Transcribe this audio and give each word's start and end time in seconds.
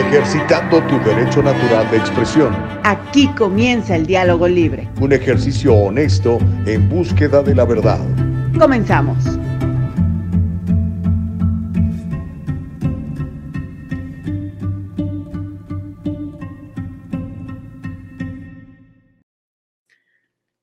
ejercitando 0.00 0.82
tu 0.86 0.98
derecho 1.00 1.42
natural 1.42 1.90
de 1.90 1.98
expresión. 1.98 2.56
Aquí 2.84 3.28
comienza 3.34 3.94
el 3.96 4.06
diálogo 4.06 4.48
libre. 4.48 4.88
Un 5.00 5.12
ejercicio 5.12 5.74
honesto 5.74 6.38
en 6.66 6.88
búsqueda 6.88 7.42
de 7.42 7.54
la 7.54 7.64
verdad. 7.64 8.00
Comenzamos. 8.58 9.18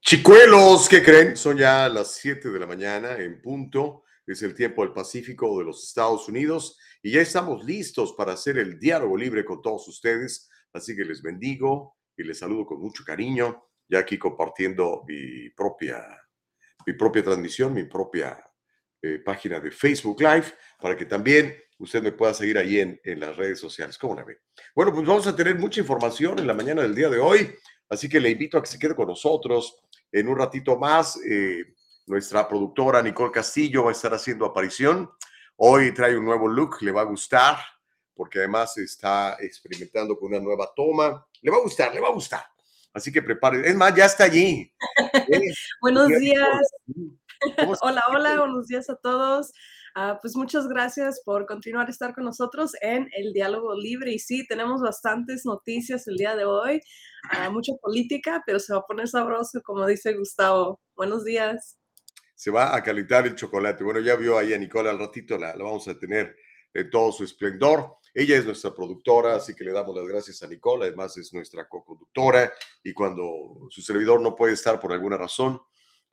Chicuelos, 0.01 0.87
¿qué 0.89 1.03
creen? 1.03 1.35
Son 1.37 1.57
ya 1.57 1.87
las 1.89 2.15
7 2.15 2.49
de 2.49 2.59
la 2.59 2.65
mañana 2.65 3.17
en 3.17 3.41
punto. 3.41 4.03
Es 4.25 4.41
el 4.41 4.55
tiempo 4.55 4.81
del 4.81 4.93
Pacífico 4.93 5.57
de 5.59 5.65
los 5.65 5.83
Estados 5.83 6.27
Unidos 6.27 6.77
y 7.07 7.11
ya 7.11 7.21
estamos 7.21 7.63
listos 7.63 8.11
para 8.17 8.33
hacer 8.33 8.57
el 8.57 8.77
diálogo 8.77 9.15
libre 9.15 9.45
con 9.45 9.61
todos 9.61 9.87
ustedes. 9.87 10.49
Así 10.73 10.93
que 10.93 11.05
les 11.05 11.21
bendigo 11.21 11.95
y 12.17 12.23
les 12.23 12.37
saludo 12.37 12.65
con 12.65 12.81
mucho 12.81 13.05
cariño, 13.05 13.63
ya 13.87 13.99
aquí 13.99 14.17
compartiendo 14.17 15.05
mi 15.07 15.49
propia, 15.51 16.05
mi 16.85 16.91
propia 16.91 17.23
transmisión, 17.23 17.73
mi 17.73 17.85
propia 17.85 18.37
eh, 19.01 19.19
página 19.19 19.61
de 19.61 19.71
Facebook 19.71 20.19
Live, 20.19 20.47
para 20.81 20.97
que 20.97 21.05
también 21.05 21.55
usted 21.77 22.03
me 22.03 22.11
pueda 22.11 22.33
seguir 22.33 22.57
ahí 22.57 22.81
en, 22.81 22.99
en 23.01 23.21
las 23.21 23.37
redes 23.37 23.61
sociales. 23.61 23.97
¿Cómo 23.97 24.13
la 24.13 24.25
ve? 24.25 24.39
Bueno, 24.75 24.91
pues 24.91 25.07
vamos 25.07 25.27
a 25.27 25.33
tener 25.33 25.57
mucha 25.57 25.79
información 25.79 26.39
en 26.39 26.47
la 26.47 26.53
mañana 26.53 26.81
del 26.81 26.93
día 26.93 27.07
de 27.07 27.19
hoy, 27.19 27.55
así 27.87 28.09
que 28.09 28.19
le 28.19 28.31
invito 28.31 28.57
a 28.57 28.61
que 28.61 28.67
se 28.67 28.77
quede 28.77 28.95
con 28.95 29.07
nosotros 29.07 29.79
en 30.11 30.27
un 30.27 30.37
ratito 30.37 30.77
más. 30.77 31.17
Eh, 31.25 31.63
nuestra 32.07 32.49
productora 32.49 33.01
Nicole 33.01 33.31
Castillo 33.31 33.85
va 33.85 33.91
a 33.91 33.93
estar 33.93 34.13
haciendo 34.13 34.45
aparición. 34.45 35.09
Hoy 35.59 35.91
trae 35.91 36.15
un 36.15 36.23
nuevo 36.23 36.47
look, 36.47 36.77
le 36.81 36.91
va 36.91 37.01
a 37.01 37.05
gustar, 37.05 37.57
porque 38.13 38.37
además 38.37 38.77
está 38.77 39.37
experimentando 39.39 40.15
con 40.15 40.27
una 40.27 40.39
nueva 40.39 40.71
toma. 40.75 41.25
Le 41.41 41.49
va 41.49 41.57
a 41.57 41.61
gustar, 41.61 41.95
le 41.95 41.99
va 41.99 42.09
a 42.09 42.13
gustar. 42.13 42.45
Así 42.93 43.11
que 43.11 43.23
prepare. 43.23 43.67
Es 43.67 43.75
más, 43.75 43.95
ya 43.95 44.05
está 44.05 44.25
allí. 44.25 44.71
buenos 45.81 46.09
días. 46.09 46.61
Hola, 47.81 48.03
hola, 48.09 48.39
buenos 48.39 48.67
días 48.67 48.87
a 48.91 48.95
todos. 48.97 49.51
Ah, 49.95 50.19
pues 50.21 50.35
muchas 50.35 50.67
gracias 50.67 51.21
por 51.25 51.47
continuar 51.47 51.87
a 51.87 51.91
estar 51.91 52.13
con 52.13 52.25
nosotros 52.25 52.73
en 52.81 53.09
el 53.17 53.33
diálogo 53.33 53.73
libre. 53.73 54.11
Y 54.13 54.19
sí, 54.19 54.45
tenemos 54.45 54.81
bastantes 54.81 55.43
noticias 55.43 56.07
el 56.07 56.17
día 56.17 56.35
de 56.35 56.45
hoy, 56.45 56.81
ah, 57.31 57.49
mucha 57.49 57.73
política, 57.81 58.43
pero 58.45 58.59
se 58.59 58.73
va 58.73 58.79
a 58.79 58.85
poner 58.85 59.07
sabroso, 59.07 59.59
como 59.63 59.87
dice 59.87 60.13
Gustavo. 60.13 60.79
Buenos 60.95 61.25
días 61.25 61.77
se 62.37 62.51
va 62.51 62.75
a 62.75 62.83
calentar 62.83 63.25
el 63.25 63.35
chocolate. 63.35 63.83
Bueno, 63.83 63.99
ya 63.99 64.15
vio 64.15 64.37
ahí 64.37 64.53
a 64.53 64.59
Nicola 64.59 64.91
al 64.91 64.99
ratito, 64.99 65.39
la, 65.39 65.53
vamos 65.53 65.87
a 65.87 65.97
tener 65.97 66.35
en 66.71 66.87
todo 66.91 67.11
su 67.11 67.23
esplendor. 67.23 67.95
Ella 68.13 68.37
es 68.37 68.45
nuestra 68.45 68.75
productora, 68.75 69.35
así 69.35 69.55
que 69.55 69.63
le 69.63 69.71
damos 69.71 69.95
las 69.95 70.07
gracias 70.07 70.43
a 70.43 70.47
Nicola, 70.47 70.85
además 70.85 71.17
es 71.17 71.33
nuestra 71.33 71.67
co-conductora 71.67 72.53
y 72.83 72.93
cuando 72.93 73.67
su 73.71 73.81
servidor 73.81 74.21
no 74.21 74.35
puede 74.35 74.53
estar 74.53 74.79
por 74.79 74.93
alguna 74.93 75.17
razón, 75.17 75.59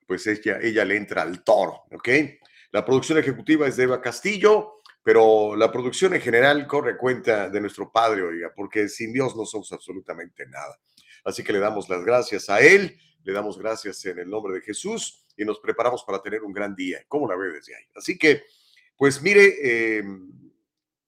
pues 0.07 0.27
ella, 0.27 0.59
ella 0.63 0.83
le 0.87 0.97
entra 0.97 1.21
al 1.21 1.45
toro, 1.45 1.85
¿ok? 1.93 2.09
La 2.73 2.87
producción 2.87 3.19
ejecutiva 3.19 3.69
es 3.69 3.77
de 3.77 3.85
Eva 3.85 4.01
Castillo, 4.01 4.81
pero 5.03 5.55
la 5.57 5.71
producción 5.71 6.15
en 6.15 6.23
general 6.23 6.67
corre 6.67 6.97
cuenta 6.97 7.51
de 7.51 7.61
nuestro 7.61 7.93
Padre, 7.93 8.23
oiga, 8.23 8.51
porque 8.57 8.89
sin 8.89 9.13
Dios 9.13 9.37
no 9.37 9.45
somos 9.45 9.71
absolutamente 9.73 10.47
nada. 10.47 10.81
Así 11.23 11.45
que 11.45 11.53
le 11.53 11.59
damos 11.59 11.87
las 11.91 12.03
gracias 12.03 12.49
a 12.49 12.61
él, 12.61 12.99
le 13.25 13.33
damos 13.33 13.59
gracias 13.59 14.05
en 14.05 14.19
el 14.19 14.31
nombre 14.31 14.55
de 14.55 14.61
Jesús 14.61 15.25
y 15.37 15.45
nos 15.45 15.59
preparamos 15.59 16.05
para 16.05 16.23
tener 16.23 16.43
un 16.43 16.53
gran 16.53 16.75
día. 16.75 17.05
¿Cómo 17.09 17.27
la 17.27 17.37
ve 17.37 17.53
desde 17.53 17.75
ahí? 17.75 17.85
Así 17.95 18.17
que, 18.17 18.45
pues 18.97 19.21
mire, 19.23 19.99
em, 19.99 20.31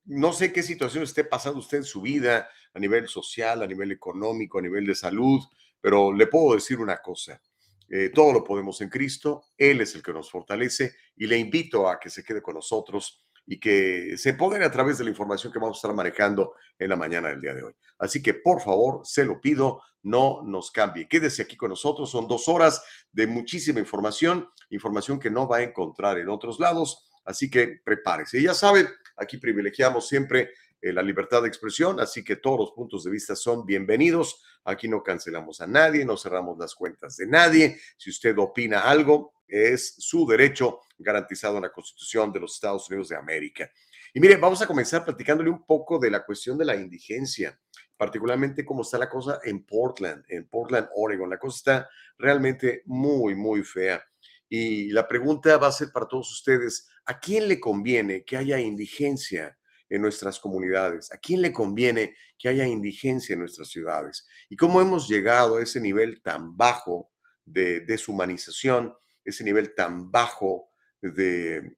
no 0.06 0.32
sé 0.32 0.53
qué 0.53 0.62
situación 0.62 1.05
esté 1.05 1.25
pasando 1.25 1.60
usted 1.60 1.78
en 1.78 1.84
su 1.84 2.00
vida 2.00 2.49
a 2.72 2.78
nivel 2.78 3.06
social, 3.06 3.62
a 3.62 3.66
nivel 3.66 3.93
económico, 3.93 4.59
a 4.59 4.62
nivel 4.62 4.87
de 4.87 4.94
salud, 4.94 5.41
pero 5.81 6.12
le 6.12 6.26
puedo 6.26 6.55
decir 6.55 6.78
una 6.78 7.00
cosa. 7.03 7.41
Eh, 7.88 8.10
todo 8.12 8.32
lo 8.32 8.43
podemos 8.43 8.81
en 8.81 8.88
Cristo, 8.88 9.44
Él 9.56 9.81
es 9.81 9.94
el 9.94 10.03
que 10.03 10.12
nos 10.12 10.31
fortalece 10.31 10.97
y 11.16 11.26
le 11.26 11.38
invito 11.38 11.88
a 11.88 12.00
que 12.00 12.10
se 12.10 12.25
quede 12.25 12.43
con 12.43 12.55
nosotros 12.55 13.25
y 13.47 13.61
que 13.61 14.19
se 14.19 14.34
pongan 14.34 14.62
a 14.62 14.71
través 14.71 14.99
de 14.99 15.05
la 15.05 15.11
información 15.11 15.53
que 15.53 15.59
vamos 15.59 15.77
a 15.77 15.79
estar 15.79 15.95
manejando 15.95 16.55
en 16.79 16.91
la 16.91 16.97
mañana 16.97 17.29
del 17.29 17.41
día 17.41 17.55
de 17.55 17.62
hoy. 17.62 17.75
Así 17.99 18.21
que 18.21 18.34
por 18.34 18.61
favor, 18.61 19.03
se 19.05 19.25
lo 19.25 19.41
pido, 19.41 19.83
no 20.03 20.43
nos 20.45 20.71
cambie. 20.71 21.09
Quédese 21.09 21.43
aquí 21.43 21.56
con 21.56 21.71
nosotros, 21.71 22.11
son 22.11 22.27
dos 22.27 22.49
horas 22.49 22.83
de 23.12 23.27
muchísima 23.27 23.81
información, 23.81 24.49
información 24.71 25.19
que 25.19 25.31
no 25.31 25.49
va 25.49 25.59
a 25.59 25.62
encontrar 25.62 26.19
en 26.19 26.29
otros 26.29 26.59
lados, 26.59 27.09
así 27.25 27.49
que 27.49 27.81
prepárese. 27.85 28.43
ya 28.43 28.55
saben, 28.55 28.89
aquí 29.17 29.39
privilegiamos 29.39 30.09
siempre 30.09 30.51
eh, 30.81 30.93
la 30.93 31.03
libertad 31.03 31.43
de 31.43 31.49
expresión, 31.49 32.01
así 32.01 32.23
que 32.23 32.37
todos 32.37 32.59
los 32.59 32.73
puntos 32.73 33.05
de 33.05 33.11
vista 33.11 33.35
son 33.35 33.65
bienvenidos. 33.65 34.43
Aquí 34.65 34.89
no 34.89 35.03
cancelamos 35.03 35.61
a 35.61 35.67
nadie, 35.67 36.05
no 36.05 36.17
cerramos 36.17 36.59
las 36.59 36.75
cuentas 36.75 37.17
de 37.17 37.27
nadie. 37.27 37.81
Si 37.97 38.11
usted 38.11 38.37
opina 38.39 38.81
algo, 38.81 39.33
es 39.47 39.95
su 39.99 40.27
derecho 40.27 40.81
garantizado 40.99 41.57
en 41.57 41.62
la 41.62 41.73
Constitución 41.73 42.33
de 42.33 42.41
los 42.41 42.55
Estados 42.55 42.89
Unidos 42.89 43.09
de 43.09 43.17
América. 43.17 43.71
Y 44.15 44.21
mire, 44.21 44.37
vamos 44.37 44.62
a 44.62 44.67
comenzar 44.67 45.05
platicándole 45.05 45.51
un 45.51 45.65
poco 45.65 45.99
de 45.99 46.11
la 46.11 46.25
cuestión 46.25 46.57
de 46.57 46.65
la 46.65 46.77
indigencia, 46.77 47.59
particularmente 47.97 48.65
cómo 48.65 48.83
está 48.83 48.99
la 48.99 49.09
cosa 49.09 49.41
en 49.45 49.65
Portland, 49.65 50.25
en 50.29 50.49
Portland, 50.49 50.89
Oregon. 50.95 51.29
La 51.29 51.39
cosa 51.39 51.56
está 51.56 51.91
realmente 52.19 52.83
muy, 52.87 53.35
muy 53.35 53.62
fea. 53.62 54.03
Y 54.49 54.91
la 54.91 55.06
pregunta 55.06 55.56
va 55.59 55.67
a 55.67 55.73
ser 55.73 55.89
para 55.93 56.06
todos 56.06 56.31
ustedes, 56.33 56.89
¿a 57.05 57.19
quién 57.19 57.49
le 57.49 57.61
conviene 57.61 58.25
que 58.25 58.37
haya 58.37 58.59
indigencia 58.59 59.59
en 59.89 60.03
nuestras 60.03 60.39
comunidades? 60.39 61.12
¿A 61.12 61.19
quién 61.19 61.43
le 61.43 61.53
conviene 61.53 62.17
que 62.39 62.49
haya 62.49 62.67
indigencia 62.67 63.35
en 63.35 63.41
nuestras 63.41 63.69
ciudades? 63.69 64.27
¿Y 64.49 64.56
cómo 64.56 64.81
hemos 64.81 65.09
llegado 65.09 65.56
a 65.56 65.62
ese 65.62 65.81
nivel 65.81 66.23
tan 66.23 66.56
bajo 66.56 67.11
de 67.45 67.81
deshumanización, 67.81 68.95
ese 69.25 69.45
nivel 69.45 69.75
tan 69.75 70.11
bajo 70.11 70.71
de, 71.01 71.77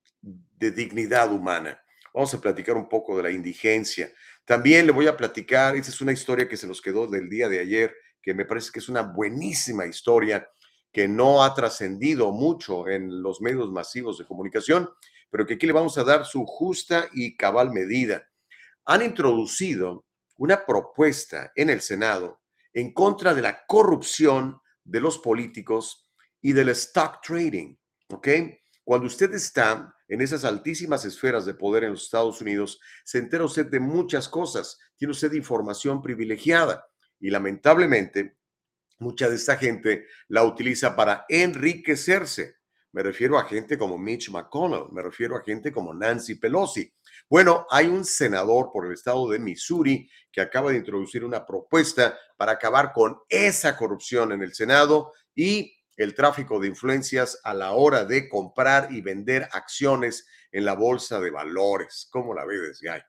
dignidad 0.58 1.32
humana. 1.32 1.80
Vamos 2.12 2.32
a 2.34 2.40
platicar 2.40 2.76
un 2.76 2.88
poco 2.88 3.16
de 3.16 3.22
la 3.22 3.30
indigencia. 3.30 4.12
También 4.44 4.86
le 4.86 4.92
voy 4.92 5.06
a 5.06 5.16
platicar, 5.16 5.76
esa 5.76 5.90
es 5.90 6.00
una 6.00 6.12
historia 6.12 6.48
que 6.48 6.56
se 6.56 6.66
nos 6.66 6.80
quedó 6.80 7.06
del 7.06 7.28
día 7.28 7.48
de 7.48 7.60
ayer, 7.60 7.94
que 8.20 8.34
me 8.34 8.44
parece 8.44 8.70
que 8.72 8.80
es 8.80 8.88
una 8.88 9.02
buenísima 9.02 9.86
historia 9.86 10.48
que 10.92 11.06
no 11.06 11.44
ha 11.44 11.54
trascendido 11.54 12.32
mucho 12.32 12.88
en 12.88 13.22
los 13.22 13.40
medios 13.40 13.70
masivos 13.70 14.18
de 14.18 14.26
comunicación, 14.26 14.88
pero 15.30 15.46
que 15.46 15.54
aquí 15.54 15.66
le 15.66 15.72
vamos 15.72 15.98
a 15.98 16.04
dar 16.04 16.24
su 16.24 16.44
justa 16.46 17.08
y 17.12 17.36
cabal 17.36 17.70
medida. 17.70 18.26
Han 18.86 19.02
introducido 19.02 20.06
una 20.38 20.64
propuesta 20.64 21.52
en 21.54 21.70
el 21.70 21.80
Senado 21.80 22.40
en 22.72 22.92
contra 22.92 23.34
de 23.34 23.42
la 23.42 23.66
corrupción 23.66 24.60
de 24.84 25.00
los 25.00 25.18
políticos 25.18 26.08
y 26.40 26.52
del 26.52 26.70
stock 26.70 27.20
trading, 27.22 27.76
¿ok? 28.08 28.28
Cuando 28.88 29.06
usted 29.06 29.34
está 29.34 29.94
en 30.08 30.22
esas 30.22 30.46
altísimas 30.46 31.04
esferas 31.04 31.44
de 31.44 31.52
poder 31.52 31.84
en 31.84 31.90
los 31.90 32.04
Estados 32.04 32.40
Unidos, 32.40 32.80
se 33.04 33.18
entera 33.18 33.44
usted 33.44 33.66
de 33.66 33.80
muchas 33.80 34.30
cosas, 34.30 34.78
tiene 34.96 35.12
usted 35.12 35.30
información 35.34 36.00
privilegiada 36.00 36.88
y 37.20 37.28
lamentablemente 37.28 38.38
mucha 38.98 39.28
de 39.28 39.36
esta 39.36 39.58
gente 39.58 40.06
la 40.28 40.42
utiliza 40.42 40.96
para 40.96 41.26
enriquecerse. 41.28 42.54
Me 42.92 43.02
refiero 43.02 43.38
a 43.38 43.44
gente 43.44 43.76
como 43.76 43.98
Mitch 43.98 44.30
McConnell, 44.30 44.90
me 44.90 45.02
refiero 45.02 45.36
a 45.36 45.42
gente 45.42 45.70
como 45.70 45.92
Nancy 45.92 46.36
Pelosi. 46.36 46.90
Bueno, 47.28 47.66
hay 47.68 47.88
un 47.88 48.06
senador 48.06 48.70
por 48.72 48.86
el 48.86 48.94
estado 48.94 49.28
de 49.28 49.38
Missouri 49.38 50.10
que 50.32 50.40
acaba 50.40 50.70
de 50.70 50.78
introducir 50.78 51.26
una 51.26 51.44
propuesta 51.44 52.18
para 52.38 52.52
acabar 52.52 52.94
con 52.94 53.18
esa 53.28 53.76
corrupción 53.76 54.32
en 54.32 54.40
el 54.40 54.54
Senado 54.54 55.12
y 55.34 55.77
el 55.98 56.14
tráfico 56.14 56.60
de 56.60 56.68
influencias 56.68 57.40
a 57.42 57.52
la 57.52 57.72
hora 57.72 58.04
de 58.04 58.28
comprar 58.28 58.88
y 58.92 59.00
vender 59.00 59.48
acciones 59.52 60.26
en 60.52 60.64
la 60.64 60.74
bolsa 60.74 61.20
de 61.20 61.30
valores. 61.30 62.08
¿Cómo 62.10 62.32
la 62.32 62.46
ve 62.46 62.56
desde 62.56 62.88
ahí? 62.88 63.00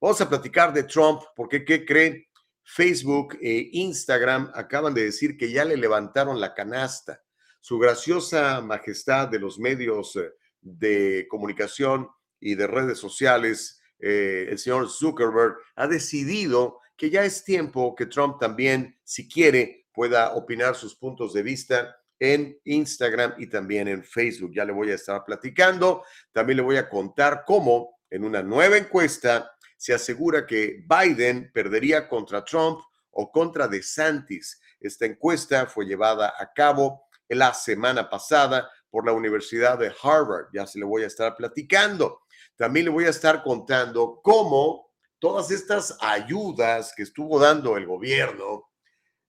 Vamos 0.00 0.20
a 0.22 0.28
platicar 0.28 0.72
de 0.72 0.84
Trump, 0.84 1.22
porque 1.36 1.64
¿qué 1.64 1.84
creen? 1.84 2.24
Facebook 2.64 3.38
e 3.40 3.68
Instagram 3.72 4.50
acaban 4.54 4.94
de 4.94 5.04
decir 5.04 5.36
que 5.36 5.52
ya 5.52 5.64
le 5.64 5.76
levantaron 5.76 6.40
la 6.40 6.54
canasta. 6.54 7.22
Su 7.60 7.78
graciosa 7.78 8.60
majestad 8.62 9.28
de 9.28 9.38
los 9.38 9.58
medios 9.58 10.16
eh, 10.16 10.32
de 10.60 11.26
comunicación 11.28 12.08
y 12.40 12.54
de 12.54 12.66
redes 12.66 12.98
sociales, 12.98 13.80
eh, 13.98 14.46
el 14.48 14.58
señor 14.58 14.88
Zuckerberg, 14.88 15.56
ha 15.76 15.86
decidido 15.86 16.80
que 16.96 17.10
ya 17.10 17.24
es 17.24 17.44
tiempo 17.44 17.94
que 17.94 18.06
Trump 18.06 18.38
también, 18.40 18.98
si 19.04 19.28
quiere, 19.28 19.86
pueda 19.92 20.34
opinar 20.34 20.76
sus 20.76 20.94
puntos 20.94 21.34
de 21.34 21.42
vista 21.42 21.97
en 22.20 22.58
Instagram 22.64 23.34
y 23.38 23.48
también 23.48 23.88
en 23.88 24.02
Facebook. 24.02 24.52
Ya 24.54 24.64
le 24.64 24.72
voy 24.72 24.90
a 24.90 24.94
estar 24.94 25.24
platicando. 25.24 26.04
También 26.32 26.58
le 26.58 26.62
voy 26.62 26.76
a 26.76 26.88
contar 26.88 27.44
cómo 27.46 27.98
en 28.10 28.24
una 28.24 28.42
nueva 28.42 28.76
encuesta 28.76 29.52
se 29.76 29.94
asegura 29.94 30.46
que 30.46 30.84
Biden 30.88 31.50
perdería 31.52 32.08
contra 32.08 32.44
Trump 32.44 32.80
o 33.10 33.30
contra 33.30 33.68
DeSantis. 33.68 34.60
Esta 34.80 35.06
encuesta 35.06 35.66
fue 35.66 35.86
llevada 35.86 36.34
a 36.38 36.52
cabo 36.52 37.08
la 37.28 37.54
semana 37.54 38.08
pasada 38.08 38.70
por 38.90 39.04
la 39.06 39.12
Universidad 39.12 39.78
de 39.78 39.92
Harvard. 40.02 40.46
Ya 40.52 40.66
se 40.66 40.78
le 40.78 40.84
voy 40.84 41.02
a 41.04 41.06
estar 41.06 41.36
platicando. 41.36 42.22
También 42.56 42.86
le 42.86 42.90
voy 42.90 43.04
a 43.04 43.10
estar 43.10 43.42
contando 43.42 44.20
cómo 44.22 44.90
todas 45.18 45.50
estas 45.50 45.96
ayudas 46.00 46.92
que 46.96 47.02
estuvo 47.02 47.38
dando 47.38 47.76
el 47.76 47.86
gobierno, 47.86 48.70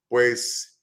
pues 0.07 0.79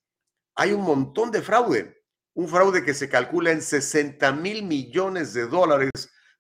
hay 0.57 0.73
un 0.73 0.83
montón 0.83 1.31
de 1.31 1.43
fraude. 1.43 2.03
Un 2.35 2.49
fraude 2.49 2.85
que 2.85 2.95
se 2.95 3.09
calcula 3.09 3.53
en 3.53 3.63
60 3.63 4.33
mil 4.33 4.63
millones 4.65 5.33
de 5.33 5.47
dólares 5.47 5.91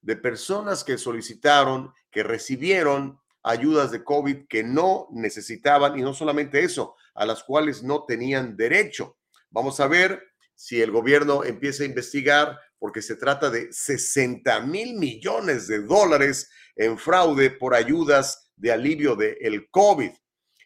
de 0.00 0.16
personas 0.16 0.82
que 0.84 0.98
solicitaron, 0.98 1.92
que 2.10 2.22
recibieron 2.22 3.18
ayudas 3.42 3.92
de 3.92 4.02
COVID 4.02 4.46
que 4.48 4.64
no 4.64 5.08
necesitaban 5.12 5.98
y 5.98 6.02
no 6.02 6.12
solamente 6.14 6.64
eso, 6.64 6.96
a 7.14 7.24
las 7.24 7.44
cuales 7.44 7.82
no 7.82 8.04
tenían 8.04 8.56
derecho. 8.56 9.18
Vamos 9.50 9.80
a 9.80 9.86
ver 9.86 10.22
si 10.54 10.80
el 10.80 10.90
gobierno 10.90 11.44
empieza 11.44 11.82
a 11.82 11.86
investigar 11.86 12.58
porque 12.78 13.02
se 13.02 13.16
trata 13.16 13.50
de 13.50 13.72
60 13.72 14.60
mil 14.60 14.94
millones 14.94 15.68
de 15.68 15.82
dólares 15.82 16.50
en 16.74 16.98
fraude 16.98 17.50
por 17.50 17.74
ayudas 17.74 18.50
de 18.56 18.72
alivio 18.72 19.14
del 19.14 19.36
el 19.40 19.70
COVID. 19.70 20.10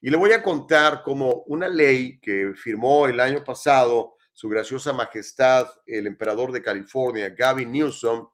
Y 0.02 0.11
le 0.11 0.17
voy 0.17 0.32
a 0.32 0.43
contar 0.43 1.02
como 1.02 1.43
una 1.47 1.69
ley 1.69 2.19
que 2.20 2.52
firmó 2.55 3.06
el 3.06 3.20
año 3.20 3.44
pasado 3.44 4.17
su 4.32 4.49
graciosa 4.49 4.94
majestad, 4.94 5.69
el 5.87 6.06
emperador 6.06 6.52
de 6.52 6.62
California, 6.62 7.29
Gavin 7.29 7.70
Newsom, 7.70 8.26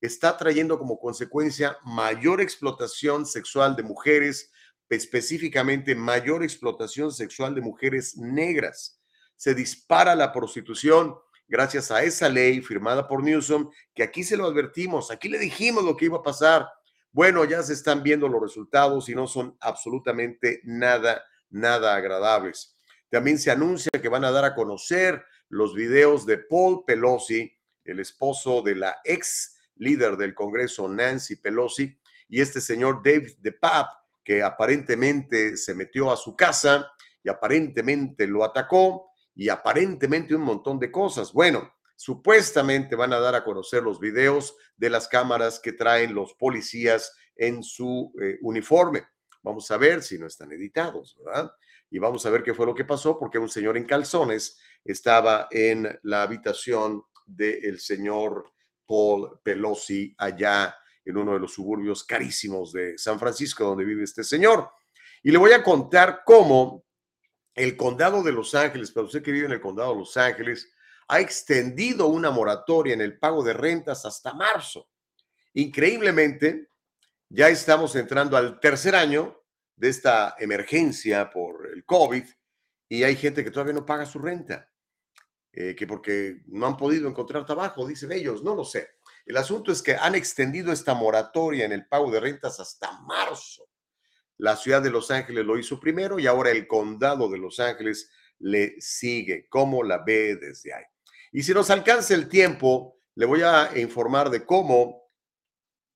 está 0.00 0.36
trayendo 0.36 0.78
como 0.78 0.98
consecuencia 0.98 1.76
mayor 1.84 2.40
explotación 2.40 3.26
sexual 3.26 3.76
de 3.76 3.82
mujeres, 3.82 4.50
específicamente 4.88 5.94
mayor 5.94 6.42
explotación 6.42 7.12
sexual 7.12 7.54
de 7.54 7.60
mujeres 7.60 8.16
negras. 8.16 9.00
Se 9.36 9.54
dispara 9.54 10.14
la 10.14 10.32
prostitución 10.32 11.14
gracias 11.46 11.90
a 11.90 12.02
esa 12.02 12.28
ley 12.28 12.62
firmada 12.62 13.06
por 13.06 13.22
Newsom, 13.22 13.70
que 13.94 14.02
aquí 14.02 14.24
se 14.24 14.36
lo 14.36 14.46
advertimos, 14.46 15.10
aquí 15.10 15.28
le 15.28 15.38
dijimos 15.38 15.84
lo 15.84 15.96
que 15.96 16.06
iba 16.06 16.18
a 16.18 16.22
pasar. 16.22 16.66
Bueno, 17.14 17.44
ya 17.44 17.62
se 17.62 17.74
están 17.74 18.02
viendo 18.02 18.28
los 18.28 18.42
resultados 18.42 19.08
y 19.08 19.14
no 19.14 19.28
son 19.28 19.56
absolutamente 19.60 20.60
nada, 20.64 21.22
nada 21.48 21.94
agradables. 21.94 22.76
También 23.08 23.38
se 23.38 23.52
anuncia 23.52 23.92
que 24.02 24.08
van 24.08 24.24
a 24.24 24.32
dar 24.32 24.44
a 24.44 24.56
conocer 24.56 25.24
los 25.48 25.76
videos 25.76 26.26
de 26.26 26.38
Paul 26.38 26.82
Pelosi, 26.84 27.56
el 27.84 28.00
esposo 28.00 28.62
de 28.62 28.74
la 28.74 28.96
ex 29.04 29.56
líder 29.76 30.16
del 30.16 30.34
Congreso, 30.34 30.88
Nancy 30.88 31.36
Pelosi, 31.36 31.96
y 32.28 32.40
este 32.40 32.60
señor 32.60 33.00
David 33.04 33.34
DePape, 33.38 33.92
que 34.24 34.42
aparentemente 34.42 35.56
se 35.56 35.72
metió 35.72 36.10
a 36.10 36.16
su 36.16 36.34
casa 36.34 36.90
y 37.22 37.28
aparentemente 37.28 38.26
lo 38.26 38.42
atacó 38.42 39.12
y 39.36 39.50
aparentemente 39.50 40.34
un 40.34 40.42
montón 40.42 40.80
de 40.80 40.90
cosas. 40.90 41.32
Bueno, 41.32 41.74
supuestamente 42.04 42.96
van 42.96 43.14
a 43.14 43.18
dar 43.18 43.34
a 43.34 43.42
conocer 43.42 43.82
los 43.82 43.98
videos 43.98 44.54
de 44.76 44.90
las 44.90 45.08
cámaras 45.08 45.58
que 45.58 45.72
traen 45.72 46.14
los 46.14 46.34
policías 46.34 47.16
en 47.34 47.62
su 47.62 48.12
eh, 48.20 48.36
uniforme. 48.42 49.06
Vamos 49.42 49.70
a 49.70 49.78
ver 49.78 50.02
si 50.02 50.18
no 50.18 50.26
están 50.26 50.52
editados, 50.52 51.16
¿verdad? 51.24 51.50
Y 51.88 51.98
vamos 51.98 52.26
a 52.26 52.30
ver 52.30 52.42
qué 52.42 52.52
fue 52.52 52.66
lo 52.66 52.74
que 52.74 52.84
pasó, 52.84 53.18
porque 53.18 53.38
un 53.38 53.48
señor 53.48 53.78
en 53.78 53.86
calzones 53.86 54.60
estaba 54.84 55.48
en 55.50 55.98
la 56.02 56.24
habitación 56.24 57.04
del 57.24 57.80
señor 57.80 58.52
Paul 58.84 59.40
Pelosi 59.42 60.14
allá 60.18 60.76
en 61.06 61.16
uno 61.16 61.32
de 61.32 61.40
los 61.40 61.54
suburbios 61.54 62.04
carísimos 62.04 62.70
de 62.74 62.98
San 62.98 63.18
Francisco, 63.18 63.64
donde 63.64 63.86
vive 63.86 64.04
este 64.04 64.24
señor. 64.24 64.68
Y 65.22 65.30
le 65.30 65.38
voy 65.38 65.52
a 65.52 65.62
contar 65.62 66.20
cómo 66.22 66.84
el 67.54 67.78
condado 67.78 68.22
de 68.22 68.32
Los 68.32 68.54
Ángeles, 68.54 68.92
para 68.92 69.06
usted 69.06 69.22
que 69.22 69.32
vive 69.32 69.46
en 69.46 69.52
el 69.52 69.60
condado 69.62 69.94
de 69.94 70.00
Los 70.00 70.18
Ángeles, 70.18 70.73
ha 71.08 71.20
extendido 71.20 72.06
una 72.06 72.30
moratoria 72.30 72.94
en 72.94 73.00
el 73.00 73.18
pago 73.18 73.42
de 73.42 73.52
rentas 73.52 74.04
hasta 74.04 74.34
marzo. 74.34 74.88
Increíblemente, 75.54 76.68
ya 77.28 77.48
estamos 77.48 77.94
entrando 77.96 78.36
al 78.36 78.60
tercer 78.60 78.94
año 78.94 79.42
de 79.76 79.88
esta 79.88 80.36
emergencia 80.38 81.30
por 81.30 81.68
el 81.72 81.84
COVID 81.84 82.24
y 82.88 83.02
hay 83.02 83.16
gente 83.16 83.42
que 83.42 83.50
todavía 83.50 83.74
no 83.74 83.86
paga 83.86 84.06
su 84.06 84.18
renta, 84.18 84.70
eh, 85.52 85.74
que 85.74 85.86
porque 85.86 86.42
no 86.46 86.66
han 86.66 86.76
podido 86.76 87.08
encontrar 87.08 87.44
trabajo, 87.46 87.86
dicen 87.86 88.12
ellos, 88.12 88.42
no 88.42 88.54
lo 88.54 88.64
sé. 88.64 88.88
El 89.26 89.36
asunto 89.36 89.72
es 89.72 89.82
que 89.82 89.96
han 89.96 90.14
extendido 90.14 90.72
esta 90.72 90.94
moratoria 90.94 91.64
en 91.64 91.72
el 91.72 91.86
pago 91.86 92.10
de 92.10 92.20
rentas 92.20 92.60
hasta 92.60 93.00
marzo. 93.00 93.68
La 94.36 94.56
ciudad 94.56 94.82
de 94.82 94.90
Los 94.90 95.10
Ángeles 95.10 95.44
lo 95.44 95.58
hizo 95.58 95.80
primero 95.80 96.18
y 96.18 96.26
ahora 96.26 96.50
el 96.50 96.66
condado 96.66 97.28
de 97.28 97.38
Los 97.38 97.60
Ángeles 97.60 98.10
le 98.38 98.80
sigue. 98.80 99.48
¿Cómo 99.48 99.82
la 99.82 99.98
ve 99.98 100.36
desde 100.36 100.74
ahí? 100.74 100.84
Y 101.34 101.42
si 101.42 101.52
nos 101.52 101.68
alcanza 101.70 102.14
el 102.14 102.28
tiempo, 102.28 102.96
le 103.16 103.26
voy 103.26 103.42
a 103.42 103.76
informar 103.76 104.30
de 104.30 104.46
cómo 104.46 105.10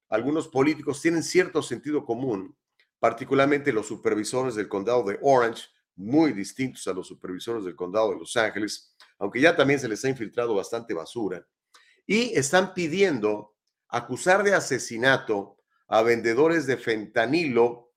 algunos 0.08 0.48
políticos 0.48 1.00
tienen 1.00 1.22
cierto 1.22 1.62
sentido 1.62 2.04
común, 2.04 2.58
particularmente 2.98 3.72
los 3.72 3.86
supervisores 3.86 4.56
del 4.56 4.66
condado 4.68 5.04
de 5.04 5.16
Orange, 5.22 5.68
muy 5.94 6.32
distintos 6.32 6.88
a 6.88 6.92
los 6.92 7.06
supervisores 7.06 7.62
del 7.64 7.76
condado 7.76 8.10
de 8.10 8.18
Los 8.18 8.36
Ángeles, 8.36 8.96
aunque 9.20 9.40
ya 9.40 9.54
también 9.54 9.78
se 9.78 9.88
les 9.88 10.04
ha 10.04 10.08
infiltrado 10.08 10.56
bastante 10.56 10.92
basura, 10.92 11.46
y 12.04 12.36
están 12.36 12.74
pidiendo 12.74 13.54
acusar 13.86 14.42
de 14.42 14.54
asesinato 14.54 15.56
a 15.86 16.02
vendedores 16.02 16.66
de 16.66 16.78
fentanilo 16.78 17.92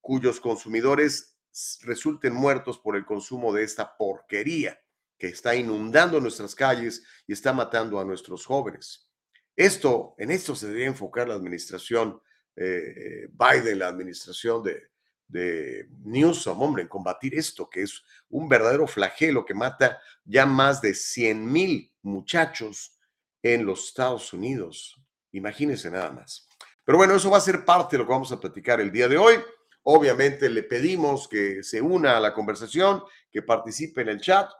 cuyos 0.00 0.40
consumidores 0.40 1.36
resulten 1.82 2.32
muertos 2.32 2.78
por 2.78 2.96
el 2.96 3.04
consumo 3.04 3.52
de 3.52 3.62
esta 3.62 3.94
porquería 3.94 4.81
que 5.22 5.28
está 5.28 5.54
inundando 5.54 6.18
nuestras 6.20 6.52
calles 6.52 7.04
y 7.28 7.32
está 7.32 7.52
matando 7.52 8.00
a 8.00 8.04
nuestros 8.04 8.44
jóvenes. 8.44 9.08
Esto, 9.54 10.16
en 10.18 10.32
esto 10.32 10.56
se 10.56 10.66
debería 10.66 10.88
enfocar 10.88 11.28
la 11.28 11.34
administración 11.34 12.20
eh, 12.56 13.28
Biden, 13.30 13.78
la 13.78 13.86
administración 13.86 14.64
de, 14.64 14.88
de 15.28 15.88
Newsom, 16.02 16.60
hombre, 16.60 16.82
en 16.82 16.88
combatir 16.88 17.38
esto, 17.38 17.70
que 17.70 17.82
es 17.82 18.02
un 18.30 18.48
verdadero 18.48 18.88
flagelo 18.88 19.44
que 19.44 19.54
mata 19.54 20.00
ya 20.24 20.44
más 20.44 20.82
de 20.82 20.92
100 20.92 21.52
mil 21.52 21.92
muchachos 22.02 22.98
en 23.44 23.64
los 23.64 23.86
Estados 23.86 24.32
Unidos. 24.32 25.00
Imagínense 25.30 25.88
nada 25.88 26.10
más. 26.10 26.48
Pero 26.82 26.98
bueno, 26.98 27.14
eso 27.14 27.30
va 27.30 27.38
a 27.38 27.42
ser 27.42 27.64
parte 27.64 27.94
de 27.94 27.98
lo 27.98 28.08
que 28.08 28.12
vamos 28.12 28.32
a 28.32 28.40
platicar 28.40 28.80
el 28.80 28.90
día 28.90 29.06
de 29.06 29.18
hoy. 29.18 29.36
Obviamente 29.84 30.50
le 30.50 30.64
pedimos 30.64 31.28
que 31.28 31.62
se 31.62 31.80
una 31.80 32.16
a 32.16 32.20
la 32.20 32.34
conversación, 32.34 33.04
que 33.30 33.42
participe 33.42 34.00
en 34.00 34.08
el 34.08 34.20
chat. 34.20 34.50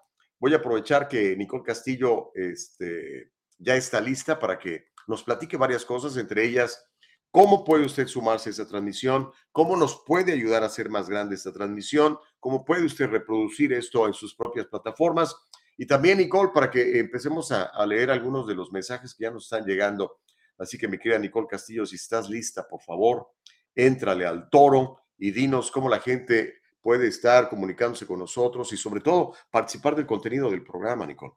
Voy 0.42 0.54
a 0.54 0.56
aprovechar 0.56 1.06
que 1.06 1.36
Nicole 1.36 1.62
Castillo 1.62 2.32
este, 2.34 3.30
ya 3.58 3.76
está 3.76 4.00
lista 4.00 4.40
para 4.40 4.58
que 4.58 4.86
nos 5.06 5.22
platique 5.22 5.56
varias 5.56 5.84
cosas, 5.84 6.16
entre 6.16 6.44
ellas 6.44 6.84
cómo 7.30 7.64
puede 7.64 7.86
usted 7.86 8.08
sumarse 8.08 8.48
a 8.48 8.50
esta 8.50 8.66
transmisión, 8.66 9.30
cómo 9.52 9.76
nos 9.76 10.02
puede 10.04 10.32
ayudar 10.32 10.64
a 10.64 10.66
hacer 10.66 10.90
más 10.90 11.08
grande 11.08 11.36
esta 11.36 11.52
transmisión, 11.52 12.18
cómo 12.40 12.64
puede 12.64 12.84
usted 12.84 13.06
reproducir 13.06 13.72
esto 13.72 14.04
en 14.08 14.14
sus 14.14 14.34
propias 14.34 14.66
plataformas. 14.66 15.36
Y 15.78 15.86
también, 15.86 16.18
Nicole, 16.18 16.50
para 16.52 16.72
que 16.72 16.98
empecemos 16.98 17.52
a, 17.52 17.66
a 17.66 17.86
leer 17.86 18.10
algunos 18.10 18.44
de 18.48 18.56
los 18.56 18.72
mensajes 18.72 19.14
que 19.14 19.22
ya 19.22 19.30
nos 19.30 19.44
están 19.44 19.64
llegando. 19.64 20.18
Así 20.58 20.76
que 20.76 20.88
mi 20.88 20.98
querida 20.98 21.20
Nicole 21.20 21.46
Castillo, 21.48 21.86
si 21.86 21.94
estás 21.94 22.28
lista, 22.28 22.66
por 22.68 22.82
favor, 22.82 23.28
éntrale 23.76 24.26
al 24.26 24.50
toro 24.50 25.02
y 25.18 25.30
dinos 25.30 25.70
cómo 25.70 25.88
la 25.88 26.00
gente 26.00 26.61
puede 26.82 27.06
estar 27.06 27.48
comunicándose 27.48 28.06
con 28.06 28.18
nosotros 28.18 28.72
y 28.72 28.76
sobre 28.76 29.00
todo 29.00 29.34
participar 29.50 29.94
del 29.94 30.06
contenido 30.06 30.50
del 30.50 30.64
programa, 30.64 31.06
Nicole. 31.06 31.32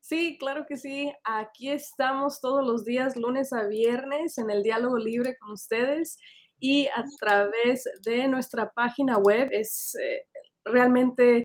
Sí, 0.00 0.38
claro 0.38 0.64
que 0.66 0.76
sí. 0.76 1.12
Aquí 1.24 1.70
estamos 1.70 2.40
todos 2.40 2.64
los 2.66 2.84
días, 2.84 3.16
lunes 3.16 3.52
a 3.52 3.64
viernes, 3.64 4.38
en 4.38 4.50
el 4.50 4.62
diálogo 4.62 4.96
libre 4.96 5.36
con 5.38 5.52
ustedes 5.52 6.18
y 6.58 6.86
a 6.86 7.04
través 7.20 7.84
de 8.04 8.28
nuestra 8.28 8.70
página 8.70 9.18
web. 9.18 9.48
Es 9.52 9.94
eh, 9.96 10.26
realmente, 10.64 11.44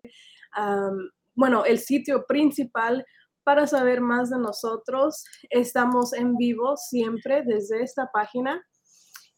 bueno, 1.34 1.64
el 1.64 1.78
sitio 1.78 2.24
principal 2.26 3.04
para 3.42 3.66
saber 3.66 4.00
más 4.00 4.30
de 4.30 4.38
nosotros. 4.38 5.24
Estamos 5.50 6.12
en 6.12 6.36
vivo 6.36 6.76
siempre 6.76 7.42
desde 7.42 7.82
esta 7.82 8.10
página 8.12 8.64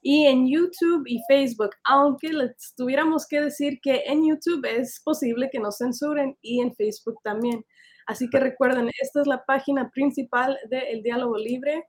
y 0.08 0.24
en 0.26 0.48
YouTube 0.48 1.02
y 1.04 1.20
Facebook, 1.26 1.70
aunque 1.82 2.28
les 2.28 2.72
tuviéramos 2.76 3.26
que 3.26 3.40
decir 3.40 3.80
que 3.82 4.04
en 4.06 4.24
YouTube 4.24 4.64
es 4.64 5.00
posible 5.04 5.50
que 5.50 5.58
nos 5.58 5.78
censuren 5.78 6.38
y 6.42 6.60
en 6.60 6.72
Facebook 6.76 7.18
también. 7.24 7.66
Así 8.06 8.30
que 8.30 8.38
recuerden, 8.38 8.88
esta 9.02 9.22
es 9.22 9.26
la 9.26 9.44
página 9.44 9.90
principal 9.90 10.56
de 10.70 10.78
El 10.92 11.02
Diálogo 11.02 11.36
Libre 11.36 11.88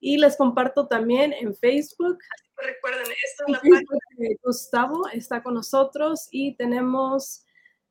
y 0.00 0.18
les 0.18 0.36
comparto 0.36 0.88
también 0.88 1.32
en 1.34 1.54
Facebook. 1.54 2.18
Recuerden, 2.56 3.06
esta 3.24 3.44
es 3.46 3.52
la 3.52 3.60
página 3.60 4.00
de 4.16 4.36
Gustavo, 4.42 5.06
está 5.12 5.40
con 5.44 5.54
nosotros 5.54 6.26
y 6.32 6.56
tenemos 6.56 7.44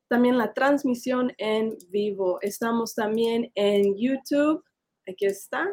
también 0.08 0.36
la 0.36 0.52
transmisión 0.52 1.32
en 1.38 1.78
vivo. 1.88 2.38
Estamos 2.42 2.94
también 2.94 3.50
en 3.54 3.96
YouTube, 3.96 4.62
aquí 5.08 5.24
está, 5.24 5.66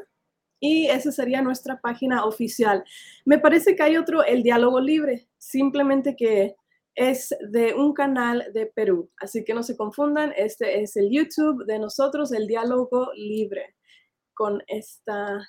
y 0.64 0.88
esa 0.88 1.12
sería 1.12 1.42
nuestra 1.42 1.82
página 1.82 2.24
oficial. 2.24 2.86
Me 3.26 3.38
parece 3.38 3.76
que 3.76 3.84
hay 3.84 3.98
otro, 3.98 4.24
El 4.24 4.44
Diálogo 4.44 4.80
Libre, 4.80 5.28
simplemente 5.38 6.16
que 6.16 6.56
es 6.96 7.36
de 7.52 7.74
un 7.74 7.92
canal 7.94 8.46
de 8.54 8.68
Perú. 8.68 9.12
Así 9.20 9.44
que 9.44 9.54
no 9.54 9.62
se 9.62 9.76
confundan, 9.76 10.32
este 10.38 10.82
es 10.82 10.96
el 10.96 11.10
YouTube 11.12 11.66
de 11.66 11.80
nosotros, 11.80 12.32
El 12.32 12.48
Diálogo 12.48 13.12
Libre, 13.14 13.76
con 14.34 14.64
esta 14.68 15.46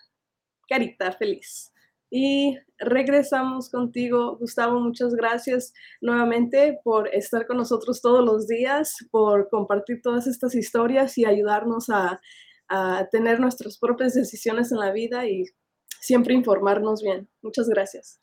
carita 0.69 1.13
feliz. 1.13 1.71
y 2.11 2.59
regresamos 2.79 3.71
contigo. 3.71 4.37
Gustavo, 4.37 4.81
muchas 4.81 5.15
gracias 5.15 5.73
nuevamente 6.01 6.81
por 6.83 7.09
estar 7.15 7.47
con 7.47 7.57
nosotros 7.57 8.01
todos 8.01 8.25
los 8.25 8.49
días, 8.49 8.97
por 9.13 9.49
compartir 9.49 10.01
todas 10.03 10.27
estas 10.27 10.57
historias 10.57 11.17
y 11.19 11.25
ayudarnos 11.25 11.89
a, 11.89 12.21
a 12.69 13.07
tener 13.11 13.41
nuestras 13.41 13.79
propias 13.79 14.15
decisiones 14.15 14.73
en 14.73 14.79
la 14.79 14.93
vida 14.93 15.27
y 15.27 15.45
siempre 16.01 16.35
informarnos 16.35 17.03
bien. 17.03 17.29
Muchas 17.43 17.69
gracias. 17.69 18.19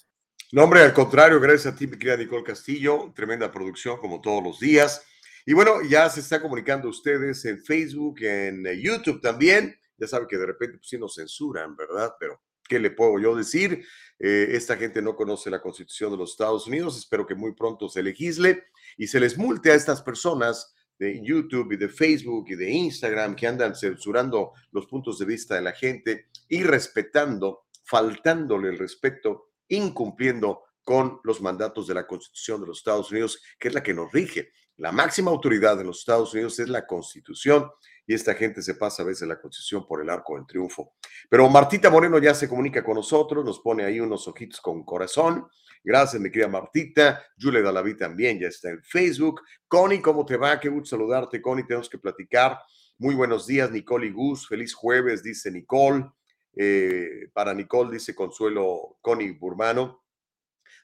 No, 0.51 0.65
hombre, 0.65 0.81
al 0.81 0.93
contrario, 0.93 1.39
gracias 1.39 1.73
a 1.73 1.77
ti, 1.77 1.87
mi 1.87 1.97
querida 1.97 2.17
Nicole 2.17 2.43
Castillo. 2.43 3.13
Tremenda 3.15 3.51
producción, 3.51 3.97
como 3.97 4.19
todos 4.19 4.43
los 4.43 4.59
días. 4.59 5.05
Y 5.45 5.53
bueno, 5.53 5.81
ya 5.81 6.09
se 6.09 6.19
está 6.19 6.41
comunicando 6.41 6.89
ustedes 6.89 7.45
en 7.45 7.63
Facebook, 7.63 8.21
en 8.21 8.67
eh, 8.67 8.81
YouTube 8.81 9.21
también. 9.21 9.75
Ya 9.97 10.07
saben 10.07 10.27
que 10.27 10.37
de 10.37 10.45
repente 10.45 10.77
pues, 10.77 10.89
sí 10.89 10.97
nos 10.97 11.15
censuran, 11.15 11.75
¿verdad? 11.75 12.13
Pero, 12.19 12.41
¿qué 12.67 12.79
le 12.79 12.91
puedo 12.91 13.17
yo 13.19 13.35
decir? 13.35 13.85
Eh, 14.19 14.49
esta 14.51 14.75
gente 14.75 15.01
no 15.01 15.15
conoce 15.15 15.49
la 15.49 15.61
Constitución 15.61 16.11
de 16.11 16.17
los 16.17 16.31
Estados 16.31 16.67
Unidos. 16.67 16.97
Espero 16.97 17.25
que 17.25 17.35
muy 17.35 17.53
pronto 17.53 17.89
se 17.89 18.03
legisle 18.03 18.65
y 18.97 19.07
se 19.07 19.19
les 19.19 19.37
multe 19.37 19.71
a 19.71 19.75
estas 19.75 20.01
personas 20.01 20.75
de 21.01 21.19
YouTube 21.19 21.71
y 21.71 21.77
de 21.77 21.89
Facebook 21.89 22.45
y 22.49 22.55
de 22.55 22.69
Instagram 22.69 23.35
que 23.35 23.47
andan 23.47 23.75
censurando 23.75 24.53
los 24.71 24.85
puntos 24.85 25.17
de 25.17 25.25
vista 25.25 25.55
de 25.55 25.61
la 25.63 25.71
gente 25.71 26.27
y 26.47 26.61
respetando, 26.61 27.65
faltándole 27.83 28.69
el 28.69 28.77
respeto, 28.77 29.49
incumpliendo 29.67 30.61
con 30.83 31.19
los 31.23 31.41
mandatos 31.41 31.87
de 31.87 31.95
la 31.95 32.05
Constitución 32.05 32.61
de 32.61 32.67
los 32.67 32.77
Estados 32.77 33.09
Unidos, 33.09 33.41
que 33.57 33.69
es 33.69 33.73
la 33.73 33.81
que 33.81 33.95
nos 33.95 34.11
rige. 34.11 34.51
La 34.77 34.91
máxima 34.91 35.31
autoridad 35.31 35.75
de 35.75 35.85
los 35.85 36.01
Estados 36.01 36.35
Unidos 36.35 36.59
es 36.59 36.69
la 36.69 36.85
Constitución 36.85 37.71
y 38.05 38.13
esta 38.13 38.35
gente 38.35 38.61
se 38.61 38.75
pasa 38.75 39.01
a 39.01 39.05
veces 39.07 39.27
la 39.27 39.41
Constitución 39.41 39.87
por 39.87 40.03
el 40.03 40.09
arco 40.11 40.35
del 40.35 40.45
triunfo. 40.45 40.93
Pero 41.27 41.49
Martita 41.49 41.89
Moreno 41.89 42.19
ya 42.19 42.35
se 42.35 42.47
comunica 42.47 42.83
con 42.83 42.93
nosotros, 42.93 43.43
nos 43.43 43.59
pone 43.59 43.85
ahí 43.85 43.99
unos 43.99 44.27
ojitos 44.27 44.61
con 44.61 44.83
corazón. 44.83 45.47
Gracias, 45.83 46.21
mi 46.21 46.29
querida 46.29 46.47
Martita. 46.47 47.23
Julie 47.39 47.61
Dalaví 47.61 47.97
también 47.97 48.39
ya 48.39 48.47
está 48.47 48.69
en 48.69 48.83
Facebook. 48.83 49.41
Connie, 49.67 50.01
¿cómo 50.01 50.25
te 50.25 50.37
va? 50.37 50.59
Qué 50.59 50.69
gusto 50.69 50.95
saludarte, 50.95 51.41
Connie. 51.41 51.65
Tenemos 51.65 51.89
que 51.89 51.97
platicar. 51.97 52.59
Muy 52.99 53.15
buenos 53.15 53.47
días, 53.47 53.71
Nicole 53.71 54.07
y 54.07 54.11
Gus. 54.11 54.47
Feliz 54.47 54.75
jueves, 54.75 55.23
dice 55.23 55.49
Nicole. 55.49 56.05
Eh, 56.55 57.29
para 57.33 57.53
Nicole, 57.53 57.91
dice 57.91 58.13
Consuelo 58.13 58.97
Connie 59.01 59.31
Burmano. 59.31 60.03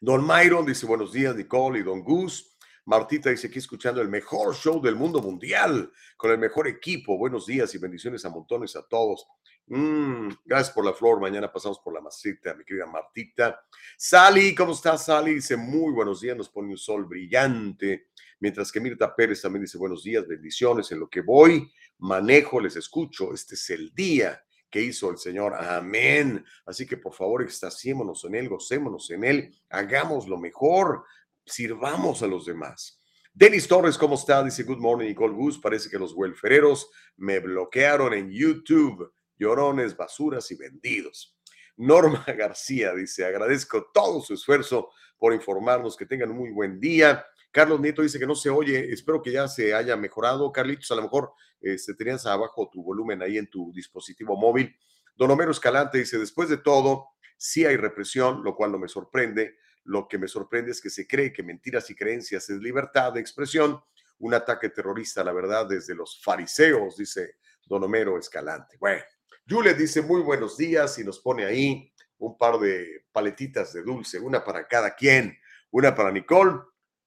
Don 0.02 0.26
Myron 0.26 0.66
dice 0.66 0.86
buenos 0.86 1.14
días, 1.14 1.36
Nicole 1.36 1.80
y 1.80 1.84
Don 1.84 2.04
Gus. 2.04 2.57
Martita 2.88 3.30
dice 3.30 3.48
aquí 3.48 3.60
escuchando 3.60 4.02
el 4.02 4.08
mejor 4.08 4.56
show 4.56 4.82
del 4.82 4.96
mundo 4.96 5.22
mundial 5.22 5.92
con 6.16 6.32
el 6.32 6.38
mejor 6.38 6.70
equipo. 6.70 7.18
Buenos 7.18 7.46
días 7.46 7.76
y 7.76 7.80
bendiciones 7.80 8.24
a 8.24 8.30
montones 8.30 8.78
a 8.78 8.88
todos. 8.88 9.28
Mm, 9.66 10.30
gracias 10.46 10.74
por 10.74 10.86
la 10.86 10.94
flor. 10.94 11.20
Mañana 11.20 11.52
pasamos 11.52 11.80
por 11.80 11.94
la 11.94 12.00
masita, 12.00 12.54
mi 12.54 12.64
querida 12.64 12.86
Martita. 12.86 13.62
Sally, 13.98 14.56
¿cómo 14.56 14.72
estás, 14.72 15.04
Sally? 15.04 15.34
Dice 15.34 15.58
muy 15.58 15.92
buenos 15.92 16.22
días, 16.22 16.38
nos 16.38 16.48
pone 16.48 16.70
un 16.70 16.78
sol 16.78 17.04
brillante. 17.04 18.08
Mientras 18.40 18.72
que 18.72 18.80
Mirta 18.80 19.14
Pérez 19.14 19.42
también 19.42 19.64
dice 19.64 19.78
buenos 19.78 20.02
días, 20.02 20.26
bendiciones. 20.26 20.90
En 20.94 21.02
lo 21.02 21.10
que 21.10 21.20
voy, 21.20 21.70
manejo, 21.98 22.62
les 22.62 22.78
escucho. 22.78 23.34
Este 23.34 23.56
es 23.56 23.70
el 23.70 23.94
día 23.94 24.42
que 24.70 24.82
hizo 24.82 25.10
el 25.10 25.18
Señor. 25.18 25.56
Amén. 25.56 26.46
Así 26.66 26.86
que 26.86 26.96
por 26.96 27.14
favor, 27.14 27.42
extasiémonos 27.42 28.24
en 28.24 28.36
Él, 28.36 28.48
gocémonos 28.48 29.10
en 29.12 29.26
Él, 29.26 29.56
hagamos 29.70 30.26
lo 30.30 30.38
mejor, 30.38 31.04
sirvamos 31.48 32.22
a 32.24 32.28
los 32.28 32.46
demás. 32.46 33.02
Denis 33.34 33.68
Torres, 33.68 33.98
¿cómo 33.98 34.16
está? 34.16 34.44
Dice 34.44 34.64
Good 34.64 34.80
morning, 34.80 35.08
Nicole 35.08 35.34
Gus. 35.34 35.60
Parece 35.60 35.90
que 35.90 36.00
los 36.00 36.14
welfereros 36.14 36.90
me 37.18 37.40
bloquearon 37.40 38.14
en 38.14 38.32
YouTube. 38.32 39.14
Llorones, 39.38 39.96
basuras 39.96 40.50
y 40.52 40.56
vendidos. 40.56 41.38
Norma 41.76 42.26
García 42.38 42.94
dice: 42.94 43.26
Agradezco 43.26 43.92
todo 43.94 44.22
su 44.22 44.34
esfuerzo 44.34 44.90
por 45.18 45.34
informarnos. 45.34 45.96
Que 45.96 46.06
tengan 46.06 46.32
un 46.32 46.38
muy 46.38 46.52
buen 46.52 46.80
día. 46.80 47.26
Carlos 47.52 47.80
Nieto 47.80 48.02
dice 48.02 48.20
que 48.20 48.28
no 48.28 48.36
se 48.36 48.50
oye. 48.50 48.92
Espero 48.92 49.22
que 49.22 49.32
ya 49.32 49.48
se 49.48 49.74
haya 49.74 49.96
mejorado. 49.96 50.52
Carlitos, 50.52 50.90
a 50.92 50.96
lo 50.96 51.04
mejor 51.04 51.32
este, 51.62 51.94
tenías 51.94 52.26
abajo 52.26 52.70
tu 52.72 52.84
volumen 52.84 53.22
ahí 53.22 53.38
en 53.38 53.48
tu 53.48 53.72
dispositivo 53.72 54.36
móvil. 54.36 54.76
Don 55.16 55.30
Homero 55.30 55.52
Escalante 55.52 56.00
dice: 56.00 56.18
Después 56.18 56.50
de 56.50 56.58
todo, 56.58 57.10
sí 57.38 57.66
hay 57.66 57.78
represión, 57.78 58.44
lo 58.44 58.56
cual 58.56 58.72
no 58.72 58.80
me 58.80 58.88
sorprende 58.88 59.58
lo 59.88 60.08
que 60.08 60.18
me 60.18 60.28
sorprende 60.28 60.72
es 60.72 60.82
que 60.82 60.90
se 60.90 61.08
cree 61.08 61.34
que 61.34 61.44
mentiras 61.44 61.90
y 61.90 61.96
creencias 61.96 62.50
es 62.50 62.60
libertad 62.60 63.14
de 63.14 63.22
expresión. 63.22 63.82
Un 64.20 64.34
ataque 64.34 64.70
terrorista, 64.70 65.24
la 65.24 65.32
verdad, 65.32 65.68
desde 65.68 65.96
los 65.96 66.22
fariseos, 66.22 66.98
dice 66.98 67.38
Don 67.66 67.84
Homero 67.84 68.18
Escalante. 68.18 68.78
Bueno, 68.80 69.02
Julia 69.48 69.74
dice 69.74 70.02
muy 70.02 70.22
buenos 70.22 70.58
días 70.58 71.00
y 71.00 71.04
nos 71.04 71.20
pone 71.20 71.46
ahí 71.46 71.92
un 72.18 72.38
par 72.38 72.60
de 72.60 73.06
paletitas 73.12 73.74
de 73.74 73.84
dulce, 73.84 74.20
una 74.20 74.44
para 74.44 74.68
cada 74.68 74.94
quien, 74.94 75.38
una 75.72 75.96
para 75.96 76.12
Nicole 76.12 76.60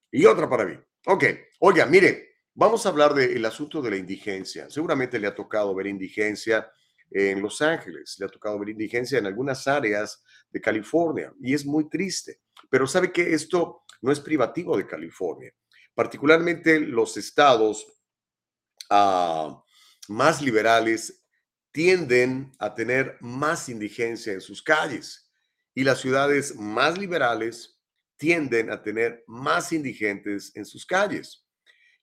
y 0.09 0.25
otra 0.25 0.49
para 0.49 0.65
mí. 0.65 0.77
Ok, 1.05 1.25
oiga, 1.59 1.85
mire, 1.85 2.37
vamos 2.53 2.85
a 2.85 2.89
hablar 2.89 3.13
del 3.13 3.45
asunto 3.45 3.81
de 3.81 3.91
la 3.91 3.97
indigencia. 3.97 4.69
Seguramente 4.69 5.19
le 5.19 5.27
ha 5.27 5.35
tocado 5.35 5.75
ver 5.75 5.87
indigencia 5.87 6.71
en 7.11 7.41
Los 7.41 7.61
Ángeles, 7.61 8.15
le 8.19 8.25
ha 8.25 8.29
tocado 8.29 8.57
ver 8.57 8.69
indigencia 8.69 9.19
en 9.19 9.25
algunas 9.25 9.67
áreas 9.67 10.23
de 10.49 10.61
California 10.61 11.33
y 11.41 11.53
es 11.53 11.65
muy 11.65 11.89
triste. 11.89 12.39
Pero 12.71 12.87
sabe 12.87 13.11
que 13.11 13.33
esto 13.33 13.83
no 14.01 14.13
es 14.13 14.21
privativo 14.21 14.77
de 14.77 14.87
California. 14.87 15.53
Particularmente 15.93 16.79
los 16.79 17.17
estados 17.17 17.85
ah, 18.89 19.61
más 20.07 20.41
liberales 20.41 21.21
tienden 21.73 22.53
a 22.59 22.73
tener 22.73 23.17
más 23.19 23.67
indigencia 23.67 24.31
en 24.31 24.39
sus 24.39 24.63
calles 24.63 25.29
y 25.75 25.83
las 25.83 25.99
ciudades 25.99 26.55
más 26.55 26.97
liberales 26.97 27.77
tienden 28.15 28.71
a 28.71 28.81
tener 28.81 29.25
más 29.27 29.73
indigentes 29.73 30.55
en 30.55 30.65
sus 30.65 30.85
calles. 30.85 31.45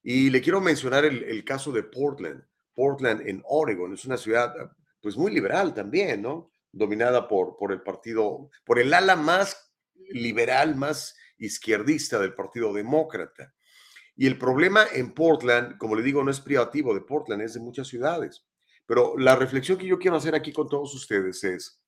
Y 0.03 0.29
le 0.29 0.43
quiero 0.43 0.61
mencionar 0.61 1.07
el, 1.07 1.45
caso 1.45 1.73
de 1.73 1.83
Portland. 1.83 2.45
Portland 2.75 3.27
en 3.27 3.43
Oregon 3.47 3.95
es 3.95 4.05
una 4.05 4.19
ciudad 4.19 4.55
pues 5.01 5.17
muy 5.17 5.33
liberal 5.33 5.73
también, 5.73 6.21
¿no? 6.21 6.51
Dominada 6.73 7.27
por, 7.27 7.57
por 7.57 7.73
el 7.73 7.83
partido, 7.83 8.51
por 8.65 8.79
el 8.79 8.93
ala 8.93 9.17
más 9.17 9.68
liberal 10.11 10.77
más 10.77 11.17
izquierdista 11.39 12.19
del 12.19 12.35
Partido 12.35 12.73
Demócrata. 12.73 13.55
Y 14.17 14.27
el 14.27 14.37
problema 14.37 14.87
en 14.93 15.15
Portland, 15.15 15.79
como 15.79 15.95
le 15.95 16.03
digo, 16.03 16.25
no 16.25 16.31
es 16.31 16.41
privativo 16.41 16.93
de 16.93 17.01
Portland, 17.01 17.43
es 17.43 17.55
de 17.55 17.61
muchas 17.61 17.87
ciudades. 17.87 18.45
Pero 18.87 19.17
la 19.17 19.37
reflexión 19.37 19.79
que 19.79 19.87
yo 19.87 19.99
quiero 19.99 20.17
hacer 20.17 20.35
aquí 20.35 20.53
con 20.53 20.69
todos 20.69 20.95
ustedes 20.95 21.45
es, 21.45 21.81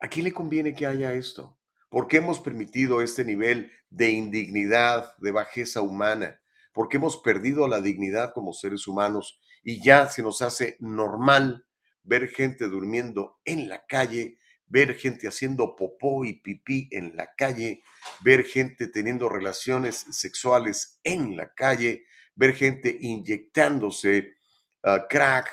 ¿a 0.00 0.08
quién 0.08 0.24
le 0.24 0.32
conviene 0.32 0.74
que 0.74 0.86
haya 0.86 1.12
esto? 1.12 1.58
¿Por 1.88 2.08
qué 2.08 2.16
hemos 2.16 2.40
permitido 2.40 3.02
este 3.02 3.24
nivel 3.24 3.70
de 3.88 4.10
indignidad, 4.10 5.16
de 5.18 5.30
bajeza 5.30 5.80
humana? 5.80 6.40
¿Por 6.72 6.88
qué 6.88 6.96
hemos 6.96 7.18
perdido 7.18 7.68
la 7.68 7.80
dignidad 7.80 8.32
como 8.34 8.52
seres 8.52 8.88
humanos 8.88 9.38
y 9.62 9.80
ya 9.80 10.08
se 10.08 10.22
nos 10.22 10.42
hace 10.42 10.76
normal 10.80 11.64
ver 12.02 12.28
gente 12.28 12.68
durmiendo 12.68 13.38
en 13.44 13.68
la 13.68 13.84
calle 13.86 14.38
ver 14.74 14.96
gente 14.96 15.28
haciendo 15.28 15.76
popó 15.76 16.24
y 16.24 16.32
pipí 16.32 16.88
en 16.90 17.14
la 17.14 17.32
calle, 17.36 17.84
ver 18.24 18.42
gente 18.42 18.88
teniendo 18.88 19.28
relaciones 19.28 20.04
sexuales 20.10 20.98
en 21.04 21.36
la 21.36 21.54
calle, 21.54 22.06
ver 22.34 22.56
gente 22.56 22.98
inyectándose 23.00 24.34
ah, 24.82 25.06
crack, 25.08 25.48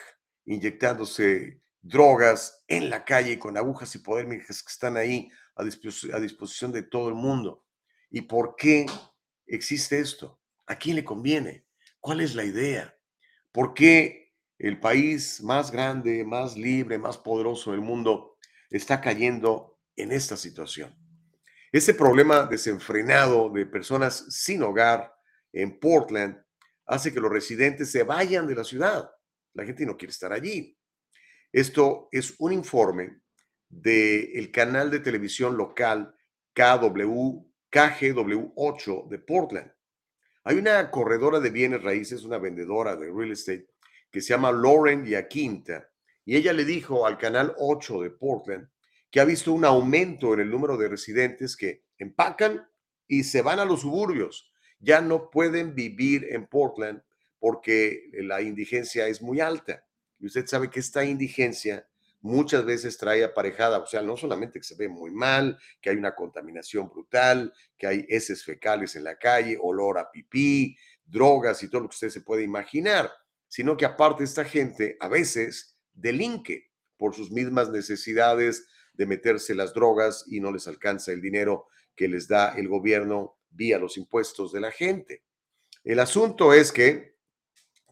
inyectándose 0.45 1.61
drogas 1.83 2.63
en 2.67 2.89
la 2.89 3.05
calle 3.05 3.37
con 3.37 3.55
agujas 3.57 3.93
hipodérmicas 3.93 4.63
que 4.63 4.71
están 4.71 4.97
ahí 4.97 5.29
a, 5.55 5.61
a 5.61 6.19
disposición 6.19 6.71
de 6.71 6.81
todo 6.81 7.07
el 7.07 7.15
mundo. 7.15 7.63
¿Y 8.09 8.21
por 8.21 8.55
qué 8.55 8.87
existe 9.45 9.99
esto? 9.99 10.41
¿A 10.65 10.75
quién 10.77 10.95
le 10.95 11.05
conviene? 11.05 11.67
¿Cuál 11.99 12.21
es 12.21 12.33
la 12.33 12.43
idea? 12.43 12.97
¿Por 13.51 13.75
qué 13.75 14.33
el 14.57 14.79
país 14.79 15.43
más 15.43 15.69
grande, 15.69 16.23
más 16.23 16.57
libre, 16.57 16.97
más 16.97 17.19
poderoso 17.19 17.69
del 17.69 17.81
mundo 17.81 18.30
está 18.71 19.01
cayendo 19.01 19.77
en 19.95 20.11
esta 20.11 20.37
situación. 20.37 20.95
Ese 21.71 21.93
problema 21.93 22.43
desenfrenado 22.43 23.49
de 23.49 23.65
personas 23.65 24.25
sin 24.29 24.63
hogar 24.63 25.13
en 25.53 25.79
Portland 25.79 26.41
hace 26.85 27.13
que 27.13 27.19
los 27.19 27.31
residentes 27.31 27.91
se 27.91 28.03
vayan 28.03 28.47
de 28.47 28.55
la 28.55 28.63
ciudad. 28.63 29.09
La 29.53 29.65
gente 29.65 29.85
no 29.85 29.95
quiere 29.95 30.11
estar 30.11 30.33
allí. 30.33 30.77
Esto 31.51 32.07
es 32.11 32.35
un 32.39 32.53
informe 32.53 33.21
del 33.69 34.51
canal 34.51 34.89
de 34.89 34.99
televisión 34.99 35.55
local 35.55 36.13
KW, 36.53 37.45
KGW8 37.71 39.07
de 39.07 39.19
Portland. 39.19 39.71
Hay 40.43 40.57
una 40.57 40.89
corredora 40.89 41.39
de 41.39 41.51
bienes 41.51 41.83
raíces, 41.83 42.23
una 42.23 42.37
vendedora 42.37 42.95
de 42.95 43.11
real 43.11 43.31
estate, 43.31 43.67
que 44.09 44.21
se 44.21 44.29
llama 44.29 44.51
Lauren 44.51 45.05
Yaquinta, 45.05 45.90
y 46.25 46.35
ella 46.35 46.53
le 46.53 46.65
dijo 46.65 47.05
al 47.05 47.17
canal 47.17 47.53
8 47.57 48.01
de 48.01 48.11
Portland 48.11 48.69
que 49.09 49.19
ha 49.19 49.25
visto 49.25 49.51
un 49.51 49.65
aumento 49.65 50.33
en 50.33 50.39
el 50.39 50.49
número 50.49 50.77
de 50.77 50.87
residentes 50.87 51.57
que 51.57 51.83
empacan 51.97 52.67
y 53.07 53.23
se 53.23 53.41
van 53.41 53.59
a 53.59 53.65
los 53.65 53.81
suburbios. 53.81 54.51
Ya 54.79 55.01
no 55.01 55.29
pueden 55.29 55.75
vivir 55.75 56.27
en 56.31 56.47
Portland 56.47 57.01
porque 57.39 58.09
la 58.13 58.41
indigencia 58.41 59.07
es 59.07 59.21
muy 59.21 59.41
alta. 59.41 59.85
Y 60.19 60.27
usted 60.27 60.47
sabe 60.47 60.69
que 60.69 60.79
esta 60.79 61.03
indigencia 61.03 61.85
muchas 62.21 62.63
veces 62.63 62.97
trae 62.97 63.23
aparejada, 63.23 63.79
o 63.79 63.85
sea, 63.85 64.01
no 64.01 64.15
solamente 64.15 64.59
que 64.59 64.63
se 64.63 64.75
ve 64.75 64.87
muy 64.87 65.11
mal, 65.11 65.57
que 65.81 65.89
hay 65.89 65.97
una 65.97 66.15
contaminación 66.15 66.87
brutal, 66.87 67.51
que 67.77 67.87
hay 67.87 68.05
heces 68.07 68.43
fecales 68.43 68.95
en 68.95 69.03
la 69.03 69.17
calle, 69.17 69.57
olor 69.59 69.97
a 69.97 70.11
pipí, 70.11 70.77
drogas 71.03 71.63
y 71.63 71.67
todo 71.67 71.81
lo 71.81 71.89
que 71.89 71.95
usted 71.95 72.09
se 72.09 72.21
puede 72.21 72.43
imaginar, 72.43 73.11
sino 73.47 73.75
que 73.75 73.85
aparte 73.85 74.23
esta 74.23 74.45
gente 74.45 74.97
a 74.99 75.07
veces 75.07 75.70
delinque 75.93 76.71
por 76.97 77.15
sus 77.15 77.31
mismas 77.31 77.69
necesidades 77.69 78.67
de 78.93 79.05
meterse 79.05 79.55
las 79.55 79.73
drogas 79.73 80.25
y 80.27 80.39
no 80.39 80.51
les 80.51 80.67
alcanza 80.67 81.11
el 81.11 81.21
dinero 81.21 81.67
que 81.95 82.07
les 82.07 82.27
da 82.27 82.53
el 82.57 82.67
gobierno 82.67 83.37
vía 83.49 83.79
los 83.79 83.97
impuestos 83.97 84.51
de 84.51 84.59
la 84.59 84.71
gente. 84.71 85.23
El 85.83 85.99
asunto 85.99 86.53
es 86.53 86.71
que 86.71 87.15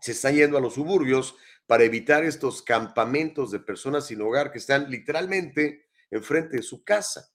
se 0.02 0.12
están 0.12 0.36
yendo 0.36 0.58
a 0.58 0.62
los 0.62 0.76
suburbios 0.76 1.36
para 1.66 1.84
evitar 1.84 2.24
estos 2.24 2.62
campamentos 2.62 3.52
de 3.52 3.60
personas 3.60 4.08
sin 4.08 4.22
hogar 4.22 4.52
que 4.52 4.60
están 4.60 4.90
literalmente 4.90 5.88
enfrente 6.10 6.58
de 6.58 6.64
su 6.64 6.84
casa. 6.84 7.32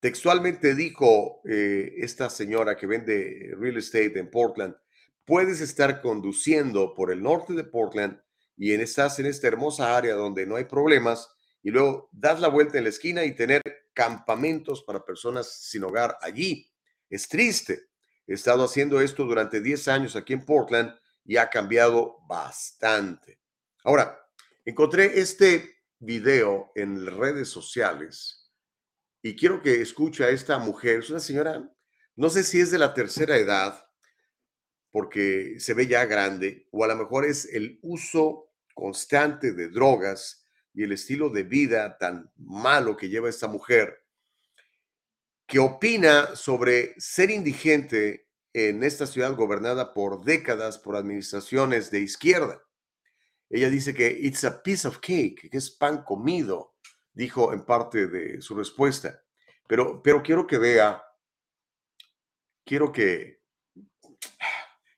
Textualmente 0.00 0.74
dijo 0.74 1.40
eh, 1.48 1.94
esta 1.98 2.28
señora 2.28 2.76
que 2.76 2.86
vende 2.86 3.54
real 3.58 3.78
estate 3.78 4.18
en 4.18 4.30
Portland, 4.30 4.74
puedes 5.24 5.60
estar 5.60 6.00
conduciendo 6.00 6.94
por 6.94 7.10
el 7.10 7.22
norte 7.22 7.54
de 7.54 7.64
Portland 7.64 8.20
y 8.56 8.72
en, 8.72 8.80
estás 8.80 9.18
en 9.18 9.26
esta 9.26 9.48
hermosa 9.48 9.96
área 9.96 10.14
donde 10.14 10.46
no 10.46 10.56
hay 10.56 10.64
problemas 10.64 11.28
y 11.62 11.70
luego 11.70 12.08
das 12.12 12.40
la 12.40 12.48
vuelta 12.48 12.78
en 12.78 12.84
la 12.84 12.90
esquina 12.90 13.24
y 13.24 13.34
tener 13.34 13.62
campamentos 13.92 14.82
para 14.82 15.04
personas 15.04 15.52
sin 15.62 15.84
hogar 15.84 16.16
allí. 16.20 16.70
Es 17.10 17.28
triste. 17.28 17.88
He 18.26 18.34
estado 18.34 18.64
haciendo 18.64 19.00
esto 19.00 19.24
durante 19.24 19.60
10 19.60 19.88
años 19.88 20.16
aquí 20.16 20.32
en 20.32 20.44
Portland 20.44 20.94
y 21.24 21.36
ha 21.36 21.48
cambiado 21.48 22.18
bastante. 22.28 23.40
Ahora, 23.84 24.18
encontré 24.64 25.18
este 25.20 25.76
video 25.98 26.72
en 26.74 27.06
redes 27.06 27.48
sociales 27.48 28.52
y 29.22 29.34
quiero 29.34 29.60
que 29.60 29.80
escuche 29.80 30.24
a 30.24 30.30
esta 30.30 30.58
mujer. 30.58 31.00
Es 31.00 31.10
una 31.10 31.20
señora, 31.20 31.68
no 32.14 32.30
sé 32.30 32.44
si 32.44 32.60
es 32.60 32.70
de 32.70 32.78
la 32.78 32.94
tercera 32.94 33.36
edad, 33.36 33.86
porque 34.90 35.56
se 35.58 35.74
ve 35.74 35.86
ya 35.86 36.04
grande, 36.06 36.68
o 36.70 36.84
a 36.84 36.88
lo 36.88 36.96
mejor 36.96 37.24
es 37.24 37.44
el 37.52 37.78
uso 37.82 38.45
constante 38.76 39.52
de 39.52 39.70
drogas 39.70 40.44
y 40.74 40.82
el 40.82 40.92
estilo 40.92 41.30
de 41.30 41.44
vida 41.44 41.96
tan 41.96 42.30
malo 42.36 42.94
que 42.94 43.08
lleva 43.08 43.30
esta 43.30 43.48
mujer, 43.48 44.04
que 45.46 45.58
opina 45.58 46.36
sobre 46.36 46.94
ser 47.00 47.30
indigente 47.30 48.28
en 48.52 48.84
esta 48.84 49.06
ciudad 49.06 49.34
gobernada 49.34 49.94
por 49.94 50.22
décadas 50.22 50.78
por 50.78 50.94
administraciones 50.94 51.90
de 51.90 52.00
izquierda. 52.00 52.62
Ella 53.48 53.70
dice 53.70 53.94
que 53.94 54.08
it's 54.08 54.44
a 54.44 54.62
piece 54.62 54.86
of 54.86 54.98
cake, 54.98 55.48
que 55.50 55.56
es 55.56 55.70
pan 55.70 56.02
comido, 56.02 56.74
dijo 57.14 57.54
en 57.54 57.64
parte 57.64 58.06
de 58.06 58.42
su 58.42 58.54
respuesta. 58.54 59.22
Pero, 59.66 60.02
pero 60.02 60.22
quiero 60.22 60.46
que 60.46 60.58
vea, 60.58 61.02
quiero 62.62 62.92
que, 62.92 63.40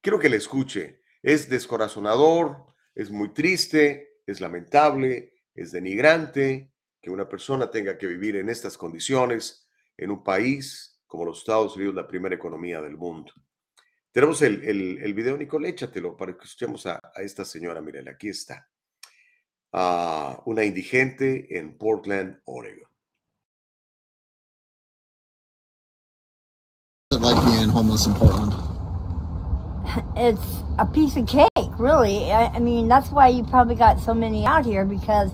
quiero 0.01 0.19
que 0.19 0.29
le 0.29 0.39
escuche. 0.39 1.03
Es 1.23 1.49
descorazonador, 1.49 2.68
es 2.99 3.13
muy 3.13 3.33
triste, 3.33 4.19
es 4.27 4.41
lamentable, 4.41 5.33
es 5.55 5.71
denigrante 5.71 6.73
que 7.01 7.11
una 7.11 7.29
persona 7.29 7.71
tenga 7.71 7.97
que 7.97 8.09
vivir 8.09 8.35
en 8.37 8.49
estas 8.49 8.77
condiciones 8.77 9.69
en 9.97 10.11
un 10.11 10.25
país 10.25 11.01
como 11.07 11.25
los 11.25 11.39
Estados 11.39 11.77
Unidos, 11.77 11.95
la 11.95 12.09
primera 12.09 12.35
economía 12.35 12.83
del 12.83 12.97
mundo. 12.97 13.33
Tenemos 14.11 14.43
el, 14.43 14.65
el, 14.65 14.99
el 14.99 15.15
video, 15.15 15.37
Nicole, 15.37 15.69
échatelo 15.69 16.17
para 16.17 16.37
que 16.37 16.45
escuchemos 16.45 16.87
a, 16.87 17.01
a 17.15 17.23
esta 17.23 17.45
señora. 17.45 17.81
Miren, 17.81 18.09
aquí 18.09 18.31
está. 18.31 18.69
Uh, 19.73 20.43
una 20.51 20.65
indigente 20.65 21.57
en 21.57 21.79
Portland, 21.79 22.41
Oregon. 22.47 22.89
It's 30.17 30.63
a 30.79 30.87
piece 30.87 31.17
of 31.17 31.27
cake, 31.27 31.49
really. 31.79 32.31
I, 32.31 32.47
I 32.47 32.59
mean, 32.59 32.89
that's 32.89 33.11
why 33.11 33.29
you 33.29 33.45
probably 33.45 33.75
got 33.75 34.01
so 34.01 34.13
many 34.13 34.45
out 34.45 34.65
here 34.65 34.85
because 34.85 35.33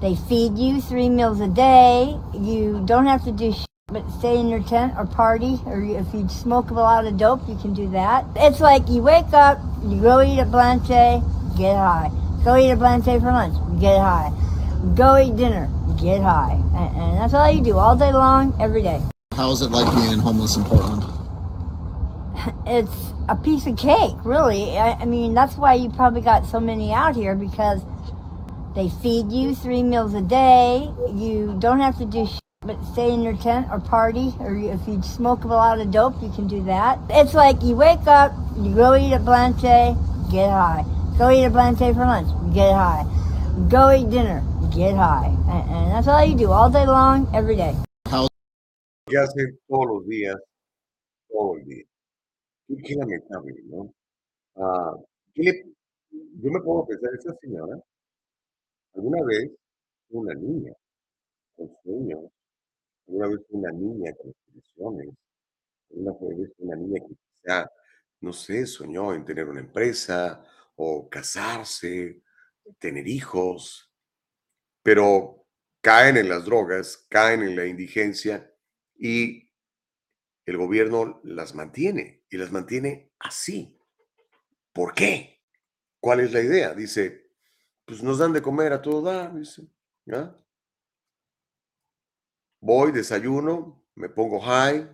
they 0.00 0.16
feed 0.16 0.58
you 0.58 0.80
three 0.80 1.08
meals 1.08 1.40
a 1.40 1.48
day. 1.48 2.18
You 2.34 2.82
don't 2.84 3.06
have 3.06 3.24
to 3.24 3.32
do 3.32 3.52
shit 3.52 3.66
but 3.88 4.08
stay 4.18 4.38
in 4.40 4.48
your 4.48 4.62
tent 4.62 4.94
or 4.96 5.06
party. 5.06 5.60
Or 5.66 5.82
if 5.82 6.12
you 6.12 6.28
smoke 6.28 6.70
a 6.70 6.74
lot 6.74 7.06
of 7.06 7.16
dope, 7.16 7.48
you 7.48 7.56
can 7.56 7.74
do 7.74 7.88
that. 7.90 8.24
It's 8.34 8.60
like 8.60 8.88
you 8.88 9.02
wake 9.02 9.32
up, 9.32 9.58
you 9.84 10.00
go 10.00 10.20
eat 10.20 10.40
a 10.40 10.44
Blanche, 10.44 11.22
get 11.56 11.76
high. 11.76 12.10
Go 12.44 12.56
eat 12.56 12.70
a 12.70 12.76
Blanche 12.76 13.04
for 13.04 13.30
lunch, 13.32 13.54
get 13.80 13.98
high. 13.98 14.32
Go 14.96 15.16
eat 15.16 15.36
dinner, 15.36 15.70
get 16.00 16.20
high. 16.22 16.60
And, 16.74 16.96
and 16.96 17.18
that's 17.18 17.34
all 17.34 17.50
you 17.50 17.62
do 17.62 17.78
all 17.78 17.96
day 17.96 18.12
long, 18.12 18.54
every 18.60 18.82
day. 18.82 19.00
How 19.32 19.52
is 19.52 19.62
it 19.62 19.70
like 19.70 19.92
being 19.94 20.18
homeless 20.18 20.56
in 20.56 20.64
Portland? 20.64 21.04
It's 22.66 23.13
a 23.28 23.36
piece 23.36 23.66
of 23.66 23.76
cake, 23.76 24.16
really. 24.24 24.76
I, 24.76 24.92
I 24.92 25.04
mean, 25.04 25.34
that's 25.34 25.56
why 25.56 25.74
you 25.74 25.90
probably 25.90 26.20
got 26.20 26.46
so 26.46 26.60
many 26.60 26.92
out 26.92 27.16
here 27.16 27.34
because 27.34 27.82
they 28.74 28.88
feed 28.88 29.32
you 29.32 29.54
three 29.54 29.82
meals 29.82 30.14
a 30.14 30.20
day. 30.20 30.90
You 31.12 31.56
don't 31.58 31.80
have 31.80 31.98
to 31.98 32.04
do 32.04 32.26
shit 32.26 32.40
but 32.66 32.82
stay 32.92 33.12
in 33.12 33.22
your 33.22 33.36
tent 33.36 33.68
or 33.70 33.78
party. 33.78 34.34
Or 34.40 34.56
if 34.56 34.86
you 34.88 35.02
smoke 35.02 35.44
a 35.44 35.48
lot 35.48 35.80
of 35.80 35.90
dope, 35.90 36.20
you 36.22 36.30
can 36.30 36.48
do 36.48 36.62
that. 36.64 36.98
It's 37.10 37.34
like 37.34 37.62
you 37.62 37.76
wake 37.76 38.06
up, 38.06 38.32
you 38.56 38.74
go 38.74 38.94
eat 38.94 39.12
a 39.12 39.18
Blanche, 39.18 39.96
get 40.30 40.50
high. 40.50 40.84
Go 41.18 41.30
eat 41.30 41.44
a 41.44 41.50
Blanche 41.50 41.78
for 41.78 42.04
lunch, 42.04 42.28
get 42.54 42.72
high. 42.72 43.04
Go 43.68 43.92
eat 43.92 44.10
dinner, 44.10 44.42
get 44.74 44.96
high. 44.96 45.26
And, 45.48 45.70
and 45.70 45.92
that's 45.92 46.08
all 46.08 46.24
you 46.24 46.36
do 46.36 46.50
all 46.50 46.70
day 46.70 46.86
long, 46.86 47.30
every 47.34 47.56
day. 47.56 47.74
Que 49.06 49.18
hace 49.18 49.58
todos 49.68 49.86
los 49.86 50.06
días, 50.06 50.34
todo 51.30 51.56
el 51.56 51.64
día. 51.66 51.84
Qué, 52.68 52.94
lamentable, 52.94 53.54
¿no? 53.64 53.94
Ah, 54.56 54.94
¿qué 55.34 55.42
le- 55.44 55.64
yo 56.12 56.50
me 56.52 56.60
puedo 56.62 56.86
pensar, 56.86 57.10
esa 57.14 57.34
señora, 57.40 57.78
alguna 58.94 59.22
vez 59.24 59.50
una 60.10 60.34
niña 60.34 60.72
con 61.56 61.70
sueños, 61.84 62.24
alguna 63.08 63.28
vez 63.28 63.40
una 63.50 63.72
niña 63.72 64.12
con 64.16 64.30
aspiraciones, 64.30 65.10
alguna 65.92 66.12
vez 66.38 66.52
una 66.58 66.76
niña 66.76 67.00
que 67.08 67.14
quizá, 67.16 67.70
no 68.20 68.32
sé, 68.34 68.66
soñó 68.66 69.14
en 69.14 69.24
tener 69.24 69.48
una 69.48 69.60
empresa 69.60 70.44
o 70.76 71.08
casarse, 71.10 72.22
tener 72.78 73.08
hijos, 73.08 73.92
pero 74.82 75.46
caen 75.82 76.16
en 76.18 76.28
las 76.28 76.44
drogas, 76.46 77.06
caen 77.10 77.42
en 77.42 77.56
la 77.56 77.66
indigencia 77.66 78.52
y 78.98 79.50
el 80.46 80.56
gobierno 80.58 81.20
las 81.24 81.54
mantiene 81.54 82.23
y 82.34 82.36
las 82.36 82.50
mantiene 82.50 83.12
así. 83.20 83.78
¿Por 84.72 84.92
qué? 84.92 85.40
¿Cuál 86.00 86.18
es 86.18 86.32
la 86.32 86.40
idea? 86.40 86.74
Dice, 86.74 87.30
pues 87.84 88.02
nos 88.02 88.18
dan 88.18 88.32
de 88.32 88.42
comer 88.42 88.72
a 88.72 88.82
todo 88.82 89.02
dar, 89.02 89.32
dice. 89.32 89.62
Voy, 92.60 92.90
desayuno, 92.90 93.86
me 93.94 94.08
pongo 94.08 94.40
high, 94.40 94.84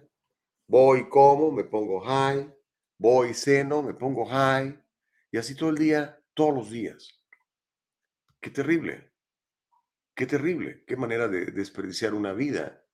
voy, 0.67 1.09
como, 1.09 1.51
me 1.51 1.65
pongo 1.65 2.01
high, 2.01 2.55
voy, 2.99 3.33
ceno, 3.33 3.83
me 3.83 3.95
pongo 3.95 4.27
high, 4.27 4.79
y 5.33 5.39
así 5.39 5.55
todo 5.55 5.71
el 5.71 5.79
día, 5.79 6.23
todos 6.35 6.55
los 6.55 6.71
días. 6.71 7.09
Qué 8.39 8.51
terrible, 8.51 9.15
qué 10.15 10.27
terrible, 10.27 10.85
qué 10.87 10.95
manera 10.95 11.27
de 11.27 11.47
desperdiciar 11.47 12.13
una 12.13 12.35
vida 12.35 12.85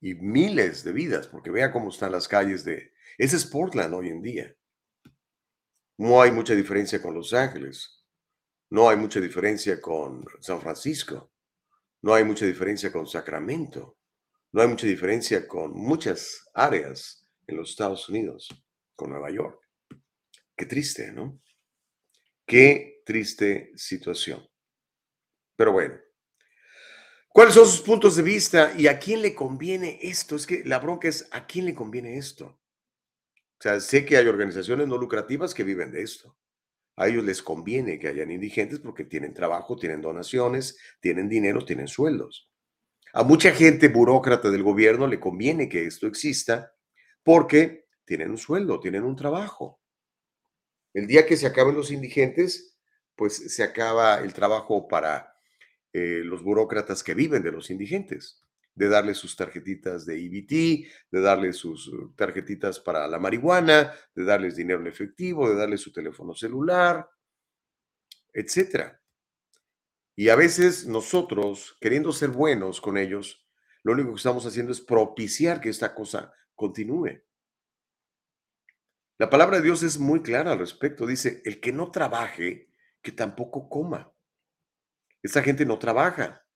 y 0.00 0.14
miles 0.14 0.84
de 0.84 0.92
vidas, 0.92 1.26
porque 1.26 1.50
vea 1.50 1.72
cómo 1.72 1.88
están 1.88 2.12
las 2.12 2.28
calles 2.28 2.64
de... 2.64 2.92
Ese 3.18 3.34
es 3.34 3.46
Portland 3.46 3.92
hoy 3.94 4.10
en 4.10 4.22
día. 4.22 4.54
No 5.98 6.22
hay 6.22 6.30
mucha 6.30 6.54
diferencia 6.54 7.02
con 7.02 7.14
Los 7.14 7.34
Ángeles, 7.34 8.04
no 8.70 8.88
hay 8.88 8.96
mucha 8.96 9.20
diferencia 9.20 9.80
con 9.80 10.24
San 10.40 10.60
Francisco, 10.60 11.32
no 12.00 12.14
hay 12.14 12.22
mucha 12.22 12.46
diferencia 12.46 12.92
con 12.92 13.08
Sacramento, 13.08 13.98
no 14.52 14.62
hay 14.62 14.68
mucha 14.68 14.86
diferencia 14.86 15.48
con 15.48 15.72
muchas 15.72 16.48
áreas 16.54 17.26
en 17.48 17.56
los 17.56 17.70
Estados 17.70 18.08
Unidos, 18.08 18.48
con 18.94 19.10
Nueva 19.10 19.32
York. 19.32 19.60
Qué 20.56 20.66
triste, 20.66 21.10
¿no? 21.10 21.40
Qué 22.46 23.02
triste 23.04 23.72
situación. 23.74 24.48
Pero 25.56 25.72
bueno, 25.72 25.98
¿cuáles 27.30 27.54
son 27.54 27.66
sus 27.66 27.80
puntos 27.80 28.14
de 28.14 28.22
vista 28.22 28.72
y 28.78 28.86
a 28.86 28.96
quién 29.00 29.22
le 29.22 29.34
conviene 29.34 29.98
esto? 30.02 30.36
Es 30.36 30.46
que 30.46 30.62
la 30.64 30.78
bronca 30.78 31.08
es 31.08 31.28
a 31.32 31.48
quién 31.48 31.64
le 31.64 31.74
conviene 31.74 32.16
esto. 32.16 32.57
O 33.58 33.62
sea, 33.62 33.80
sé 33.80 34.04
que 34.04 34.16
hay 34.16 34.26
organizaciones 34.26 34.86
no 34.86 34.96
lucrativas 34.96 35.52
que 35.52 35.64
viven 35.64 35.90
de 35.90 36.02
esto. 36.02 36.36
A 36.96 37.08
ellos 37.08 37.24
les 37.24 37.42
conviene 37.42 37.98
que 37.98 38.08
hayan 38.08 38.30
indigentes 38.30 38.78
porque 38.78 39.04
tienen 39.04 39.34
trabajo, 39.34 39.76
tienen 39.76 40.00
donaciones, 40.00 40.78
tienen 41.00 41.28
dinero, 41.28 41.64
tienen 41.64 41.88
sueldos. 41.88 42.48
A 43.12 43.24
mucha 43.24 43.52
gente 43.52 43.88
burócrata 43.88 44.50
del 44.50 44.62
gobierno 44.62 45.06
le 45.06 45.18
conviene 45.18 45.68
que 45.68 45.86
esto 45.86 46.06
exista 46.06 46.72
porque 47.22 47.86
tienen 48.04 48.30
un 48.30 48.38
sueldo, 48.38 48.80
tienen 48.80 49.04
un 49.04 49.16
trabajo. 49.16 49.80
El 50.94 51.06
día 51.06 51.26
que 51.26 51.36
se 51.36 51.46
acaben 51.46 51.74
los 51.74 51.90
indigentes, 51.90 52.76
pues 53.14 53.54
se 53.54 53.62
acaba 53.62 54.20
el 54.20 54.32
trabajo 54.32 54.86
para 54.86 55.34
eh, 55.92 56.22
los 56.24 56.42
burócratas 56.42 57.02
que 57.02 57.14
viven 57.14 57.42
de 57.42 57.52
los 57.52 57.70
indigentes, 57.70 58.42
de 58.78 58.88
darles 58.88 59.18
sus 59.18 59.34
tarjetitas 59.34 60.06
de 60.06 60.24
EBT, 60.24 60.88
de 61.10 61.20
darles 61.20 61.56
sus 61.56 61.88
uh, 61.88 62.12
tarjetitas 62.14 62.78
para 62.78 63.08
la 63.08 63.18
marihuana, 63.18 63.92
de 64.14 64.24
darles 64.24 64.54
dinero 64.54 64.80
en 64.80 64.86
efectivo, 64.86 65.50
de 65.50 65.56
darles 65.56 65.80
su 65.80 65.92
teléfono 65.92 66.32
celular, 66.32 67.10
etcétera. 68.32 69.02
Y 70.14 70.28
a 70.28 70.36
veces 70.36 70.86
nosotros, 70.86 71.76
queriendo 71.80 72.12
ser 72.12 72.30
buenos 72.30 72.80
con 72.80 72.96
ellos, 72.96 73.44
lo 73.82 73.94
único 73.94 74.10
que 74.10 74.18
estamos 74.18 74.46
haciendo 74.46 74.70
es 74.70 74.80
propiciar 74.80 75.60
que 75.60 75.70
esta 75.70 75.92
cosa 75.92 76.32
continúe. 76.54 77.20
La 79.18 79.28
palabra 79.28 79.56
de 79.56 79.64
Dios 79.64 79.82
es 79.82 79.98
muy 79.98 80.22
clara 80.22 80.52
al 80.52 80.60
respecto. 80.60 81.04
Dice, 81.04 81.42
el 81.44 81.58
que 81.60 81.72
no 81.72 81.90
trabaje, 81.90 82.70
que 83.02 83.10
tampoco 83.10 83.68
coma. 83.68 84.12
Esa 85.20 85.42
gente 85.42 85.66
no 85.66 85.80
trabaja. 85.80 86.46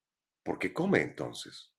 ¿Por 0.45 0.61
qué 0.61 0.73
come 0.73 1.01
entonces? 1.01 1.72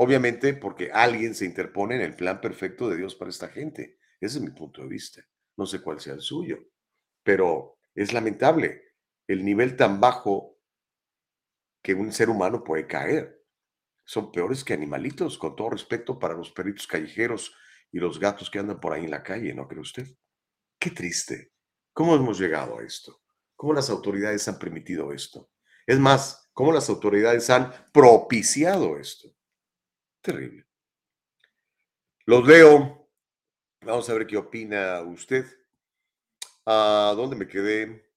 Obviamente 0.00 0.54
porque 0.54 0.92
alguien 0.92 1.34
se 1.34 1.44
interpone 1.44 1.96
en 1.96 2.02
el 2.02 2.14
plan 2.14 2.40
perfecto 2.40 2.88
de 2.88 2.98
Dios 2.98 3.16
para 3.16 3.30
esta 3.30 3.48
gente. 3.48 3.98
Ese 4.20 4.38
es 4.38 4.44
mi 4.44 4.50
punto 4.50 4.82
de 4.82 4.86
vista. 4.86 5.24
No 5.56 5.66
sé 5.66 5.82
cuál 5.82 5.98
sea 5.98 6.14
el 6.14 6.20
suyo, 6.20 6.68
pero 7.24 7.78
es 7.96 8.12
lamentable 8.12 8.94
el 9.26 9.44
nivel 9.44 9.74
tan 9.74 10.00
bajo 10.00 10.56
que 11.82 11.94
un 11.94 12.12
ser 12.12 12.30
humano 12.30 12.62
puede 12.62 12.86
caer. 12.86 13.44
Son 14.04 14.30
peores 14.30 14.62
que 14.62 14.72
animalitos, 14.72 15.36
con 15.36 15.56
todo 15.56 15.70
respeto 15.70 16.16
para 16.16 16.34
los 16.34 16.52
perritos 16.52 16.86
callejeros 16.86 17.52
y 17.90 17.98
los 17.98 18.20
gatos 18.20 18.50
que 18.50 18.60
andan 18.60 18.78
por 18.78 18.92
ahí 18.92 19.04
en 19.04 19.10
la 19.10 19.24
calle, 19.24 19.52
¿no 19.52 19.66
cree 19.66 19.80
usted? 19.80 20.06
Qué 20.78 20.92
triste. 20.92 21.50
¿Cómo 21.92 22.14
hemos 22.14 22.38
llegado 22.38 22.78
a 22.78 22.84
esto? 22.84 23.20
¿Cómo 23.56 23.72
las 23.72 23.90
autoridades 23.90 24.46
han 24.46 24.60
permitido 24.60 25.12
esto? 25.12 25.50
Es 25.88 25.98
más, 25.98 26.48
¿cómo 26.52 26.70
las 26.70 26.88
autoridades 26.88 27.50
han 27.50 27.72
propiciado 27.92 28.96
esto? 28.96 29.34
Terrible. 30.28 30.66
Los 32.26 32.46
leo. 32.46 33.08
Vamos 33.80 34.10
a 34.10 34.12
ver 34.12 34.26
qué 34.26 34.36
opina 34.36 35.00
usted. 35.00 35.46
¿A 36.66 37.14
dónde 37.16 37.34
me 37.34 37.48
quedé? 37.48 38.10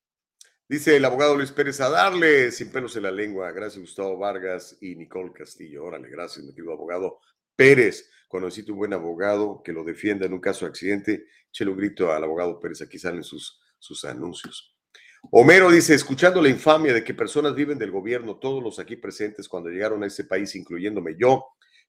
Dice 0.67 0.97
el 0.97 1.05
abogado 1.05 1.37
Luis 1.37 1.53
Pérez 1.53 1.79
a 1.79 1.89
darle 1.89 2.51
sin 2.51 2.69
pelos 2.69 2.97
en 2.97 3.03
la 3.03 3.11
lengua. 3.11 3.49
Gracias, 3.53 3.79
Gustavo 3.79 4.17
Vargas 4.17 4.77
y 4.81 4.97
Nicole 4.97 5.31
Castillo. 5.31 5.85
Órale, 5.85 6.09
gracias, 6.09 6.43
mi 6.43 6.53
querido 6.53 6.73
abogado 6.73 7.21
Pérez. 7.55 8.09
Cuando 8.27 8.47
necesite 8.47 8.73
un 8.73 8.79
buen 8.79 8.91
abogado 8.91 9.61
que 9.63 9.71
lo 9.71 9.85
defienda 9.85 10.25
en 10.25 10.33
un 10.33 10.41
caso 10.41 10.65
de 10.65 10.71
accidente, 10.71 11.27
échale 11.47 11.71
un 11.71 11.77
grito 11.77 12.11
al 12.11 12.25
abogado 12.25 12.59
Pérez. 12.59 12.81
Aquí 12.81 12.99
salen 12.99 13.23
sus, 13.23 13.57
sus 13.79 14.03
anuncios. 14.03 14.75
Homero 15.31 15.71
dice, 15.71 15.93
escuchando 15.93 16.41
la 16.41 16.49
infamia 16.49 16.93
de 16.93 17.05
que 17.05 17.13
personas 17.13 17.55
viven 17.55 17.77
del 17.77 17.91
gobierno, 17.91 18.35
todos 18.35 18.61
los 18.61 18.79
aquí 18.79 18.97
presentes 18.97 19.47
cuando 19.47 19.69
llegaron 19.69 20.03
a 20.03 20.07
este 20.07 20.25
país, 20.25 20.53
incluyéndome 20.57 21.15
yo, 21.17 21.45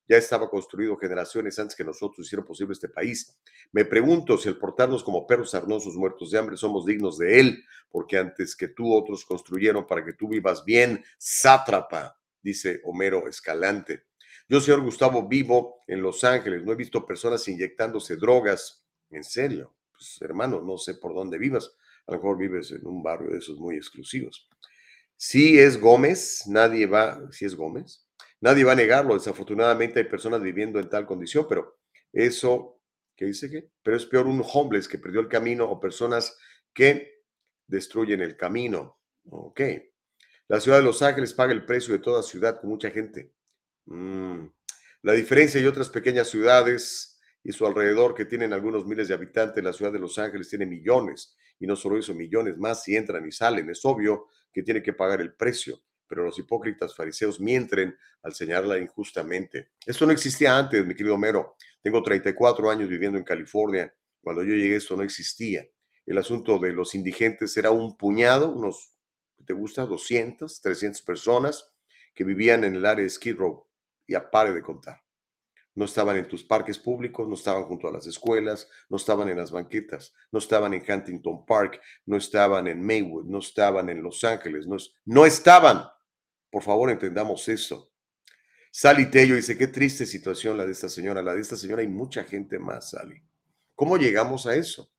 ya 0.09 0.17
estaba 0.17 0.51
construido 0.51 0.97
generaciones 0.97 1.59
antes 1.59 1.77
que 1.77 1.85
nosotros 1.85 2.27
hicieron 2.27 2.47
posible 2.47 2.73
este 2.73 2.89
país. 2.89 3.37
Me 3.73 3.85
pregunto 3.85 4.37
si 4.37 4.49
al 4.49 4.59
portarnos 4.59 5.05
como 5.05 5.27
perros 5.27 5.55
arnosos 5.55 5.97
muertos 5.97 6.31
de 6.31 6.39
hambre 6.39 6.57
somos 6.57 6.85
dignos 6.85 7.19
de 7.19 7.41
él, 7.41 7.65
porque 7.91 8.19
antes 8.19 8.57
que 8.57 8.69
tú 8.69 8.93
otros 8.95 9.25
construyeron 9.25 9.87
para 9.87 10.05
que 10.05 10.15
tú 10.15 10.29
vivas 10.29 10.65
bien, 10.65 11.05
sátrapa, 11.19 12.19
dice 12.43 12.81
Homero 12.85 13.29
Escalante. 13.29 14.05
Yo, 14.49 14.61
señor 14.61 14.83
Gustavo, 14.83 15.27
vivo 15.29 15.83
en 15.87 16.03
Los 16.03 16.25
Ángeles, 16.25 16.65
no 16.65 16.73
he 16.73 16.77
visto 16.77 17.07
personas 17.07 17.47
inyectándose 17.49 18.17
drogas. 18.17 18.85
En 19.11 19.25
serio, 19.25 19.75
pues 19.93 20.21
hermano, 20.21 20.61
no 20.61 20.79
sé 20.79 20.95
por 20.95 21.15
dónde 21.15 21.39
vivas. 21.39 21.75
A 22.07 22.13
lo 22.13 22.19
mejor 22.19 22.37
vives 22.37 22.73
en 22.73 22.87
un 22.87 23.03
barrio 23.03 23.31
de 23.31 23.39
esos 23.39 23.59
muy 23.59 23.77
exclusivos. 23.77 24.49
Si 25.17 25.59
es 25.59 25.81
Gómez, 25.81 26.43
nadie 26.49 26.87
va, 26.87 27.31
si 27.31 27.45
es 27.45 27.55
Gómez, 27.55 28.05
nadie 28.43 28.65
va 28.65 28.73
a 28.73 28.77
negarlo. 28.77 29.15
Desafortunadamente 29.15 30.01
hay 30.01 30.05
personas 30.05 30.43
viviendo 30.43 30.79
en 30.79 30.91
tal 30.91 31.07
condición, 31.07 31.47
pero 31.49 31.79
eso, 32.13 32.81
¿qué 33.17 33.25
dice 33.25 33.51
qué? 33.51 33.71
Pero 33.83 33.97
es 33.97 34.05
peor 34.05 34.27
un 34.27 34.45
homeless 34.45 34.87
que 34.87 34.99
perdió 34.99 35.21
el 35.21 35.29
camino 35.29 35.65
o 35.65 35.81
personas 35.81 36.37
que 36.75 37.23
destruyen 37.67 38.21
el 38.21 38.37
camino. 38.37 38.99
Ok. 39.31 39.61
La 40.49 40.61
ciudad 40.61 40.79
de 40.79 40.85
Los 40.85 41.01
Ángeles 41.01 41.33
paga 41.33 41.53
el 41.53 41.65
precio 41.65 41.95
de 41.95 42.01
toda 42.01 42.23
ciudad 42.23 42.61
con 42.61 42.69
mucha 42.69 42.91
gente. 42.91 43.33
Mm. 43.87 44.47
La 45.03 45.13
diferencia 45.15 45.61
y 45.61 45.67
otras 45.67 45.89
pequeñas 45.89 46.29
ciudades 46.29 47.21
y 47.43 47.53
su 47.53 47.67
alrededor 47.67 48.15
que 48.15 48.25
tienen 48.25 48.53
algunos 48.53 48.87
miles 48.87 49.09
de 49.09 49.15
habitantes, 49.15 49.65
la 49.65 49.73
ciudad 49.73 49.93
de 49.93 49.99
Los 49.99 50.19
Ángeles 50.19 50.49
tiene 50.49 50.67
millones 50.67 51.37
y 51.59 51.67
no 51.67 51.75
solo 51.75 51.99
eso, 51.99 52.15
millones 52.15 52.59
más 52.59 52.83
si 52.83 52.97
entran 52.97 53.27
y 53.27 53.33
salen. 53.33 53.71
Es 53.71 53.85
obvio 53.85 54.29
que 54.53 54.63
tiene 54.63 54.83
que 54.83 54.93
pagar 54.93 55.21
el 55.21 55.33
precio, 55.35 55.81
pero 56.13 56.27
los 56.27 56.39
hipócritas 56.39 56.95
fariseos 56.95 57.41
mienten 57.41 57.97
al 58.23 58.35
señalarla 58.35 58.77
injustamente. 58.77 59.71
Esto 59.87 60.05
no 60.05 60.13
existía 60.13 60.59
antes, 60.59 60.85
mi 60.85 60.95
querido 60.95 61.15
Homero. 61.15 61.57
Tengo 61.81 62.03
34 62.03 62.71
años 62.71 62.91
viviendo 62.91 63.17
en 63.17 63.25
California. 63.25 63.91
Cuando 64.21 64.45
yo 64.45 64.55
llegué 64.55 64.77
esto 64.77 64.95
no 64.95 65.05
existía. 65.05 65.67
El 66.05 66.19
asunto 66.19 66.59
de 66.59 66.75
los 66.75 66.95
indigentes 66.95 67.57
era 67.57 67.71
un 67.71 67.97
puñado, 67.97 68.53
unos, 68.53 68.95
¿te 69.47 69.55
gusta? 69.55 69.87
200, 69.87 70.61
300 70.61 71.01
personas 71.01 71.73
que 72.15 72.25
vivían 72.25 72.63
en 72.65 72.75
el 72.75 72.85
área 72.85 73.05
de 73.05 73.09
Skid 73.09 73.37
Row 73.37 73.67
y 74.07 74.15
a 74.15 74.31
pare 74.31 74.53
de 74.53 74.61
contar. 74.61 75.01
No 75.75 75.87
estaban 75.87 76.19
en 76.19 76.29
tus 76.29 76.45
parques 76.45 76.79
públicos, 76.79 77.27
no 77.27 77.37
estaban 77.37 77.65
junto 77.65 77.89
a 77.89 77.93
las 77.93 78.07
escuelas, 78.07 78.69
no 78.91 78.99
estaban 78.99 79.31
en 79.31 79.39
las 79.39 79.51
banquetas, 79.51 80.13
no 80.31 80.41
estaban 80.41 80.75
en 80.75 80.85
Huntington 80.87 81.47
Park, 81.47 81.81
no 82.05 82.19
estaban 82.19 82.67
en 82.67 82.85
Maywood, 82.85 83.25
no 83.25 83.39
estaban 83.39 83.89
en 83.89 84.03
Los 84.03 84.23
Ángeles, 84.25 84.67
no, 84.67 84.77
no 85.07 85.25
estaban. 85.25 85.87
Por 86.53 86.63
favor, 86.63 86.91
entendamos 86.91 87.49
eso. 87.49 87.91
Sally 88.71 89.11
Tello 89.11 89.37
dice, 89.37 89.57
qué 89.57 89.69
triste 89.69 90.05
situación 90.05 90.59
la 90.59 90.67
de 90.67 90.73
esta 90.73 90.91
señora. 90.91 91.23
La 91.23 91.35
de 91.35 91.41
esta 91.41 91.57
señora 91.57 91.81
hay 91.81 91.89
mucha 91.89 92.25
gente 92.25 92.59
más, 92.59 92.91
Sally. 92.91 93.23
¿Cómo 93.75 93.97
llegamos 93.97 94.47
a 94.47 94.55
eso? 94.55 94.93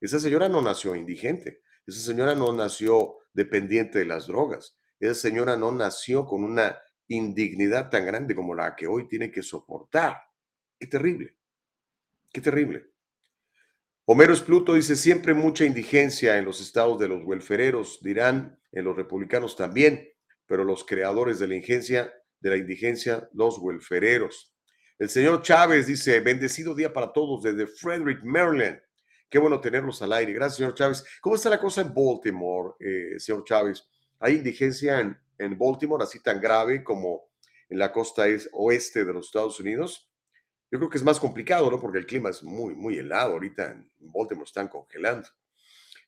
Esa 0.00 0.18
señora 0.18 0.48
no 0.48 0.62
nació 0.62 0.96
indigente. 0.96 1.60
Esa 1.86 2.00
señora 2.00 2.34
no 2.34 2.54
nació 2.54 3.18
dependiente 3.34 3.98
de 3.98 4.06
las 4.06 4.28
drogas. 4.28 4.78
Esa 4.98 5.14
señora 5.14 5.58
no 5.58 5.70
nació 5.72 6.24
con 6.24 6.42
una 6.42 6.78
indignidad 7.08 7.90
tan 7.90 8.06
grande 8.06 8.34
como 8.34 8.54
la 8.54 8.74
que 8.74 8.86
hoy 8.86 9.06
tiene 9.06 9.30
que 9.30 9.42
soportar. 9.42 10.16
Qué 10.78 10.86
terrible, 10.86 11.36
qué 12.32 12.40
terrible. 12.40 12.86
Homero 14.06 14.32
Espluto 14.32 14.72
dice, 14.72 14.96
siempre 14.96 15.34
mucha 15.34 15.66
indigencia 15.66 16.38
en 16.38 16.46
los 16.46 16.62
estados 16.62 16.98
de 16.98 17.08
los 17.08 17.22
welfereros, 17.24 18.02
dirán 18.02 18.58
en 18.72 18.84
los 18.84 18.96
republicanos 18.96 19.54
también, 19.54 20.13
pero 20.46 20.64
los 20.64 20.84
creadores 20.84 21.38
de 21.38 21.48
la 21.48 21.54
indigencia, 21.54 22.12
de 22.40 22.50
la 22.50 22.56
indigencia, 22.56 23.28
los 23.32 23.58
welfereros. 23.58 24.54
El 24.98 25.08
señor 25.08 25.42
Chávez 25.42 25.86
dice, 25.86 26.20
bendecido 26.20 26.74
día 26.74 26.92
para 26.92 27.12
todos 27.12 27.42
desde 27.42 27.66
Frederick, 27.66 28.22
Maryland. 28.22 28.80
Qué 29.28 29.38
bueno 29.38 29.60
tenerlos 29.60 30.00
al 30.02 30.12
aire. 30.12 30.32
Gracias, 30.32 30.58
señor 30.58 30.74
Chávez. 30.74 31.04
¿Cómo 31.20 31.36
está 31.36 31.50
la 31.50 31.60
cosa 31.60 31.80
en 31.80 31.92
Baltimore, 31.92 32.74
eh, 32.78 33.18
señor 33.18 33.44
Chávez? 33.44 33.84
¿Hay 34.20 34.34
indigencia 34.34 35.00
en, 35.00 35.18
en 35.38 35.58
Baltimore, 35.58 36.04
así 36.04 36.20
tan 36.20 36.40
grave 36.40 36.84
como 36.84 37.34
en 37.68 37.78
la 37.78 37.92
costa 37.92 38.24
oeste 38.52 39.04
de 39.04 39.12
los 39.12 39.26
Estados 39.26 39.58
Unidos. 39.60 40.08
Yo 40.70 40.78
creo 40.78 40.90
que 40.90 40.98
es 40.98 41.04
más 41.04 41.20
complicado, 41.20 41.70
¿no? 41.70 41.80
Porque 41.80 41.98
el 41.98 42.06
clima 42.06 42.30
es 42.30 42.42
muy, 42.42 42.74
muy 42.74 42.98
helado. 42.98 43.32
Ahorita 43.32 43.70
en 43.70 43.90
Baltimore 43.98 44.46
están 44.46 44.68
congelando. 44.68 45.28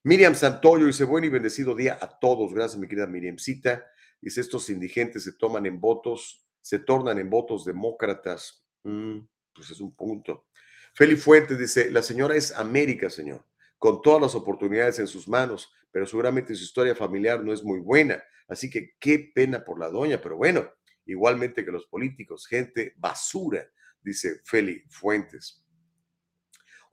Miriam 0.03 0.35
Santoyo 0.35 0.87
dice, 0.87 1.05
buen 1.05 1.25
y 1.25 1.29
bendecido 1.29 1.75
día 1.75 1.99
a 2.01 2.19
todos. 2.19 2.53
Gracias, 2.53 2.79
mi 2.79 2.89
querida 2.89 3.07
Miriamcita. 3.07 3.85
Dice, 4.21 4.41
estos 4.41 4.69
indigentes 4.71 5.25
se 5.25 5.33
toman 5.33 5.67
en 5.67 5.81
votos, 5.81 6.47
se 6.61 6.79
tornan 6.79 7.19
en 7.19 7.31
votos 7.31 7.65
demócratas. 7.65 8.65
Mm, 8.83 9.21
pues 9.53 9.71
es 9.71 9.81
un 9.81 9.95
punto. 9.95 10.47
Feli 10.95 11.17
Fuentes 11.17 11.59
dice, 11.59 11.91
la 11.91 12.03
señora 12.03 12.37
es 12.37 12.53
América, 12.53 13.11
señor, 13.11 13.45
con 13.79 14.01
todas 14.01 14.23
las 14.23 14.35
oportunidades 14.35 14.99
en 14.99 15.07
sus 15.07 15.29
manos, 15.29 15.71
pero 15.91 16.07
seguramente 16.07 16.55
su 16.55 16.65
historia 16.65 16.95
familiar 16.95 17.43
no 17.45 17.53
es 17.53 17.63
muy 17.63 17.81
buena. 17.81 18.23
Así 18.49 18.71
que 18.71 18.95
qué 18.99 19.31
pena 19.35 19.65
por 19.65 19.79
la 19.79 19.91
doña, 19.91 20.21
pero 20.21 20.37
bueno, 20.37 20.71
igualmente 21.05 21.65
que 21.65 21.73
los 21.73 21.87
políticos, 21.87 22.47
gente 22.47 22.95
basura, 22.97 23.69
dice 24.01 24.41
Feli 24.45 24.83
Fuentes. 24.89 25.66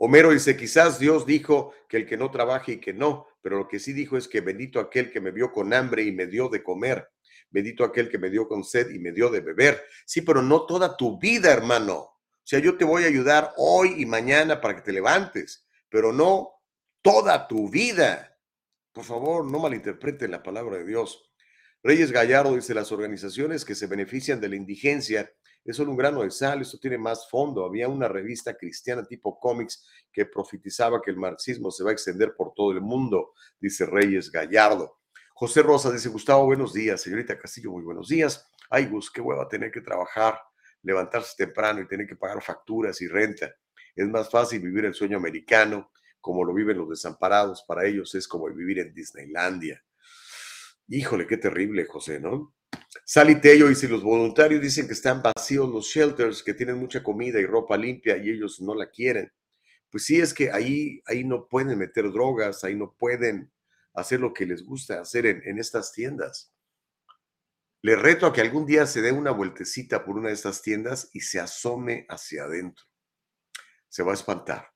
Homero 0.05 0.31
dice, 0.31 0.57
quizás 0.57 0.99
Dios 0.99 1.25
dijo 1.25 1.73
que 1.87 1.95
el 1.95 2.05
que 2.05 2.17
no 2.17 2.29
trabaje 2.29 2.73
y 2.73 2.79
que 2.81 2.91
no, 2.91 3.25
pero 3.41 3.57
lo 3.57 3.69
que 3.69 3.79
sí 3.79 3.93
dijo 3.93 4.17
es 4.17 4.27
que 4.27 4.41
bendito 4.41 4.81
aquel 4.81 5.09
que 5.09 5.21
me 5.21 5.31
vio 5.31 5.53
con 5.53 5.73
hambre 5.73 6.03
y 6.03 6.11
me 6.11 6.27
dio 6.27 6.49
de 6.49 6.61
comer, 6.61 7.07
bendito 7.49 7.85
aquel 7.85 8.09
que 8.09 8.17
me 8.17 8.29
dio 8.29 8.45
con 8.45 8.65
sed 8.65 8.89
y 8.89 8.99
me 8.99 9.13
dio 9.13 9.29
de 9.29 9.39
beber. 9.39 9.81
Sí, 10.05 10.19
pero 10.19 10.41
no 10.41 10.65
toda 10.65 10.97
tu 10.97 11.17
vida, 11.17 11.53
hermano. 11.53 11.95
O 11.95 12.19
sea, 12.43 12.59
yo 12.59 12.77
te 12.77 12.83
voy 12.83 13.05
a 13.05 13.07
ayudar 13.07 13.53
hoy 13.55 13.95
y 13.97 14.05
mañana 14.05 14.59
para 14.59 14.75
que 14.75 14.81
te 14.81 14.91
levantes, 14.91 15.65
pero 15.87 16.11
no 16.11 16.49
toda 17.01 17.47
tu 17.47 17.69
vida. 17.69 18.37
Por 18.91 19.05
favor, 19.05 19.49
no 19.49 19.57
malinterpreten 19.59 20.31
la 20.31 20.43
palabra 20.43 20.79
de 20.79 20.85
Dios. 20.85 21.31
Reyes 21.81 22.11
Gallardo 22.11 22.55
dice, 22.55 22.73
las 22.73 22.91
organizaciones 22.91 23.63
que 23.63 23.73
se 23.73 23.87
benefician 23.87 24.41
de 24.41 24.49
la 24.49 24.57
indigencia 24.57 25.31
es 25.65 25.78
solo 25.78 25.91
un 25.91 25.97
grano 25.97 26.23
de 26.23 26.32
sal, 26.32 26.62
esto 26.62 26.78
tiene 26.78 26.97
más 26.97 27.30
fondo. 27.30 27.65
Había 27.65 27.88
una 27.88 28.08
revista 28.08 28.56
cristiana 28.56 29.04
tipo 29.06 29.39
cómics 29.39 29.88
que 30.12 30.26
profetizaba 30.26 31.02
que 31.02 31.12
el 31.12 31.17
marxismo 31.17 31.71
se 31.71 31.84
va 31.84 31.91
a 31.91 31.93
extender 31.93 32.36
por 32.36 32.54
todo 32.54 32.71
el 32.71 32.82
mundo, 32.82 33.34
dice 33.60 33.86
Reyes 33.86 34.30
Gallardo. 34.30 34.99
José 35.34 35.63
Rosa 35.63 35.91
dice, 35.91 36.10
Gustavo, 36.10 36.45
buenos 36.45 36.73
días. 36.73 37.02
Señorita 37.02 37.39
Castillo, 37.39 37.71
muy 37.71 37.84
buenos 37.84 38.10
días. 38.10 38.47
Ay, 38.69 38.88
Gus, 38.88 39.10
qué 39.10 39.21
hueva 39.21 39.47
tener 39.47 39.71
que 39.71 39.82
trabajar, 39.82 40.39
levantarse 40.84 41.34
temprano 41.38 41.82
y 41.82 41.88
tener 41.88 42.08
que 42.08 42.15
pagar 42.15 42.41
facturas 42.41 43.02
y 43.02 43.08
renta. 43.08 43.54
Es 43.95 44.08
más 44.08 44.30
fácil 44.30 44.62
vivir 44.62 44.86
el 44.86 44.93
sueño 44.93 45.17
americano 45.17 45.91
como 46.19 46.43
lo 46.43 46.54
viven 46.54 46.78
los 46.78 46.89
desamparados. 46.89 47.63
Para 47.67 47.86
ellos 47.86 48.13
es 48.15 48.28
como 48.28 48.47
vivir 48.47 48.80
en 48.80 48.93
Disneylandia. 48.93 49.84
Híjole, 50.88 51.26
qué 51.28 51.38
terrible, 51.38 51.86
José, 51.86 52.19
¿no? 52.19 52.54
Sally 53.06 53.39
Tello 53.39 53.67
dice, 53.67 53.88
los 53.88 54.04
voluntarios 54.04 54.62
dicen 54.62 54.88
que 54.88 54.93
están 54.93 55.22
vacíos 55.22 55.69
los 55.69 55.88
shelters, 55.88 56.43
que 56.43 56.54
tienen 56.54 56.78
mucha 56.78 57.02
comida 57.02 57.39
y 57.39 57.46
ropa 57.46 57.78
limpia 57.78 58.17
y 58.17 58.30
ellos 58.30 58.62
no 58.62 58.76
la 58.76 58.89
quieren. 58.89 59.32
Pues 59.89 60.06
sí, 60.06 60.19
es 60.19 60.34
que 60.34 60.52
ahí, 60.52 61.02
ahí 61.06 61.24
no 61.24 61.48
pueden 61.48 61.78
meter 61.78 62.12
drogas, 62.12 62.63
ahí 62.63 62.76
no 62.76 62.96
pueden 62.98 63.52
hacer 63.93 64.19
lo 64.19 64.34
que 64.34 64.46
les 64.46 64.63
gusta 64.65 65.00
hacer 65.00 65.26
en, 65.26 65.41
en 65.46 65.60
estas 65.60 65.91
tiendas. 65.93 66.54
Le 67.82 67.96
reto 67.96 68.26
a 68.26 68.34
que 68.34 68.41
algún 68.41 68.65
día 68.65 68.86
se 68.86 69.02
dé 69.02 69.12
una 69.12 69.32
vueltecita 69.32 70.04
por 70.04 70.17
una 70.17 70.30
de 70.30 70.36
estas 70.36 70.62
tiendas 70.62 71.10
y 71.13 71.22
se 71.22 71.39
asome 71.39 72.06
hacia 72.10 72.46
adentro. 72.46 72.86
Se 73.89 74.04
va 74.04 74.12
a 74.12 74.15
espantar. 74.15 74.69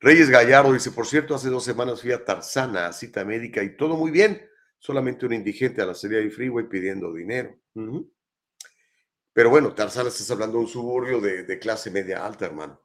Reyes 0.00 0.28
Gallardo 0.28 0.72
dice, 0.72 0.90
por 0.90 1.06
cierto, 1.06 1.34
hace 1.34 1.48
dos 1.48 1.64
semanas 1.64 2.02
fui 2.02 2.12
a 2.12 2.24
Tarzana, 2.24 2.88
a 2.88 2.92
cita 2.92 3.24
médica 3.24 3.62
y 3.62 3.76
todo 3.76 3.96
muy 3.96 4.10
bien 4.10 4.50
solamente 4.84 5.24
un 5.24 5.32
indigente 5.32 5.80
a 5.80 5.86
la 5.86 5.94
salida 5.94 6.18
del 6.18 6.30
freeway 6.30 6.68
pidiendo 6.68 7.10
dinero. 7.10 7.58
Pero 9.32 9.48
bueno, 9.48 9.74
Tarzana 9.74 10.10
estás 10.10 10.30
hablando 10.30 10.58
de 10.58 10.64
un 10.64 10.70
suburbio 10.70 11.22
de, 11.22 11.58
clase 11.58 11.90
media 11.90 12.24
alta, 12.24 12.44
hermano. 12.44 12.82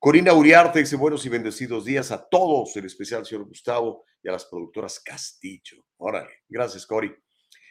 Corina 0.00 0.32
Uriarte 0.32 0.80
dice 0.80 0.96
buenos 0.96 1.24
y 1.26 1.28
bendecidos 1.28 1.84
días 1.84 2.10
a 2.10 2.28
todos, 2.28 2.76
en 2.76 2.86
especial 2.86 3.20
al 3.20 3.26
señor 3.26 3.44
Gustavo 3.44 4.04
y 4.20 4.28
a 4.28 4.32
las 4.32 4.46
productoras 4.46 4.98
Castillo. 4.98 5.84
Órale, 5.98 6.42
gracias, 6.48 6.84
Cori. 6.84 7.14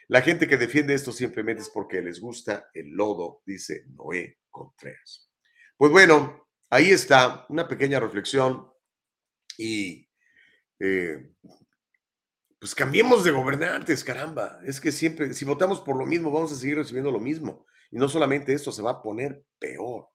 La 0.06 0.22
gente 0.22 0.48
que 0.48 0.56
defiende 0.56 0.94
esto 0.94 1.12
simplemente 1.12 1.60
es 1.60 1.68
porque 1.68 2.00
les 2.00 2.20
gusta 2.20 2.70
el 2.72 2.92
lodo, 2.92 3.42
dice 3.44 3.84
Noé 3.88 4.38
Contreras. 4.48 5.30
Pues 5.76 5.92
bueno, 5.92 6.48
ahí 6.70 6.90
está 6.90 7.44
una 7.50 7.68
pequeña 7.68 8.00
reflexión 8.00 8.66
y 9.58 10.08
eh, 10.80 11.34
pues 12.58 12.74
cambiemos 12.74 13.22
de 13.22 13.30
gobernantes, 13.30 14.02
caramba. 14.02 14.60
Es 14.64 14.80
que 14.80 14.90
siempre, 14.90 15.32
si 15.32 15.44
votamos 15.44 15.80
por 15.80 15.96
lo 15.96 16.06
mismo, 16.06 16.30
vamos 16.30 16.52
a 16.52 16.56
seguir 16.56 16.76
recibiendo 16.76 17.10
lo 17.10 17.20
mismo. 17.20 17.66
Y 17.90 17.96
no 17.96 18.08
solamente 18.08 18.52
esto, 18.52 18.72
se 18.72 18.82
va 18.82 18.92
a 18.92 19.02
poner 19.02 19.44
peor. 19.58 20.08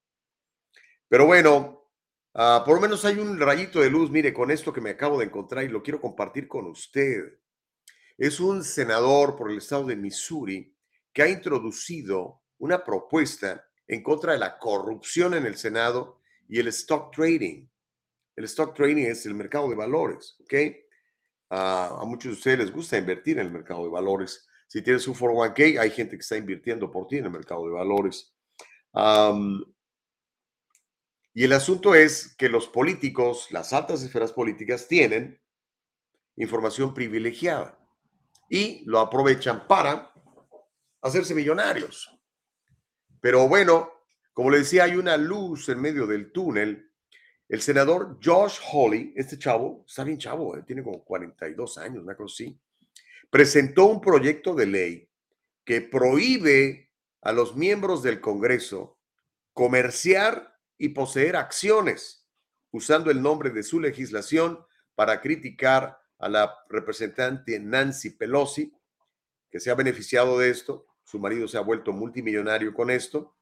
Pero 1.07 1.25
bueno, 1.25 1.89
ah, 2.33 2.63
por 2.65 2.75
lo 2.75 2.81
menos 2.81 3.05
hay 3.05 3.17
un 3.17 3.39
rayito 3.39 3.79
de 3.79 3.89
luz, 3.89 4.11
mire, 4.11 4.33
con 4.33 4.51
esto 4.51 4.73
que 4.73 4.81
me 4.81 4.91
acabo 4.91 5.19
de 5.19 5.25
encontrar 5.25 5.63
y 5.63 5.69
lo 5.69 5.81
quiero 5.81 6.01
compartir 6.01 6.47
con 6.47 6.67
usted. 6.67 7.39
Es 8.17 8.39
un 8.39 8.63
senador 8.63 9.35
por 9.35 9.49
el 9.49 9.57
estado 9.57 9.85
de 9.85 9.95
Missouri 9.95 10.75
que 11.13 11.23
ha 11.23 11.29
introducido 11.29 12.41
una 12.57 12.83
propuesta 12.83 13.65
en 13.87 14.03
contra 14.03 14.33
de 14.33 14.39
la 14.39 14.57
corrupción 14.57 15.33
en 15.33 15.45
el 15.45 15.55
Senado 15.55 16.19
y 16.47 16.59
el 16.59 16.67
stock 16.67 17.15
trading. 17.15 17.67
El 18.35 18.45
stock 18.45 18.75
trading 18.75 19.05
es 19.05 19.25
el 19.25 19.35
mercado 19.35 19.69
de 19.69 19.75
valores, 19.75 20.35
¿ok? 20.41 20.53
A 21.49 22.03
muchos 22.05 22.31
de 22.31 22.37
ustedes 22.37 22.59
les 22.59 22.71
gusta 22.71 22.97
invertir 22.97 23.39
en 23.39 23.47
el 23.47 23.51
mercado 23.51 23.83
de 23.83 23.89
valores. 23.89 24.47
Si 24.67 24.81
tienes 24.81 25.07
un 25.07 25.13
401k, 25.13 25.79
hay 25.79 25.91
gente 25.91 26.15
que 26.15 26.21
está 26.21 26.35
invirtiendo 26.35 26.89
por 26.89 27.07
ti 27.07 27.17
en 27.17 27.25
el 27.25 27.31
mercado 27.31 27.65
de 27.67 27.73
valores. 27.73 28.33
y 31.35 31.43
el 31.43 31.53
asunto 31.53 31.93
es 31.93 32.35
que 32.35 32.49
los 32.49 32.67
políticos, 32.67 33.47
las 33.51 33.73
altas 33.73 34.01
esferas 34.03 34.33
políticas, 34.33 34.87
tienen 34.87 35.39
información 36.37 36.93
privilegiada 36.93 37.77
y 38.49 38.83
lo 38.85 38.99
aprovechan 38.99 39.67
para 39.67 40.11
hacerse 41.01 41.35
millonarios. 41.35 42.09
Pero 43.21 43.47
bueno, 43.47 43.91
como 44.33 44.49
le 44.49 44.59
decía, 44.59 44.85
hay 44.85 44.95
una 44.95 45.17
luz 45.17 45.69
en 45.69 45.81
medio 45.81 46.07
del 46.07 46.31
túnel 46.31 46.92
el 47.53 47.61
senador 47.61 48.17
Josh 48.19 48.57
Hawley, 48.71 49.13
este 49.15 49.37
chavo, 49.37 49.85
está 49.87 50.03
bien 50.03 50.17
chavo, 50.17 50.57
eh, 50.57 50.63
tiene 50.65 50.81
como 50.81 51.03
42 51.03 51.77
años, 51.77 52.01
una 52.01 52.15
cosa 52.15 52.45
presentó 53.29 53.85
un 53.85 54.01
proyecto 54.01 54.55
de 54.55 54.65
ley 54.65 55.09
que 55.63 55.81
prohíbe 55.81 56.89
a 57.21 57.31
los 57.31 57.55
miembros 57.55 58.01
del 58.01 58.19
Congreso 58.21 58.97
comerciar 59.53 60.57
y 60.79 60.89
poseer 60.89 61.35
acciones 61.35 62.27
usando 62.71 63.11
el 63.11 63.21
nombre 63.21 63.51
de 63.51 63.61
su 63.61 63.79
legislación 63.79 64.65
para 64.95 65.21
criticar 65.21 65.99
a 66.17 66.29
la 66.29 66.57
representante 66.69 67.59
Nancy 67.59 68.09
Pelosi, 68.09 68.73
que 69.51 69.59
se 69.59 69.69
ha 69.69 69.75
beneficiado 69.75 70.39
de 70.39 70.49
esto. 70.49 70.87
Su 71.03 71.19
marido 71.19 71.47
se 71.47 71.59
ha 71.59 71.61
vuelto 71.61 71.91
multimillonario 71.91 72.73
con 72.73 72.89
esto. 72.89 73.35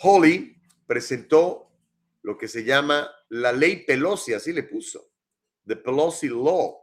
Hawley 0.00 0.60
presentó 0.88 1.70
lo 2.24 2.38
que 2.38 2.48
se 2.48 2.64
llama 2.64 3.08
la 3.28 3.52
ley 3.52 3.84
Pelosi, 3.84 4.32
así 4.32 4.52
le 4.52 4.62
puso, 4.62 5.12
the 5.66 5.76
Pelosi 5.76 6.28
Law, 6.28 6.82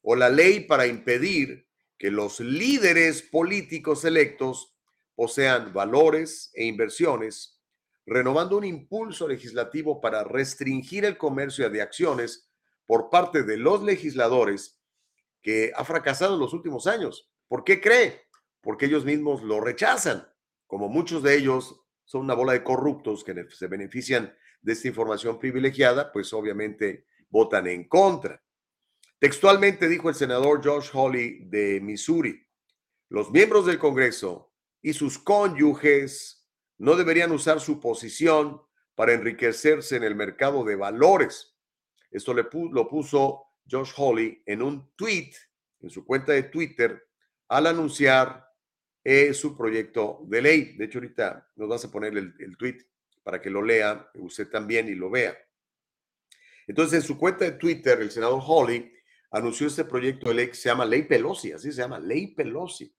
o 0.00 0.16
la 0.16 0.30
ley 0.30 0.60
para 0.60 0.86
impedir 0.86 1.68
que 1.98 2.10
los 2.10 2.40
líderes 2.40 3.20
políticos 3.22 4.06
electos 4.06 4.74
posean 5.14 5.74
valores 5.74 6.50
e 6.54 6.64
inversiones, 6.64 7.60
renovando 8.06 8.56
un 8.56 8.64
impulso 8.64 9.28
legislativo 9.28 10.00
para 10.00 10.24
restringir 10.24 11.04
el 11.04 11.18
comercio 11.18 11.68
de 11.68 11.82
acciones 11.82 12.50
por 12.86 13.10
parte 13.10 13.42
de 13.42 13.58
los 13.58 13.82
legisladores 13.82 14.80
que 15.42 15.70
ha 15.76 15.84
fracasado 15.84 16.34
en 16.34 16.40
los 16.40 16.54
últimos 16.54 16.86
años. 16.86 17.30
¿Por 17.46 17.62
qué 17.62 17.78
cree? 17.78 18.22
Porque 18.62 18.86
ellos 18.86 19.04
mismos 19.04 19.42
lo 19.42 19.60
rechazan, 19.60 20.26
como 20.66 20.88
muchos 20.88 21.22
de 21.22 21.36
ellos 21.36 21.78
son 22.06 22.22
una 22.22 22.32
bola 22.32 22.54
de 22.54 22.64
corruptos 22.64 23.22
que 23.22 23.34
se 23.50 23.66
benefician 23.66 24.34
de 24.60 24.72
esta 24.72 24.88
información 24.88 25.38
privilegiada, 25.38 26.12
pues 26.12 26.32
obviamente 26.32 27.06
votan 27.30 27.66
en 27.66 27.88
contra. 27.88 28.42
Textualmente 29.18 29.88
dijo 29.88 30.08
el 30.08 30.14
senador 30.14 30.64
Josh 30.64 30.90
Hawley 30.92 31.44
de 31.46 31.80
Missouri, 31.80 32.40
los 33.08 33.30
miembros 33.30 33.66
del 33.66 33.78
Congreso 33.78 34.52
y 34.82 34.92
sus 34.92 35.18
cónyuges 35.18 36.46
no 36.78 36.94
deberían 36.94 37.32
usar 37.32 37.60
su 37.60 37.80
posición 37.80 38.62
para 38.94 39.12
enriquecerse 39.12 39.96
en 39.96 40.04
el 40.04 40.14
mercado 40.14 40.64
de 40.64 40.76
valores. 40.76 41.56
Esto 42.10 42.34
le 42.34 42.46
lo 42.72 42.88
puso 42.88 43.44
Josh 43.68 43.92
Hawley 43.96 44.42
en 44.46 44.62
un 44.62 44.92
tweet, 44.94 45.32
en 45.80 45.90
su 45.90 46.04
cuenta 46.04 46.32
de 46.32 46.44
Twitter, 46.44 47.08
al 47.48 47.66
anunciar 47.66 48.46
eh, 49.04 49.32
su 49.34 49.56
proyecto 49.56 50.20
de 50.26 50.42
ley. 50.42 50.76
De 50.76 50.84
hecho, 50.84 50.98
ahorita 50.98 51.50
nos 51.56 51.68
vas 51.68 51.84
a 51.84 51.90
poner 51.90 52.16
el, 52.16 52.34
el 52.38 52.56
tweet 52.56 52.78
para 53.22 53.40
que 53.40 53.50
lo 53.50 53.62
lea 53.62 54.10
usted 54.14 54.48
también 54.48 54.88
y 54.88 54.94
lo 54.94 55.10
vea. 55.10 55.36
Entonces, 56.66 57.02
en 57.02 57.06
su 57.06 57.18
cuenta 57.18 57.44
de 57.44 57.52
Twitter, 57.52 58.00
el 58.00 58.10
senador 58.10 58.42
Hawley 58.46 58.92
anunció 59.30 59.66
este 59.66 59.84
proyecto 59.84 60.28
de 60.28 60.34
ley 60.34 60.48
que 60.48 60.54
se 60.54 60.68
llama 60.68 60.84
Ley 60.84 61.02
Pelosi, 61.02 61.52
así 61.52 61.72
se 61.72 61.80
llama, 61.80 61.98
Ley 61.98 62.28
Pelosi. 62.28 62.94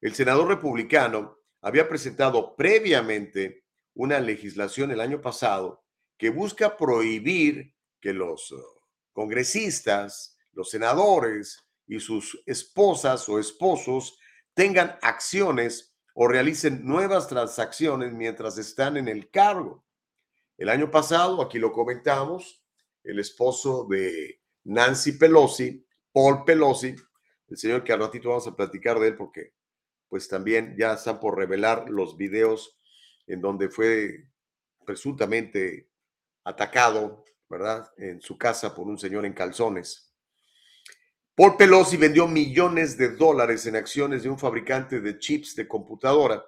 El 0.00 0.14
senador 0.14 0.48
republicano 0.48 1.38
había 1.60 1.88
presentado 1.88 2.54
previamente 2.56 3.64
una 3.94 4.20
legislación 4.20 4.90
el 4.90 5.00
año 5.00 5.20
pasado 5.20 5.84
que 6.18 6.30
busca 6.30 6.76
prohibir 6.76 7.74
que 8.00 8.12
los 8.12 8.52
uh, 8.52 8.62
congresistas, 9.12 10.36
los 10.52 10.70
senadores 10.70 11.64
y 11.86 12.00
sus 12.00 12.42
esposas 12.46 13.28
o 13.28 13.38
esposos 13.38 14.18
tengan 14.54 14.98
acciones 15.02 15.95
o 16.18 16.26
realicen 16.26 16.80
nuevas 16.82 17.28
transacciones 17.28 18.10
mientras 18.10 18.56
están 18.56 18.96
en 18.96 19.06
el 19.06 19.30
cargo. 19.30 19.84
El 20.56 20.70
año 20.70 20.90
pasado, 20.90 21.42
aquí 21.42 21.58
lo 21.58 21.72
comentamos, 21.72 22.64
el 23.04 23.18
esposo 23.18 23.86
de 23.86 24.40
Nancy 24.64 25.12
Pelosi, 25.12 25.86
Paul 26.10 26.42
Pelosi, 26.44 26.96
el 27.48 27.58
señor 27.58 27.84
que 27.84 27.92
al 27.92 28.00
ratito 28.00 28.30
vamos 28.30 28.46
a 28.46 28.56
platicar 28.56 28.98
de 28.98 29.08
él 29.08 29.16
porque 29.16 29.52
pues 30.08 30.26
también 30.26 30.74
ya 30.78 30.94
están 30.94 31.20
por 31.20 31.36
revelar 31.36 31.90
los 31.90 32.16
videos 32.16 32.78
en 33.26 33.42
donde 33.42 33.68
fue 33.68 34.26
presuntamente 34.86 35.90
atacado, 36.44 37.26
¿verdad? 37.50 37.92
En 37.98 38.22
su 38.22 38.38
casa 38.38 38.74
por 38.74 38.86
un 38.86 38.98
señor 38.98 39.26
en 39.26 39.34
calzones. 39.34 40.05
Paul 41.36 41.58
Pelosi 41.58 41.98
vendió 41.98 42.26
millones 42.26 42.96
de 42.96 43.10
dólares 43.10 43.66
en 43.66 43.76
acciones 43.76 44.22
de 44.22 44.30
un 44.30 44.38
fabricante 44.38 45.02
de 45.02 45.18
chips 45.18 45.54
de 45.54 45.68
computadora, 45.68 46.42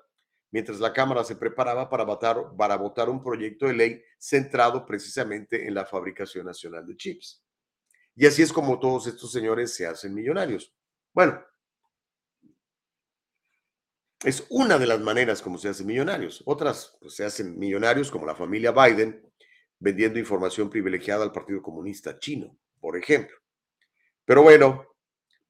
mientras 0.51 0.81
la 0.81 0.95
Cámara 0.95 1.23
se 1.25 1.37
preparaba 1.37 1.91
para 1.91 2.05
votar, 2.05 2.57
para 2.57 2.77
votar 2.77 3.11
un 3.11 3.23
proyecto 3.23 3.67
de 3.67 3.75
ley 3.75 4.03
centrado 4.19 4.87
precisamente 4.87 5.69
en 5.69 5.75
la 5.75 5.85
fabricación 5.85 6.47
nacional 6.47 6.87
de 6.87 6.97
chips. 6.97 7.45
Y 8.17 8.25
así 8.25 8.41
es 8.41 8.51
como 8.51 8.81
todos 8.81 9.07
estos 9.07 9.31
señores 9.31 9.75
se 9.75 9.87
hacen 9.87 10.15
millonarios. 10.15 10.75
Bueno, 11.13 11.39
es 14.25 14.47
una 14.49 14.79
de 14.79 14.87
las 14.87 15.01
maneras 15.01 15.43
como 15.43 15.59
se 15.59 15.69
hacen 15.69 15.87
millonarios. 15.87 16.43
Otras 16.47 16.97
pues, 16.99 17.15
se 17.15 17.27
hacen 17.27 17.59
millonarios 17.59 18.11
como 18.11 18.25
la 18.25 18.35
familia 18.35 18.73
Biden, 18.73 19.23
vendiendo 19.79 20.19
información 20.19 20.71
privilegiada 20.71 21.25
al 21.25 21.33
Partido 21.33 21.61
Comunista 21.61 22.19
Chino, 22.19 22.57
por 22.81 22.97
ejemplo. 22.97 23.37
Pero 24.29 24.43
bueno, 24.43 24.89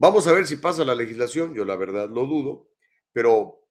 Vamos 0.01 0.29
a 0.29 0.33
ver 0.33 0.47
si 0.47 0.57
pasa 0.57 0.85
la 0.85 0.95
legislación, 0.95 1.55
yo 1.55 1.64
la 1.64 1.75
verdad 1.75 2.09
lo 2.09 2.25
dudo, 2.25 2.69
pero 3.12 3.67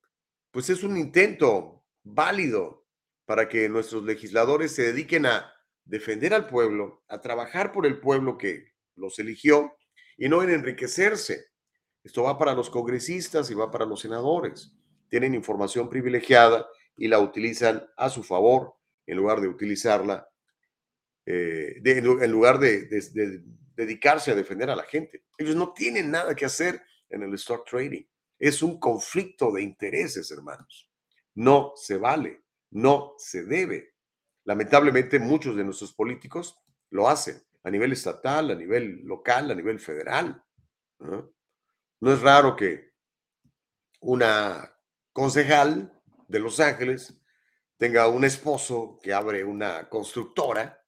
pues 0.51 0.69
es 0.69 0.83
un 0.83 0.97
intento 0.97 1.85
válido 2.03 2.85
para 3.25 3.47
que 3.47 3.69
nuestros 3.69 4.03
legisladores 4.03 4.73
se 4.73 4.91
dediquen 4.91 5.25
a 5.25 5.49
defender 5.85 6.33
al 6.33 6.47
pueblo, 6.47 7.05
a 7.07 7.21
trabajar 7.21 7.71
por 7.71 7.85
el 7.85 8.01
pueblo 8.01 8.37
que 8.37 8.73
los 8.95 9.19
eligió 9.19 9.77
y 10.17 10.27
no 10.27 10.43
en 10.43 10.49
enriquecerse. 10.49 11.45
Esto 12.03 12.23
va 12.23 12.37
para 12.37 12.53
los 12.53 12.69
congresistas 12.69 13.49
y 13.49 13.53
va 13.53 13.71
para 13.71 13.85
los 13.85 14.01
senadores. 14.01 14.73
Tienen 15.07 15.33
información 15.33 15.89
privilegiada 15.89 16.67
y 16.97 17.07
la 17.07 17.19
utilizan 17.19 17.87
a 17.95 18.09
su 18.09 18.21
favor 18.21 18.73
en 19.05 19.15
lugar 19.15 19.39
de 19.39 19.47
utilizarla, 19.47 20.27
eh, 21.25 21.81
en 21.85 22.31
lugar 22.31 22.59
de, 22.59 22.89
dedicarse 23.77 24.31
a 24.31 24.35
defender 24.35 24.71
a 24.71 24.75
la 24.75 24.83
gente. 24.83 25.23
Ellos 25.37 25.55
no 25.55 25.71
tienen 25.71 26.09
nada 26.09 26.35
que 26.35 26.45
hacer 26.45 26.81
en 27.09 27.21
el 27.21 27.33
stock 27.35 27.69
trading. 27.69 28.03
Es 28.39 28.63
un 28.63 28.79
conflicto 28.79 29.51
de 29.51 29.61
intereses, 29.61 30.29
hermanos. 30.31 30.89
No 31.35 31.73
se 31.75 31.97
vale, 31.97 32.43
no 32.71 33.13
se 33.17 33.43
debe. 33.43 33.93
Lamentablemente 34.45 35.19
muchos 35.19 35.55
de 35.55 35.63
nuestros 35.63 35.93
políticos 35.93 36.59
lo 36.89 37.07
hacen 37.07 37.41
a 37.63 37.69
nivel 37.69 37.91
estatal, 37.91 38.49
a 38.49 38.55
nivel 38.55 39.05
local, 39.05 39.51
a 39.51 39.55
nivel 39.55 39.79
federal. 39.79 40.43
¿no? 40.99 41.31
es 42.01 42.21
raro 42.21 42.55
que 42.55 42.93
una 44.01 44.73
concejal 45.13 46.01
de 46.27 46.39
Los 46.39 46.59
Ángeles 46.59 47.15
tenga 47.77 48.07
un 48.07 48.25
esposo 48.25 48.99
que 49.03 49.13
abre 49.13 49.43
una 49.43 49.87
constructora 49.87 50.83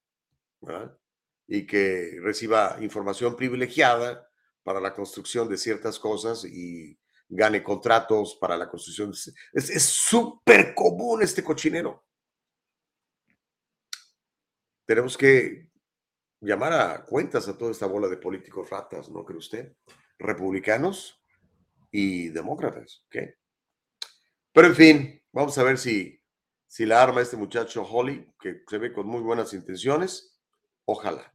y 1.52 1.66
que 1.66 2.16
reciba 2.22 2.76
información 2.80 3.34
privilegiada 3.34 4.30
para 4.62 4.80
la 4.80 4.94
construcción 4.94 5.48
de 5.48 5.58
ciertas 5.58 5.98
cosas 5.98 6.44
y 6.44 6.96
gane 7.28 7.60
contratos 7.60 8.38
para 8.40 8.56
la 8.56 8.70
construcción. 8.70 9.12
Es 9.52 9.82
súper 9.82 10.76
común 10.76 11.22
este 11.22 11.42
cochinero. 11.42 12.04
Tenemos 14.86 15.18
que 15.18 15.68
llamar 16.40 16.72
a 16.72 17.04
cuentas 17.04 17.48
a 17.48 17.58
toda 17.58 17.72
esta 17.72 17.86
bola 17.86 18.06
de 18.06 18.16
políticos 18.16 18.70
ratas, 18.70 19.10
¿no 19.10 19.24
cree 19.24 19.38
usted? 19.38 19.74
Republicanos 20.20 21.20
y 21.90 22.28
demócratas, 22.28 23.02
¿ok? 23.06 23.16
Pero 24.52 24.68
en 24.68 24.76
fin, 24.76 25.22
vamos 25.32 25.58
a 25.58 25.64
ver 25.64 25.78
si, 25.78 26.22
si 26.68 26.86
la 26.86 27.02
arma 27.02 27.22
este 27.22 27.36
muchacho 27.36 27.82
Holly, 27.82 28.32
que 28.38 28.62
se 28.68 28.78
ve 28.78 28.92
con 28.92 29.08
muy 29.08 29.20
buenas 29.20 29.52
intenciones, 29.52 30.40
ojalá. 30.84 31.34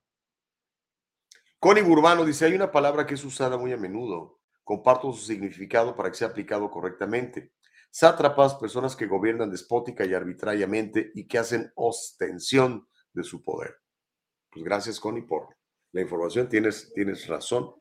Connie 1.65 1.81
Burbano 1.81 2.23
dice, 2.23 2.45
hay 2.45 2.53
una 2.53 2.71
palabra 2.71 3.07
que 3.07 3.15
es 3.15 3.25
usada 3.25 3.57
muy 3.57 3.73
a 3.73 3.77
menudo. 3.77 4.39
Comparto 4.63 5.11
su 5.11 5.25
significado 5.25 5.95
para 5.95 6.11
que 6.11 6.17
sea 6.17 6.27
aplicado 6.27 6.69
correctamente. 6.69 7.53
Sátrapas, 7.89 8.53
personas 8.53 8.95
que 8.95 9.07
gobiernan 9.07 9.49
despótica 9.49 10.05
y 10.05 10.13
arbitrariamente 10.13 11.11
y 11.15 11.27
que 11.27 11.39
hacen 11.39 11.71
ostensión 11.73 12.87
de 13.13 13.23
su 13.23 13.41
poder. 13.41 13.77
Pues 14.51 14.63
gracias, 14.63 14.99
Connie, 14.99 15.23
por 15.23 15.55
la 15.91 16.01
información. 16.01 16.47
Tienes, 16.47 16.93
tienes 16.93 17.25
razón. 17.25 17.73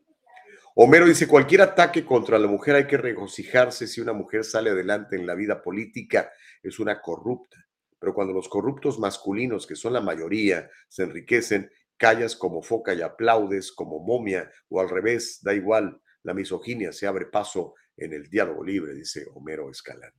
Homero 0.77 1.05
dice, 1.05 1.29
cualquier 1.29 1.61
ataque 1.61 2.07
contra 2.07 2.39
la 2.39 2.49
mujer 2.49 2.77
hay 2.77 2.87
que 2.87 2.97
regocijarse 2.97 3.87
si 3.87 4.01
una 4.01 4.15
mujer 4.15 4.45
sale 4.45 4.71
adelante 4.71 5.15
en 5.17 5.27
la 5.27 5.35
vida 5.35 5.63
política, 5.63 6.33
es 6.63 6.79
una 6.79 7.03
corrupta. 7.03 7.59
Pero 7.99 8.15
cuando 8.15 8.33
los 8.33 8.49
corruptos 8.49 8.99
masculinos, 8.99 9.67
que 9.67 9.77
son 9.77 9.93
la 9.93 10.01
mayoría, 10.01 10.71
se 10.89 11.03
enriquecen, 11.03 11.71
callas 11.97 12.37
como 12.37 12.63
foca 12.63 12.95
y 12.95 13.03
aplaudes 13.03 13.73
como 13.73 14.01
momia, 14.01 14.51
o 14.69 14.81
al 14.81 14.89
revés, 14.89 15.41
da 15.43 15.55
igual, 15.55 16.01
la 16.23 16.35
misoginia 16.35 16.93
se 16.93 17.07
abre 17.07 17.27
paso 17.27 17.75
en 17.97 18.13
el 18.13 18.29
diálogo 18.29 18.65
libre, 18.65 18.95
dice 18.95 19.27
Homero 19.35 19.71
Escalante. 19.71 20.19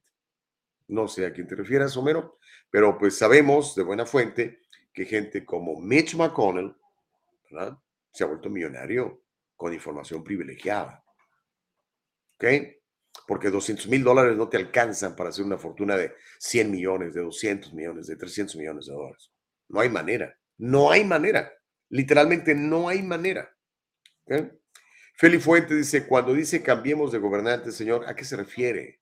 No 0.88 1.08
sé 1.08 1.26
a 1.26 1.34
quién 1.34 1.48
te 1.48 1.56
refieras, 1.56 1.98
Homero, 1.98 2.38
pero 2.70 2.98
pues 2.98 3.18
sabemos 3.18 3.76
de 3.76 3.84
buena 3.84 4.06
fuente 4.06 4.62
que 4.94 5.06
gente 5.06 5.44
como 5.44 5.80
Mitch 5.80 6.16
McConnell 6.16 6.76
se 8.12 8.24
ha 8.24 8.28
vuelto 8.28 8.50
millonario 8.50 9.24
con 9.56 9.74
información 9.74 10.24
privilegiada. 10.24 11.04
¿Ok? 12.36 12.46
Porque 13.28 13.50
200 13.50 13.88
mil 13.88 14.04
dólares 14.04 14.36
no 14.36 14.50
te 14.50 14.58
alcanzan 14.58 15.16
para 15.16 15.30
hacer 15.30 15.46
una 15.46 15.58
fortuna 15.58 15.96
de 15.96 16.14
100 16.40 16.72
millones, 16.72 17.14
de 17.14 17.22
200 17.22 17.74
millones, 17.74 18.08
de 18.08 18.16
300 18.16 18.56
millones 18.58 18.86
de 18.86 18.94
dólares. 18.94 19.32
No 19.70 19.80
hay 19.80 19.90
manera. 19.90 20.38
No 20.58 20.92
hay 20.92 21.04
manera. 21.04 21.52
Literalmente 21.90 22.56
no 22.56 22.90
hay 22.90 23.02
manera. 23.04 23.56
¿Ok? 24.26 24.52
Feli 25.18 25.40
Fuente 25.40 25.74
dice, 25.76 26.06
cuando 26.08 26.34
dice 26.34 26.62
cambiemos 26.62 27.12
de 27.12 27.20
gobernante, 27.20 27.72
señor, 27.72 28.06
¿a 28.08 28.16
qué 28.16 28.26
se 28.26 28.36
refiere? 28.36 29.00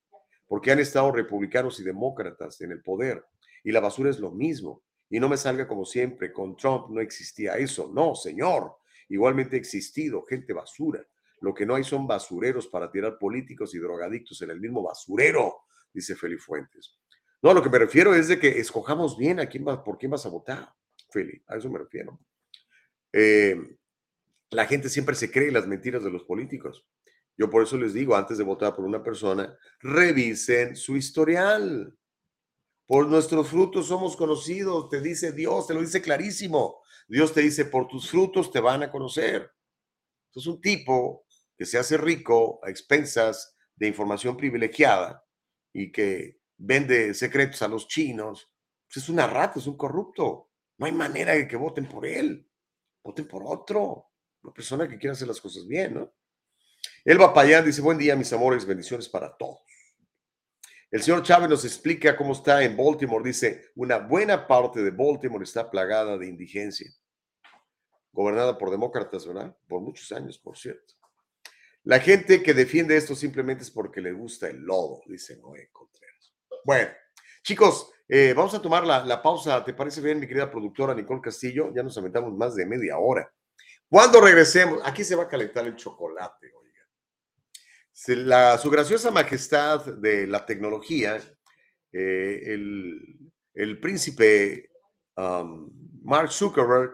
Porque 0.47 0.71
han 0.71 0.79
estado 0.79 1.11
republicanos 1.11 1.79
y 1.79 1.83
demócratas 1.83 2.61
en 2.61 2.71
el 2.71 2.83
poder 2.83 3.25
y 3.63 3.71
la 3.71 3.79
basura 3.79 4.09
es 4.09 4.19
lo 4.19 4.31
mismo. 4.31 4.83
Y 5.09 5.19
no 5.19 5.29
me 5.29 5.37
salga 5.37 5.67
como 5.67 5.85
siempre, 5.85 6.31
con 6.31 6.55
Trump 6.55 6.89
no 6.89 7.01
existía 7.01 7.53
eso. 7.53 7.89
No, 7.93 8.15
señor, 8.15 8.75
igualmente 9.09 9.55
ha 9.55 9.59
existido 9.59 10.23
gente 10.25 10.53
basura. 10.53 11.05
Lo 11.41 11.53
que 11.53 11.65
no 11.65 11.75
hay 11.75 11.83
son 11.83 12.07
basureros 12.07 12.67
para 12.67 12.91
tirar 12.91 13.17
políticos 13.17 13.73
y 13.75 13.79
drogadictos 13.79 14.41
en 14.41 14.51
el 14.51 14.59
mismo 14.59 14.83
basurero, 14.83 15.65
dice 15.93 16.15
Feli 16.15 16.37
Fuentes. 16.37 16.97
No, 17.41 17.53
lo 17.53 17.61
que 17.61 17.69
me 17.69 17.79
refiero 17.79 18.13
es 18.15 18.27
de 18.27 18.39
que 18.39 18.59
escojamos 18.59 19.17
bien 19.17 19.39
a 19.39 19.47
quién 19.47 19.67
va, 19.67 19.83
por 19.83 19.97
quién 19.97 20.11
vas 20.11 20.25
a 20.25 20.29
votar, 20.29 20.73
Feli, 21.09 21.41
a 21.47 21.57
eso 21.57 21.69
me 21.69 21.79
refiero. 21.79 22.19
Eh, 23.13 23.55
la 24.49 24.65
gente 24.65 24.89
siempre 24.89 25.15
se 25.15 25.31
cree 25.31 25.51
las 25.51 25.67
mentiras 25.67 26.03
de 26.03 26.11
los 26.11 26.23
políticos. 26.23 26.85
Yo 27.37 27.49
por 27.49 27.63
eso 27.63 27.77
les 27.77 27.93
digo, 27.93 28.15
antes 28.15 28.37
de 28.37 28.43
votar 28.43 28.75
por 28.75 28.85
una 28.85 29.03
persona, 29.03 29.57
revisen 29.79 30.75
su 30.75 30.95
historial. 30.97 31.97
Por 32.85 33.07
nuestros 33.07 33.49
frutos 33.49 33.87
somos 33.87 34.15
conocidos, 34.15 34.89
te 34.89 35.01
dice 35.01 35.31
Dios, 35.31 35.67
te 35.67 35.73
lo 35.73 35.81
dice 35.81 36.01
clarísimo. 36.01 36.81
Dios 37.07 37.33
te 37.33 37.41
dice, 37.41 37.65
por 37.65 37.87
tus 37.87 38.09
frutos 38.09 38.51
te 38.51 38.59
van 38.59 38.83
a 38.83 38.91
conocer. 38.91 39.51
Entonces, 40.27 40.53
un 40.53 40.61
tipo 40.61 41.25
que 41.57 41.65
se 41.65 41.77
hace 41.77 41.97
rico 41.97 42.59
a 42.63 42.69
expensas 42.69 43.55
de 43.75 43.87
información 43.87 44.37
privilegiada 44.37 45.23
y 45.73 45.91
que 45.91 46.39
vende 46.57 47.13
secretos 47.13 47.61
a 47.61 47.67
los 47.67 47.87
chinos, 47.87 48.49
pues 48.87 49.03
es 49.03 49.09
una 49.09 49.27
rata, 49.27 49.59
es 49.59 49.67
un 49.67 49.77
corrupto. 49.77 50.49
No 50.77 50.85
hay 50.85 50.91
manera 50.91 51.33
de 51.33 51.47
que 51.47 51.55
voten 51.55 51.87
por 51.87 52.05
él. 52.05 52.47
Voten 53.03 53.27
por 53.27 53.43
otro. 53.45 54.09
Una 54.41 54.53
persona 54.53 54.87
que 54.87 54.97
quiera 54.97 55.13
hacer 55.13 55.27
las 55.27 55.41
cosas 55.41 55.67
bien, 55.67 55.93
¿no? 55.95 56.13
Elba 57.05 57.33
Payán 57.33 57.65
dice, 57.65 57.81
buen 57.81 57.97
día, 57.97 58.15
mis 58.15 58.31
amores, 58.33 58.65
bendiciones 58.65 59.09
para 59.09 59.35
todos. 59.35 59.59
El 60.89 61.01
señor 61.01 61.23
Chávez 61.23 61.49
nos 61.49 61.65
explica 61.65 62.15
cómo 62.15 62.33
está 62.33 62.63
en 62.63 62.77
Baltimore. 62.77 63.23
Dice, 63.23 63.71
una 63.75 63.97
buena 63.97 64.47
parte 64.47 64.83
de 64.83 64.91
Baltimore 64.91 65.43
está 65.43 65.69
plagada 65.69 66.17
de 66.17 66.27
indigencia. 66.27 66.89
Gobernada 68.11 68.57
por 68.57 68.69
demócratas, 68.69 69.25
¿verdad? 69.25 69.57
Por 69.67 69.81
muchos 69.81 70.11
años, 70.11 70.37
por 70.37 70.57
cierto. 70.57 70.93
La 71.83 71.99
gente 71.99 72.41
que 72.41 72.53
defiende 72.53 72.95
esto 72.95 73.15
simplemente 73.15 73.63
es 73.63 73.71
porque 73.71 73.99
le 73.99 74.13
gusta 74.13 74.47
el 74.47 74.59
lodo, 74.59 75.01
dice 75.07 75.35
Noé 75.37 75.69
Contreras. 75.71 76.33
Bueno, 76.63 76.91
chicos, 77.41 77.91
eh, 78.15 78.33
vamos 78.33 78.53
a 78.53 78.61
tomar 78.61 78.85
la, 78.85 79.21
pausa. 79.21 79.63
¿Te 79.63 79.73
parece 79.73 79.99
bien, 80.01 80.19
mi 80.19 80.27
querida 80.27 80.51
productora 80.51 80.93
Nicole 80.93 81.21
Castillo? 81.21 81.71
Ya 81.73 81.81
nos 81.81 81.97
aventamos 81.97 82.33
más 82.33 82.55
de 82.55 82.65
media 82.65 82.97
hora. 82.97 83.31
Cuando 83.89 84.21
regresemos, 84.21 84.79
aquí 84.83 85.03
se 85.03 85.15
va 85.15 85.23
a 85.23 85.27
calentar 85.27 85.65
el 85.65 85.75
chocolate 85.75 86.53
la, 88.07 88.57
su 88.57 88.69
graciosa 88.69 89.11
majestad 89.11 89.85
de 89.85 90.27
la 90.27 90.45
tecnología, 90.45 91.21
eh, 91.91 92.41
el, 93.53 93.79
príncipe 93.79 94.69
um, 95.15 95.71
Mark 96.03 96.31
Zuckerberg 96.31 96.91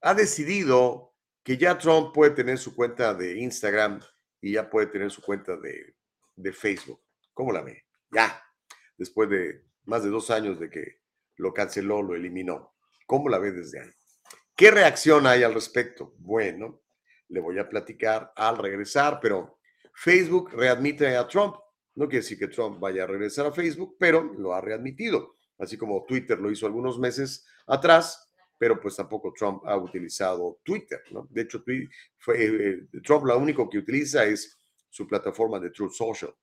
ha 0.00 0.14
decidido 0.14 1.14
que 1.42 1.56
ya 1.56 1.76
Trump 1.76 2.14
puede 2.14 2.32
tener 2.32 2.58
su 2.58 2.74
cuenta 2.74 3.14
de 3.14 3.38
Instagram 3.38 4.00
y 4.40 4.52
ya 4.52 4.70
puede 4.70 4.86
tener 4.86 5.10
su 5.10 5.22
cuenta 5.22 5.56
de 5.56 6.52
Facebook. 6.52 7.00
¿Cómo 7.34 7.52
la 7.52 7.62
ve? 7.62 7.84
Ya, 8.10 8.42
después 8.96 9.28
de 9.28 9.67
más 9.88 10.04
de 10.04 10.10
dos 10.10 10.30
años 10.30 10.60
de 10.60 10.68
que 10.68 11.00
lo 11.36 11.52
canceló, 11.52 12.02
lo 12.02 12.14
eliminó. 12.14 12.74
¿Cómo 13.06 13.28
la 13.28 13.38
ve 13.38 13.52
desde 13.52 13.80
ahí? 13.80 13.90
¿Qué 14.54 14.70
reacción 14.70 15.26
hay 15.26 15.42
al 15.42 15.54
respecto? 15.54 16.14
Bueno, 16.18 16.82
le 17.28 17.40
voy 17.40 17.58
a 17.58 17.68
platicar 17.68 18.32
al 18.36 18.58
regresar, 18.58 19.18
pero 19.20 19.58
Facebook 19.94 20.50
readmite 20.52 21.16
a 21.16 21.26
Trump. 21.26 21.56
No 21.94 22.06
quiere 22.06 22.22
decir 22.22 22.38
que 22.38 22.48
Trump 22.48 22.78
vaya 22.78 23.04
a 23.04 23.06
regresar 23.06 23.46
a 23.46 23.52
Facebook, 23.52 23.96
pero 23.98 24.22
lo 24.22 24.52
ha 24.52 24.60
readmitido, 24.60 25.36
así 25.58 25.78
como 25.78 26.04
Twitter 26.04 26.38
lo 26.38 26.50
hizo 26.50 26.66
algunos 26.66 26.98
meses 26.98 27.46
atrás, 27.66 28.30
pero 28.58 28.78
pues 28.78 28.94
tampoco 28.94 29.32
Trump 29.32 29.62
ha 29.64 29.76
utilizado 29.76 30.60
Twitter, 30.62 31.02
¿no? 31.12 31.26
De 31.30 31.42
hecho, 31.42 31.64
fue, 32.18 32.44
eh, 32.44 32.88
Trump 33.02 33.24
lo 33.24 33.38
único 33.38 33.70
que 33.70 33.78
utiliza 33.78 34.26
es 34.26 34.58
su 34.90 35.06
plataforma 35.06 35.58
de 35.58 35.70
Truth 35.70 35.92
Social. 35.92 36.34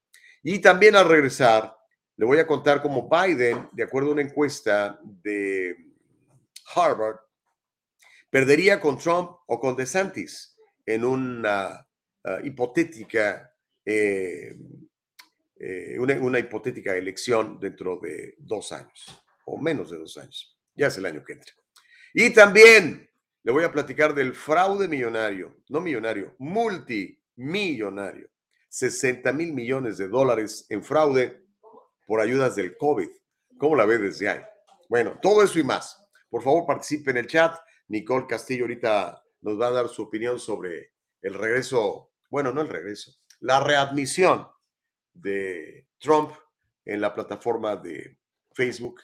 Y 0.41 0.60
también 0.60 0.96
al 0.96 1.08
regresar, 1.08 1.75
le 2.18 2.26
voy 2.26 2.39
a 2.39 2.47
contar 2.47 2.82
cómo 2.82 3.09
Biden, 3.09 3.70
de 3.74 3.84
acuerdo 3.84 4.09
a 4.09 4.13
una 4.13 4.22
encuesta 4.22 4.99
de 5.03 5.76
Harvard, 6.74 7.18
perdería 8.30 8.80
con 8.80 8.97
Trump 8.97 9.32
o 9.47 9.59
con 9.59 9.76
DeSantis 9.76 10.55
en 10.86 11.03
una 11.03 11.88
ah, 12.24 12.39
hipotética, 12.43 13.53
eh, 13.84 14.55
eh, 15.57 15.97
una, 15.99 16.39
hipotética 16.39 16.95
elección 16.95 17.59
dentro 17.59 17.99
de 18.01 18.36
dos 18.38 18.72
años 18.72 19.22
o 19.45 19.57
menos 19.57 19.91
de 19.91 19.97
dos 19.97 20.18
años. 20.18 20.57
Ya 20.74 20.88
es 20.88 20.97
el 20.97 21.05
año 21.05 21.24
que 21.24 21.34
entra. 21.34 21.53
Y 22.13 22.30
también 22.32 23.09
le 23.43 23.51
voy 23.51 23.63
a 23.63 23.72
platicar 23.72 24.13
del 24.13 24.34
fraude 24.34 24.88
millonario, 24.88 25.57
no 25.70 25.82
millonario, 25.82 26.34
multimillonario. 26.39 28.30
60 28.70 29.32
mil 29.32 29.53
millones 29.53 29.97
de 29.97 30.09
dólares 30.09 30.66
en 30.70 30.84
fraude 30.84 31.45
por 32.06 32.20
ayudas 32.22 32.56
del 32.56 32.78
COVID. 32.78 33.10
¿Cómo 33.58 33.76
la 33.76 33.86
ve 33.86 33.97
desde 33.97 34.30
ahí? 34.30 34.41
Bueno, 34.89 35.18
todo 35.22 35.43
eso 35.43 35.60
y 35.60 35.64
más. 35.64 36.01
Por 36.30 36.43
favor, 36.43 36.66
participe 36.66 37.12
en 37.12 37.18
el 37.18 37.28
chat. 37.28 37.56
Nicole 37.88 38.28
Castillo 38.28 38.64
ahorita 38.64 39.24
nos 39.41 39.60
va 39.60 39.68
a 39.68 39.72
dar 39.72 39.89
su 39.89 40.03
opinión 40.03 40.39
sobre 40.39 40.93
el 41.22 41.34
regreso, 41.34 42.12
bueno, 42.30 42.51
no 42.51 42.62
el 42.62 42.70
regreso, 42.70 43.12
la 43.39 43.60
readmisión 43.60 44.47
de 45.14 45.88
Trump 45.97 46.32
en 46.84 47.01
la 47.01 47.14
plataforma 47.14 47.76
de 47.76 48.18
Facebook 48.53 49.01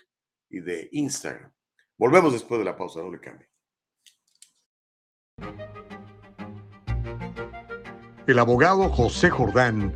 y 0.49 0.59
de 0.59 0.89
Instagram. 0.91 1.51
Volvemos 1.97 2.33
después 2.33 2.59
de 2.59 2.65
la 2.65 2.75
pausa, 2.75 3.01
no 3.01 3.11
le 3.11 3.19
cambie. 3.19 3.47
El 8.27 8.39
abogado 8.39 8.89
José 8.89 9.29
Jordán 9.29 9.95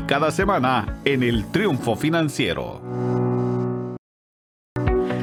cada 0.07 0.31
semana 0.31 0.97
en 1.05 1.23
el 1.23 1.45
Triunfo 1.51 1.95
Financiero. 1.95 2.81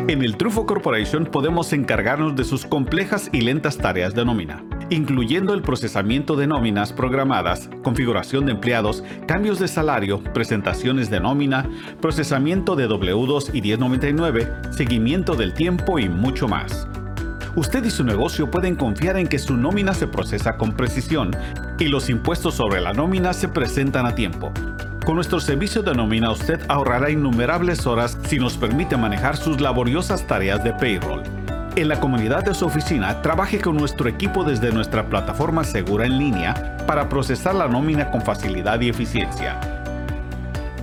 En 0.09 0.23
el 0.23 0.39
Triunfo 0.39 0.65
Corporation 0.65 1.27
podemos 1.27 1.73
encargarnos 1.75 2.35
de 2.35 2.45
sus 2.45 2.65
complejas 2.65 3.29
y 3.31 3.43
lentas 3.43 3.77
tareas 3.77 4.15
de 4.15 4.25
nómina, 4.25 4.65
incluyendo 4.89 5.53
el 5.53 5.61
procesamiento 5.61 6.35
de 6.35 6.47
nóminas 6.47 6.95
programadas, 6.95 7.69
configuración 7.83 8.47
de 8.47 8.53
empleados, 8.53 9.05
cambios 9.27 9.59
de 9.59 9.69
salario, 9.69 10.23
presentaciones 10.33 11.11
de 11.11 11.21
nómina, 11.21 11.69
procesamiento 12.01 12.75
de 12.75 12.89
W2 12.89 13.51
y 13.53 13.61
1099, 13.61 14.49
seguimiento 14.71 15.35
del 15.35 15.53
tiempo 15.53 15.99
y 15.99 16.09
mucho 16.09 16.49
más. 16.49 16.89
Usted 17.59 17.83
y 17.83 17.91
su 17.91 18.05
negocio 18.05 18.49
pueden 18.49 18.77
confiar 18.77 19.17
en 19.17 19.27
que 19.27 19.41
su 19.41 19.57
nómina 19.57 19.93
se 19.93 20.07
procesa 20.07 20.57
con 20.57 20.77
precisión 20.77 21.33
y 21.81 21.89
los 21.89 22.09
impuestos 22.09 22.55
sobre 22.55 22.81
la 22.81 22.93
nómina 22.93 23.33
se 23.33 23.49
presentan 23.49 24.07
a 24.07 24.15
tiempo. 24.15 24.53
Con 25.05 25.17
nuestro 25.17 25.41
servicio 25.41 25.83
de 25.83 25.93
nómina 25.93 26.31
usted 26.31 26.61
ahorrará 26.69 27.11
innumerables 27.11 27.85
horas 27.85 28.17
si 28.29 28.39
nos 28.39 28.57
permite 28.57 28.97
manejar 28.97 29.37
sus 29.37 29.61
laboriosas 29.61 30.25
tareas 30.25 30.63
de 30.63 30.73
payroll. 30.73 31.25
En 31.75 31.89
la 31.89 31.99
comunidad 31.99 32.45
de 32.45 32.55
su 32.55 32.65
oficina, 32.65 33.23
trabaje 33.23 33.61
con 33.61 33.77
nuestro 33.77 34.09
equipo 34.09 34.45
desde 34.45 34.71
nuestra 34.71 35.09
plataforma 35.09 35.65
segura 35.65 36.07
en 36.07 36.17
línea 36.17 36.77
para 36.87 37.09
procesar 37.09 37.57
la 37.57 37.67
nómina 37.67 38.13
con 38.13 38.23
facilidad 38.23 38.81
y 38.83 38.89
eficiencia. 38.91 39.59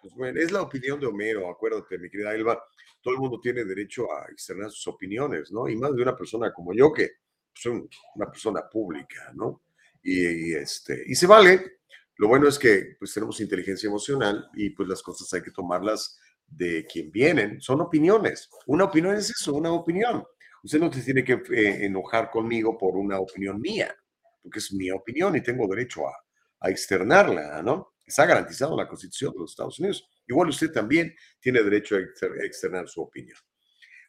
Pues 0.00 0.14
bueno, 0.14 0.40
es 0.40 0.50
la 0.50 0.62
opinión 0.62 0.98
de 0.98 1.06
Homero, 1.06 1.48
acuérdate, 1.48 1.96
mi 1.96 2.10
querida 2.10 2.34
Elba, 2.34 2.60
todo 3.00 3.14
el 3.14 3.20
mundo 3.20 3.38
tiene 3.40 3.64
derecho 3.64 4.12
a 4.12 4.26
externar 4.32 4.70
sus 4.70 4.88
opiniones, 4.88 5.52
¿no? 5.52 5.68
Y 5.68 5.76
más 5.76 5.94
de 5.94 6.02
una 6.02 6.16
persona 6.16 6.52
como 6.52 6.74
yo, 6.74 6.92
que 6.92 7.10
soy 7.54 7.88
una 8.16 8.30
persona 8.30 8.68
pública, 8.68 9.32
¿no? 9.34 9.62
Y, 10.02 10.54
este, 10.54 11.04
y 11.06 11.14
se 11.14 11.26
vale. 11.26 11.78
Lo 12.16 12.28
bueno 12.28 12.48
es 12.48 12.58
que 12.58 12.96
pues 12.98 13.14
tenemos 13.14 13.40
inteligencia 13.40 13.88
emocional 13.88 14.48
y 14.54 14.70
pues 14.70 14.88
las 14.88 15.02
cosas 15.02 15.32
hay 15.32 15.42
que 15.42 15.50
tomarlas 15.50 16.18
de 16.56 16.86
quien 16.86 17.10
vienen 17.10 17.60
son 17.60 17.80
opiniones. 17.80 18.50
Una 18.66 18.84
opinión 18.84 19.16
es 19.16 19.30
eso, 19.30 19.54
una 19.54 19.72
opinión. 19.72 20.24
Usted 20.62 20.78
no 20.78 20.92
se 20.92 21.02
tiene 21.02 21.24
que 21.24 21.42
eh, 21.54 21.84
enojar 21.86 22.30
conmigo 22.30 22.78
por 22.78 22.96
una 22.96 23.18
opinión 23.18 23.60
mía, 23.60 23.94
porque 24.42 24.58
es 24.58 24.72
mi 24.72 24.90
opinión 24.90 25.34
y 25.36 25.42
tengo 25.42 25.66
derecho 25.66 26.06
a, 26.06 26.14
a 26.60 26.70
externarla, 26.70 27.62
¿no? 27.62 27.94
Está 28.04 28.26
garantizado 28.26 28.76
la 28.76 28.86
Constitución 28.86 29.32
de 29.32 29.40
los 29.40 29.52
Estados 29.52 29.78
Unidos. 29.78 30.08
Igual 30.26 30.48
usted 30.48 30.70
también 30.70 31.14
tiene 31.40 31.62
derecho 31.62 31.96
a 31.96 32.00
externar 32.44 32.88
su 32.88 33.02
opinión. 33.02 33.38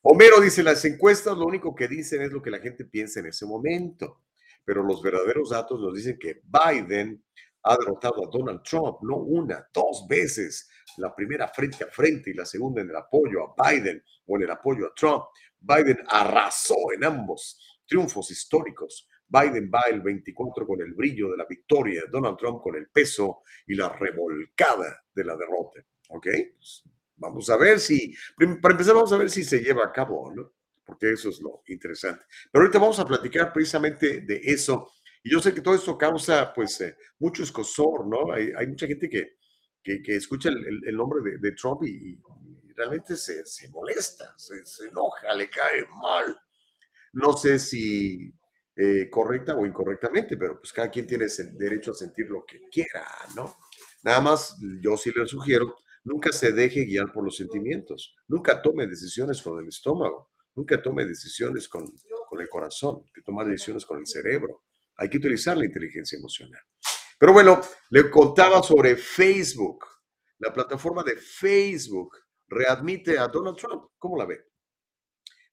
Homero 0.03 0.41
dice, 0.41 0.61
las 0.63 0.83
encuestas 0.83 1.37
lo 1.37 1.45
único 1.45 1.73
que 1.73 1.87
dicen 1.87 2.21
es 2.21 2.31
lo 2.31 2.41
que 2.41 2.51
la 2.51 2.59
gente 2.59 2.83
piensa 2.85 3.21
en 3.21 3.27
ese 3.27 3.45
momento, 3.45 4.23
pero 4.65 4.83
los 4.83 5.01
verdaderos 5.01 5.51
datos 5.51 5.79
nos 5.79 5.93
dicen 5.93 6.17
que 6.19 6.41
Biden 6.43 7.23
ha 7.63 7.77
derrotado 7.77 8.25
a 8.25 8.29
Donald 8.29 8.61
Trump, 8.63 8.97
no 9.01 9.17
una, 9.17 9.65
dos 9.73 10.05
veces, 10.07 10.67
la 10.97 11.13
primera 11.13 11.47
frente 11.47 11.83
a 11.83 11.87
frente 11.87 12.31
y 12.31 12.33
la 12.33 12.45
segunda 12.45 12.81
en 12.81 12.89
el 12.89 12.95
apoyo 12.95 13.43
a 13.43 13.71
Biden 13.71 14.03
o 14.25 14.37
en 14.37 14.43
el 14.43 14.51
apoyo 14.51 14.87
a 14.87 14.93
Trump. 14.93 15.25
Biden 15.59 15.99
arrasó 16.07 16.75
en 16.93 17.03
ambos 17.03 17.81
triunfos 17.85 18.31
históricos. 18.31 19.07
Biden 19.27 19.71
va 19.73 19.83
el 19.89 20.01
24 20.01 20.67
con 20.67 20.81
el 20.81 20.93
brillo 20.93 21.31
de 21.31 21.37
la 21.37 21.45
victoria, 21.45 22.03
Donald 22.11 22.37
Trump 22.37 22.61
con 22.61 22.75
el 22.75 22.89
peso 22.89 23.41
y 23.67 23.75
la 23.75 23.89
revolcada 23.89 25.05
de 25.13 25.23
la 25.23 25.35
derrota. 25.35 25.83
¿Ok? 26.09 26.27
Pues, 26.55 26.83
vamos 27.15 27.49
a 27.49 27.57
ver 27.57 27.79
si, 27.79 28.13
para 28.61 28.73
empezar, 28.73 28.95
vamos 28.95 29.13
a 29.13 29.17
ver 29.17 29.29
si 29.29 29.43
se 29.43 29.59
lleva 29.59 29.85
a 29.85 29.91
cabo, 29.91 30.31
¿no? 30.33 30.53
Porque 30.85 31.11
eso 31.11 31.29
es 31.29 31.39
lo 31.39 31.63
interesante. 31.67 32.25
Pero 32.51 32.63
ahorita 32.63 32.79
vamos 32.79 32.99
a 32.99 33.07
platicar 33.07 33.53
precisamente 33.53 34.21
de 34.21 34.41
eso 34.43 34.91
y 35.23 35.31
yo 35.31 35.39
sé 35.39 35.53
que 35.53 35.61
todo 35.61 35.73
esto 35.73 35.97
causa, 35.97 36.53
pues, 36.53 36.81
eh, 36.81 36.97
mucho 37.19 37.43
escosor, 37.43 38.05
¿no? 38.05 38.33
Hay, 38.33 38.67
mucha 38.67 38.85
gente 38.85 39.09
que, 39.09 39.37
que, 39.83 40.15
escucha 40.15 40.49
el, 40.49 40.95
nombre 40.95 41.37
de, 41.39 41.51
Trump 41.51 41.83
y, 41.83 42.19
realmente 42.75 43.15
se, 43.15 43.43
molesta, 43.69 44.33
se, 44.37 44.87
enoja, 44.87 45.33
le 45.35 45.49
cae 45.49 45.85
mal. 46.01 46.35
No 47.13 47.33
sé 47.33 47.59
si 47.59 48.33
eh, 48.75 49.09
correcta 49.11 49.55
o 49.55 49.65
incorrectamente, 49.65 50.37
pero 50.37 50.59
pues 50.59 50.73
cada 50.73 50.89
quien 50.89 51.05
tiene 51.05 51.27
derecho 51.53 51.91
a 51.91 51.95
sentir 51.95 52.29
lo 52.29 52.43
que 52.45 52.61
quiera, 52.71 53.05
¿no? 53.35 53.57
Nada 54.01 54.21
más, 54.21 54.57
yo 54.81 54.97
sí 54.97 55.11
le 55.15 55.27
sugiero, 55.27 55.75
nunca 56.03 56.31
se 56.31 56.51
deje 56.51 56.85
guiar 56.85 57.11
por 57.13 57.23
los 57.23 57.37
sentimientos, 57.37 58.15
nunca 58.27 58.61
tome 58.61 58.87
decisiones 58.87 59.41
con 59.41 59.61
el 59.61 59.67
estómago, 59.67 60.31
nunca 60.55 60.81
tome 60.81 61.05
decisiones 61.05 61.67
con, 61.67 61.85
con 62.27 62.41
el 62.41 62.49
corazón, 62.49 63.03
que 63.13 63.21
tomar 63.21 63.47
decisiones 63.47 63.85
con 63.85 63.99
el 63.99 64.07
cerebro 64.07 64.63
hay 64.97 65.09
que 65.09 65.17
utilizar 65.17 65.57
la 65.57 65.65
inteligencia 65.65 66.17
emocional. 66.17 66.61
Pero 67.23 67.31
bueno, 67.31 67.61
le 67.91 68.09
contaba 68.09 68.61
sobre 68.61 68.97
Facebook. 68.97 69.85
La 70.39 70.51
plataforma 70.51 71.03
de 71.03 71.15
Facebook 71.15 72.17
readmite 72.49 73.17
a 73.17 73.29
Donald 73.29 73.55
Trump. 73.55 73.91
¿Cómo 73.97 74.17
la 74.17 74.25
ve? 74.25 74.41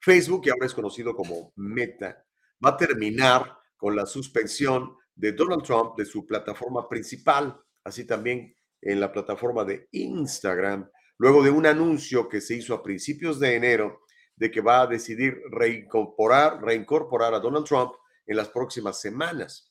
Facebook, 0.01 0.43
que 0.43 0.51
ahora 0.51 0.67
es 0.67 0.75
conocido 0.75 1.15
como 1.15 1.53
Meta, 1.55 2.27
va 2.67 2.71
a 2.71 2.77
terminar 2.77 3.57
con 3.77 3.95
la 3.95 4.05
suspensión 4.05 4.97
de 5.15 5.31
Donald 5.31 5.63
Trump 5.63 5.97
de 5.97 6.07
su 6.07 6.27
plataforma 6.27 6.89
principal, 6.89 7.57
así 7.85 8.05
también 8.05 8.53
en 8.83 8.99
la 8.99 9.13
plataforma 9.13 9.65
de 9.65 9.87
Instagram, 9.93 10.91
luego 11.19 11.41
de 11.41 11.51
un 11.51 11.67
anuncio 11.67 12.29
que 12.29 12.41
se 12.41 12.57
hizo 12.57 12.75
a 12.75 12.83
principios 12.83 13.39
de 13.39 13.55
enero 13.55 14.01
de 14.35 14.51
que 14.51 14.61
va 14.61 14.81
a 14.81 14.87
decidir 14.89 15.41
reincorporar, 15.53 16.61
reincorporar 16.61 17.33
a 17.33 17.39
Donald 17.39 17.65
Trump 17.65 17.93
en 18.27 18.37
las 18.37 18.49
próximas 18.49 19.01
semanas. 19.01 19.70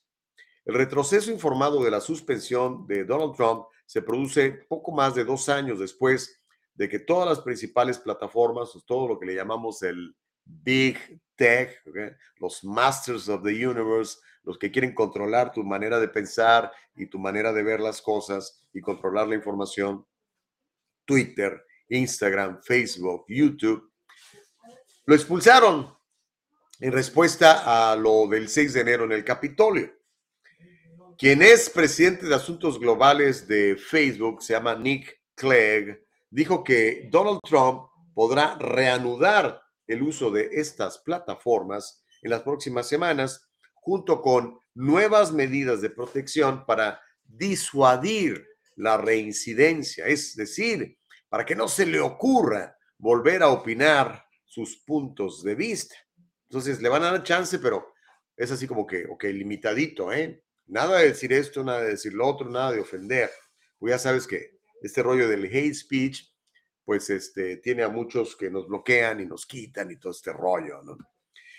El 0.69 0.75
retroceso 0.75 1.31
informado 1.31 1.83
de 1.83 1.89
la 1.89 1.99
suspensión 1.99 2.85
de 2.85 3.03
Donald 3.03 3.35
Trump 3.35 3.65
se 3.87 4.03
produce 4.03 4.51
poco 4.51 4.91
más 4.91 5.15
de 5.15 5.25
dos 5.25 5.49
años 5.49 5.79
después 5.79 6.43
de 6.75 6.87
que 6.87 6.99
todas 6.99 7.27
las 7.27 7.39
principales 7.39 7.97
plataformas, 7.97 8.77
todo 8.85 9.07
lo 9.07 9.19
que 9.19 9.25
le 9.25 9.33
llamamos 9.33 9.81
el 9.81 10.15
Big 10.45 11.19
Tech, 11.35 11.81
los 12.37 12.63
Masters 12.63 13.27
of 13.29 13.41
the 13.41 13.67
Universe, 13.67 14.19
los 14.43 14.59
que 14.59 14.69
quieren 14.69 14.93
controlar 14.93 15.51
tu 15.51 15.63
manera 15.63 15.99
de 15.99 16.07
pensar 16.07 16.71
y 16.95 17.07
tu 17.07 17.17
manera 17.17 17.51
de 17.51 17.63
ver 17.63 17.79
las 17.79 17.99
cosas 17.99 18.63
y 18.71 18.79
controlar 18.79 19.27
la 19.27 19.33
información, 19.33 20.05
Twitter, 21.03 21.65
Instagram, 21.87 22.61
Facebook, 22.61 23.25
YouTube, 23.27 23.91
lo 25.07 25.15
expulsaron 25.15 25.97
en 26.79 26.91
respuesta 26.91 27.91
a 27.91 27.95
lo 27.95 28.27
del 28.27 28.47
6 28.47 28.73
de 28.73 28.81
enero 28.81 29.05
en 29.05 29.13
el 29.13 29.25
Capitolio. 29.25 29.97
Quien 31.19 31.41
es 31.41 31.69
presidente 31.69 32.27
de 32.27 32.33
asuntos 32.33 32.79
globales 32.79 33.45
de 33.45 33.75
Facebook, 33.75 34.41
se 34.41 34.53
llama 34.53 34.73
Nick 34.75 35.19
Clegg, 35.35 36.01
dijo 36.29 36.63
que 36.63 37.09
Donald 37.11 37.41
Trump 37.43 37.89
podrá 38.13 38.57
reanudar 38.57 39.61
el 39.85 40.01
uso 40.01 40.31
de 40.31 40.47
estas 40.53 40.99
plataformas 40.99 42.05
en 42.21 42.29
las 42.29 42.41
próximas 42.43 42.87
semanas, 42.87 43.45
junto 43.73 44.21
con 44.21 44.61
nuevas 44.73 45.33
medidas 45.33 45.81
de 45.81 45.89
protección 45.89 46.65
para 46.65 47.01
disuadir 47.25 48.47
la 48.77 48.95
reincidencia, 48.95 50.05
es 50.07 50.37
decir, 50.37 50.99
para 51.27 51.45
que 51.45 51.53
no 51.53 51.67
se 51.67 51.85
le 51.85 51.99
ocurra 51.99 52.77
volver 52.97 53.43
a 53.43 53.49
opinar 53.49 54.23
sus 54.45 54.77
puntos 54.85 55.43
de 55.43 55.55
vista. 55.55 55.95
Entonces, 56.47 56.81
le 56.81 56.87
van 56.87 57.03
a 57.03 57.11
dar 57.11 57.23
chance, 57.23 57.59
pero 57.59 57.91
es 58.37 58.49
así 58.51 58.65
como 58.65 58.87
que, 58.87 59.05
ok, 59.05 59.25
limitadito, 59.25 60.13
¿eh? 60.13 60.45
Nada 60.69 60.99
de 60.99 61.09
decir 61.09 61.33
esto, 61.33 61.63
nada 61.63 61.81
de 61.81 61.91
decir 61.91 62.13
lo 62.13 62.27
otro, 62.27 62.49
nada 62.49 62.71
de 62.71 62.79
ofender. 62.79 63.29
Pues 63.77 63.91
ya 63.91 63.99
sabes 63.99 64.27
que 64.27 64.59
este 64.81 65.03
rollo 65.03 65.27
del 65.27 65.45
hate 65.45 65.73
speech, 65.73 66.23
pues 66.85 67.09
este, 67.09 67.57
tiene 67.57 67.83
a 67.83 67.89
muchos 67.89 68.35
que 68.35 68.49
nos 68.49 68.67
bloquean 68.67 69.19
y 69.19 69.25
nos 69.25 69.45
quitan 69.45 69.91
y 69.91 69.97
todo 69.97 70.11
este 70.11 70.31
rollo. 70.31 70.81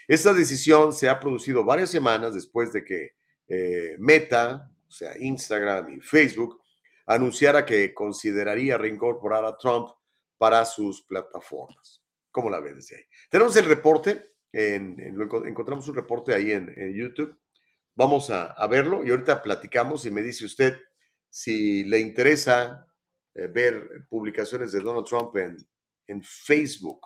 Esta 0.09 0.33
decisión 0.33 0.93
se 0.93 1.09
ha 1.09 1.21
producido 1.21 1.65
varias 1.65 1.91
semanas 1.91 2.35
después 2.35 2.73
de 2.73 2.85
que 2.85 3.17
eh, 3.49 3.97
Meta, 3.99 4.71
o 4.89 4.91
sea, 4.91 5.17
Instagram 5.19 5.99
y 5.99 6.01
Facebook, 6.01 6.61
anunciara 7.07 7.67
que 7.67 7.93
consideraría 7.93 8.79
reincorporar 8.79 9.45
a 9.45 9.57
Trump 9.57 9.91
para 10.39 10.65
sus 10.65 11.03
plataformas. 11.03 12.03
¿Cómo 12.31 12.49
la 12.49 12.61
ves 12.61 12.77
desde 12.77 12.97
ahí? 12.97 13.05
Tenemos 13.29 13.57
el 13.57 13.65
reporte 13.65 14.31
encontramos 14.53 15.89
un 15.89 15.95
reporte 15.95 16.35
ahí 16.35 16.53
en, 16.53 16.95
YouTube. 16.95 17.37
Vamos 18.01 18.31
a, 18.31 18.67
verlo 18.67 19.05
y 19.05 19.11
ahorita 19.11 19.43
platicamos 19.43 20.07
y 20.07 20.11
me 20.11 20.23
dice 20.23 20.47
usted 20.47 20.81
si 21.29 21.85
le 21.85 21.99
interesa 21.99 22.87
eh, 23.35 23.47
ver 23.47 24.07
publicaciones 24.09 24.73
de 24.73 24.81
Donald 24.81 25.05
Trump 25.05 25.37
en, 25.37 25.59
en 26.07 26.23
Facebook. 26.23 27.03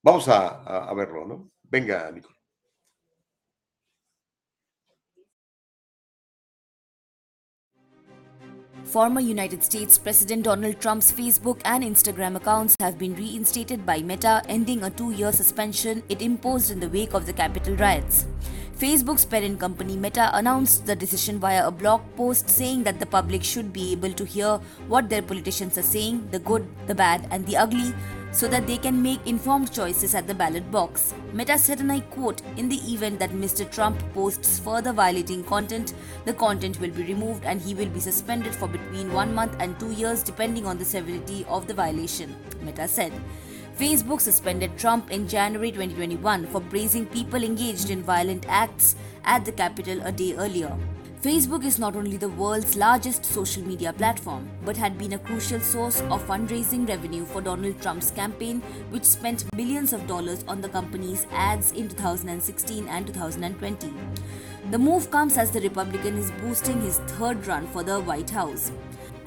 Vamos 0.00 0.28
a, 0.28 0.86
a 0.88 0.94
verlo, 0.94 1.26
¿no? 1.26 1.50
Venga, 1.64 2.08
Nicole. 2.12 2.36
Former 8.84 9.20
United 9.20 9.60
States 9.62 9.98
President 9.98 10.44
Donald 10.44 10.80
Trump's 10.80 11.10
Facebook 11.10 11.60
and 11.64 11.82
Instagram 11.82 12.36
accounts 12.36 12.76
have 12.78 12.96
been 12.96 13.16
reinstated 13.16 13.84
by 13.84 14.02
Meta, 14.02 14.40
ending 14.48 14.84
a 14.84 14.90
two 14.90 15.10
year 15.10 15.32
suspension 15.32 16.04
it 16.08 16.22
imposed 16.22 16.70
in 16.70 16.78
the 16.78 16.88
wake 16.88 17.12
of 17.12 17.26
the 17.26 17.32
Capitol 17.32 17.74
riots. 17.74 18.26
Facebook's 18.80 19.26
parent 19.26 19.60
company 19.60 19.94
Meta 19.94 20.30
announced 20.32 20.86
the 20.86 20.96
decision 20.96 21.38
via 21.38 21.66
a 21.66 21.70
blog 21.70 22.00
post 22.16 22.48
saying 22.48 22.82
that 22.82 22.98
the 22.98 23.04
public 23.04 23.44
should 23.44 23.74
be 23.74 23.92
able 23.92 24.10
to 24.10 24.24
hear 24.24 24.58
what 24.88 25.10
their 25.10 25.20
politicians 25.20 25.76
are 25.76 25.82
saying, 25.82 26.26
the 26.30 26.38
good, 26.38 26.66
the 26.86 26.94
bad, 26.94 27.28
and 27.30 27.44
the 27.44 27.58
ugly, 27.58 27.92
so 28.32 28.48
that 28.48 28.66
they 28.66 28.78
can 28.78 29.02
make 29.02 29.26
informed 29.26 29.70
choices 29.70 30.14
at 30.14 30.26
the 30.26 30.32
ballot 30.32 30.70
box. 30.70 31.12
Meta 31.34 31.58
said, 31.58 31.80
and 31.80 31.92
I 31.92 32.00
quote, 32.00 32.40
In 32.56 32.70
the 32.70 32.80
event 32.90 33.18
that 33.18 33.32
Mr. 33.32 33.70
Trump 33.70 34.02
posts 34.14 34.58
further 34.58 34.94
violating 34.94 35.44
content, 35.44 35.92
the 36.24 36.32
content 36.32 36.80
will 36.80 36.90
be 36.90 37.02
removed 37.02 37.44
and 37.44 37.60
he 37.60 37.74
will 37.74 37.90
be 37.90 38.00
suspended 38.00 38.54
for 38.54 38.66
between 38.66 39.12
one 39.12 39.34
month 39.34 39.54
and 39.60 39.78
two 39.78 39.90
years 39.90 40.22
depending 40.22 40.64
on 40.64 40.78
the 40.78 40.86
severity 40.86 41.44
of 41.50 41.66
the 41.66 41.74
violation, 41.74 42.34
Meta 42.62 42.88
said. 42.88 43.12
Facebook 43.78 44.20
suspended 44.20 44.76
Trump 44.76 45.10
in 45.10 45.26
January 45.26 45.70
2021 45.70 46.46
for 46.48 46.60
praising 46.60 47.06
people 47.06 47.42
engaged 47.42 47.90
in 47.90 48.02
violent 48.02 48.44
acts 48.48 48.94
at 49.24 49.44
the 49.44 49.52
Capitol 49.52 50.00
a 50.04 50.12
day 50.12 50.34
earlier. 50.34 50.76
Facebook 51.22 51.64
is 51.64 51.78
not 51.78 51.96
only 51.96 52.16
the 52.16 52.28
world's 52.30 52.76
largest 52.76 53.26
social 53.26 53.62
media 53.62 53.92
platform, 53.92 54.48
but 54.64 54.76
had 54.76 54.96
been 54.96 55.12
a 55.12 55.18
crucial 55.18 55.60
source 55.60 56.00
of 56.02 56.26
fundraising 56.26 56.88
revenue 56.88 57.26
for 57.26 57.42
Donald 57.42 57.80
Trump's 57.80 58.10
campaign, 58.10 58.60
which 58.90 59.04
spent 59.04 59.44
billions 59.54 59.92
of 59.92 60.06
dollars 60.06 60.44
on 60.48 60.62
the 60.62 60.68
company's 60.68 61.26
ads 61.30 61.72
in 61.72 61.88
2016 61.90 62.88
and 62.88 63.06
2020. 63.06 63.92
The 64.70 64.78
move 64.78 65.10
comes 65.10 65.36
as 65.36 65.50
the 65.50 65.60
Republican 65.60 66.16
is 66.16 66.30
boosting 66.42 66.80
his 66.80 66.98
third 67.00 67.46
run 67.46 67.66
for 67.66 67.82
the 67.82 68.00
White 68.00 68.30
House. 68.30 68.72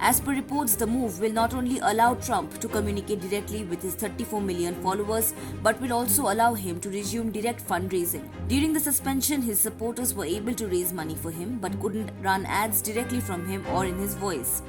As 0.06 0.20
per 0.20 0.32
reports, 0.32 0.76
the 0.76 0.86
move 0.86 1.22
will 1.22 1.32
not 1.32 1.54
only 1.54 1.80
allow 1.80 2.16
Trump 2.16 2.60
to 2.60 2.68
communicate 2.68 3.22
directly 3.22 3.64
with 3.64 3.82
his 3.82 3.96
34 3.96 4.42
million 4.42 4.76
followers, 4.84 5.34
but 5.62 5.80
will 5.80 5.94
also 5.94 6.24
allow 6.24 6.54
him 6.54 6.82
to 6.82 6.90
resume 6.90 7.32
direct 7.32 7.66
fundraising. 7.66 8.28
During 8.50 8.74
the 8.74 8.82
suspension, 8.82 9.42
his 9.42 9.62
supporters 9.62 10.14
were 10.14 10.26
able 10.26 10.54
to 10.56 10.68
raise 10.68 10.92
money 10.92 11.16
for 11.16 11.32
him 11.32 11.58
but 11.58 11.80
couldn't 11.80 12.12
run 12.22 12.46
ads 12.48 12.82
directly 12.82 13.22
from 13.22 13.46
him 13.46 13.66
or 13.68 13.86
in 13.86 13.98
his 13.98 14.16
voice. 14.16 14.62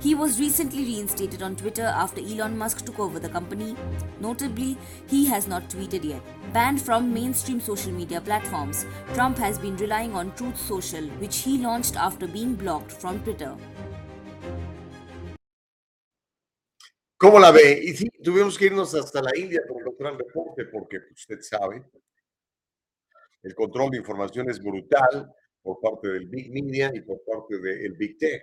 He 0.00 0.14
was 0.14 0.40
recently 0.40 0.82
reinstated 0.82 1.42
on 1.42 1.56
Twitter 1.56 1.84
after 1.84 2.22
Elon 2.22 2.56
Musk 2.56 2.86
took 2.86 2.98
over 2.98 3.20
the 3.20 3.28
company. 3.28 3.76
Notably, 4.18 4.78
he 5.06 5.26
has 5.26 5.46
not 5.46 5.68
tweeted 5.68 6.04
yet. 6.04 6.22
Banned 6.54 6.80
from 6.80 7.12
mainstream 7.12 7.60
social 7.60 7.92
media 7.92 8.22
platforms, 8.22 8.86
Trump 9.12 9.36
has 9.36 9.58
been 9.58 9.76
relying 9.76 10.14
on 10.14 10.32
Truth 10.36 10.58
Social, 10.58 11.06
which 11.18 11.40
he 11.40 11.58
launched 11.58 11.96
after 11.96 12.26
being 12.26 12.54
blocked 12.54 12.90
from 12.92 13.20
Twitter. 13.20 13.54
¿Cómo 17.20 17.38
la 17.38 17.50
ve? 17.50 17.78
Y 17.82 17.94
sí, 17.94 18.08
tuvimos 18.24 18.56
que 18.56 18.64
irnos 18.64 18.94
hasta 18.94 19.20
la 19.20 19.36
India 19.36 19.60
para 19.68 19.80
encontrar 19.80 20.14
el 20.14 20.20
reporte, 20.20 20.64
porque 20.64 21.00
usted 21.12 21.38
sabe, 21.42 21.84
el 23.42 23.54
control 23.54 23.90
de 23.90 23.98
información 23.98 24.48
es 24.48 24.58
brutal 24.58 25.30
por 25.60 25.78
parte 25.80 26.08
del 26.08 26.24
Big 26.28 26.50
Media 26.50 26.90
y 26.94 27.02
por 27.02 27.22
parte 27.22 27.58
del 27.58 27.92
Big 27.92 28.16
Tech. 28.16 28.42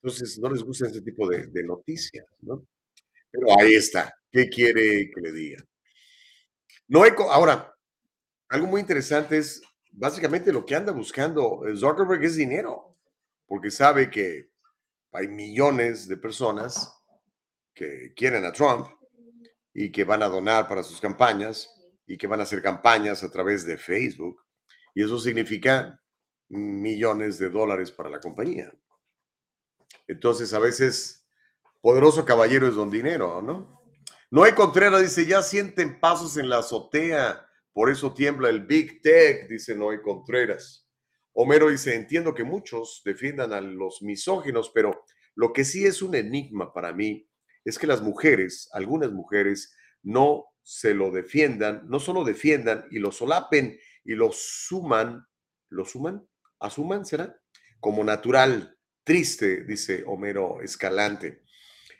Entonces, 0.00 0.38
no 0.38 0.48
les 0.48 0.62
gusta 0.62 0.86
ese 0.86 1.02
tipo 1.02 1.28
de, 1.28 1.48
de 1.48 1.64
noticias, 1.64 2.24
¿no? 2.42 2.64
Pero 3.32 3.58
ahí 3.58 3.74
está. 3.74 4.14
¿Qué 4.30 4.48
quiere 4.48 5.10
que 5.10 5.20
le 5.20 5.32
diga? 5.32 5.64
No 6.86 7.02
hay 7.02 7.10
ahora, 7.18 7.74
algo 8.48 8.68
muy 8.68 8.80
interesante 8.80 9.38
es 9.38 9.60
básicamente 9.90 10.52
lo 10.52 10.64
que 10.64 10.76
anda 10.76 10.92
buscando 10.92 11.62
Zuckerberg 11.76 12.22
es 12.22 12.36
dinero, 12.36 12.96
porque 13.44 13.72
sabe 13.72 14.08
que 14.08 14.50
hay 15.10 15.26
millones 15.26 16.06
de 16.06 16.16
personas 16.16 16.94
que 17.74 18.12
quieren 18.14 18.44
a 18.44 18.52
Trump 18.52 18.88
y 19.72 19.90
que 19.90 20.04
van 20.04 20.22
a 20.22 20.28
donar 20.28 20.68
para 20.68 20.82
sus 20.82 21.00
campañas 21.00 21.70
y 22.06 22.16
que 22.16 22.26
van 22.26 22.40
a 22.40 22.44
hacer 22.44 22.62
campañas 22.62 23.22
a 23.24 23.30
través 23.30 23.66
de 23.66 23.76
Facebook. 23.76 24.40
Y 24.94 25.02
eso 25.02 25.18
significa 25.18 26.00
millones 26.48 27.38
de 27.38 27.50
dólares 27.50 27.90
para 27.90 28.10
la 28.10 28.20
compañía. 28.20 28.72
Entonces, 30.06 30.52
a 30.54 30.58
veces, 30.58 31.26
poderoso 31.80 32.24
caballero 32.24 32.68
es 32.68 32.74
don 32.74 32.90
dinero, 32.90 33.42
¿no? 33.42 33.82
Noé 34.30 34.54
Contreras 34.54 35.00
dice, 35.00 35.26
ya 35.26 35.42
sienten 35.42 36.00
pasos 36.00 36.36
en 36.36 36.48
la 36.48 36.58
azotea, 36.58 37.46
por 37.72 37.90
eso 37.90 38.12
tiembla 38.12 38.48
el 38.48 38.66
Big 38.66 39.00
Tech, 39.00 39.48
dice 39.48 39.74
Noé 39.74 40.02
Contreras. 40.02 40.88
Homero 41.32 41.68
dice, 41.68 41.94
entiendo 41.94 42.34
que 42.34 42.44
muchos 42.44 43.02
defiendan 43.04 43.52
a 43.52 43.60
los 43.60 44.02
misóginos, 44.02 44.70
pero 44.72 45.04
lo 45.34 45.52
que 45.52 45.64
sí 45.64 45.84
es 45.84 46.00
un 46.02 46.14
enigma 46.14 46.72
para 46.72 46.92
mí 46.92 47.28
es 47.64 47.78
que 47.78 47.86
las 47.86 48.02
mujeres, 48.02 48.68
algunas 48.72 49.10
mujeres, 49.10 49.74
no 50.02 50.46
se 50.62 50.94
lo 50.94 51.10
defiendan, 51.10 51.82
no 51.88 51.98
solo 51.98 52.24
defiendan 52.24 52.86
y 52.90 52.98
lo 52.98 53.12
solapen 53.12 53.78
y 54.04 54.14
lo 54.14 54.30
suman, 54.32 55.26
¿lo 55.70 55.84
suman? 55.84 56.26
¿Asuman 56.60 57.04
será? 57.04 57.38
Como 57.80 58.04
natural, 58.04 58.76
triste, 59.02 59.64
dice 59.64 60.04
Homero 60.06 60.60
Escalante. 60.62 61.42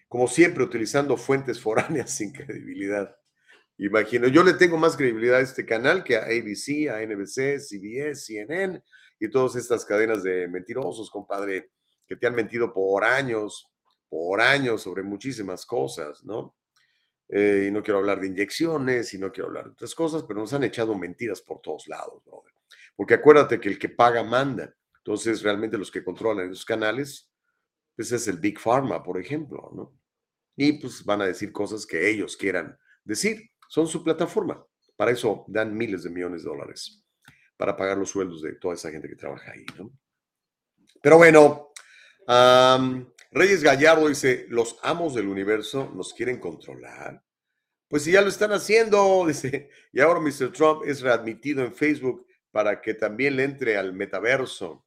Como 0.09 0.29
siempre, 0.29 0.65
utilizando 0.65 1.17
fuentes 1.17 1.61
foráneas 1.63 2.11
sin 2.11 2.33
credibilidad. 2.33 3.17
Imagino, 3.79 4.29
yo 4.29 4.45
le 4.45 4.55
tengo 4.55 4.77
más 4.77 4.97
credibilidad 4.97 5.39
a 5.39 5.43
este 5.43 5.67
canal 5.67 6.05
que 6.05 6.17
a 6.17 6.25
ABC, 6.27 6.89
a 6.89 7.05
NBC, 7.05 7.59
CBS, 7.59 8.25
CNN 8.25 8.83
y 9.19 9.29
todas 9.29 9.57
estas 9.57 9.85
cadenas 9.85 10.23
de 10.23 10.47
mentirosos, 10.47 11.11
compadre, 11.11 11.73
que 12.07 12.17
te 12.17 12.27
han 12.27 12.35
mentido 12.35 12.73
por 12.73 13.05
años, 13.05 13.74
por 14.15 14.41
años 14.41 14.81
sobre 14.81 15.03
muchísimas 15.03 15.67
cosas, 15.67 16.23
¿no? 16.23 16.55
Eh, 17.29 17.67
y 17.67 17.73
no 17.73 17.83
quiero 17.83 17.99
hablar 17.99 18.21
de 18.21 18.29
inyecciones 18.29 19.13
y 19.13 19.19
no 19.19 19.33
quiero 19.33 19.49
hablar 19.49 19.65
de 19.65 19.71
otras 19.73 19.93
cosas, 19.93 20.23
pero 20.23 20.39
nos 20.39 20.53
han 20.53 20.63
echado 20.63 20.95
mentiras 20.95 21.43
por 21.43 21.61
todos 21.61 21.89
lados, 21.89 22.23
¿no? 22.27 22.45
Porque 22.95 23.15
acuérdate 23.15 23.59
que 23.59 23.69
el 23.69 23.77
que 23.77 23.89
paga 23.89 24.23
manda. 24.23 24.73
Entonces, 24.99 25.43
realmente 25.43 25.77
los 25.77 25.91
que 25.91 26.05
controlan 26.05 26.49
esos 26.49 26.65
canales, 26.65 27.29
pues 27.97 28.13
es 28.13 28.29
el 28.29 28.39
Big 28.39 28.61
Pharma, 28.61 29.03
por 29.03 29.19
ejemplo, 29.19 29.73
¿no? 29.75 29.99
Y 30.55 30.75
pues 30.75 31.05
van 31.05 31.23
a 31.23 31.27
decir 31.27 31.51
cosas 31.51 31.85
que 31.85 32.09
ellos 32.09 32.37
quieran 32.37 32.79
decir. 33.03 33.51
Son 33.69 33.89
su 33.89 34.05
plataforma. 34.05 34.65
Para 34.95 35.11
eso 35.11 35.45
dan 35.49 35.77
miles 35.77 36.05
de 36.05 36.11
millones 36.11 36.45
de 36.45 36.51
dólares 36.51 37.05
para 37.57 37.77
pagar 37.77 37.99
los 37.99 38.11
sueldos 38.11 38.43
de 38.43 38.53
toda 38.55 38.75
esa 38.75 38.93
gente 38.93 39.09
que 39.09 39.17
trabaja 39.17 39.51
ahí, 39.51 39.67
¿no? 39.77 39.91
Pero 41.03 41.17
bueno, 41.17 41.73
Reyes 43.35 43.65
Gallardo 43.65 44.07
dice, 44.07 44.47
los 44.49 44.79
amos 44.83 45.13
del 45.17 45.27
universo 45.27 45.91
nos 45.93 46.15
quieren 46.15 46.39
controlar. 46.39 47.21
Pues 47.89 48.05
si 48.05 48.13
ya 48.13 48.23
lo 48.23 48.29
están 48.29 48.53
haciendo, 48.53 49.25
dice, 49.27 49.71
y 49.93 50.01
ahora 50.01 50.21
Mr. 50.21 50.53
Trump 50.53 50.83
es 50.87 51.01
readmitido 51.01 51.65
en 51.65 51.75
Facebook 51.75 52.25
para 52.53 52.81
que 52.81 52.95
también 52.95 53.35
le 53.35 53.43
entre 53.43 53.77
al 53.77 53.93
metaverso. 53.93 54.87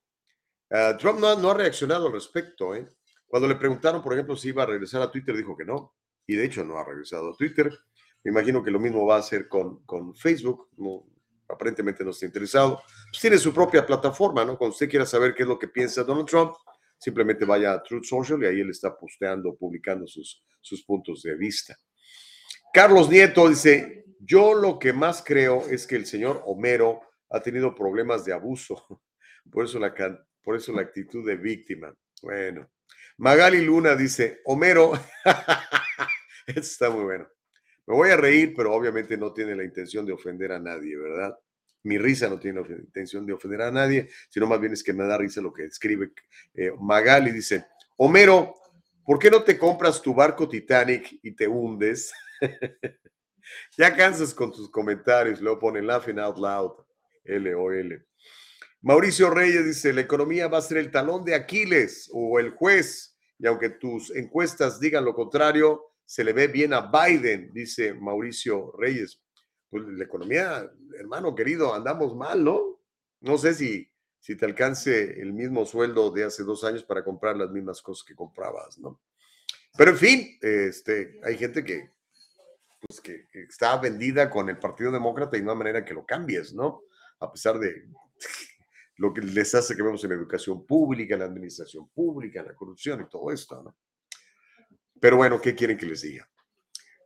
Ah, 0.71 0.95
Trump 0.97 1.19
no, 1.19 1.51
ha 1.51 1.53
reaccionado 1.53 2.07
al 2.07 2.13
respecto. 2.13 2.73
¿eh? 2.73 2.87
Cuando 3.27 3.49
le 3.49 3.55
preguntaron, 3.55 4.01
por 4.01 4.13
ejemplo, 4.13 4.37
si 4.37 4.47
iba 4.47 4.63
a 4.63 4.67
regresar 4.67 5.01
a 5.01 5.11
Twitter, 5.11 5.35
dijo 5.35 5.57
que 5.57 5.65
no. 5.65 5.93
Y 6.25 6.35
de 6.37 6.45
hecho 6.45 6.63
no 6.63 6.77
ha 6.77 6.85
regresado 6.85 7.31
a 7.31 7.35
Twitter. 7.35 7.77
Me 8.23 8.31
imagino 8.31 8.63
que 8.63 8.71
lo 8.71 8.79
mismo 8.79 9.05
va 9.05 9.17
a 9.17 9.19
hacer 9.19 9.49
con, 9.49 9.83
con 9.85 10.15
Facebook. 10.15 10.69
No, 10.77 11.05
aparentemente 11.49 12.01
no 12.05 12.11
está 12.11 12.25
interesado. 12.25 12.81
Pues 13.11 13.19
tiene 13.19 13.37
su 13.37 13.53
propia 13.53 13.85
plataforma, 13.85 14.45
¿no? 14.45 14.57
Cuando 14.57 14.71
usted 14.71 14.89
quiera 14.89 15.05
saber 15.05 15.35
qué 15.35 15.43
es 15.43 15.49
lo 15.49 15.59
que 15.59 15.67
piensa 15.67 16.05
Donald 16.05 16.27
Trump, 16.27 16.55
simplemente 16.97 17.45
vaya 17.45 17.73
a 17.73 17.83
Truth 17.83 18.05
Social 18.05 18.41
y 18.43 18.47
ahí 18.47 18.59
él 18.61 18.69
está 18.69 18.97
posteando, 18.97 19.55
publicando 19.55 20.07
sus, 20.07 20.43
sus 20.61 20.83
puntos 20.83 21.21
de 21.23 21.35
vista. 21.35 21.75
Carlos 22.73 23.09
Nieto 23.09 23.47
dice, 23.49 24.05
yo 24.19 24.53
lo 24.53 24.77
que 24.79 24.93
más 24.93 25.23
creo 25.23 25.67
es 25.69 25.87
que 25.87 25.95
el 25.95 26.05
señor 26.05 26.41
Homero 26.45 27.01
ha 27.29 27.41
tenido 27.41 27.73
problemas 27.75 28.25
de 28.25 28.33
abuso, 28.33 29.01
por 29.51 29.65
eso 29.65 29.79
la, 29.79 29.93
por 30.43 30.55
eso 30.55 30.73
la 30.73 30.81
actitud 30.81 31.25
de 31.25 31.35
víctima. 31.37 31.93
Bueno, 32.21 32.69
Magali 33.17 33.63
Luna 33.63 33.95
dice, 33.95 34.41
Homero, 34.45 34.93
está 36.47 36.89
muy 36.89 37.03
bueno. 37.03 37.27
Me 37.85 37.95
voy 37.95 38.09
a 38.09 38.17
reír, 38.17 38.53
pero 38.55 38.73
obviamente 38.73 39.17
no 39.17 39.33
tiene 39.33 39.55
la 39.55 39.63
intención 39.63 40.05
de 40.05 40.11
ofender 40.11 40.51
a 40.51 40.59
nadie, 40.59 40.97
¿verdad? 40.97 41.37
Mi 41.87 41.97
risa 41.97 42.29
no 42.29 42.37
tiene 42.37 42.61
intención 42.61 43.25
de 43.25 43.33
ofender 43.33 43.61
a 43.61 43.71
nadie, 43.71 44.09
sino 44.29 44.45
más 44.45 44.59
bien 44.59 44.73
es 44.73 44.83
que 44.83 44.93
me 44.93 45.05
da 45.05 45.17
risa 45.17 45.41
lo 45.41 45.53
que 45.53 45.65
escribe 45.65 46.11
eh, 46.53 46.71
Magali. 46.79 47.31
Dice, 47.31 47.65
Homero, 47.95 48.55
¿por 49.05 49.17
qué 49.17 49.31
no 49.31 49.43
te 49.43 49.57
compras 49.57 50.01
tu 50.01 50.13
barco 50.13 50.47
Titanic 50.47 51.17
y 51.23 51.31
te 51.31 51.47
hundes? 51.47 52.11
ya 53.77 53.95
cansas 53.95 54.33
con 54.33 54.51
tus 54.51 54.69
comentarios, 54.69 55.41
luego 55.41 55.59
pone 55.59 55.81
laughing 55.81 56.19
out 56.19 56.37
loud, 56.37 56.71
L-O-L. 57.23 58.05
Mauricio 58.81 59.29
Reyes 59.29 59.65
dice, 59.65 59.93
la 59.93 60.01
economía 60.01 60.47
va 60.47 60.59
a 60.59 60.61
ser 60.61 60.77
el 60.77 60.91
talón 60.91 61.23
de 61.23 61.35
Aquiles 61.35 62.09
o 62.13 62.39
el 62.39 62.51
juez, 62.51 63.17
y 63.39 63.47
aunque 63.47 63.69
tus 63.69 64.15
encuestas 64.15 64.79
digan 64.79 65.05
lo 65.05 65.13
contrario, 65.13 65.93
se 66.05 66.23
le 66.23 66.33
ve 66.33 66.47
bien 66.47 66.73
a 66.73 66.91
Biden, 66.91 67.51
dice 67.53 67.93
Mauricio 67.93 68.73
Reyes 68.77 69.21
pues 69.69 69.83
la 69.85 70.03
economía, 70.03 70.71
hermano 70.97 71.35
querido, 71.35 71.73
andamos 71.73 72.15
mal, 72.15 72.43
¿no? 72.43 72.79
No 73.19 73.37
sé 73.37 73.53
si, 73.53 73.89
si 74.19 74.35
te 74.35 74.45
alcance 74.45 75.21
el 75.21 75.33
mismo 75.33 75.65
sueldo 75.65 76.11
de 76.11 76.25
hace 76.25 76.43
dos 76.43 76.63
años 76.63 76.83
para 76.83 77.03
comprar 77.03 77.35
las 77.35 77.49
mismas 77.51 77.81
cosas 77.81 78.05
que 78.05 78.15
comprabas, 78.15 78.77
¿no? 78.79 79.01
Pero 79.77 79.91
en 79.91 79.97
fin, 79.97 80.37
este, 80.41 81.19
hay 81.23 81.37
gente 81.37 81.63
que, 81.63 81.91
pues, 82.79 82.99
que, 83.01 83.27
está 83.33 83.77
vendida 83.77 84.29
con 84.29 84.49
el 84.49 84.57
Partido 84.57 84.91
Demócrata 84.91 85.37
y 85.37 85.43
no 85.43 85.51
hay 85.51 85.57
manera 85.57 85.85
que 85.85 85.93
lo 85.93 86.05
cambies, 86.05 86.53
¿no? 86.53 86.83
A 87.19 87.31
pesar 87.31 87.59
de 87.59 87.87
lo 88.97 89.13
que 89.13 89.21
les 89.21 89.53
hace 89.53 89.75
que 89.75 89.83
vemos 89.83 90.03
en 90.03 90.11
la 90.11 90.15
educación 90.15 90.65
pública, 90.65 91.13
en 91.13 91.19
la 91.19 91.27
administración 91.27 91.89
pública, 91.89 92.39
en 92.39 92.47
la 92.47 92.55
corrupción 92.55 93.01
y 93.01 93.09
todo 93.09 93.31
esto, 93.31 93.61
¿no? 93.61 93.75
Pero 94.99 95.17
bueno, 95.17 95.39
¿qué 95.39 95.53
quieren 95.53 95.77
que 95.77 95.85
les 95.85 96.01
diga? 96.01 96.27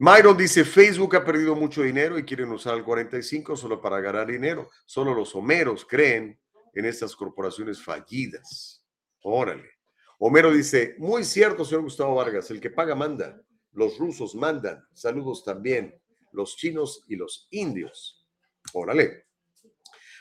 Myron 0.03 0.35
dice, 0.35 0.65
Facebook 0.65 1.15
ha 1.15 1.23
perdido 1.23 1.55
mucho 1.55 1.83
dinero 1.83 2.17
y 2.17 2.25
quieren 2.25 2.51
usar 2.51 2.75
el 2.75 2.83
45 2.83 3.55
solo 3.55 3.79
para 3.79 4.01
ganar 4.01 4.25
dinero. 4.25 4.67
Solo 4.83 5.13
los 5.13 5.35
homeros 5.35 5.85
creen 5.85 6.39
en 6.73 6.85
estas 6.85 7.15
corporaciones 7.15 7.83
fallidas. 7.83 8.83
Órale. 9.21 9.69
Homero 10.17 10.51
dice, 10.51 10.95
muy 10.97 11.23
cierto, 11.23 11.63
señor 11.63 11.83
Gustavo 11.83 12.15
Vargas, 12.15 12.49
el 12.49 12.59
que 12.59 12.71
paga 12.71 12.95
manda. 12.95 13.39
Los 13.73 13.99
rusos 13.99 14.33
mandan. 14.33 14.83
Saludos 14.91 15.43
también. 15.45 15.93
Los 16.31 16.57
chinos 16.57 17.03
y 17.07 17.15
los 17.15 17.47
indios. 17.51 18.25
Órale. 18.73 19.27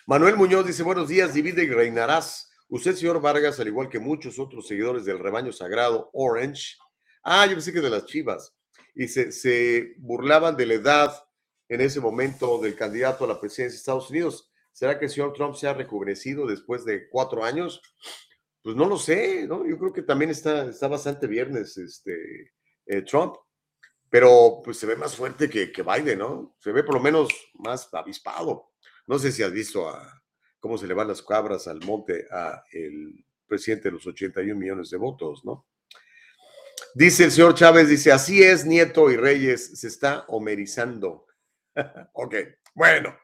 Manuel 0.04 0.36
Muñoz 0.36 0.66
dice, 0.66 0.82
buenos 0.82 1.08
días, 1.08 1.32
divide 1.32 1.64
y 1.64 1.70
reinarás. 1.70 2.50
Usted, 2.68 2.96
señor 2.96 3.18
Vargas, 3.22 3.58
al 3.58 3.68
igual 3.68 3.88
que 3.88 3.98
muchos 3.98 4.38
otros 4.38 4.68
seguidores 4.68 5.06
del 5.06 5.18
rebaño 5.18 5.52
sagrado 5.52 6.10
Orange. 6.12 6.76
Ah, 7.22 7.46
yo 7.46 7.52
pensé 7.52 7.72
que 7.72 7.80
de 7.80 7.88
las 7.88 8.04
chivas 8.04 8.54
y 8.94 9.08
se, 9.08 9.94
burlaban 9.98 10.56
de 10.56 10.66
la 10.66 10.74
edad 10.74 11.24
en 11.68 11.80
ese 11.80 12.00
momento 12.00 12.58
del 12.58 12.74
candidato 12.74 13.24
a 13.24 13.28
la 13.28 13.40
presidencia 13.40 13.74
de 13.74 13.78
Estados 13.78 14.10
Unidos. 14.10 14.50
¿Será 14.72 14.98
que 14.98 15.06
el 15.06 15.10
señor 15.10 15.32
Trump 15.32 15.54
se 15.54 15.68
ha 15.68 15.74
rejuvenecido 15.74 16.46
después 16.46 16.84
de 16.84 17.08
cuatro 17.08 17.44
años? 17.44 17.80
pues 18.62 18.76
no 18.76 18.86
lo 18.86 18.96
sé, 18.96 19.46
¿no? 19.46 19.66
Yo 19.66 19.78
creo 19.78 19.92
que 19.92 20.02
también 20.02 20.30
está, 20.30 20.70
bastante 20.88 21.26
viernes 21.26 21.76
este, 21.78 22.52
eh, 22.86 23.02
Trump, 23.02 23.36
pero 24.10 24.60
pues 24.62 24.78
se 24.78 24.86
ve 24.86 24.96
más 24.96 25.16
fuerte 25.16 25.48
que, 25.48 25.82
Biden, 25.82 26.18
¿no? 26.18 26.54
Se 26.58 26.72
ve 26.72 26.82
por 26.82 26.94
lo 26.94 27.00
menos 27.00 27.28
más 27.54 27.92
avispado. 27.94 28.70
No 29.06 29.18
sé 29.18 29.32
si 29.32 29.42
has 29.42 29.52
visto 29.52 29.90
cómo 30.58 30.76
se 30.76 30.86
le 30.86 30.94
van 30.94 31.08
las 31.08 31.22
cabras 31.22 31.68
al 31.68 31.80
monte 31.80 32.26
a 32.30 32.62
el 32.72 33.24
presidente 33.46 33.88
de 33.88 33.92
los 33.92 34.06
81 34.06 34.58
millones 34.58 34.90
de 34.90 34.98
votos, 34.98 35.44
¿no? 35.44 35.66
Dice 36.94 37.24
el 37.24 37.32
señor 37.32 37.54
Chávez, 37.54 37.88
dice, 37.88 38.12
así 38.12 38.42
es, 38.42 38.64
Nieto 38.64 39.10
y 39.10 39.16
Reyes, 39.16 39.78
se 39.80 39.88
está 39.88 40.24
homerizando. 40.28 41.26
ok, 42.12 42.34
bueno. 42.74 43.16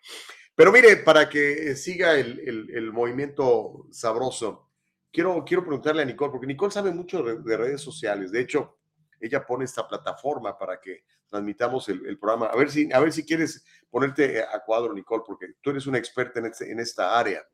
Pero 0.55 0.73
mire, 0.73 0.97
para 0.97 1.29
que 1.29 1.77
siga 1.77 2.15
el, 2.15 2.71
el, 2.73 2.91
movimiento 2.91 3.87
sabroso, 3.91 4.71
quiero, 5.13 5.45
quiero 5.45 5.63
preguntarle 5.63 6.01
a 6.01 6.07
Nicole, 6.07 6.31
porque 6.31 6.47
Nicole 6.47 6.73
sabe 6.73 6.93
mucho 6.93 7.23
de, 7.23 7.57
redes 7.59 7.83
sociales. 7.83 8.33
De 8.33 8.41
hecho, 8.41 8.79
ella 9.21 9.45
pone 9.45 9.67
esta 9.67 9.87
plataforma 9.87 10.57
para 10.57 10.81
que 10.81 11.05
transmitamos 11.29 11.91
el, 11.91 12.19
programa. 12.19 12.47
A 12.47 12.57
ver, 12.57 12.71
si, 12.71 12.91
a 12.91 13.01
ver 13.01 13.13
si 13.13 13.27
quieres 13.27 13.67
ponerte 13.91 14.43
a 14.43 14.61
cuadro, 14.65 14.95
Nicole, 14.95 15.25
porque 15.27 15.49
tú 15.61 15.71
eres 15.71 15.87
una 15.87 15.99
experta 15.99 16.41
en, 16.41 16.47
este, 16.47 16.73
en 16.73 16.81
esta 16.81 17.19
área. 17.19 17.47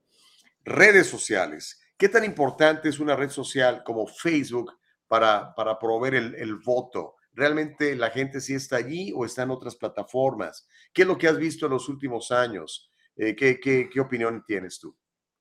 Redes 0.64 1.08
sociales. 1.08 1.80
¿Qué 1.96 2.08
tan 2.08 2.24
importante 2.24 2.88
es 2.88 3.00
una 3.00 3.16
red 3.16 3.30
social 3.30 3.82
como 3.84 4.06
Facebook 4.06 4.72
para, 5.12 5.54
para 5.54 5.78
promover 5.78 6.14
el, 6.14 6.54
voto? 6.64 7.16
¿Realmente 7.34 7.94
la 7.96 8.08
gente 8.08 8.40
sí 8.40 8.54
está 8.54 8.76
allí 8.76 9.12
o 9.14 9.26
está 9.26 9.42
en 9.42 9.50
otras 9.50 9.76
plataformas? 9.76 10.66
¿Qué 10.90 11.02
es 11.02 11.08
lo 11.08 11.18
que 11.18 11.28
has 11.28 11.36
visto 11.36 11.66
en 11.66 11.72
los 11.72 11.90
últimos 11.90 12.30
años? 12.30 12.90
Eh, 13.16 13.36
¿qué, 13.36 13.60
qué, 13.60 13.90
qué 13.92 14.00
opinión 14.00 14.42
tienes 14.46 14.78
tú? 14.78 14.96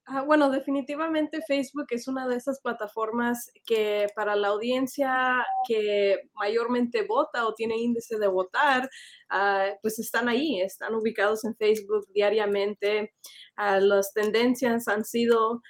Ah, 0.07 0.24
bueno, 0.24 0.49
definitivamente 0.49 1.39
Facebook 1.47 1.86
es 1.91 2.09
una 2.09 2.28
de 2.28 2.36
esas 2.36 2.59
plataformas 2.59 3.49
que 3.65 4.07
para 4.13 4.36
la 4.36 4.49
audiencia 4.49 5.45
que 5.65 6.19
mayormente 6.34 7.03
vota 7.03 7.47
o 7.47 7.53
tiene 7.53 7.78
índice 7.78 8.19
de 8.19 8.28
votar, 8.28 8.89
ah, 9.30 9.69
pues 9.82 9.99
están 9.99 10.28
ahí, 10.28 10.59
están 10.59 10.95
ubicados 10.95 11.45
en 11.45 11.55
Facebook 11.55 12.07
diariamente. 12.13 13.13
Ah, 13.55 13.80
las 13.80 14.11
tendencias 14.11 14.89
han 14.89 15.05
sido 15.05 15.61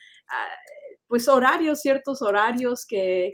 pues 1.11 1.27
horarios, 1.27 1.81
ciertos 1.81 2.21
horarios 2.21 2.85
que, 2.85 3.33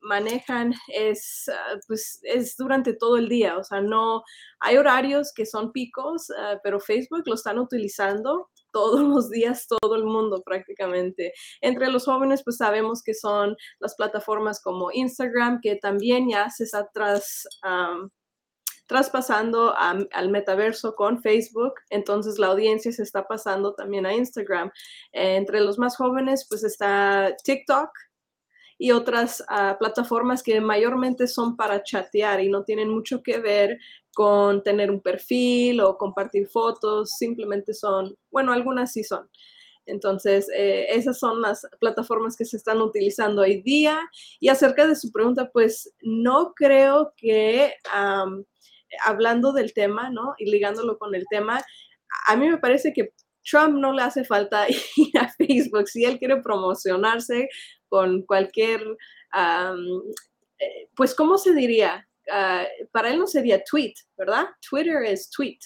manejan 0.00 0.72
es, 0.88 1.50
ah, 1.50 1.78
pues, 1.86 2.18
es 2.22 2.56
durante 2.56 2.94
todo 2.94 3.18
el 3.18 3.28
día, 3.28 3.58
o 3.58 3.62
sea, 3.62 3.82
no, 3.82 4.22
hay 4.58 4.78
horarios 4.78 5.30
que 5.36 5.44
son 5.44 5.70
picos, 5.70 6.30
ah, 6.30 6.58
pero 6.62 6.80
Facebook 6.80 7.24
lo 7.26 7.34
están 7.34 7.58
utilizando 7.58 8.48
todos 8.72 9.02
los 9.02 9.28
días, 9.28 9.66
todo 9.68 9.96
el 9.96 10.04
mundo 10.04 10.42
prácticamente. 10.42 11.34
Entre 11.60 11.90
los 11.90 12.06
jóvenes, 12.06 12.40
pues 12.42 12.56
sabemos 12.56 13.02
que 13.02 13.12
son 13.12 13.54
las 13.80 13.94
plataformas 13.96 14.62
como 14.62 14.90
Instagram, 14.90 15.60
que 15.60 15.76
también 15.76 16.26
ya 16.30 16.48
se 16.48 16.64
está 16.64 16.88
tras, 16.90 17.46
traspasando 18.90 19.72
al 19.76 20.30
metaverso 20.30 20.96
con 20.96 21.22
Facebook, 21.22 21.74
entonces 21.90 22.40
la 22.40 22.48
audiencia 22.48 22.90
se 22.90 23.04
está 23.04 23.28
pasando 23.28 23.72
también 23.72 24.04
a 24.04 24.12
Instagram. 24.12 24.72
entre 25.12 25.60
los 25.60 25.78
más 25.78 25.96
jóvenes, 25.96 26.44
pues 26.48 26.64
está 26.64 27.36
TikTok 27.44 27.88
y 28.78 28.90
otras 28.90 29.44
ah, 29.48 29.76
plataformas 29.78 30.42
que 30.42 30.60
mayormente 30.60 31.28
son 31.28 31.56
para 31.56 31.84
chatear 31.84 32.40
y 32.40 32.48
no 32.48 32.64
tienen 32.64 32.88
mucho 32.88 33.22
que 33.22 33.38
ver 33.38 33.78
con 34.12 34.60
tener 34.64 34.90
un 34.90 35.00
perfil 35.00 35.82
o 35.82 35.96
compartir 35.96 36.48
fotos, 36.48 37.12
simplemente 37.16 37.72
son, 37.72 38.16
bueno, 38.28 38.52
algunas 38.52 38.92
sí 38.92 39.04
son. 39.04 39.30
Entonces, 39.86 40.48
eh, 40.52 40.86
esas 40.90 41.16
son 41.20 41.40
las 41.40 41.64
plataformas 41.78 42.36
que 42.36 42.44
se 42.44 42.56
están 42.56 42.80
utilizando 42.80 43.42
hoy 43.42 43.62
día. 43.62 44.00
Y 44.40 44.48
acerca 44.48 44.86
de 44.86 44.96
su 44.96 45.12
pregunta, 45.12 45.50
pues 45.52 45.94
no 46.02 46.54
creo 46.54 47.12
que 47.16 47.74
hablando 49.04 49.52
del 49.52 49.72
tema, 49.72 50.10
¿no? 50.10 50.34
Y 50.38 50.50
ligándolo 50.50 50.98
con 50.98 51.14
el 51.14 51.24
tema, 51.30 51.62
a 52.26 52.36
mí 52.36 52.48
me 52.48 52.58
parece 52.58 52.92
que 52.92 53.12
Trump 53.42 53.78
no 53.78 53.92
le 53.92 54.02
hace 54.02 54.24
falta 54.24 54.66
ir 54.96 55.18
a 55.18 55.28
Facebook. 55.28 55.88
Si 55.88 56.04
él 56.04 56.18
quiere 56.18 56.42
promocionarse 56.42 57.48
con 57.88 58.22
cualquier, 58.22 58.82
eh, 59.36 60.88
pues, 60.94 61.14
¿cómo 61.14 61.38
se 61.38 61.54
diría? 61.54 62.06
Ah, 62.30 62.64
para 62.92 63.10
él 63.10 63.18
no 63.18 63.26
sería 63.26 63.62
tweet, 63.64 63.94
¿verdad? 64.16 64.46
Twitter 64.68 65.02
es 65.04 65.30
tweet, 65.30 65.58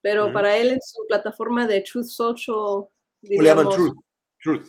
pero 0.00 0.32
para 0.32 0.56
él 0.56 0.70
en 0.70 0.80
su 0.80 1.06
plataforma 1.06 1.66
de 1.66 1.82
Truth 1.82 2.06
Social, 2.06 2.86
digamos, 3.20 3.74
Truth. 3.74 3.96
Truth. 4.42 4.68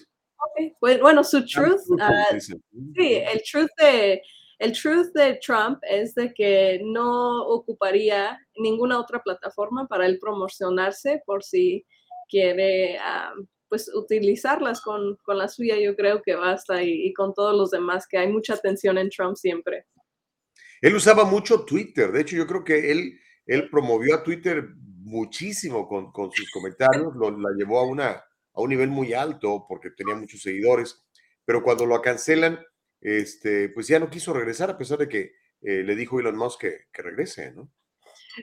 Pues, 0.79 1.01
bueno, 1.01 1.23
su 1.23 1.43
Truth, 1.45 1.81
ah, 1.99 2.25
sí, 2.39 3.15
el 3.15 3.41
Truth 3.49 3.69
de 3.79 4.21
el 4.59 4.71
truth 4.71 5.11
de 5.13 5.39
Trump 5.45 5.79
es 5.81 6.15
de 6.15 6.33
que 6.33 6.81
no 6.83 7.43
ocuparía 7.47 8.39
ninguna 8.57 8.99
otra 8.99 9.21
plataforma 9.21 9.87
para 9.87 10.05
él 10.05 10.17
promocionarse 10.19 11.21
por 11.25 11.43
si 11.43 11.85
quiere 12.29 12.97
ah, 12.99 13.33
pues 13.67 13.91
utilizarlas 13.93 14.81
con, 14.81 15.17
la 15.27 15.47
suya, 15.47 15.77
yo 15.77 15.95
creo 15.95 16.21
que 16.21 16.35
basta 16.35 16.81
y, 16.81 17.11
con 17.13 17.33
todos 17.33 17.55
los 17.55 17.71
demás, 17.71 18.07
que 18.07 18.17
hay 18.17 18.31
mucha 18.31 18.53
atención 18.53 18.97
en 18.97 19.09
Trump 19.09 19.35
siempre. 19.35 19.85
Él 20.81 20.95
usaba 20.95 21.25
mucho 21.25 21.65
Twitter, 21.65 22.11
de 22.11 22.21
hecho 22.21 22.35
yo 22.35 22.47
creo 22.47 22.63
que 22.63 22.91
él, 22.91 23.19
él 23.45 23.69
promovió 23.69 24.15
a 24.15 24.23
Twitter 24.23 24.69
muchísimo 24.77 25.87
con, 25.87 26.31
sus 26.31 26.49
comentarios, 26.51 27.15
lo, 27.15 27.31
la 27.31 27.49
llevó 27.57 27.79
a, 27.79 27.87
una, 27.87 28.09
a 28.09 28.61
un 28.61 28.69
nivel 28.69 28.89
muy 28.89 29.13
alto 29.13 29.65
porque 29.67 29.89
tenía 29.91 30.15
muchos 30.15 30.41
seguidores, 30.41 31.03
pero 31.43 31.63
cuando 31.63 31.85
lo 31.85 32.01
cancelan, 32.01 32.59
este, 33.05 33.69
pues 33.69 33.87
ya 33.87 33.99
no 33.99 34.09
quiso 34.09 34.33
regresar 34.33 34.71
a 34.71 34.77
pesar 34.79 34.97
de 34.97 35.07
que 35.07 35.33
eh, 35.61 35.83
le 35.83 35.95
dijo 35.95 36.19
Elon 36.19 36.35
Musk 36.35 36.61
que, 36.61 36.77
que, 36.91 37.03
regrese, 37.03 37.51
¿no? 37.51 37.71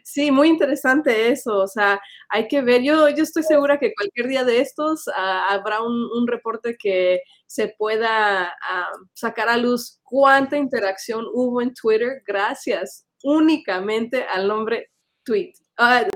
Sí, 0.04 0.30
muy 0.30 0.48
interesante 0.48 1.32
eso, 1.32 1.58
o 1.58 1.66
sea, 1.66 2.00
hay 2.28 2.46
que 2.46 2.62
ver, 2.62 2.80
yo, 2.82 3.08
yo 3.08 3.24
estoy 3.24 3.42
segura 3.42 3.80
que 3.80 3.92
cualquier 3.92 4.28
día 4.28 4.44
de 4.44 4.60
estos 4.60 5.08
ah, 5.16 5.48
habrá 5.50 5.82
un, 5.82 6.28
reporte 6.28 6.76
que 6.78 7.22
se 7.46 7.74
pueda 7.76 8.54
ah, 8.62 8.92
sacar 9.12 9.48
a 9.48 9.56
luz 9.56 9.98
cuánta 10.04 10.56
interacción 10.56 11.26
hubo 11.32 11.60
en 11.60 11.74
Twitter 11.74 12.22
gracias 12.24 13.04
únicamente 13.24 14.22
al 14.22 14.46
nombre 14.46 14.90
tweet, 15.24 15.54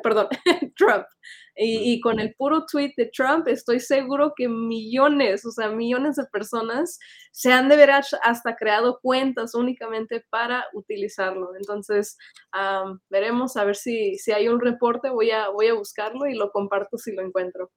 perdón, 0.03 0.29
Trump. 0.77 1.07
Y, 1.59 2.01
con 2.03 2.21
el 2.21 2.35
puro 2.35 2.67
tweet 2.71 2.93
de 2.99 3.07
Trump, 3.07 3.49
estoy 3.49 3.81
seguro 3.81 4.35
que 4.37 4.47
millones, 4.47 5.47
o 5.47 5.51
sea, 5.51 5.71
millones 5.71 6.17
de 6.17 6.25
personas 6.27 6.99
se 7.33 7.51
han 7.51 7.71
de 7.71 7.77
ver 7.77 7.91
hasta 7.91 8.57
creado 8.57 9.01
cuentas 9.01 9.55
únicamente 9.55 10.23
para 10.29 10.67
utilizarlo. 10.75 11.57
Entonces, 11.57 12.19
veremos 13.09 13.57
a 13.57 13.65
ver 13.65 13.77
si, 13.77 14.19
si 14.19 14.33
hay 14.33 14.49
un 14.49 14.61
reporte, 14.61 15.09
voy 15.09 15.31
a, 15.31 15.49
voy 15.49 15.69
a 15.69 15.75
buscarlo 15.75 16.27
y 16.27 16.35
lo 16.35 16.51
comparto 16.51 16.99
si 16.99 17.13
lo 17.13 17.23
encuentro. 17.23 17.71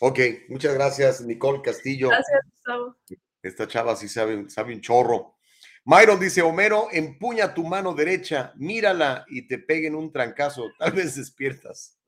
Ok, 0.00 0.18
muchas 0.48 0.74
gracias, 0.74 1.22
Nicole 1.22 1.62
Castillo. 1.62 2.08
Gracias, 2.08 2.40
Gustavo. 2.52 2.96
Esta 3.42 3.66
chava 3.66 3.96
sí 3.96 4.08
sabe, 4.08 4.50
sabe 4.50 4.74
un 4.74 4.80
chorro. 4.82 5.34
Myron 5.86 6.18
dice, 6.18 6.40
Homero, 6.40 6.88
empuña 6.92 7.52
tu 7.52 7.64
mano 7.64 7.94
derecha, 7.94 8.52
mírala 8.56 9.26
y 9.28 9.46
te 9.46 9.58
peguen 9.58 9.94
un 9.94 10.10
trancazo, 10.10 10.70
tal 10.78 10.92
vez 10.92 11.14
despiertas. 11.16 11.98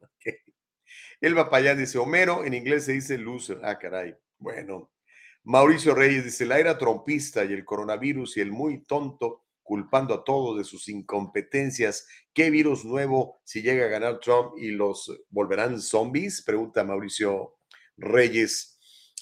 Elba 1.20 1.48
Payán 1.50 1.78
dice, 1.78 1.98
Homero, 1.98 2.44
en 2.44 2.54
inglés 2.54 2.84
se 2.84 2.92
dice 2.92 3.18
loser. 3.18 3.60
Ah, 3.62 3.78
caray. 3.78 4.14
Bueno. 4.38 4.90
Mauricio 5.48 5.94
Reyes 5.94 6.24
dice, 6.24 6.44
la 6.44 6.58
era 6.58 6.76
trompista 6.76 7.44
y 7.44 7.52
el 7.52 7.64
coronavirus 7.64 8.36
y 8.36 8.40
el 8.40 8.50
muy 8.50 8.84
tonto 8.84 9.44
culpando 9.62 10.14
a 10.14 10.24
todos 10.24 10.58
de 10.58 10.64
sus 10.64 10.88
incompetencias. 10.88 12.08
¿Qué 12.34 12.50
virus 12.50 12.84
nuevo 12.84 13.40
si 13.44 13.62
llega 13.62 13.84
a 13.84 13.88
ganar 13.88 14.18
Trump 14.18 14.58
y 14.58 14.72
los 14.72 15.12
volverán 15.30 15.80
zombies? 15.80 16.42
Pregunta 16.42 16.82
Mauricio 16.82 17.58
Reyes. 17.96 18.76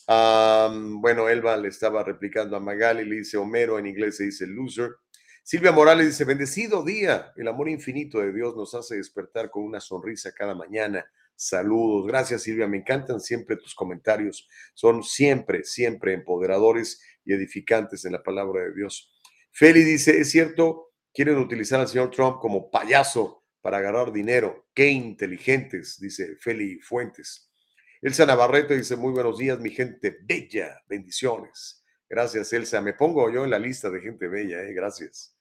bueno, 0.07 1.29
Elba 1.29 1.59
le 1.59 1.69
estaba 1.69 2.03
replicando 2.03 2.57
a 2.57 2.61
Magali, 2.61 3.05
le 3.05 3.17
dice 3.17 3.37
Homero, 3.37 3.79
en 3.79 3.87
inglés 3.87 4.17
se 4.17 4.25
dice 4.25 4.47
loser. 4.47 4.97
Silvia 5.43 5.73
Morales 5.73 6.07
dice, 6.07 6.25
bendecido 6.25 6.83
día, 6.83 7.35
el 7.37 7.49
amor 7.49 7.69
infinito 7.69 8.19
de 8.19 8.33
Dios 8.33 8.57
nos 8.57 8.75
hace 8.75 8.97
despertar 8.97 9.51
con 9.51 9.63
una 9.63 9.79
sonrisa 9.79 10.33
cada 10.33 10.55
mañana 10.55 11.05
Saludos. 11.37 12.07
Gracias, 12.07 12.43
Silvia. 12.43 12.67
Me 12.67 12.79
encantan 12.79 13.21
siempre 13.21 13.57
tus 13.57 13.75
comentarios. 13.75 14.49
Son 14.75 15.03
siempre, 15.03 15.65
siempre 15.65 16.13
empoderadores 16.13 17.01
y 17.25 17.33
edificantes 17.33 18.05
en 18.05 18.13
la 18.13 18.23
palabra 18.23 18.63
de 18.63 18.75
Dios. 18.75 19.13
Feli 19.53 19.85
dice, 19.85 20.19
es 20.19 20.31
cierto, 20.31 20.93
quieren 21.13 21.39
utilizar 21.39 21.81
al 21.81 21.89
señor 21.89 22.11
Trump 22.11 22.39
como 22.41 22.71
payaso 22.71 23.45
para 23.61 23.79
agarrar 23.79 24.13
dinero. 24.13 24.67
Qué 24.75 24.89
inteligentes, 24.89 25.99
dice 26.01 26.37
Feli 26.41 26.81
Fuentes. 26.81 27.51
Elsa 28.03 28.27
Navarrete 28.27 28.77
dice, 28.77 28.97
muy 28.97 29.13
buenos 29.13 29.39
días, 29.39 29.59
mi 29.59 29.71
gente 29.71 30.19
bella. 30.23 30.83
Bendiciones. 30.87 31.83
Gracias, 32.09 32.53
Elsa. 32.53 32.81
Me 32.83 32.93
pongo 32.93 33.31
yo 33.31 33.45
en 33.45 33.51
la 33.51 33.59
lista 33.59 33.89
de 33.89 34.01
gente 34.01 34.29
bella, 34.29 34.63
¿eh? 34.63 34.75
gracias. 34.75 35.35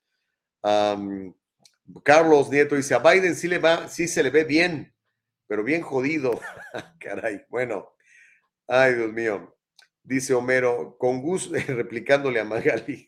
Carlos 2.03 2.49
Nieto 2.49 2.75
dice, 2.75 2.95
a 2.95 2.99
Biden 2.99 3.35
sí, 3.35 3.47
le 3.47 3.59
va, 3.59 3.89
sí 3.89 4.07
se 4.07 4.23
le 4.23 4.29
ve 4.29 4.45
bien, 4.45 4.92
pero 5.53 5.63
bien 5.63 5.83
jodido. 5.83 6.41
Caray, 6.99 7.45
bueno. 7.47 7.93
Ay, 8.67 8.95
Dios 8.95 9.13
mío. 9.13 9.55
Dice 10.01 10.33
Homero, 10.33 10.97
con 10.97 11.21
gusto, 11.21 11.53
replicándole 11.67 12.39
a 12.39 12.43
Magali. 12.43 13.07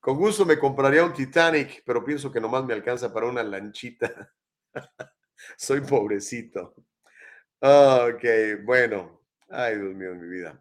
Con 0.00 0.16
gusto 0.16 0.46
me 0.46 0.58
compraría 0.58 1.04
un 1.04 1.12
Titanic, 1.12 1.82
pero 1.84 2.02
pienso 2.02 2.32
que 2.32 2.40
nomás 2.40 2.64
me 2.64 2.72
alcanza 2.72 3.12
para 3.12 3.26
una 3.26 3.42
lanchita. 3.42 4.32
Soy 5.58 5.82
pobrecito. 5.82 6.74
Ok, 7.60 8.24
bueno. 8.64 9.26
Ay, 9.50 9.76
Dios 9.76 9.94
mío, 9.94 10.14
mi 10.14 10.28
vida. 10.28 10.58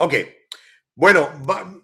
Ok, 0.00 0.14
bueno, 0.96 1.30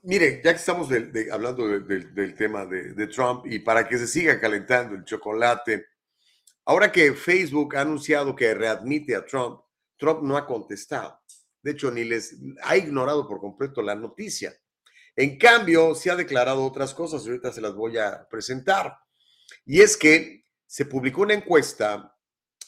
mire, 0.03 0.43
ya 0.43 0.51
que 0.51 0.59
estamos 0.59 0.89
hablando 1.31 1.69
del 1.69 2.35
tema 2.35 2.67
de, 2.67 3.07
Trump 3.07 3.47
y 3.47 3.61
para 3.61 3.87
que 3.87 3.97
se 3.97 4.09
siga 4.09 4.41
calentando 4.41 4.97
el 4.97 5.05
chocolate, 5.05 5.87
ahora 6.69 6.93
que 6.93 7.15
Facebook 7.15 7.77
ha 7.77 7.81
anunciado 7.81 8.37
que 8.37 8.53
readmite 8.53 9.17
a 9.17 9.25
Trump, 9.25 9.61
Trump 9.97 10.23
no 10.23 10.37
ha 10.37 10.47
contestado. 10.47 11.19
De 11.63 11.71
hecho, 11.71 11.91
ni 11.91 12.05
les 12.05 12.37
ha 12.63 12.77
ignorado 12.77 13.27
por 13.27 13.41
completo 13.41 13.81
la 13.81 13.95
noticia. 13.95 14.55
En 15.17 15.39
cambio, 15.39 15.95
se 15.95 16.11
ha 16.11 16.17
declarado 16.17 16.65
otras 16.65 16.93
cosas, 16.93 17.27
ahorita 17.27 17.53
se 17.53 17.63
las 17.63 17.75
voy 17.75 17.97
a 17.97 18.29
presentar. 18.29 18.99
Y 19.65 19.81
es 19.81 19.97
que 19.97 20.45
se 20.67 20.85
publicó 20.85 21.23
una 21.23 21.35
encuesta 21.35 22.15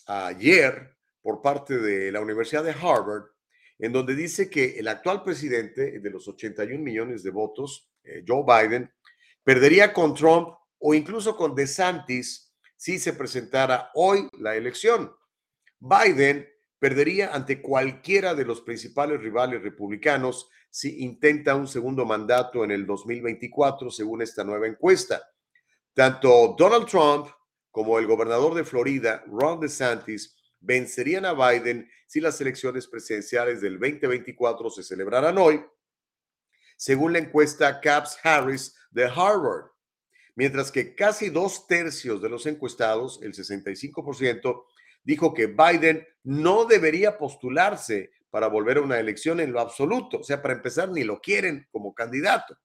ayer 0.07 0.97
por 1.21 1.43
parte 1.43 1.79
de 1.79 2.11
la 2.11 2.21
Universidad 2.21 2.65
de 2.65 2.73
Harvard 2.73 3.25
en 3.79 3.93
donde 3.93 4.15
dice 4.15 4.49
que 4.49 4.79
el 4.79 4.89
actual 4.89 5.23
presidente 5.23 6.01
de 6.01 6.11
los 6.11 6.27
81 6.27 6.83
millones 6.83 7.23
de 7.23 7.31
votos, 7.31 7.91
eh, 8.03 8.25
Joe 8.27 8.45
Biden, 8.45 8.91
perdería 9.45 9.93
con 9.93 10.15
Trump 10.15 10.55
o 10.79 10.95
incluso 10.95 11.37
con 11.37 11.55
DeSantis 11.55 12.50
si 12.81 12.99
se 12.99 13.13
presentara 13.13 13.91
hoy 13.93 14.27
la 14.39 14.57
elección. 14.57 15.15
Biden 15.81 16.49
perdería 16.79 17.35
ante 17.35 17.61
cualquiera 17.61 18.35
de 18.35 18.47
los 18.47 18.63
principales 18.63 19.21
rivales 19.21 19.63
republicanos 19.63 20.49
si 20.71 21.05
intenta 21.05 21.55
un 21.55 21.69
segundo 21.69 22.07
mandato 22.07 22.65
en 22.65 22.71
el 22.71 22.87
2024, 22.87 23.91
según 23.91 24.23
esta 24.23 24.45
nueva 24.45 24.67
encuesta. 24.67 25.23
Tanto 25.93 26.55
Donald 26.57 26.87
Trump 26.87 27.29
como 27.71 27.99
el 27.99 28.07
gobernador 28.07 28.55
de 28.55 28.65
Florida, 28.65 29.23
Ron 29.27 29.61
DeSantis, 29.61 30.35
vencerían 30.59 31.27
a 31.27 31.35
Biden 31.35 31.87
si 32.07 32.19
las 32.19 32.41
elecciones 32.41 32.87
presidenciales 32.87 33.61
del 33.61 33.79
2024 33.79 34.71
se 34.71 34.83
celebraran 34.83 35.37
hoy, 35.37 35.63
según 36.79 37.13
la 37.13 37.19
encuesta 37.19 37.79
Caps 37.79 38.17
Harris 38.25 38.75
de 38.91 39.05
Harvard. 39.05 39.67
Mientras 40.41 40.73
que 40.73 40.95
casi 40.95 41.29
dos 41.29 41.67
tercios 41.67 42.23
de 42.23 42.31
los 42.31 42.47
encuestados, 42.47 43.21
el 43.23 43.35
65%, 43.35 44.65
dijo 45.05 45.35
que 45.35 45.49
Biden 45.49 46.09
no 46.23 46.65
debería 46.65 47.19
postularse 47.19 48.11
para 48.31 48.47
volver 48.47 48.79
a 48.79 48.81
una 48.81 48.99
elección 48.99 49.41
en 49.41 49.53
lo 49.53 49.61
absoluto. 49.61 50.21
O 50.21 50.25
sea, 50.25 50.41
para 50.41 50.55
empezar, 50.55 50.89
ni 50.89 51.05
lo 51.05 51.21
quieren 51.21 51.69
como 51.71 51.95
candidato. 51.95 52.57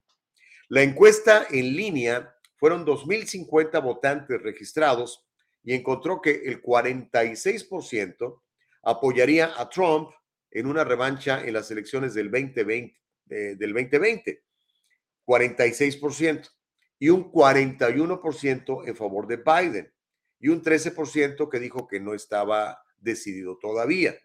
La 0.70 0.84
encuesta 0.84 1.48
en 1.52 1.76
línea 1.76 2.34
fueron 2.56 2.86
2.050 2.86 3.84
votantes 3.84 4.42
registrados 4.42 5.26
y 5.62 5.74
encontró 5.74 6.22
que 6.22 6.32
el 6.46 6.62
46% 6.62 8.42
apoyaría 8.84 9.52
a 9.58 9.68
Trump 9.68 10.12
en 10.50 10.68
una 10.68 10.86
revancha 10.86 11.44
en 11.44 11.52
las 11.52 11.70
elecciones 11.72 12.14
del 12.14 12.32
2020, 12.32 12.98
eh, 13.32 13.56
del 13.58 13.74
2020, 13.74 14.44
46%, 15.26 16.55
y 17.00 17.10
un 17.10 17.32
41% 17.32 18.88
en 18.88 18.96
favor 18.96 19.28
de 19.28 19.38
Biden, 19.38 19.94
y 20.40 20.50
un 20.50 20.62
13% 20.62 21.50
que 21.50 21.60
dijo 21.60 21.88
que 21.88 22.00
no 22.00 22.14
estaba 22.14 22.82
decidido 22.98 23.58
todavía. 23.58 24.16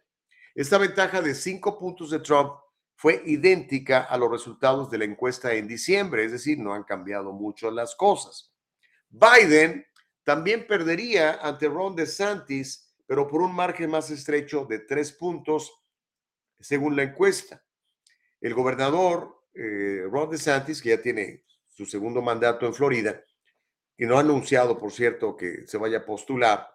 Esta 0.55 0.79
ventaja 0.79 1.23
de 1.23 1.35
cinco 1.35 1.79
puntos 1.79 2.11
de 2.11 2.21
Trump 2.21 2.53
fue 2.97 3.23
idéntica 3.25 4.01
a 4.01 4.19
los 4.19 4.31
resultados 4.31 4.91
de 4.91 4.99
la 4.99 5.05
encuesta 5.05 5.55
en 5.55 5.67
diciembre, 5.67 6.25
es 6.25 6.33
decir, 6.33 6.59
no 6.59 6.75
han 6.75 6.85
cambiado 6.85 7.33
mucho 7.33 7.71
las 7.71 7.95
cosas. 7.95 8.53
Biden 9.09 9.87
también 10.23 10.67
perdería 10.67 11.41
ante 11.41 11.69
Ron 11.69 11.97
DeSantis, 11.97 12.95
pero 13.07 13.27
por 13.27 13.43
un 13.43 13.55
margen 13.55 13.91
más 13.91 14.11
estrecho 14.11 14.67
de 14.67 14.81
tres 14.81 15.13
puntos, 15.13 15.73
según 16.61 16.95
la 16.95 17.05
encuesta. 17.05 17.65
El 18.41 18.55
gobernador 18.55 19.47
eh, 19.55 20.05
Ron 20.11 20.31
DeSantis, 20.31 20.83
que 20.83 20.91
ya 20.91 21.01
tiene 21.01 21.45
su 21.81 21.87
segundo 21.87 22.21
mandato 22.21 22.67
en 22.67 22.75
Florida, 22.75 23.25
y 23.97 24.05
no 24.05 24.19
ha 24.19 24.21
anunciado, 24.21 24.79
por 24.79 24.93
cierto, 24.93 25.35
que 25.35 25.67
se 25.67 25.79
vaya 25.79 25.99
a 25.99 26.05
postular, 26.05 26.69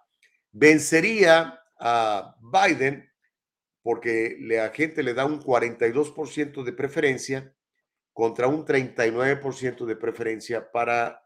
vencería 0.51 1.59
a 1.79 2.35
Biden 2.41 3.07
porque 3.83 4.37
la 4.39 4.69
gente 4.69 5.03
le 5.03 5.13
da 5.13 5.25
un 5.25 5.39
42% 5.39 6.63
de 6.63 6.73
preferencia 6.73 7.55
contra 8.13 8.47
un 8.47 8.65
39% 8.65 9.85
de 9.85 9.95
preferencia 9.95 10.71
para 10.71 11.23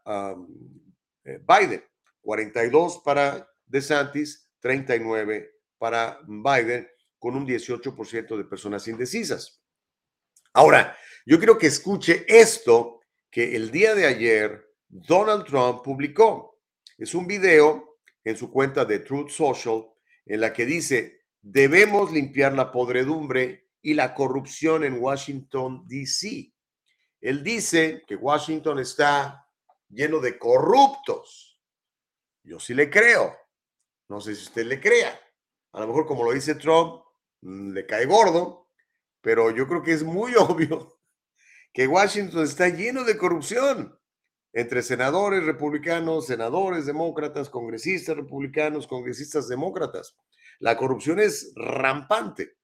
eh, 1.24 1.40
Biden. 1.48 1.82
42 2.20 3.00
para 3.02 3.48
DeSantis, 3.64 4.50
39 4.60 5.52
para 5.78 6.20
Biden, 6.26 6.86
con 7.18 7.34
un 7.34 7.46
18% 7.46 8.36
de 8.36 8.44
personas 8.44 8.86
indecisas. 8.88 9.62
Ahora, 10.52 10.94
yo 11.24 11.38
quiero 11.38 11.56
que 11.56 11.68
escuche 11.68 12.26
esto 12.28 12.99
que 13.30 13.56
el 13.56 13.70
día 13.70 13.94
de 13.94 14.06
ayer 14.06 14.66
Donald 14.88 15.44
Trump 15.46 15.82
publicó. 15.82 16.60
Es 16.98 17.14
un 17.14 17.26
video 17.26 17.98
en 18.24 18.36
su 18.36 18.50
cuenta 18.50 18.84
de 18.84 18.98
Truth 18.98 19.30
Social 19.30 19.86
en 20.26 20.40
la 20.40 20.52
que 20.52 20.66
dice, 20.66 21.22
debemos 21.40 22.12
limpiar 22.12 22.52
la 22.52 22.70
podredumbre 22.70 23.68
y 23.82 23.94
la 23.94 24.14
corrupción 24.14 24.84
en 24.84 25.00
Washington, 25.00 25.84
D.C. 25.86 26.52
Él 27.20 27.42
dice 27.42 28.04
que 28.06 28.16
Washington 28.16 28.78
está 28.78 29.46
lleno 29.88 30.20
de 30.20 30.38
corruptos 30.38 31.50
yo 32.42 32.58
sí 32.58 32.74
le 32.74 32.90
creo. 32.90 33.36
No 34.08 34.20
sé 34.20 34.34
si 34.34 34.42
usted 34.42 34.66
le 34.66 34.80
crea. 34.80 35.18
A 35.72 35.80
lo 35.80 35.88
mejor, 35.88 36.06
como 36.06 36.24
lo 36.24 36.32
dice 36.32 36.54
Trump, 36.56 37.02
mm, 37.42 37.70
le 37.72 37.86
cae 37.86 38.06
gordo, 38.06 38.68
pero 39.20 39.50
yo 39.50 39.68
creo 39.68 39.82
que 39.82 39.92
es 39.92 40.02
muy 40.02 40.34
obvio 40.38 40.99
que 41.72 41.86
Washington 41.86 42.44
está 42.44 42.68
lleno 42.68 43.04
de 43.04 43.16
corrupción 43.16 43.98
entre 44.52 44.82
senadores 44.82 45.44
republicanos, 45.44 46.26
senadores 46.26 46.86
demócratas, 46.86 47.48
congresistas 47.48 48.16
republicanos, 48.16 48.86
congresistas 48.86 49.48
demócratas. 49.48 50.16
La 50.58 50.76
corrupción 50.76 51.20
es 51.20 51.52
rampante. 51.54 52.56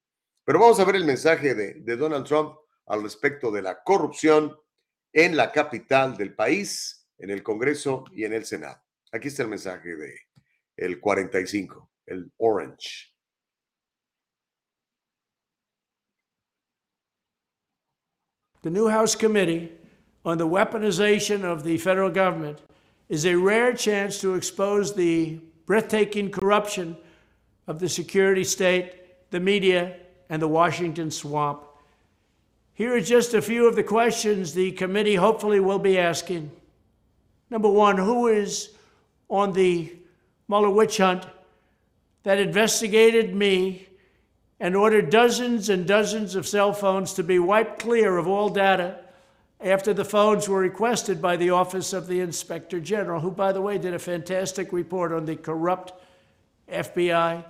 Pero 0.43 0.59
vamos 0.59 0.79
a 0.79 0.85
ver 0.85 0.95
el 0.95 1.05
mensaje 1.05 1.55
de, 1.55 1.95
Donald 1.95 2.25
Trump 2.25 2.55
al 2.85 3.03
respecto 3.03 3.51
de 3.51 3.61
la 3.61 3.83
corrupción 3.83 4.55
en 5.11 5.35
la 5.35 5.51
capital 5.51 6.15
del 6.15 6.35
país, 6.35 7.07
en 7.17 7.31
el 7.31 7.43
Congreso 7.43 8.05
y 8.11 8.23
en 8.23 8.33
el 8.33 8.45
Senado. 8.45 8.81
Aquí 9.11 9.29
está 9.29 9.43
el 9.43 9.49
mensaje 9.49 9.95
de 9.95 10.15
el 10.75 10.99
45, 10.99 11.91
el 12.05 12.31
orange. 12.37 13.16
The 18.63 18.69
new 18.71 18.87
House 18.87 19.15
Committee 19.15 19.71
on 20.25 20.39
the 20.39 20.47
Weaponization 20.47 21.43
of 21.43 21.63
the 21.63 21.77
Federal 21.77 22.09
Government 22.09 22.59
is 23.07 23.25
a 23.25 23.35
rare 23.35 23.71
chance 23.73 24.19
to 24.21 24.33
expose 24.33 24.95
the 24.95 25.39
breathtaking 25.67 26.31
corruption 26.31 26.97
of 27.67 27.79
the 27.79 27.87
security 27.87 28.43
state, 28.43 29.29
the 29.29 29.39
media, 29.39 29.97
and 30.29 30.41
the 30.41 30.47
Washington 30.47 31.11
swamp. 31.11 31.63
Here 32.73 32.95
are 32.95 33.01
just 33.01 33.33
a 33.33 33.41
few 33.41 33.67
of 33.67 33.75
the 33.75 33.83
questions 33.83 34.53
the 34.53 34.71
committee 34.71 35.15
hopefully 35.15 35.59
will 35.59 35.79
be 35.79 35.99
asking. 35.99 36.51
Number 37.49 37.69
one, 37.69 37.97
who 37.97 38.27
is 38.27 38.71
on 39.29 39.53
the 39.53 39.93
Mueller 40.47 40.69
witch 40.69 40.97
hunt 40.97 41.27
that 42.23 42.39
investigated 42.39 43.35
me 43.35 43.87
and 44.59 44.75
ordered 44.75 45.09
dozens 45.09 45.69
and 45.69 45.87
dozens 45.87 46.35
of 46.35 46.47
cell 46.47 46.73
phones 46.73 47.13
to 47.13 47.23
be 47.23 47.39
wiped 47.39 47.79
clear 47.79 48.17
of 48.17 48.27
all 48.27 48.49
data 48.49 48.99
after 49.59 49.93
the 49.93 50.05
phones 50.05 50.47
were 50.47 50.59
requested 50.59 51.21
by 51.21 51.35
the 51.35 51.49
Office 51.49 51.93
of 51.93 52.07
the 52.07 52.19
Inspector 52.19 52.79
General, 52.81 53.21
who, 53.21 53.31
by 53.31 53.51
the 53.51 53.61
way, 53.61 53.77
did 53.77 53.93
a 53.93 53.99
fantastic 53.99 54.71
report 54.71 55.11
on 55.11 55.25
the 55.25 55.35
corrupt 55.35 55.93
FBI 56.71 57.43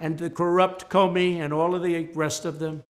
and 0.00 0.18
the 0.18 0.30
corrupt 0.30 0.88
Comey 0.88 1.40
and 1.40 1.52
all 1.52 1.74
of 1.74 1.82
the 1.82 2.08
rest 2.14 2.44
of 2.44 2.58
them. 2.58 2.84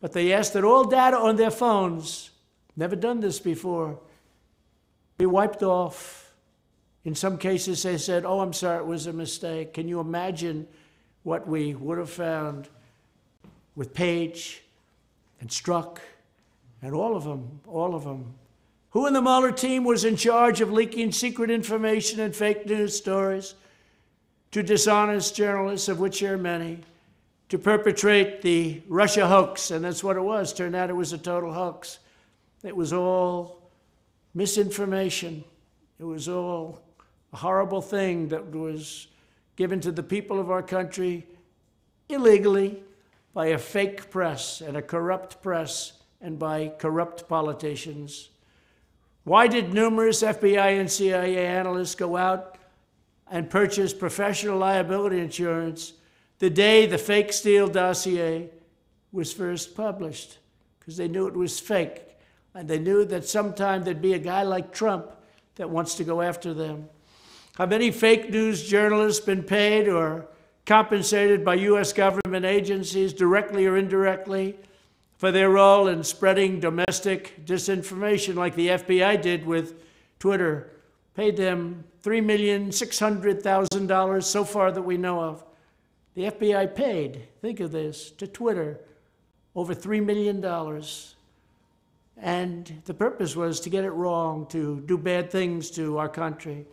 But 0.00 0.12
they 0.12 0.32
asked 0.32 0.52
that 0.54 0.64
all 0.64 0.84
data 0.84 1.16
on 1.16 1.36
their 1.36 1.50
phones, 1.50 2.30
never 2.76 2.96
done 2.96 3.20
this 3.20 3.40
before, 3.40 3.98
be 5.18 5.26
wiped 5.26 5.62
off 5.62 6.22
in 7.04 7.14
some 7.14 7.36
cases, 7.36 7.82
they 7.82 7.98
said, 7.98 8.24
Oh, 8.24 8.40
I'm 8.40 8.52
sorry, 8.52 8.78
it 8.78 8.86
was 8.86 9.06
a 9.06 9.12
mistake. 9.12 9.74
Can 9.74 9.88
you 9.88 10.00
imagine 10.00 10.68
what 11.22 11.46
we 11.46 11.74
would 11.74 11.98
have 11.98 12.10
found 12.10 12.68
with 13.74 13.94
Page 13.94 14.62
and 15.40 15.50
Struck 15.50 16.00
and 16.82 16.94
all 16.94 17.16
of 17.16 17.24
them, 17.24 17.60
all 17.66 17.94
of 17.94 18.04
them? 18.04 18.34
Who 18.90 19.06
in 19.06 19.14
the 19.14 19.22
Mueller 19.22 19.52
team 19.52 19.84
was 19.84 20.04
in 20.04 20.16
charge 20.16 20.60
of 20.60 20.70
leaking 20.70 21.12
secret 21.12 21.50
information 21.50 22.20
and 22.20 22.34
fake 22.34 22.66
news 22.66 22.96
stories 22.96 23.54
to 24.50 24.62
dishonest 24.62 25.34
journalists, 25.34 25.88
of 25.88 25.98
which 25.98 26.20
there 26.20 26.34
are 26.34 26.38
many, 26.38 26.80
to 27.48 27.58
perpetrate 27.58 28.42
the 28.42 28.82
Russia 28.86 29.26
hoax, 29.26 29.70
and 29.70 29.84
that's 29.84 30.04
what 30.04 30.16
it 30.16 30.22
was. 30.22 30.52
Turned 30.52 30.76
out 30.76 30.90
it 30.90 30.94
was 30.94 31.12
a 31.12 31.18
total 31.18 31.52
hoax. 31.52 32.00
It 32.62 32.76
was 32.76 32.92
all 32.92 33.62
misinformation. 34.34 35.42
It 35.98 36.04
was 36.04 36.28
all 36.28 36.80
a 37.32 37.36
horrible 37.36 37.80
thing 37.80 38.28
that 38.28 38.50
was 38.54 39.08
given 39.56 39.80
to 39.80 39.92
the 39.92 40.02
people 40.02 40.38
of 40.38 40.50
our 40.50 40.62
country 40.62 41.26
illegally 42.08 42.82
by 43.34 43.46
a 43.46 43.58
fake 43.58 44.10
press 44.10 44.60
and 44.60 44.76
a 44.76 44.82
corrupt 44.82 45.42
press 45.42 45.94
and 46.20 46.38
by 46.38 46.72
corrupt 46.78 47.28
politicians. 47.28 48.30
Why 49.24 49.46
did 49.46 49.72
numerous 49.72 50.22
FBI 50.22 50.80
and 50.80 50.90
CIA 50.90 51.46
analysts 51.46 51.94
go 51.94 52.16
out 52.16 52.58
and 53.30 53.48
purchase 53.48 53.94
professional 53.94 54.58
liability 54.58 55.18
insurance 55.18 55.94
the 56.38 56.50
day 56.50 56.86
the 56.86 56.98
fake 56.98 57.32
Steele 57.32 57.68
dossier 57.68 58.50
was 59.12 59.32
first 59.32 59.76
published? 59.76 60.38
Because 60.78 60.96
they 60.96 61.08
knew 61.08 61.28
it 61.28 61.36
was 61.36 61.60
fake. 61.60 62.02
And 62.54 62.68
they 62.68 62.78
knew 62.78 63.04
that 63.06 63.26
sometime 63.26 63.84
there'd 63.84 64.02
be 64.02 64.14
a 64.14 64.18
guy 64.18 64.42
like 64.42 64.72
Trump 64.72 65.10
that 65.54 65.70
wants 65.70 65.94
to 65.94 66.04
go 66.04 66.20
after 66.20 66.52
them. 66.52 66.88
Have 67.58 67.72
any 67.72 67.90
fake 67.90 68.30
news 68.30 68.66
journalists 68.66 69.22
been 69.24 69.42
paid 69.42 69.86
or 69.86 70.24
compensated 70.64 71.44
by 71.44 71.56
U.S. 71.56 71.92
government 71.92 72.46
agencies, 72.46 73.12
directly 73.12 73.66
or 73.66 73.76
indirectly, 73.76 74.56
for 75.18 75.30
their 75.30 75.50
role 75.50 75.88
in 75.88 76.02
spreading 76.02 76.60
domestic 76.60 77.44
disinformation, 77.44 78.36
like 78.36 78.54
the 78.54 78.68
FBI 78.68 79.20
did 79.20 79.44
with 79.44 79.74
Twitter? 80.18 80.70
Paid 81.14 81.36
them 81.36 81.84
$3,600,000 82.02 84.22
so 84.22 84.44
far 84.44 84.72
that 84.72 84.80
we 84.80 84.96
know 84.96 85.20
of. 85.20 85.44
The 86.14 86.30
FBI 86.30 86.74
paid, 86.74 87.28
think 87.42 87.60
of 87.60 87.70
this, 87.70 88.10
to 88.12 88.26
Twitter 88.26 88.80
over 89.54 89.74
$3 89.74 90.02
million. 90.02 90.42
And 92.16 92.80
the 92.86 92.94
purpose 92.94 93.36
was 93.36 93.60
to 93.60 93.68
get 93.68 93.84
it 93.84 93.90
wrong, 93.90 94.46
to 94.46 94.80
do 94.86 94.96
bad 94.96 95.30
things 95.30 95.70
to 95.72 95.98
our 95.98 96.08
country. 96.08 96.64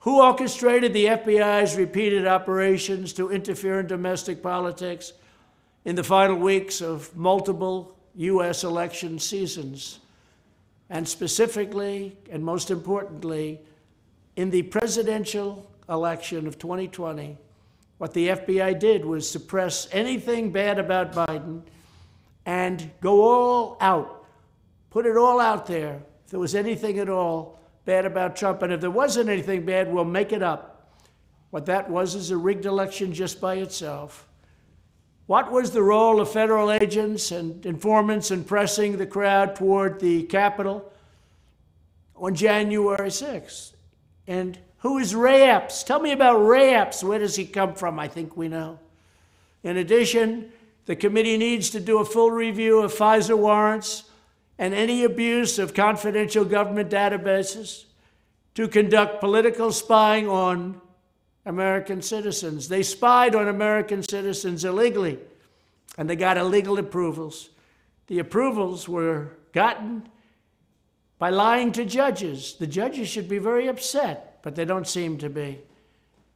Who 0.00 0.22
orchestrated 0.22 0.94
the 0.94 1.06
FBI's 1.06 1.76
repeated 1.76 2.26
operations 2.26 3.12
to 3.14 3.30
interfere 3.30 3.80
in 3.80 3.86
domestic 3.86 4.42
politics 4.42 5.12
in 5.84 5.94
the 5.94 6.02
final 6.02 6.36
weeks 6.36 6.80
of 6.80 7.14
multiple 7.14 7.94
U.S. 8.14 8.64
election 8.64 9.18
seasons? 9.18 9.98
And 10.88 11.06
specifically, 11.06 12.16
and 12.30 12.42
most 12.42 12.70
importantly, 12.70 13.60
in 14.36 14.48
the 14.48 14.62
presidential 14.62 15.70
election 15.86 16.46
of 16.46 16.58
2020, 16.58 17.36
what 17.98 18.14
the 18.14 18.28
FBI 18.28 18.78
did 18.78 19.04
was 19.04 19.28
suppress 19.28 19.86
anything 19.92 20.50
bad 20.50 20.78
about 20.78 21.12
Biden 21.12 21.60
and 22.46 22.90
go 23.02 23.20
all 23.20 23.76
out, 23.82 24.24
put 24.88 25.04
it 25.04 25.18
all 25.18 25.38
out 25.38 25.66
there. 25.66 26.00
If 26.24 26.30
there 26.30 26.40
was 26.40 26.54
anything 26.54 26.98
at 26.98 27.10
all 27.10 27.59
bad 27.90 28.06
about 28.06 28.36
Trump. 28.36 28.62
And 28.62 28.72
if 28.72 28.80
there 28.80 28.88
wasn't 28.88 29.28
anything 29.28 29.66
bad, 29.66 29.92
we'll 29.92 30.04
make 30.04 30.32
it 30.32 30.44
up. 30.44 30.92
What 31.50 31.66
that 31.66 31.90
was 31.90 32.14
is 32.14 32.30
a 32.30 32.36
rigged 32.36 32.64
election 32.64 33.12
just 33.12 33.40
by 33.40 33.56
itself. 33.56 34.28
What 35.26 35.50
was 35.50 35.72
the 35.72 35.82
role 35.82 36.20
of 36.20 36.30
federal 36.30 36.70
agents 36.70 37.32
and 37.32 37.66
informants 37.66 38.30
in 38.30 38.44
pressing 38.44 38.96
the 38.96 39.06
crowd 39.06 39.56
toward 39.56 39.98
the 39.98 40.22
Capitol 40.22 40.92
on 42.14 42.36
January 42.36 43.10
6th? 43.10 43.72
And 44.28 44.56
who 44.78 44.98
is 44.98 45.12
Ray 45.12 45.42
Epps? 45.42 45.82
Tell 45.82 45.98
me 45.98 46.12
about 46.12 46.38
Ray 46.38 46.74
Epps. 46.74 47.02
Where 47.02 47.18
does 47.18 47.34
he 47.34 47.44
come 47.44 47.74
from? 47.74 47.98
I 47.98 48.06
think 48.06 48.36
we 48.36 48.46
know. 48.46 48.78
In 49.64 49.78
addition, 49.78 50.52
the 50.86 50.94
committee 50.94 51.36
needs 51.36 51.70
to 51.70 51.80
do 51.80 51.98
a 51.98 52.04
full 52.04 52.30
review 52.30 52.82
of 52.82 52.94
FISA 52.94 53.36
warrants 53.36 54.04
and 54.60 54.74
any 54.74 55.04
abuse 55.04 55.58
of 55.58 55.72
confidential 55.72 56.44
government 56.44 56.90
databases 56.90 57.86
to 58.54 58.68
conduct 58.68 59.18
political 59.18 59.72
spying 59.72 60.28
on 60.28 60.78
American 61.46 62.02
citizens. 62.02 62.68
They 62.68 62.82
spied 62.82 63.34
on 63.34 63.48
American 63.48 64.02
citizens 64.02 64.66
illegally, 64.66 65.18
and 65.96 66.10
they 66.10 66.14
got 66.14 66.36
illegal 66.36 66.78
approvals. 66.78 67.48
The 68.08 68.18
approvals 68.18 68.86
were 68.86 69.30
gotten 69.54 70.06
by 71.18 71.30
lying 71.30 71.72
to 71.72 71.86
judges. 71.86 72.56
The 72.56 72.66
judges 72.66 73.08
should 73.08 73.30
be 73.30 73.38
very 73.38 73.66
upset, 73.66 74.42
but 74.42 74.56
they 74.56 74.66
don't 74.66 74.86
seem 74.86 75.16
to 75.18 75.30
be. 75.30 75.58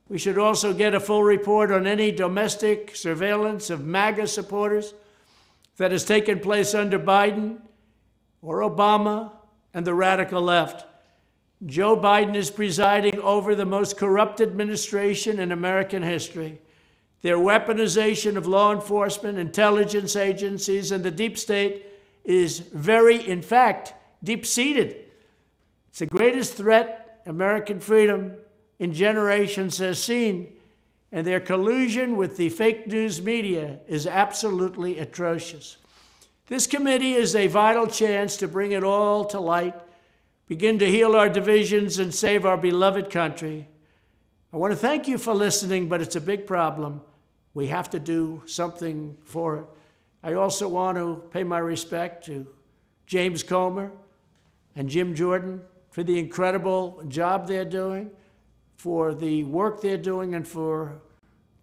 We 0.09 0.17
should 0.17 0.39
also 0.39 0.73
get 0.73 0.95
a 0.95 1.01
full 1.01 1.25
report 1.25 1.71
on 1.71 1.87
any 1.87 2.11
domestic 2.11 2.97
surveillance 2.97 3.69
of 3.69 3.85
MAGA 3.85 4.29
supporters 4.29 4.95
that 5.77 5.93
has 5.93 6.07
taken 6.07 6.41
place 6.41 6.75
under 6.75 6.99
Biden 6.99 7.59
or 8.45 8.61
Obama 8.61 9.33
and 9.73 9.87
the 9.87 9.95
radical 9.95 10.43
left. 10.43 10.87
Joe 11.65 11.97
Biden 11.97 12.37
is 12.37 12.51
presiding 12.51 13.19
over 13.21 13.55
the 13.55 13.65
most 13.65 13.97
corrupt 13.97 14.41
administration 14.41 15.41
in 15.41 15.51
American 15.51 16.03
history. 16.03 16.61
Their 17.23 17.39
weaponization 17.39 18.37
of 18.37 18.47
law 18.47 18.73
enforcement, 18.73 19.39
intelligence 19.39 20.15
agencies, 20.15 20.93
and 20.93 21.03
the 21.03 21.11
deep 21.11 21.39
state 21.39 21.87
is 22.23 22.59
very, 22.59 23.27
in 23.27 23.41
fact, 23.41 23.95
deep 24.23 24.45
seated. 24.45 24.97
It's 25.89 26.01
the 26.01 26.07
greatest 26.07 26.55
threat 26.55 27.23
American 27.25 27.81
freedom 27.81 28.35
in 28.79 28.93
generations 28.93 29.79
has 29.79 30.03
seen, 30.03 30.53
and 31.13 31.27
their 31.27 31.41
collusion 31.41 32.17
with 32.17 32.37
the 32.37 32.51
fake 32.51 32.87
news 32.89 33.23
media 33.23 33.79
is 33.89 34.07
absolutely 34.07 34.99
atrocious. 34.99 35.79
This 36.47 36.67
committee 36.67 37.15
is 37.15 37.35
a 37.35 37.47
vital 37.47 37.87
chance 37.87 38.37
to 38.37 38.49
bring 38.49 38.73
it 38.73 38.85
all 38.85 39.25
to 39.27 39.41
light, 39.41 39.75
begin 40.47 40.79
to 40.81 40.91
heal 40.91 41.17
our 41.17 41.31
divisions, 41.31 41.99
and 41.99 42.15
save 42.15 42.45
our 42.45 42.59
beloved 42.59 43.09
country. 43.09 43.67
I 44.53 44.59
want 44.59 44.73
to 44.73 44.77
thank 44.77 45.09
you 45.09 45.17
for 45.17 45.33
listening, 45.33 45.89
but 45.89 46.03
it's 46.03 46.17
a 46.17 46.21
big 46.21 46.47
problem. 46.47 47.01
We 47.55 47.69
have 47.69 47.89
to 47.91 47.99
do 47.99 48.43
something 48.45 49.17
for 49.25 49.57
it. 49.57 49.65
I 50.23 50.35
also 50.35 50.69
want 50.69 50.99
to 50.99 51.23
pay 51.31 51.45
my 51.45 51.59
respect 51.59 52.27
to 52.27 52.47
James 53.07 53.43
Comer 53.43 53.91
and 54.77 54.89
Jim 54.89 55.15
Jordan 55.15 55.63
for 55.91 56.03
the 56.03 56.19
incredible 56.19 57.03
job 57.09 57.49
they're 57.49 57.65
doing, 57.65 58.11
for 58.77 59.15
the 59.15 59.45
work 59.45 59.81
they're 59.81 59.97
doing, 59.97 60.35
and 60.35 60.47
for 60.47 61.01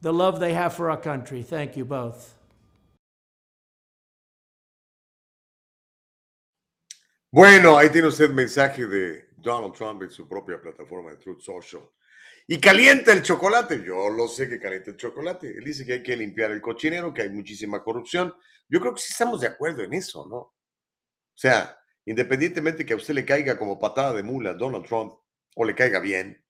the 0.02 0.12
love 0.12 0.40
they 0.40 0.54
have 0.54 0.74
for 0.74 0.90
our 0.90 0.98
country. 0.98 1.44
Thank 1.44 1.78
you 1.78 1.86
both. 1.86 2.36
Bueno, 7.34 7.78
ahí 7.78 7.90
tiene 7.90 8.10
usted 8.10 8.30
mensaje 8.30 8.86
de 8.86 9.30
Donald 9.38 9.74
Trump 9.74 10.04
en 10.04 10.12
su 10.12 10.28
propia 10.28 10.60
plataforma 10.60 11.12
de 11.12 11.18
Truth 11.18 11.40
Social. 11.40 11.84
Y 12.46 12.60
calienta 12.60 13.14
el 13.14 13.24
chocolate. 13.24 13.82
Yo 13.86 14.10
lo 14.10 14.28
sé 14.28 14.50
que 14.50 14.60
calienta 14.60 14.92
el 14.92 14.98
chocolate. 14.98 15.48
Él 15.48 15.64
dice 15.64 15.86
que 15.86 15.94
hay 15.94 16.04
que 16.04 16.18
limpiar 16.18 16.52
el 16.52 16.60
cochinero, 16.60 17.14
que 17.14 17.22
hay 17.22 17.30
muchísima 17.30 17.82
corrupción. 17.82 18.34
Yo 18.68 18.82
creo 18.82 18.94
que 18.94 19.00
sí 19.00 19.12
estamos 19.12 19.40
de 19.40 19.48
acuerdo 19.48 19.82
en 19.82 19.94
eso, 19.94 20.28
¿no? 20.28 20.38
O 20.38 20.54
sea, 21.34 21.80
independientemente 22.04 22.86
que 22.86 22.92
a 22.92 22.98
usted 22.98 23.14
le 23.14 23.24
caiga 23.24 23.58
como 23.58 23.80
patada 23.80 24.12
de 24.12 24.24
mula 24.24 24.54
Donald 24.54 24.86
Trump 24.86 25.14
o 25.56 25.64
le 25.64 25.74
caiga 25.74 26.02
bien, 26.02 26.44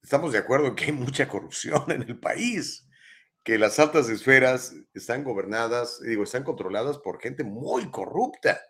estamos 0.00 0.32
de 0.32 0.38
acuerdo 0.38 0.68
en 0.68 0.76
que 0.76 0.84
hay 0.84 0.92
mucha 0.92 1.26
corrupción 1.26 1.90
en 1.90 2.02
el 2.02 2.20
país, 2.20 2.86
que 3.42 3.58
las 3.58 3.80
altas 3.80 4.08
esferas 4.08 4.72
están 4.94 5.24
gobernadas, 5.24 6.00
digo, 6.00 6.22
están 6.22 6.44
controladas 6.44 6.98
por 6.98 7.20
gente 7.20 7.42
muy 7.42 7.90
corrupta. 7.90 8.60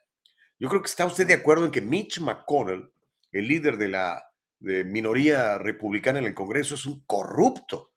Yo 0.59 0.69
creo 0.69 0.83
que 0.83 0.89
está 0.89 1.07
usted 1.07 1.27
de 1.27 1.35
acuerdo 1.35 1.67
en 1.67 1.71
que 1.71 1.81
Mitch 1.81 2.21
McConnell, 2.21 2.93
el 3.33 3.49
líder 3.49 3.77
de 3.77 3.89
la 3.89 4.25
minoría 4.61 5.59
republicana 5.59 6.19
en 6.19 6.27
el 6.27 6.35
Congreso, 6.35 6.75
es 6.75 6.87
un 6.87 7.05
corrupto. 7.05 7.93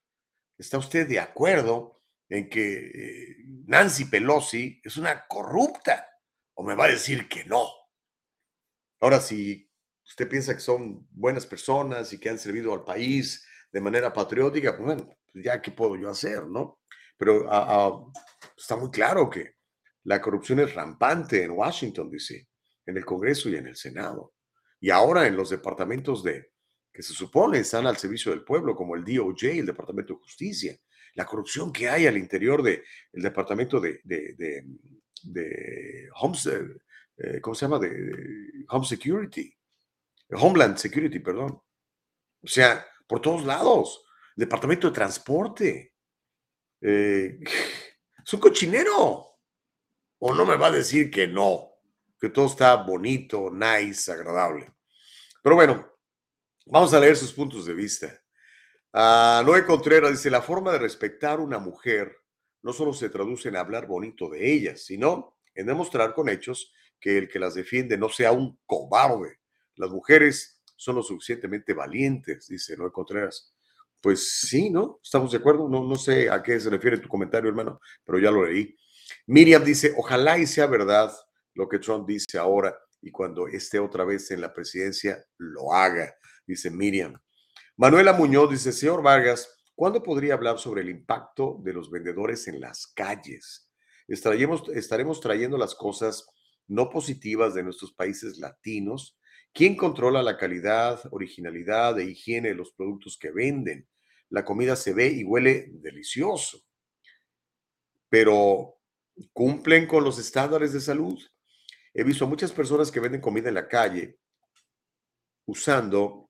¿Está 0.58 0.78
usted 0.78 1.08
de 1.08 1.20
acuerdo 1.20 2.01
en 2.30 2.49
que 2.49 2.91
eh, 2.93 3.36
Nancy 3.68 4.05
Pelosi 4.05 4.82
es 4.84 4.97
una 4.97 5.28
corrupta? 5.28 6.10
¿O 6.55 6.64
me 6.64 6.76
va 6.76 6.86
a 6.86 6.89
decir 6.89 7.30
que 7.30 7.45
no? 7.45 7.68
Ahora, 8.99 9.22
si 9.22 9.70
usted 10.03 10.28
piensa 10.28 10.55
que 10.55 10.60
son 10.60 11.08
buenas 11.12 11.45
personas 11.45 12.12
y 12.12 12.20
que 12.20 12.30
han 12.30 12.39
servido 12.39 12.74
al 12.74 12.84
país 12.84 13.45
de 13.72 13.82
manera 13.82 14.12
patriótica, 14.12 14.76
pues 14.76 14.86
bueno, 14.86 15.18
pues 15.32 15.45
ya 15.45 15.62
qué 15.62 15.72
puedo 15.72 15.95
yo 15.95 16.10
hacer, 16.10 16.47
¿no? 16.47 16.80
Pero 17.18 17.51
ah, 17.51 17.66
ah, 17.70 18.12
está 18.58 18.76
muy 18.76 18.89
claro 18.89 19.30
que 19.30 19.58
la 20.03 20.22
corrupción 20.22 20.60
es 20.60 20.74
rampante 20.74 21.43
en 21.43 21.51
Washington, 21.51 22.10
D.C., 22.10 22.47
en 22.88 22.97
el 22.97 23.05
Congreso 23.05 23.49
y 23.49 23.55
en 23.55 23.67
el 23.67 23.75
Senado. 23.75 24.33
Y 24.79 24.89
ahora 24.89 25.27
en 25.27 25.35
los 25.35 25.49
departamentos 25.49 26.23
de 26.23 26.51
que 26.91 27.03
se 27.03 27.13
supone 27.13 27.59
están 27.59 27.85
al 27.85 27.97
servicio 27.97 28.31
del 28.31 28.43
pueblo, 28.43 28.75
como 28.75 28.95
el 28.95 29.03
DOJ, 29.03 29.59
el 29.59 29.65
Departamento 29.67 30.15
de 30.15 30.19
Justicia. 30.19 30.75
La 31.13 31.25
corrupción 31.25 31.71
que 31.71 31.88
hay 31.89 32.07
al 32.07 32.17
interior 32.17 32.63
del 32.63 32.81
Departamento 33.11 33.79
de, 33.79 34.01
de, 34.03 34.35
de, 35.23 36.09
Home, 36.15 36.38
eh, 37.17 37.41
¿cómo 37.41 37.53
se 37.53 37.65
llama? 37.65 37.77
De, 37.77 38.65
Home 38.69 38.85
Security. 38.85 39.53
Homeland 40.31 40.77
Security, 40.77 41.19
perdón. 41.19 41.61
O 42.41 42.47
sea, 42.47 42.85
por 43.07 43.21
todos 43.21 43.45
lados. 43.45 44.03
Departamento 44.35 44.88
de 44.88 44.93
Transporte. 44.93 45.93
Eh, 46.81 47.39
es 48.25 48.33
un 48.33 48.39
cochinero. 48.39 49.38
O 50.19 50.33
no 50.33 50.45
me 50.45 50.57
va 50.57 50.67
a 50.67 50.71
decir 50.71 51.11
que 51.11 51.27
no, 51.27 51.76
que 52.20 52.30
todo 52.30 52.47
está 52.47 52.76
bonito, 52.76 53.49
nice, 53.51 54.11
agradable. 54.11 54.72
Pero 55.41 55.55
bueno, 55.55 55.88
vamos 56.65 56.93
a 56.93 56.99
leer 56.99 57.15
sus 57.15 57.34
puntos 57.34 57.65
de 57.65 57.74
vista. 57.74 58.22
Uh, 58.93 59.45
Noé 59.45 59.65
Contreras 59.65 60.11
dice, 60.11 60.30
la 60.30 60.41
forma 60.41 60.72
de 60.72 60.80
respetar 60.80 61.39
una 61.39 61.59
mujer 61.59 62.18
no 62.63 62.74
solo 62.74 62.93
se 62.93 63.09
traduce 63.09 63.49
en 63.49 63.55
hablar 63.55 63.86
bonito 63.86 64.30
de 64.30 64.51
ellas, 64.51 64.82
sino 64.82 65.38
en 65.53 65.68
demostrar 65.68 66.13
con 66.13 66.30
hechos 66.30 66.74
que 66.99 67.18
el 67.18 67.30
que 67.30 67.39
las 67.39 67.53
defiende 67.53 67.97
no 67.97 68.09
sea 68.09 68.32
un 68.32 68.59
cobarde. 68.65 69.39
Las 69.76 69.91
mujeres 69.91 70.61
son 70.76 70.95
lo 70.95 71.03
suficientemente 71.03 71.74
valientes, 71.74 72.47
dice 72.47 72.76
Noé 72.76 72.91
Contreras. 72.91 73.53
Pues 74.01 74.39
sí, 74.41 74.70
¿no? 74.70 74.99
¿Estamos 75.03 75.32
de 75.32 75.38
acuerdo? 75.38 75.68
No, 75.70 75.84
no 75.84 75.95
sé 75.95 76.30
a 76.30 76.41
qué 76.41 76.59
se 76.59 76.70
refiere 76.70 76.97
tu 76.97 77.07
comentario, 77.07 77.49
hermano, 77.49 77.80
pero 78.03 78.20
ya 78.20 78.32
lo 78.32 78.45
leí. 78.45 78.76
Miriam 79.28 79.63
dice, 79.63 79.93
ojalá 79.97 80.38
y 80.38 80.45
sea 80.45 80.68
verdad 80.68 81.11
lo 81.58 81.68
que 81.68 81.80
Trump 81.80 82.08
dice 82.08 82.38
ahora 82.38 82.78
y 83.01 83.10
cuando 83.10 83.47
esté 83.47 83.80
otra 83.80 84.05
vez 84.05 84.30
en 84.30 84.41
la 84.41 84.53
presidencia 84.53 85.26
lo 85.39 85.74
haga, 85.74 86.16
dice 86.45 86.70
Miriam. 86.70 87.20
Manuela 87.76 88.14
Muñoz 88.14 88.51
dice, 88.51 88.72
señor 88.72 89.01
Vargas, 89.01 89.49
¿cuándo 89.76 90.03
podría 90.03 90.36
hablar 90.36 90.60
sobre 90.60 90.82
el 90.82 90.89
impacto 90.89 91.60
de 91.64 91.74
los 91.74 91.89
vendedores 91.89 92.47
en 92.47 92.60
las 92.62 92.86
calles? 92.88 93.72
Estaremos, 94.08 94.70
estaremos 94.70 95.20
trayendo 95.20 95.58
las 95.58 95.74
cosas 95.74 96.28
no 96.68 96.89
positivas 96.91 97.55
de 97.55 97.64
nuestros 97.64 97.91
países 97.91 98.38
latinos. 98.38 99.20
¿Quién 99.51 99.76
controla 99.76 100.22
la 100.22 100.38
calidad, 100.38 101.01
originalidad 101.10 101.99
e 101.99 102.05
higiene 102.05 102.49
de 102.49 102.55
los 102.55 102.72
productos 102.72 103.18
que 103.18 103.32
venden? 103.32 103.88
La 104.30 104.45
comida 104.45 104.76
se 104.76 104.93
ve 104.93 105.08
y 105.08 105.24
huele 105.24 105.70
delicioso, 105.72 106.60
pero 108.10 108.76
¿cumplen 109.34 109.88
con 109.88 110.03
los 110.03 110.20
estándares 110.20 110.74
de 110.74 110.82
salud? 110.82 111.18
He 112.00 112.04
visto 112.04 112.26
a 112.26 112.28
muchas 112.28 112.52
personas 112.52 112.91
que 112.91 113.00
venden 113.00 113.22
comida 113.22 113.50
en 113.50 113.56
la 113.56 113.68
calle 113.68 114.20
usando 115.48 116.30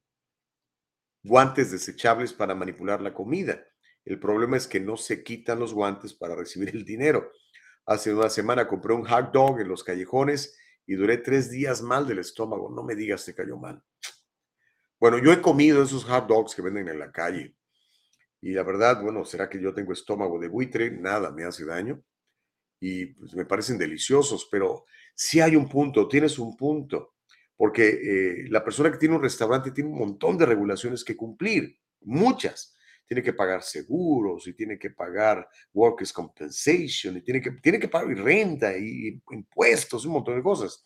guantes 1.22 1.72
desechables 1.72 2.32
para 2.32 2.56
manipular 2.56 3.02
la 3.02 3.14
comida. 3.14 3.68
El 4.06 4.18
problema 4.18 4.56
es 4.56 4.66
que 4.66 4.80
no 4.80 4.96
se 4.96 5.26
quitan 5.26 5.60
los 5.60 5.74
guantes 5.74 6.14
para 6.14 6.38
recibir 6.38 6.70
el 6.70 6.86
dinero. 6.86 7.34
Hace 7.86 8.14
una 8.14 8.30
semana 8.30 8.66
compré 8.66 8.94
un 8.94 9.04
hot 9.04 9.34
dog 9.34 9.60
en 9.60 9.68
los 9.68 9.84
callejones 9.84 10.58
y 10.86 10.96
duré 10.96 11.18
tres 11.18 11.52
días 11.52 11.82
mal 11.82 12.08
del 12.08 12.20
estómago. 12.20 12.70
No 12.74 12.82
me 12.82 12.96
digas, 12.96 13.26
te 13.26 13.36
cayó 13.36 13.58
mal. 13.58 13.84
Bueno, 14.98 15.18
yo 15.18 15.34
he 15.34 15.42
comido 15.42 15.84
esos 15.84 16.06
hot 16.06 16.28
dogs 16.28 16.56
que 16.56 16.62
venden 16.62 16.88
en 16.88 17.00
la 17.00 17.12
calle. 17.12 17.58
Y 18.40 18.54
la 18.54 18.64
verdad, 18.64 19.02
bueno, 19.02 19.26
¿será 19.26 19.50
que 19.50 19.62
yo 19.62 19.74
tengo 19.74 19.92
estómago 19.92 20.40
de 20.40 20.48
buitre? 20.48 20.92
Nada 20.92 21.30
me 21.30 21.44
hace 21.44 21.66
daño. 21.66 22.02
Y 22.80 23.08
pues, 23.08 23.36
me 23.36 23.44
parecen 23.44 23.78
deliciosos, 23.78 24.48
pero 24.50 24.86
si 25.20 25.42
hay 25.42 25.56
un 25.56 25.68
punto, 25.68 26.08
tienes 26.08 26.38
un 26.38 26.56
punto, 26.56 27.16
porque 27.56 27.88
eh, 27.88 28.46
la 28.50 28.64
persona 28.64 28.92
que 28.92 29.00
tiene 29.00 29.16
un 29.16 29.24
restaurante 29.24 29.72
tiene 29.72 29.90
un 29.90 29.98
montón 29.98 30.38
de 30.38 30.46
regulaciones 30.46 31.04
que 31.04 31.18
cumplir, 31.18 31.76
muchas 32.02 32.76
tiene 33.08 33.24
que 33.24 33.34
pagar 33.34 33.64
seguros 33.64 34.46
y 34.48 34.54
tiene 34.54 34.78
que 34.78 34.92
pagar 34.92 35.50
workers' 35.74 36.14
compensation 36.14 37.18
y 37.18 37.22
tiene 37.22 37.42
que, 37.42 37.52
tiene 37.52 37.80
que 37.80 37.88
pagar 37.88 38.16
renta 38.16 38.78
y 38.78 39.20
impuestos, 39.32 40.06
un 40.06 40.14
montón 40.14 40.36
de 40.36 40.44
cosas. 40.44 40.84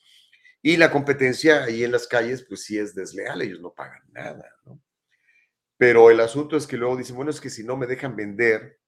Y 0.61 0.77
la 0.77 0.91
competencia 0.91 1.63
ahí 1.63 1.83
en 1.83 1.91
las 1.91 2.07
calles, 2.07 2.45
pues 2.47 2.63
sí 2.63 2.77
es 2.77 2.95
desleal, 2.95 3.41
ellos 3.41 3.59
no 3.59 3.73
pagan 3.73 4.03
nada, 4.11 4.49
¿no? 4.63 4.79
Pero 5.75 6.09
el 6.09 6.19
asunto 6.19 6.55
es 6.55 6.67
que 6.67 6.77
luego 6.77 6.95
dicen, 6.95 7.15
bueno, 7.15 7.31
es 7.31 7.41
que 7.41 7.49
si 7.49 7.63
no 7.63 7.75
me 7.75 7.87
dejan 7.87 8.15
vender, 8.15 8.79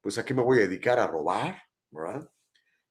pues 0.00 0.16
a 0.18 0.24
qué 0.24 0.34
me 0.34 0.42
voy 0.42 0.58
a 0.58 0.62
dedicar 0.62 0.98
a 0.98 1.06
robar, 1.06 1.62
¿verdad? 1.90 2.28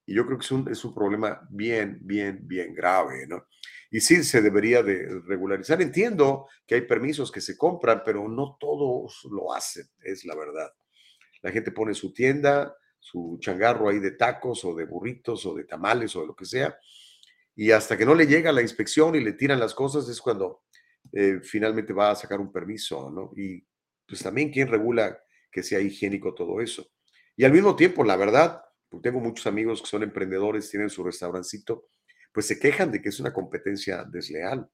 Y 0.10 0.16
yo 0.16 0.26
creo 0.26 0.38
que 0.38 0.45
es 0.45 0.51
un, 0.51 0.68
es 0.70 0.84
un 0.84 0.93
problema 0.93 1.47
bien, 1.49 1.99
bien, 2.01 2.39
bien 2.41 2.74
grave, 2.74 3.28
¿no? 3.28 3.45
y 3.91 4.01
sí 4.01 4.24
se 4.24 4.41
debería 4.41 4.84
de 4.84 5.22
regularizar. 5.26 5.82
Entiendo 5.82 6.47
que 6.66 6.76
hay 6.76 6.82
permisos 6.82 7.32
que 7.32 7.41
se 7.41 7.57
compran, 7.57 8.03
pero 8.05 8.28
no 8.28 8.57
todos 8.60 9.28
lo 9.32 9.53
hacen, 9.53 9.88
es 10.01 10.26
la 10.26 10.36
verdad. 10.36 10.72
La 11.41 11.51
gente 11.51 11.72
pone 11.72 11.93
su 11.93 12.14
tienda, 12.14 12.76
su 12.99 13.38
changarro 13.41 13.89
ahí 13.89 13.99
de 13.99 14.12
tacos 14.12 14.64
o 14.66 14.76
de 14.76 14.86
burritos 14.86 15.45
o 15.45 15.55
de 15.55 15.64
tamales 15.64 16.16
o 16.16 16.22
de 16.22 16.28
lo 16.28 16.36
que 16.36 16.45
sea, 16.45 16.78
y 17.55 17.72
hasta 17.72 17.97
que 17.97 18.05
no 18.05 18.14
le 18.14 18.28
llega 18.28 18.51
la 18.51 18.62
inspección 18.62 19.16
y 19.16 19.22
le 19.22 19.34
tiran 19.34 19.60
las 19.60 19.74
cosas 19.74 20.07
es 20.07 20.22
cuando 20.22 20.64
eh, 21.12 21.39
finalmente 21.41 21.93
va 21.93 22.12
a 22.12 22.16
sacar 22.16 22.39
un 22.39 22.51
permiso, 22.51 23.10
¿no? 23.10 23.32
Y 23.36 23.66
pues 24.07 24.22
también 24.22 24.51
quién 24.51 24.68
regula 24.68 25.20
que 25.51 25.64
sea 25.64 25.80
higiénico 25.80 26.34
todo 26.34 26.62
eso. 26.62 26.88
Y 27.36 27.43
al 27.43 27.51
mismo 27.51 27.76
tiempo, 27.76 28.03
la 28.03 28.16
verdad, 28.16 28.62
porque 28.89 29.09
tengo 29.09 29.19
muchos 29.19 29.45
amigos 29.47 29.81
que 29.81 29.87
son 29.87 30.03
emprendedores, 30.03 30.69
tienen 30.69 30.89
su 30.89 31.03
restaurancito, 31.03 31.89
pues 32.31 32.47
se 32.47 32.59
quejan 32.59 32.91
de 32.91 33.01
que 33.01 33.09
es 33.09 33.19
una 33.19 33.31
competencia 33.31 34.03
desleal. 34.03 34.69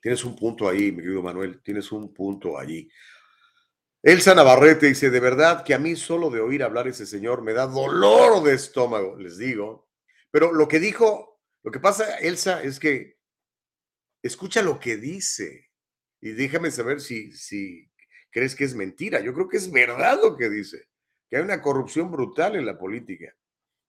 Tienes 0.00 0.24
un 0.24 0.36
punto 0.36 0.68
ahí, 0.68 0.92
mi 0.92 1.02
querido 1.02 1.22
Manuel, 1.22 1.62
tienes 1.62 1.90
un 1.92 2.12
punto 2.12 2.58
allí. 2.58 2.88
Elsa 4.02 4.34
Navarrete 4.34 4.86
dice, 4.86 5.10
de 5.10 5.20
verdad 5.20 5.64
que 5.64 5.74
a 5.74 5.78
mí 5.78 5.96
solo 5.96 6.30
de 6.30 6.40
oír 6.40 6.62
hablar 6.62 6.86
ese 6.86 7.06
señor 7.06 7.42
me 7.42 7.52
da 7.52 7.66
dolor 7.66 8.42
de 8.42 8.54
estómago, 8.54 9.16
les 9.16 9.38
digo. 9.38 9.88
Pero 10.30 10.52
lo 10.52 10.68
que 10.68 10.78
dijo, 10.78 11.40
lo 11.62 11.72
que 11.72 11.80
pasa, 11.80 12.18
Elsa, 12.18 12.62
es 12.62 12.78
que 12.78 13.18
escucha 14.22 14.62
lo 14.62 14.78
que 14.78 14.96
dice 14.96 15.70
y 16.20 16.32
déjame 16.32 16.70
saber 16.70 17.00
si, 17.00 17.32
si 17.32 17.90
crees 18.30 18.54
que 18.54 18.64
es 18.64 18.74
mentira. 18.74 19.20
Yo 19.20 19.34
creo 19.34 19.48
que 19.48 19.56
es 19.56 19.70
verdad 19.70 20.20
lo 20.22 20.36
que 20.36 20.50
dice, 20.50 20.88
que 21.28 21.36
hay 21.36 21.42
una 21.42 21.60
corrupción 21.60 22.10
brutal 22.10 22.56
en 22.56 22.66
la 22.66 22.78
política 22.78 23.34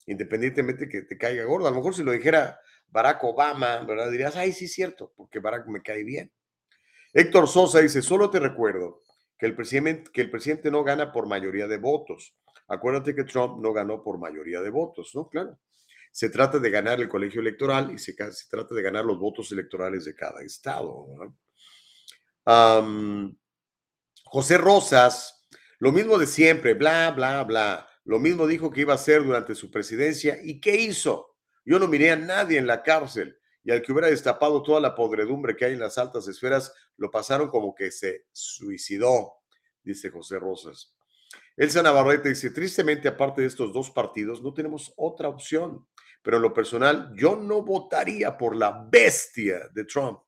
independientemente 0.08 0.90
que 0.90 1.04
te 1.04 1.18
caiga 1.18 1.44
gordo. 1.44 1.68
A 1.68 1.72
lo 1.72 1.78
mejor 1.78 1.94
si 1.94 2.02
lo 2.02 2.12
dijera 2.12 2.60
Barack 2.88 3.24
Obama, 3.24 3.84
¿verdad? 3.84 4.10
Dirías, 4.10 4.36
ay, 4.36 4.54
sí 4.54 4.68
cierto, 4.68 5.14
porque 5.16 5.40
Barack 5.40 5.68
me 5.68 5.82
cae 5.82 6.04
bien. 6.04 6.32
Héctor 7.14 7.48
Sosa 7.48 7.80
dice, 7.80 8.02
solo 8.02 8.30
te 8.30 8.40
recuerdo 8.40 9.04
que 9.38 9.46
el, 9.46 9.56
presidente, 9.56 10.10
que 10.12 10.22
el 10.22 10.32
presidente 10.32 10.72
no 10.72 10.84
gana 10.84 11.12
por 11.12 11.28
mayoría 11.28 11.68
de 11.68 11.78
votos. 11.78 12.34
Acuérdate 12.68 13.14
que 13.14 13.24
Trump 13.24 13.62
no 13.62 13.72
ganó 13.74 14.02
por 14.02 14.18
mayoría 14.18 14.62
de 14.62 14.70
votos, 14.70 15.12
¿no? 15.14 15.30
Claro. 15.30 15.60
Se 16.12 16.30
trata 16.30 16.58
de 16.58 16.70
ganar 16.70 17.00
el 17.00 17.10
colegio 17.10 17.42
electoral 17.42 17.92
y 17.92 18.00
se 18.00 18.16
trata 18.50 18.74
de 18.74 18.82
ganar 18.82 19.06
los 19.06 19.20
votos 19.20 19.52
electorales 19.52 20.06
de 20.06 20.16
cada 20.16 20.42
estado. 20.42 21.06
José 24.24 24.58
Rosas, 24.58 25.37
lo 25.80 25.92
mismo 25.92 26.18
de 26.18 26.28
siempre, 26.28 26.74
bla, 26.74 27.12
bla, 27.12 27.44
bla. 27.44 27.88
Lo 28.04 28.20
mismo 28.20 28.48
dijo 28.48 28.72
que 28.72 28.82
iba 28.82 28.94
a 28.94 28.96
hacer 28.96 29.24
durante 29.24 29.54
su 29.54 29.70
presidencia. 29.70 30.40
¿Y 30.42 30.60
qué 30.60 30.76
hizo? 30.76 31.36
Yo 31.66 31.78
no 31.78 31.88
miré 31.88 32.12
a 32.12 32.16
nadie 32.16 32.58
en 32.58 32.68
la 32.68 32.82
cárcel 32.82 33.38
y 33.64 33.72
al 33.72 33.82
que 33.82 33.92
hubiera 33.92 34.08
destapado 34.08 34.64
toda 34.64 34.80
la 34.80 34.96
podredumbre 34.96 35.56
que 35.56 35.66
hay 35.66 35.74
en 35.74 35.80
las 35.80 35.98
altas 35.98 36.28
esferas, 36.30 36.74
lo 36.96 37.12
pasaron 37.12 37.50
como 37.50 37.76
que 37.76 37.92
se 37.92 38.26
suicidó, 38.32 39.34
dice 39.84 40.10
José 40.10 40.40
Rosas. 40.40 40.96
Elsa 41.58 41.84
Navarrete 41.84 42.30
dice, 42.30 42.52
tristemente, 42.52 43.10
aparte 43.10 43.42
de 43.42 43.48
estos 43.48 43.74
dos 43.74 43.92
partidos, 43.92 44.42
no 44.42 44.54
tenemos 44.54 44.94
otra 44.96 45.28
opción. 45.28 45.86
Pero 46.22 46.38
en 46.38 46.44
lo 46.44 46.54
personal, 46.54 47.12
yo 47.16 47.36
no 47.36 47.62
votaría 47.62 48.38
por 48.38 48.56
la 48.56 48.88
bestia 48.90 49.68
de 49.74 49.84
Trump. 49.84 50.20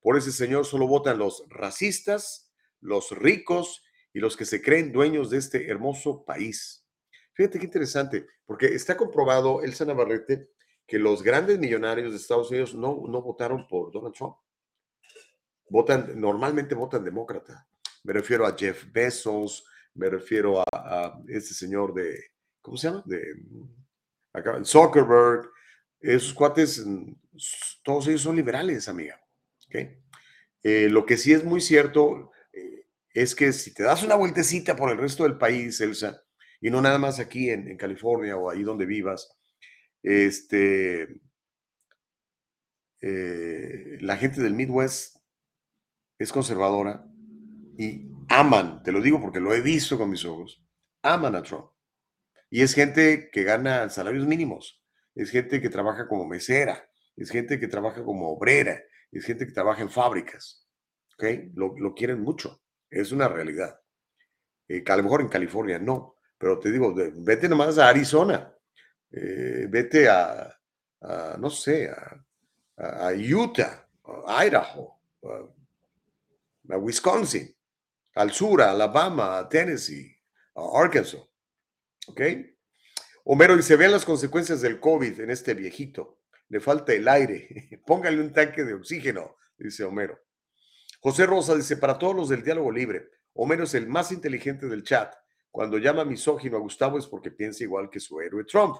Por 0.00 0.16
ese 0.16 0.32
señor 0.32 0.66
solo 0.66 0.88
votan 0.88 1.18
los 1.18 1.44
racistas, 1.48 2.50
los 2.80 3.10
ricos 3.12 3.82
y 4.12 4.20
los 4.20 4.36
que 4.36 4.44
se 4.44 4.60
creen 4.62 4.92
dueños 4.92 5.30
de 5.30 5.38
este 5.38 5.68
hermoso 5.70 6.24
país. 6.24 6.86
Fíjate 7.34 7.58
qué 7.58 7.66
interesante, 7.66 8.26
porque 8.44 8.66
está 8.66 8.96
comprobado, 8.96 9.62
Elsa 9.62 9.84
Navarrete, 9.84 10.50
que 10.86 10.98
los 10.98 11.22
grandes 11.22 11.58
millonarios 11.58 12.10
de 12.10 12.16
Estados 12.16 12.50
Unidos 12.50 12.74
no, 12.74 13.02
no 13.08 13.22
votaron 13.22 13.66
por 13.68 13.92
Donald 13.92 14.14
Trump. 14.14 14.36
Votan, 15.68 16.20
normalmente 16.20 16.74
votan 16.74 17.04
demócrata. 17.04 17.68
Me 18.02 18.12
refiero 18.12 18.44
a 18.44 18.56
Jeff 18.58 18.84
Bezos, 18.90 19.64
me 19.94 20.10
refiero 20.10 20.60
a, 20.60 20.64
a 20.72 21.22
este 21.28 21.54
señor 21.54 21.94
de, 21.94 22.18
¿cómo 22.60 22.76
se 22.76 22.88
llama? 22.88 23.02
De 23.06 23.22
acá, 24.32 24.60
Zuckerberg. 24.64 25.50
Esos 26.00 26.32
cuates, 26.32 26.82
todos 27.84 28.08
ellos 28.08 28.22
son 28.22 28.34
liberales, 28.34 28.88
amiga. 28.88 29.20
¿okay? 29.66 30.02
Eh, 30.62 30.88
lo 30.90 31.04
que 31.04 31.16
sí 31.16 31.32
es 31.32 31.44
muy 31.44 31.60
cierto 31.60 32.32
es 33.14 33.34
que 33.34 33.52
si 33.52 33.74
te 33.74 33.82
das 33.82 34.02
una 34.02 34.14
vueltecita 34.14 34.76
por 34.76 34.90
el 34.90 34.98
resto 34.98 35.24
del 35.24 35.38
país, 35.38 35.80
Elsa, 35.80 36.22
y 36.60 36.70
no 36.70 36.80
nada 36.80 36.98
más 36.98 37.18
aquí 37.18 37.50
en, 37.50 37.76
California 37.76 38.36
o 38.36 38.50
ahí 38.50 38.62
donde 38.62 38.86
vivas, 38.86 39.36
este, 40.02 41.20
eh, 43.00 43.98
la 44.00 44.16
gente 44.16 44.42
del 44.42 44.54
Midwest 44.54 45.16
es 46.18 46.32
conservadora 46.32 47.04
y 47.78 48.10
aman, 48.28 48.82
te 48.82 48.92
lo 48.92 49.00
digo 49.00 49.20
porque 49.20 49.40
lo 49.40 49.54
he 49.54 49.60
visto 49.60 49.96
con 49.96 50.10
mis 50.10 50.24
ojos, 50.24 50.62
aman 51.02 51.34
a 51.34 51.42
Trump. 51.42 51.70
Y 52.50 52.62
es 52.62 52.74
gente 52.74 53.30
que 53.32 53.44
gana 53.44 53.88
salarios 53.88 54.26
mínimos, 54.26 54.82
es 55.14 55.30
gente 55.30 55.60
que 55.60 55.70
trabaja 55.70 56.08
como 56.08 56.26
mesera, 56.26 56.90
es 57.16 57.30
gente 57.30 57.58
que 57.58 57.68
trabaja 57.68 58.04
como 58.04 58.30
obrera, 58.30 58.82
es 59.12 59.24
gente 59.24 59.46
que 59.46 59.52
trabaja 59.52 59.82
en 59.82 59.90
fábricas. 59.90 60.66
¿okay? 61.14 61.50
Lo, 61.54 61.94
quieren 61.94 62.20
mucho, 62.20 62.59
es 62.90 63.12
una 63.12 63.28
realidad. 63.28 63.80
Eh, 64.68 64.84
a 64.86 64.96
lo 64.96 65.02
mejor 65.02 65.20
en 65.20 65.28
California 65.28 65.78
no, 65.78 66.16
pero 66.36 66.58
te 66.58 66.70
digo, 66.70 66.94
vete 66.94 67.48
nomás 67.48 67.78
a 67.78 67.88
Arizona, 67.88 68.52
eh, 69.10 69.66
vete 69.68 70.08
a, 70.08 70.56
no 71.38 71.50
sé, 71.50 71.90
a, 71.90 73.12
Utah, 73.12 73.86
a 74.26 74.46
Idaho, 74.46 75.00
a, 76.68 76.76
Wisconsin, 76.76 77.54
al 78.14 78.32
sur, 78.32 78.62
a 78.62 78.70
Alabama, 78.70 79.38
a 79.38 79.48
Tennessee, 79.48 80.16
a 80.54 80.80
Arkansas. 80.80 81.20
¿Ok? 82.06 82.20
Homero 83.24 83.56
dice, 83.56 83.76
vean 83.76 83.92
las 83.92 84.04
consecuencias 84.04 84.60
del 84.60 84.80
COVID 84.80 85.20
en 85.20 85.30
este 85.30 85.54
viejito. 85.54 86.20
Le 86.48 86.60
falta 86.60 86.92
el 86.92 87.06
aire. 87.06 87.80
Póngale 87.86 88.20
un 88.20 88.32
tanque 88.32 88.64
de 88.64 88.74
oxígeno, 88.74 89.36
dice 89.58 89.84
Homero. 89.84 90.18
José 91.00 91.24
Rosa 91.24 91.54
dice, 91.56 91.78
para 91.78 91.98
todos 91.98 92.14
los 92.14 92.28
del 92.28 92.44
diálogo 92.44 92.70
libre, 92.70 93.08
Homero 93.32 93.64
es 93.64 93.74
el 93.74 93.86
más 93.86 94.12
inteligente 94.12 94.66
del 94.66 94.82
chat. 94.82 95.14
Cuando 95.50 95.78
llama 95.78 96.04
misógino 96.04 96.58
a 96.58 96.60
Gustavo 96.60 96.98
es 96.98 97.06
porque 97.06 97.30
piensa 97.30 97.64
igual 97.64 97.88
que 97.88 98.00
su 98.00 98.20
héroe 98.20 98.44
Trump. 98.44 98.76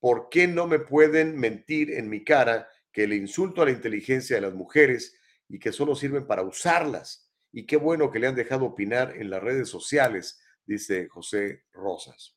¿Por 0.00 0.28
qué 0.28 0.48
no 0.48 0.66
me 0.66 0.80
pueden 0.80 1.38
mentir 1.38 1.92
en 1.92 2.08
mi 2.08 2.24
cara 2.24 2.68
que 2.90 3.06
le 3.06 3.14
insulto 3.14 3.62
a 3.62 3.66
la 3.66 3.70
inteligencia 3.70 4.36
de 4.36 4.42
las 4.42 4.52
mujeres 4.52 5.16
y 5.48 5.60
que 5.60 5.72
solo 5.72 5.94
sirven 5.94 6.26
para 6.26 6.42
usarlas? 6.42 7.30
Y 7.52 7.66
qué 7.66 7.76
bueno 7.76 8.10
que 8.10 8.18
le 8.18 8.26
han 8.26 8.34
dejado 8.34 8.64
opinar 8.64 9.14
en 9.16 9.30
las 9.30 9.42
redes 9.42 9.68
sociales, 9.68 10.40
dice 10.66 11.08
José 11.08 11.64
Rosas. 11.72 12.36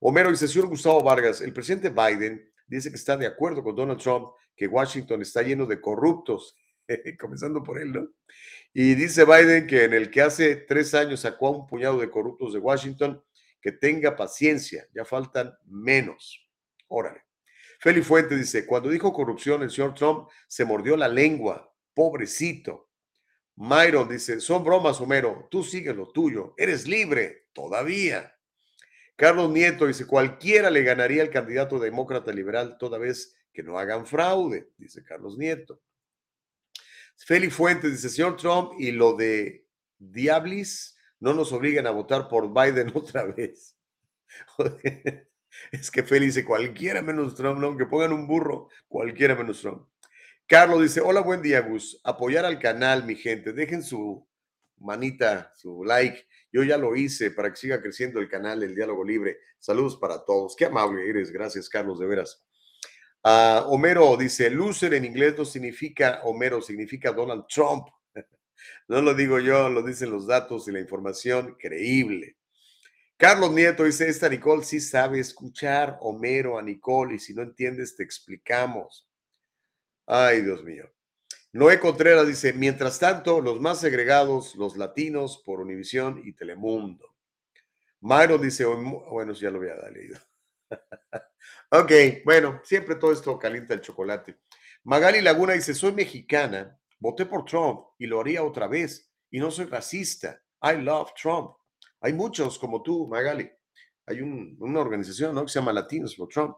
Homero 0.00 0.30
dice, 0.30 0.48
señor 0.48 0.68
Gustavo 0.68 1.02
Vargas, 1.02 1.42
el 1.42 1.52
presidente 1.52 1.90
Biden 1.90 2.50
dice 2.66 2.88
que 2.88 2.96
está 2.96 3.16
de 3.16 3.26
acuerdo 3.26 3.62
con 3.62 3.76
Donald 3.76 4.00
Trump, 4.00 4.28
que 4.56 4.66
Washington 4.66 5.20
está 5.20 5.42
lleno 5.42 5.66
de 5.66 5.80
corruptos, 5.80 6.56
comenzando 7.20 7.62
por 7.62 7.80
él, 7.80 7.92
¿no? 7.92 8.08
Y 8.72 8.94
dice 8.94 9.24
Biden 9.24 9.66
que 9.66 9.84
en 9.84 9.94
el 9.94 10.10
que 10.10 10.22
hace 10.22 10.56
tres 10.56 10.94
años 10.94 11.20
sacó 11.20 11.48
a 11.48 11.50
un 11.52 11.66
puñado 11.66 11.98
de 11.98 12.10
corruptos 12.10 12.52
de 12.52 12.58
Washington, 12.58 13.22
que 13.60 13.72
tenga 13.72 14.14
paciencia, 14.14 14.86
ya 14.94 15.04
faltan 15.04 15.52
menos. 15.64 16.46
Órale. 16.88 17.24
Feli 17.80 18.02
Fuente 18.02 18.36
dice, 18.36 18.66
cuando 18.66 18.88
dijo 18.88 19.12
corrupción, 19.12 19.62
el 19.62 19.70
señor 19.70 19.94
Trump 19.94 20.28
se 20.46 20.64
mordió 20.64 20.96
la 20.96 21.08
lengua, 21.08 21.72
pobrecito. 21.94 22.90
Myron 23.56 24.08
dice, 24.08 24.40
son 24.40 24.62
bromas, 24.62 25.00
Homero, 25.00 25.48
tú 25.50 25.64
sigue 25.64 25.94
lo 25.94 26.08
tuyo, 26.08 26.54
eres 26.56 26.86
libre 26.86 27.46
todavía. 27.52 28.34
Carlos 29.16 29.50
Nieto 29.50 29.86
dice, 29.86 30.06
cualquiera 30.06 30.70
le 30.70 30.82
ganaría 30.82 31.22
al 31.22 31.30
candidato 31.30 31.78
demócrata 31.78 32.32
liberal 32.32 32.76
toda 32.78 32.98
vez 32.98 33.34
que 33.52 33.62
no 33.62 33.78
hagan 33.78 34.06
fraude, 34.06 34.68
dice 34.76 35.02
Carlos 35.02 35.38
Nieto. 35.38 35.80
Feli 37.16 37.50
Fuentes 37.50 37.92
dice, 37.92 38.08
señor 38.08 38.36
Trump, 38.36 38.72
y 38.78 38.92
lo 38.92 39.14
de 39.14 39.66
Diablis 39.98 40.96
no 41.20 41.34
nos 41.34 41.52
obligan 41.52 41.86
a 41.86 41.90
votar 41.90 42.28
por 42.28 42.52
Biden 42.52 42.90
otra 42.94 43.24
vez. 43.24 43.76
Es 45.72 45.90
que 45.90 46.02
Feli 46.02 46.26
dice, 46.26 46.44
cualquiera 46.44 47.00
menos 47.00 47.34
Trump, 47.34 47.58
no, 47.58 47.74
que 47.78 47.86
pongan 47.86 48.12
un 48.12 48.26
burro, 48.26 48.68
cualquiera 48.88 49.34
menos 49.34 49.62
Trump. 49.62 49.88
Carlos 50.46 50.82
dice, 50.82 51.00
hola, 51.00 51.22
buen 51.22 51.42
día, 51.42 51.60
Gus. 51.60 51.98
Apoyar 52.04 52.44
al 52.44 52.60
canal, 52.60 53.04
mi 53.04 53.16
gente. 53.16 53.52
Dejen 53.52 53.82
su 53.82 54.28
manita, 54.76 55.52
su 55.56 55.82
like. 55.82 56.26
Yo 56.52 56.62
ya 56.62 56.76
lo 56.76 56.94
hice 56.94 57.32
para 57.32 57.50
que 57.50 57.56
siga 57.56 57.82
creciendo 57.82 58.20
el 58.20 58.28
canal 58.28 58.60
del 58.60 58.74
Diálogo 58.74 59.02
Libre. 59.02 59.38
Saludos 59.58 59.96
para 59.96 60.24
todos. 60.24 60.54
Qué 60.54 60.66
amable 60.66 61.08
eres. 61.08 61.32
Gracias, 61.32 61.68
Carlos, 61.68 61.98
de 61.98 62.06
veras. 62.06 62.45
Ah, 63.28 63.64
Homero 63.66 64.16
dice, 64.16 64.48
loser 64.48 64.94
en 64.94 65.04
inglés 65.04 65.34
no 65.36 65.44
significa 65.44 66.20
Homero, 66.22 66.62
significa 66.62 67.10
Donald 67.10 67.46
Trump. 67.48 67.88
No 68.88 69.02
lo 69.02 69.14
digo 69.14 69.40
yo, 69.40 69.68
lo 69.68 69.82
dicen 69.82 70.10
los 70.12 70.28
datos 70.28 70.68
y 70.68 70.70
la 70.70 70.78
información 70.78 71.56
creíble. 71.58 72.36
Carlos 73.16 73.50
Nieto 73.50 73.82
dice, 73.82 74.08
esta 74.08 74.28
Nicole 74.28 74.62
sí 74.62 74.78
sabe 74.78 75.18
escuchar 75.18 75.98
Homero 76.02 76.56
a 76.56 76.62
Nicole 76.62 77.16
y 77.16 77.18
si 77.18 77.34
no 77.34 77.42
entiendes 77.42 77.96
te 77.96 78.04
explicamos. 78.04 79.08
Ay, 80.06 80.42
Dios 80.42 80.62
mío. 80.62 80.88
Noé 81.52 81.80
Contreras 81.80 82.28
dice, 82.28 82.52
mientras 82.52 83.00
tanto, 83.00 83.40
los 83.40 83.60
más 83.60 83.80
segregados, 83.80 84.54
los 84.54 84.76
latinos 84.76 85.42
por 85.44 85.58
Univisión 85.58 86.22
y 86.24 86.32
Telemundo. 86.32 87.12
Myron 88.02 88.40
dice, 88.40 88.64
bueno, 88.66 89.32
ya 89.32 89.50
lo 89.50 89.58
había 89.58 89.74
leído. 89.90 90.20
Ok, 91.70 91.92
bueno, 92.24 92.60
siempre 92.64 92.94
todo 92.94 93.12
esto 93.12 93.38
calienta 93.38 93.74
el 93.74 93.80
chocolate. 93.80 94.38
Magali 94.84 95.20
Laguna 95.20 95.54
dice, 95.54 95.74
soy 95.74 95.92
mexicana, 95.92 96.78
voté 97.00 97.26
por 97.26 97.44
Trump 97.44 97.80
y 97.98 98.06
lo 98.06 98.20
haría 98.20 98.44
otra 98.44 98.68
vez 98.68 99.10
y 99.30 99.40
no 99.40 99.50
soy 99.50 99.66
racista. 99.66 100.40
I 100.62 100.76
love 100.76 101.10
Trump. 101.20 101.56
Hay 102.00 102.12
muchos 102.12 102.58
como 102.58 102.82
tú, 102.82 103.08
Magali. 103.08 103.50
Hay 104.06 104.20
una 104.20 104.80
organización 104.80 105.34
¿no? 105.34 105.42
que 105.42 105.48
se 105.48 105.58
llama 105.58 105.72
Latinos 105.72 106.14
for 106.14 106.28
Trump 106.28 106.56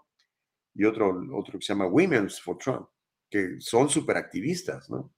y 0.75 0.85
otro, 0.85 1.19
otro 1.33 1.59
que 1.59 1.65
se 1.65 1.73
llama 1.73 1.87
Women's 1.87 2.41
for 2.41 2.59
Trump, 2.59 2.87
que 3.31 3.57
son 3.61 3.89
súper 3.89 4.19
activistas, 4.19 4.91
¿no? 4.91 5.15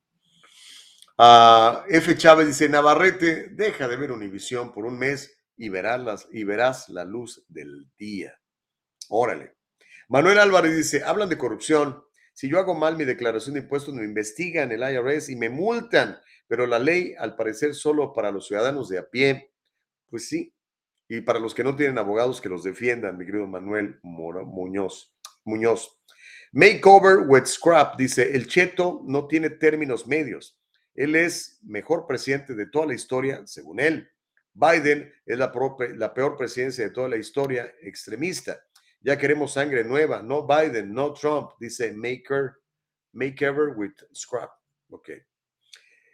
Ah, 1.18 1.84
F. 1.88 2.16
Chávez 2.16 2.46
dice, 2.46 2.68
Navarrete, 2.68 3.48
deja 3.50 3.86
de 3.88 3.96
ver 3.96 4.12
Univisión 4.12 4.72
por 4.72 4.86
un 4.86 4.98
mes 4.98 5.36
y 5.56 5.68
verás, 5.68 6.00
las, 6.00 6.28
y 6.32 6.44
verás 6.44 6.88
la 6.88 7.04
luz 7.04 7.44
del 7.48 7.90
día. 7.98 8.40
Órale. 9.08 9.59
Manuel 10.10 10.40
Álvarez 10.40 10.76
dice, 10.76 11.04
hablan 11.04 11.28
de 11.28 11.38
corrupción. 11.38 12.02
Si 12.32 12.48
yo 12.48 12.58
hago 12.58 12.74
mal 12.74 12.96
mi 12.96 13.04
declaración 13.04 13.54
de 13.54 13.60
impuestos, 13.60 13.94
me 13.94 14.02
investigan 14.02 14.72
el 14.72 14.82
IRS 14.82 15.28
y 15.28 15.36
me 15.36 15.48
multan, 15.48 16.18
pero 16.48 16.66
la 16.66 16.80
ley, 16.80 17.14
al 17.16 17.36
parecer, 17.36 17.76
solo 17.76 18.12
para 18.12 18.32
los 18.32 18.48
ciudadanos 18.48 18.88
de 18.88 18.98
a 18.98 19.08
pie. 19.08 19.52
Pues 20.08 20.28
sí, 20.28 20.52
y 21.08 21.20
para 21.20 21.38
los 21.38 21.54
que 21.54 21.62
no 21.62 21.76
tienen 21.76 21.96
abogados 21.96 22.40
que 22.40 22.48
los 22.48 22.64
defiendan, 22.64 23.16
mi 23.18 23.24
querido 23.24 23.46
Manuel 23.46 24.00
Muñoz. 24.02 25.14
Muñoz. 25.44 25.96
Makeover 26.50 27.28
with 27.28 27.44
Scrap 27.44 27.96
dice, 27.96 28.34
el 28.34 28.48
Cheto 28.48 29.02
no 29.06 29.28
tiene 29.28 29.48
términos 29.48 30.08
medios. 30.08 30.58
Él 30.92 31.14
es 31.14 31.60
mejor 31.62 32.08
presidente 32.08 32.56
de 32.56 32.66
toda 32.66 32.86
la 32.86 32.94
historia, 32.94 33.46
según 33.46 33.78
él. 33.78 34.10
Biden 34.54 35.12
es 35.24 35.38
la, 35.38 35.52
la 35.94 36.12
peor 36.12 36.36
presidencia 36.36 36.82
de 36.82 36.90
toda 36.90 37.08
la 37.08 37.16
historia 37.16 37.72
extremista. 37.80 38.60
Ya 39.02 39.16
queremos 39.16 39.54
sangre 39.54 39.82
nueva, 39.84 40.22
no 40.22 40.46
Biden, 40.46 40.92
no 40.92 41.14
Trump, 41.14 41.52
dice 41.58 41.92
Maker, 41.92 42.52
Makeover 43.12 43.74
with 43.76 43.94
Scrap. 44.14 44.50
Ok. 44.90 45.10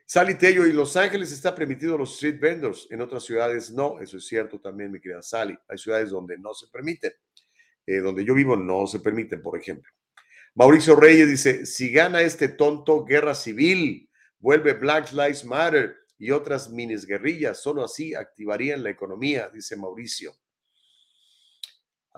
Sally 0.09 0.37
Tello, 0.37 0.65
y 0.67 0.73
Los 0.73 0.97
Ángeles 0.97 1.33
está 1.33 1.53
permitido 1.53 1.99
los 1.99 2.13
street 2.15 2.39
vendors, 2.39 2.87
en 2.91 3.01
otras 3.01 3.25
ciudades 3.25 3.73
no, 3.73 4.01
eso 4.01 4.19
es 4.19 4.27
cierto 4.27 4.61
también, 4.61 4.93
mi 4.93 5.01
querida 5.01 5.21
Sally. 5.21 5.59
Hay 5.69 5.79
ciudades 5.79 6.11
donde 6.11 6.39
no 6.39 6.55
se 6.55 6.69
permiten, 6.69 7.13
eh, 7.85 7.99
donde 7.99 8.25
yo 8.25 8.33
vivo 8.35 8.55
no 8.55 8.87
se 8.87 9.01
permiten, 9.01 9.43
por 9.43 9.59
ejemplo. 9.59 9.91
Mauricio 10.55 10.95
Reyes 10.95 11.29
dice, 11.29 11.67
si 11.67 11.91
gana 11.91 12.23
este 12.23 12.47
tonto 12.49 13.05
guerra 13.05 13.35
civil, 13.35 14.09
vuelve 14.39 14.75
Black 14.75 15.11
Lives 15.11 15.45
Matter 15.45 15.97
y 16.19 16.31
otras 16.31 16.71
minis 16.71 17.05
guerrillas, 17.05 17.61
solo 17.61 17.85
así 17.85 18.15
activarían 18.15 18.85
la 18.85 18.91
economía, 18.91 19.51
dice 19.53 19.77
Mauricio. 19.77 20.33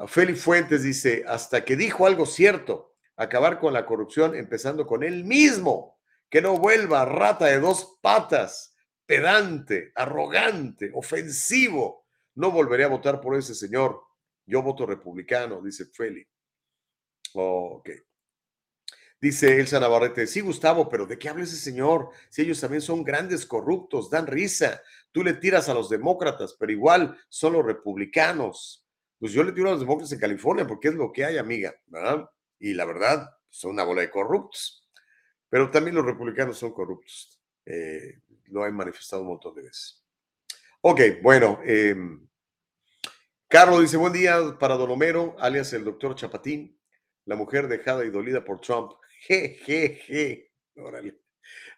Félix 0.06 0.42
Fuentes 0.42 0.82
dice, 0.82 1.24
hasta 1.26 1.64
que 1.64 1.76
dijo 1.76 2.06
algo 2.06 2.24
cierto, 2.24 2.94
acabar 3.16 3.58
con 3.58 3.72
la 3.72 3.84
corrupción 3.84 4.34
empezando 4.34 4.86
con 4.86 5.02
él 5.02 5.24
mismo, 5.24 5.98
que 6.30 6.40
no 6.40 6.56
vuelva 6.56 7.04
rata 7.04 7.46
de 7.46 7.58
dos 7.58 7.98
patas, 8.00 8.76
pedante, 9.06 9.92
arrogante, 9.94 10.90
ofensivo. 10.94 12.06
No 12.34 12.52
volveré 12.52 12.84
a 12.84 12.88
votar 12.88 13.20
por 13.20 13.36
ese 13.36 13.54
señor. 13.54 14.00
Yo 14.46 14.62
voto 14.62 14.86
republicano, 14.86 15.60
dice 15.60 15.86
Félix. 15.86 16.30
Ok. 17.34 17.90
Dice 19.20 19.58
Elsa 19.58 19.80
Navarrete, 19.80 20.28
sí, 20.28 20.40
Gustavo, 20.40 20.88
pero 20.88 21.04
¿de 21.04 21.18
qué 21.18 21.28
habla 21.28 21.42
ese 21.42 21.56
señor? 21.56 22.10
Si 22.30 22.42
ellos 22.42 22.60
también 22.60 22.82
son 22.82 23.02
grandes 23.02 23.44
corruptos, 23.46 24.10
dan 24.10 24.28
risa. 24.28 24.80
Tú 25.10 25.24
le 25.24 25.32
tiras 25.32 25.68
a 25.68 25.74
los 25.74 25.88
demócratas, 25.88 26.54
pero 26.56 26.70
igual 26.70 27.18
son 27.28 27.54
los 27.54 27.64
republicanos 27.64 28.87
pues 29.18 29.32
yo 29.32 29.42
le 29.42 29.52
tiro 29.52 29.68
a 29.68 29.72
los 29.72 29.80
demócratas 29.80 30.12
en 30.12 30.20
California 30.20 30.66
porque 30.66 30.88
es 30.88 30.94
lo 30.94 31.12
que 31.12 31.24
hay, 31.24 31.38
amiga, 31.38 31.74
¿verdad? 31.86 32.30
Y 32.58 32.74
la 32.74 32.84
verdad, 32.84 33.28
son 33.48 33.72
una 33.72 33.84
bola 33.84 34.02
de 34.02 34.10
corruptos. 34.10 34.88
Pero 35.48 35.70
también 35.70 35.96
los 35.96 36.04
republicanos 36.04 36.58
son 36.58 36.72
corruptos. 36.72 37.40
Eh, 37.64 38.20
lo 38.46 38.64
han 38.64 38.74
manifestado 38.74 39.22
un 39.22 39.28
montón 39.28 39.54
de 39.54 39.62
veces. 39.62 40.04
Ok, 40.82 41.00
bueno. 41.22 41.60
Em, 41.64 42.26
Carlos 43.48 43.80
dice, 43.80 43.96
buen 43.96 44.12
día 44.12 44.56
para 44.58 44.76
Don 44.76 44.90
Homero, 44.90 45.34
alias 45.38 45.72
el 45.72 45.84
doctor 45.84 46.14
Chapatín, 46.14 46.78
la 47.24 47.34
mujer 47.34 47.66
dejada 47.66 48.04
y 48.04 48.10
dolida 48.10 48.44
por 48.44 48.60
Trump. 48.60 48.92
Je, 49.26 49.58
je, 49.64 50.02
je. 50.06 50.52
Órale. 50.76 51.22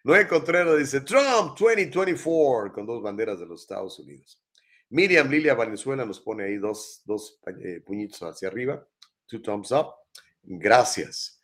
Noé 0.03 0.27
Contreras 0.27 0.79
dice, 0.79 1.03
Trump 1.03 1.57
2024, 1.59 2.73
con 2.73 2.87
dos 2.87 3.03
banderas 3.03 3.39
de 3.39 3.47
los 3.47 3.63
Estados 3.63 3.99
Unidos. 3.99 4.43
Miriam 4.91 5.31
Lilia 5.31 5.55
Valenzuela 5.55 6.05
nos 6.05 6.21
pone 6.21 6.45
ahí 6.45 6.57
dos, 6.57 7.03
dos 7.05 7.41
eh, 7.63 7.81
puñitos 7.85 8.21
hacia 8.23 8.49
arriba. 8.49 8.87
Two 9.27 9.41
thumbs 9.41 9.71
up. 9.71 9.95
Gracias. 10.43 11.41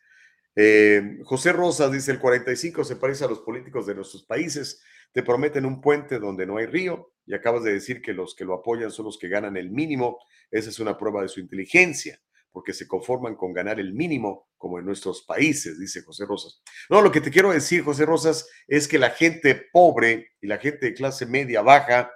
Eh, 0.55 1.19
José 1.23 1.53
Rosas 1.53 1.91
dice, 1.91 2.11
el 2.11 2.19
45 2.19 2.83
se 2.83 2.97
parece 2.97 3.23
a 3.23 3.27
los 3.27 3.39
políticos 3.39 3.85
de 3.85 3.95
nuestros 3.95 4.23
países. 4.23 4.81
Te 5.13 5.23
prometen 5.23 5.65
un 5.65 5.79
puente 5.79 6.19
donde 6.19 6.45
no 6.45 6.57
hay 6.57 6.65
río 6.65 7.13
y 7.25 7.35
acabas 7.35 7.63
de 7.63 7.73
decir 7.73 8.01
que 8.01 8.13
los 8.13 8.35
que 8.35 8.43
lo 8.43 8.55
apoyan 8.55 8.91
son 8.91 9.05
los 9.05 9.17
que 9.17 9.29
ganan 9.29 9.55
el 9.55 9.69
mínimo. 9.69 10.19
Esa 10.51 10.69
es 10.69 10.79
una 10.79 10.97
prueba 10.97 11.21
de 11.21 11.29
su 11.29 11.39
inteligencia, 11.39 12.19
porque 12.51 12.73
se 12.73 12.87
conforman 12.87 13.35
con 13.35 13.53
ganar 13.53 13.79
el 13.79 13.93
mínimo, 13.93 14.49
como 14.57 14.79
en 14.79 14.85
nuestros 14.85 15.21
países, 15.21 15.79
dice 15.79 16.01
José 16.01 16.25
Rosas. 16.25 16.61
No, 16.89 17.01
lo 17.01 17.11
que 17.11 17.21
te 17.21 17.31
quiero 17.31 17.51
decir, 17.51 17.83
José 17.83 18.05
Rosas, 18.05 18.49
es 18.67 18.87
que 18.87 18.97
la 18.97 19.11
gente 19.11 19.67
pobre 19.71 20.31
y 20.41 20.47
la 20.47 20.57
gente 20.57 20.87
de 20.87 20.93
clase 20.93 21.25
media 21.25 21.61
baja 21.61 22.11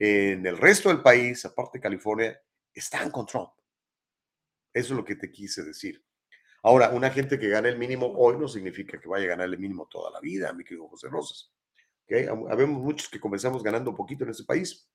en 0.00 0.46
el 0.46 0.56
resto 0.56 0.88
del 0.88 1.02
país, 1.02 1.44
aparte 1.44 1.76
de 1.76 1.82
California, 1.82 2.40
están 2.72 3.10
con 3.10 3.26
Trump. 3.26 3.50
Eso 4.72 4.94
es 4.94 4.96
lo 4.96 5.04
que 5.04 5.14
te 5.14 5.30
quise 5.30 5.62
decir. 5.62 6.02
Ahora, 6.62 6.88
una 6.88 7.10
gente 7.10 7.38
que 7.38 7.48
gana 7.48 7.68
el 7.68 7.78
mínimo 7.78 8.06
hoy 8.16 8.38
no 8.38 8.48
significa 8.48 8.98
que 8.98 9.08
vaya 9.08 9.26
a 9.26 9.28
ganar 9.28 9.46
el 9.46 9.58
mínimo 9.58 9.86
toda 9.88 10.10
la 10.10 10.20
vida, 10.20 10.52
mi 10.54 10.64
querido 10.64 10.88
José 10.88 11.08
Rosas. 11.08 11.52
¿Okay? 12.04 12.26
Habemos 12.26 12.82
muchos 12.82 13.10
que 13.10 13.20
comenzamos 13.20 13.62
ganando 13.62 13.94
poquito 13.94 14.24
en 14.24 14.30
ese 14.30 14.44
país, 14.44 14.88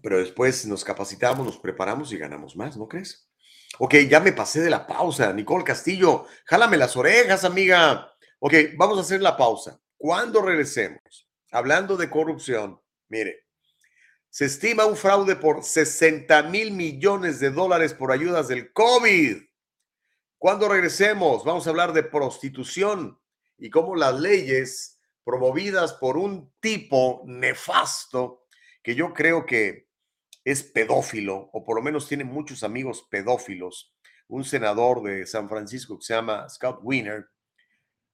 pero 0.00 0.18
después 0.18 0.66
nos 0.66 0.84
capacitamos, 0.84 1.44
nos 1.44 1.58
preparamos 1.58 2.12
y 2.12 2.18
ganamos 2.18 2.54
más, 2.54 2.76
¿no 2.76 2.86
crees? 2.86 3.28
Ok, 3.80 3.94
ya 4.08 4.20
me 4.20 4.32
pasé 4.32 4.60
de 4.60 4.70
la 4.70 4.86
pausa. 4.86 5.32
Nicole 5.32 5.64
Castillo, 5.64 6.26
jálame 6.44 6.76
las 6.76 6.96
orejas, 6.96 7.44
amiga. 7.44 8.12
Ok, 8.38 8.54
vamos 8.76 8.98
a 8.98 9.00
hacer 9.00 9.20
la 9.20 9.36
pausa. 9.36 9.80
Cuando 9.96 10.42
regresemos, 10.42 11.25
hablando 11.56 11.96
de 11.96 12.10
corrupción, 12.10 12.78
mire, 13.08 13.46
se 14.28 14.44
estima 14.44 14.84
un 14.84 14.94
fraude 14.94 15.36
por 15.36 15.64
60 15.64 16.42
mil 16.42 16.72
millones 16.72 17.40
de 17.40 17.50
dólares 17.50 17.94
por 17.94 18.12
ayudas 18.12 18.48
del 18.48 18.74
COVID. 18.74 19.38
Cuando 20.36 20.68
regresemos, 20.68 21.46
vamos 21.46 21.66
a 21.66 21.70
hablar 21.70 21.94
de 21.94 22.02
prostitución 22.02 23.18
y 23.56 23.70
cómo 23.70 23.96
las 23.96 24.20
leyes 24.20 25.00
promovidas 25.24 25.94
por 25.94 26.18
un 26.18 26.52
tipo 26.60 27.22
nefasto 27.24 28.44
que 28.82 28.94
yo 28.94 29.14
creo 29.14 29.46
que 29.46 29.88
es 30.44 30.62
pedófilo, 30.62 31.48
o 31.54 31.64
por 31.64 31.76
lo 31.76 31.82
menos 31.82 32.06
tiene 32.06 32.24
muchos 32.24 32.64
amigos 32.64 33.06
pedófilos, 33.10 33.96
un 34.28 34.44
senador 34.44 35.02
de 35.02 35.26
San 35.26 35.48
Francisco 35.48 35.98
que 35.98 36.04
se 36.04 36.12
llama 36.12 36.46
Scott 36.50 36.80
Wiener, 36.82 37.26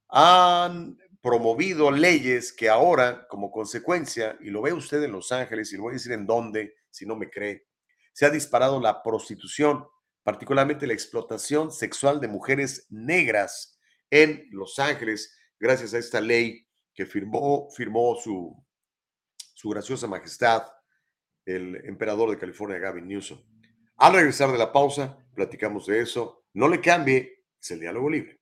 han 0.08 0.96
promovido 1.22 1.92
leyes 1.92 2.52
que 2.52 2.68
ahora, 2.68 3.26
como 3.28 3.50
consecuencia, 3.50 4.36
y 4.40 4.50
lo 4.50 4.60
ve 4.60 4.72
usted 4.72 5.02
en 5.04 5.12
Los 5.12 5.30
Ángeles, 5.30 5.72
y 5.72 5.76
lo 5.76 5.84
voy 5.84 5.92
a 5.92 5.94
decir 5.94 6.12
en 6.12 6.26
dónde, 6.26 6.74
si 6.90 7.06
no 7.06 7.14
me 7.14 7.30
cree, 7.30 7.68
se 8.12 8.26
ha 8.26 8.30
disparado 8.30 8.80
la 8.80 9.02
prostitución, 9.02 9.86
particularmente 10.24 10.86
la 10.86 10.92
explotación 10.92 11.70
sexual 11.70 12.20
de 12.20 12.28
mujeres 12.28 12.86
negras 12.90 13.78
en 14.10 14.48
Los 14.50 14.78
Ángeles, 14.80 15.34
gracias 15.58 15.94
a 15.94 15.98
esta 15.98 16.20
ley 16.20 16.66
que 16.92 17.06
firmó, 17.06 17.70
firmó 17.70 18.16
su, 18.16 18.54
su 19.54 19.70
graciosa 19.70 20.08
majestad, 20.08 20.64
el 21.46 21.76
emperador 21.86 22.30
de 22.30 22.38
California, 22.38 22.78
Gavin 22.78 23.06
Newsom. 23.06 23.40
Al 23.96 24.14
regresar 24.14 24.50
de 24.50 24.58
la 24.58 24.72
pausa, 24.72 25.16
platicamos 25.34 25.86
de 25.86 26.00
eso. 26.00 26.44
No 26.54 26.68
le 26.68 26.80
cambie, 26.80 27.44
es 27.60 27.70
el 27.70 27.80
diálogo 27.80 28.10
libre. 28.10 28.41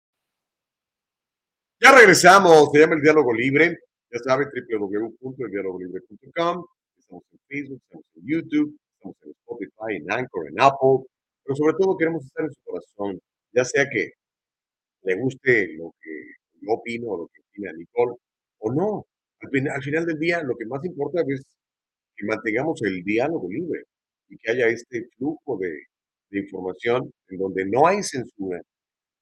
Ya 1.83 1.91
regresamos, 1.97 2.69
se 2.71 2.77
llama 2.79 2.93
el 2.93 3.01
diálogo 3.01 3.33
libre. 3.33 3.79
Ya 4.11 4.19
saben, 4.19 4.49
www.eldialogolibre.com. 4.69 6.65
Estamos 6.99 7.23
en 7.31 7.39
Facebook, 7.47 7.81
estamos 7.81 8.05
en 8.17 8.23
YouTube, 8.23 8.77
estamos 8.93 9.17
en 9.23 9.31
Spotify, 9.31 9.95
en 9.95 10.11
Anchor, 10.11 10.47
en 10.47 10.61
Apple. 10.61 11.07
Pero 11.43 11.55
sobre 11.55 11.73
todo 11.79 11.97
queremos 11.97 12.23
estar 12.23 12.45
en 12.45 12.53
su 12.53 12.61
corazón, 12.61 13.19
ya 13.51 13.65
sea 13.65 13.89
que 13.89 14.11
le 15.01 15.15
guste 15.15 15.73
lo 15.75 15.95
que 15.99 16.11
yo 16.61 16.73
opino 16.73 17.07
o 17.07 17.17
lo 17.17 17.27
que 17.33 17.41
opina 17.49 17.73
Nicole 17.73 18.15
o 18.59 18.71
no. 18.71 19.07
Al, 19.39 19.49
al 19.69 19.81
final 19.81 20.05
del 20.05 20.19
día, 20.19 20.43
lo 20.43 20.55
que 20.55 20.67
más 20.67 20.85
importa 20.85 21.23
es 21.27 21.43
que 22.15 22.27
mantengamos 22.27 22.79
el 22.83 23.03
diálogo 23.03 23.49
libre 23.49 23.85
y 24.29 24.37
que 24.37 24.51
haya 24.51 24.67
este 24.67 25.09
flujo 25.17 25.57
de, 25.57 25.87
de 26.29 26.39
información 26.41 27.11
en 27.29 27.39
donde 27.39 27.65
no 27.65 27.87
hay 27.87 28.03
censura, 28.03 28.61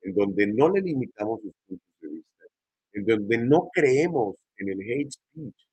en 0.02 0.14
donde 0.14 0.46
no 0.48 0.70
le 0.70 0.82
limitamos 0.82 1.42
los 1.42 1.54
puntos 1.66 1.89
en 2.94 3.06
donde 3.06 3.38
no 3.38 3.70
creemos 3.74 4.36
en 4.58 4.70
el 4.70 4.82
hate 4.82 5.12
speech. 5.12 5.68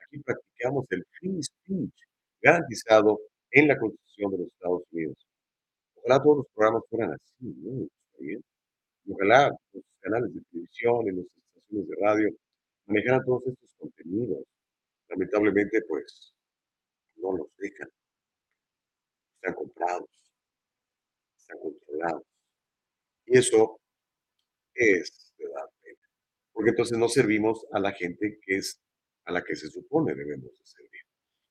Aquí 0.00 0.18
practicamos 0.20 0.86
el 0.90 1.04
free 1.18 1.42
speech 1.42 1.94
garantizado 2.40 3.20
en 3.50 3.68
la 3.68 3.78
Constitución 3.78 4.30
de 4.32 4.38
los 4.38 4.46
Estados 4.48 4.82
Unidos. 4.92 5.16
Ojalá 5.96 6.22
todos 6.22 6.36
los 6.38 6.46
programas 6.54 6.82
fueran 6.90 7.12
así, 7.12 7.90
Ojalá 9.08 9.50
los 9.72 9.84
canales 10.00 10.34
de 10.34 10.40
televisión 10.50 11.06
y 11.06 11.12
las 11.12 11.26
estaciones 11.26 11.88
de 11.88 11.96
radio 12.00 12.28
manejaran 12.86 13.24
todos 13.24 13.46
estos 13.46 13.74
contenidos. 13.78 14.44
Lamentablemente, 15.08 15.80
pues, 15.88 16.34
no 17.16 17.36
los 17.36 17.46
dejan. 17.58 17.88
Están 19.36 19.54
comprados, 19.54 20.08
están 21.38 21.58
controlados. 21.60 22.22
Y 23.26 23.38
eso 23.38 23.78
es 24.74 25.32
pena. 25.36 25.75
Porque 26.56 26.70
entonces 26.70 26.96
no 26.96 27.06
servimos 27.10 27.66
a 27.70 27.78
la 27.78 27.92
gente 27.92 28.38
que 28.42 28.56
es 28.56 28.80
a 29.26 29.32
la 29.32 29.44
que 29.44 29.54
se 29.54 29.68
supone 29.68 30.14
debemos 30.14 30.58
de 30.58 30.64
servir. 30.64 31.02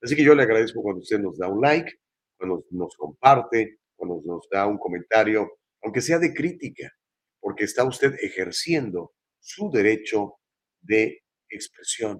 Así 0.02 0.15
que 0.15 0.23
yo 0.23 0.34
le 0.34 0.41
agradezco 0.41 0.82
cuando 0.82 1.02
usted 1.02 1.19
nos 1.19 1.38
da 1.38 1.48
un 1.48 1.61
like, 1.61 1.94
cuando 2.36 2.65
nos 2.72 2.95
comparte, 2.95 3.82
cuando 3.95 4.19
nos 4.26 4.48
da 4.49 4.65
un 4.65 4.80
comentario, 4.80 5.60
aunque 5.84 6.02
sea 6.02 6.18
de 6.18 6.34
crítica, 6.34 6.91
porque 7.40 7.65
está 7.65 7.84
usted 7.84 8.15
ejerciendo 8.19 9.14
su 9.40 9.69
derecho 9.69 10.40
de 10.82 11.22
expresión. 11.49 12.19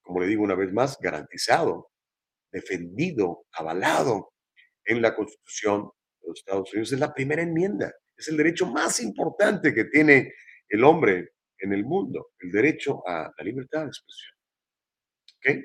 Como 0.00 0.20
le 0.20 0.28
digo 0.28 0.44
una 0.44 0.54
vez 0.54 0.72
más, 0.72 0.98
garantizado, 1.00 1.90
defendido, 2.52 3.44
avalado 3.50 4.34
en 4.84 5.02
la 5.02 5.16
Constitución 5.16 5.90
de 6.20 6.28
los 6.28 6.38
Estados 6.38 6.72
Unidos. 6.72 6.92
Es 6.92 7.00
la 7.00 7.12
primera 7.12 7.42
enmienda. 7.42 7.92
Es 8.16 8.28
el 8.28 8.36
derecho 8.36 8.66
más 8.66 9.00
importante 9.00 9.74
que 9.74 9.86
tiene 9.86 10.32
el 10.68 10.84
hombre 10.84 11.30
en 11.58 11.72
el 11.72 11.84
mundo, 11.84 12.30
el 12.40 12.50
derecho 12.52 13.02
a 13.06 13.32
la 13.36 13.44
libertad 13.44 13.82
de 13.82 13.88
expresión. 13.88 14.36
¿Ok? 15.36 15.64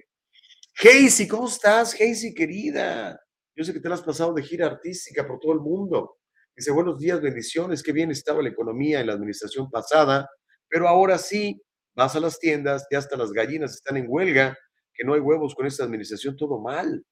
Hazy, 0.84 1.28
¿cómo 1.28 1.48
estás, 1.48 1.94
Hazy, 1.94 2.34
querida? 2.34 3.20
Yo 3.56 3.64
sé 3.64 3.74
que 3.74 3.80
te 3.80 3.90
la 3.90 3.96
has 3.96 4.02
pasado 4.02 4.34
de 4.34 4.42
gira 4.42 4.66
artística 4.66 5.28
por 5.28 5.40
todo 5.40 5.54
el 5.54 5.60
mundo. 5.60 6.18
Dice, 6.56 6.72
buenos 6.72 7.00
días, 7.00 7.22
bendiciones, 7.22 7.84
qué 7.84 7.92
bien 7.92 8.12
estaba 8.12 8.42
la 8.42 8.50
economía 8.50 9.00
en 9.00 9.08
la 9.08 9.14
administración 9.14 9.70
pasada, 9.70 10.30
pero 10.68 10.88
ahora 10.88 11.18
sí, 11.18 11.62
vas 11.96 12.16
a 12.16 12.20
las 12.20 12.40
tiendas, 12.40 12.88
ya 12.92 12.98
hasta 12.98 13.16
las 13.16 13.32
gallinas 13.32 13.74
están 13.74 13.98
en 13.98 14.06
huelga, 14.08 14.58
que 14.94 15.04
no 15.04 15.14
hay 15.14 15.20
huevos 15.20 15.56
con 15.56 15.66
esta 15.66 15.84
administración, 15.84 16.36
todo 16.36 16.60
mal. 16.60 17.04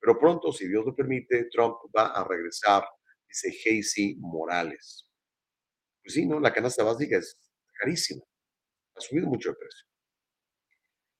Pero 0.00 0.18
pronto, 0.18 0.52
si 0.52 0.68
Dios 0.68 0.84
lo 0.84 0.94
permite, 0.94 1.48
Trump 1.50 1.76
va 1.96 2.08
a 2.08 2.24
regresar, 2.26 2.84
dice 3.28 3.54
Casey 3.64 4.16
Morales. 4.18 5.06
Pues 6.02 6.14
sí, 6.14 6.26
¿no? 6.26 6.40
La 6.40 6.52
canasta 6.52 6.82
básica 6.82 7.18
es 7.18 7.38
carísima. 7.82 8.22
Ha 8.96 9.00
subido 9.00 9.26
mucho 9.26 9.50
de 9.50 9.56
precio. 9.56 9.86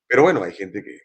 Pero 0.07 0.23
bueno, 0.23 0.43
hay 0.43 0.53
gente 0.53 0.83
que 0.83 0.99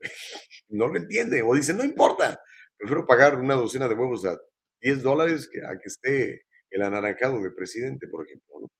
no 0.68 0.88
lo 0.88 0.96
entiende 0.96 1.42
o 1.42 1.54
dice, 1.54 1.72
no 1.72 1.84
importa, 1.84 2.40
prefiero 2.76 3.06
pagar 3.06 3.36
una 3.36 3.54
docena 3.54 3.88
de 3.88 3.94
huevos 3.94 4.24
a 4.26 4.38
10 4.80 5.02
dólares 5.02 5.48
que 5.50 5.60
a 5.64 5.78
que 5.78 5.86
esté 5.88 6.42
el 6.70 6.82
anaranjado 6.82 7.40
de 7.40 7.50
presidente, 7.52 8.08
por 8.08 8.26
ejemplo. 8.26 8.70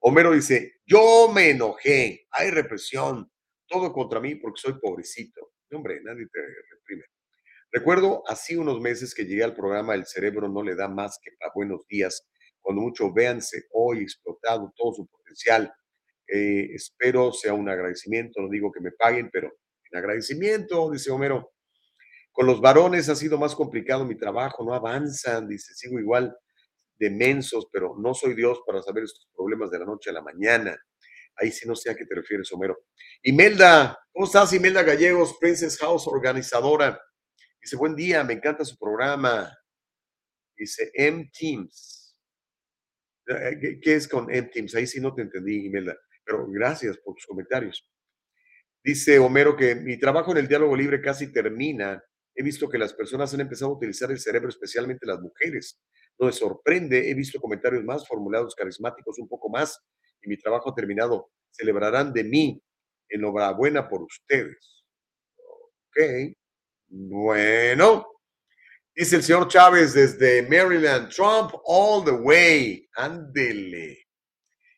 Homero 0.00 0.32
dice, 0.32 0.80
yo 0.84 1.30
me 1.32 1.50
enojé, 1.50 2.26
hay 2.30 2.50
represión, 2.50 3.30
todo 3.66 3.92
contra 3.92 4.20
mí 4.20 4.34
porque 4.34 4.60
soy 4.60 4.74
pobrecito. 4.80 5.52
Hombre, 5.70 6.00
nadie 6.02 6.26
te 6.30 6.40
reprime. 6.70 7.04
Recuerdo 7.70 8.22
así 8.26 8.54
unos 8.54 8.80
meses 8.80 9.14
que 9.14 9.24
llegué 9.24 9.42
al 9.42 9.54
programa 9.54 9.94
El 9.94 10.04
cerebro 10.04 10.48
no 10.48 10.62
le 10.62 10.74
da 10.74 10.88
más 10.88 11.18
que 11.22 11.30
para 11.38 11.52
buenos 11.54 11.86
días, 11.88 12.28
cuando 12.62 12.82
mucho 12.82 13.12
véanse 13.12 13.64
hoy 13.72 14.02
explotado 14.02 14.72
todo 14.76 14.94
su 14.94 15.06
potencial. 15.06 15.72
Eh, 16.26 16.70
espero 16.74 17.32
sea 17.32 17.52
un 17.52 17.68
agradecimiento, 17.68 18.40
no 18.40 18.48
digo 18.48 18.72
que 18.72 18.80
me 18.80 18.92
paguen, 18.92 19.28
pero 19.30 19.52
en 19.90 19.98
agradecimiento, 19.98 20.90
dice 20.90 21.10
Homero. 21.10 21.52
Con 22.30 22.46
los 22.46 22.62
varones 22.62 23.10
ha 23.10 23.14
sido 23.14 23.36
más 23.36 23.54
complicado 23.54 24.06
mi 24.06 24.16
trabajo, 24.16 24.64
no 24.64 24.72
avanzan, 24.72 25.46
dice, 25.46 25.74
sigo 25.74 26.00
igual 26.00 26.34
de 26.94 27.10
mensos, 27.10 27.66
pero 27.70 27.94
no 27.98 28.14
soy 28.14 28.34
Dios 28.34 28.62
para 28.66 28.80
saber 28.80 29.04
estos 29.04 29.28
problemas 29.34 29.70
de 29.70 29.80
la 29.80 29.84
noche 29.84 30.08
a 30.08 30.14
la 30.14 30.22
mañana. 30.22 30.78
Ahí 31.36 31.50
sí 31.50 31.66
no 31.66 31.74
sé 31.74 31.90
a 31.90 31.94
qué 31.94 32.06
te 32.06 32.14
refieres, 32.14 32.50
Homero. 32.52 32.84
Imelda, 33.22 33.98
¿cómo 34.12 34.26
estás, 34.26 34.52
Imelda 34.52 34.82
Gallegos, 34.82 35.36
Princess 35.38 35.78
House, 35.78 36.06
organizadora? 36.06 36.98
Dice, 37.60 37.76
buen 37.76 37.94
día, 37.94 38.24
me 38.24 38.34
encanta 38.34 38.64
su 38.64 38.78
programa. 38.78 39.52
Dice, 40.56 40.90
M-Teams. 40.94 41.98
Eh, 41.98 42.01
¿Qué, 43.26 43.78
¿Qué 43.80 43.94
es 43.94 44.08
con 44.08 44.32
M-Teams? 44.32 44.74
Ahí 44.74 44.86
sí 44.86 45.00
no 45.00 45.14
te 45.14 45.22
entendí, 45.22 45.66
Imelda, 45.66 45.96
pero 46.24 46.46
gracias 46.48 46.98
por 46.98 47.14
tus 47.14 47.26
comentarios. 47.26 47.88
Dice 48.84 49.18
Homero 49.18 49.56
que 49.56 49.76
mi 49.76 49.96
trabajo 49.98 50.32
en 50.32 50.38
el 50.38 50.48
diálogo 50.48 50.74
libre 50.76 51.00
casi 51.00 51.32
termina. 51.32 52.02
He 52.34 52.42
visto 52.42 52.68
que 52.68 52.78
las 52.78 52.94
personas 52.94 53.32
han 53.32 53.40
empezado 53.40 53.70
a 53.72 53.76
utilizar 53.76 54.10
el 54.10 54.18
cerebro, 54.18 54.48
especialmente 54.48 55.06
las 55.06 55.20
mujeres. 55.20 55.80
No 56.18 56.26
me 56.26 56.32
sorprende, 56.32 57.10
he 57.10 57.14
visto 57.14 57.40
comentarios 57.40 57.84
más 57.84 58.06
formulados, 58.08 58.54
carismáticos, 58.54 59.18
un 59.18 59.28
poco 59.28 59.48
más, 59.50 59.78
y 60.22 60.28
mi 60.28 60.36
trabajo 60.36 60.70
ha 60.70 60.74
terminado. 60.74 61.30
Celebrarán 61.50 62.12
de 62.12 62.24
mí. 62.24 62.62
Enhorabuena 63.08 63.88
por 63.88 64.02
ustedes. 64.02 64.84
Ok. 65.90 66.34
Bueno. 66.88 68.11
Dice 68.94 69.16
el 69.16 69.22
señor 69.22 69.48
Chávez 69.48 69.94
desde 69.94 70.42
Maryland, 70.42 71.08
Trump 71.08 71.54
all 71.64 72.04
the 72.04 72.10
way. 72.10 72.86
Ándele. 72.94 74.06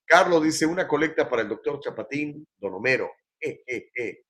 Carlos 0.07 0.45
dice, 0.45 0.67
una 0.67 0.87
colecta 0.87 1.29
para 1.29 1.43
el 1.43 1.49
doctor 1.49 1.81
Chapatín, 1.81 2.47
don 2.59 2.75
Homero. 2.75 3.11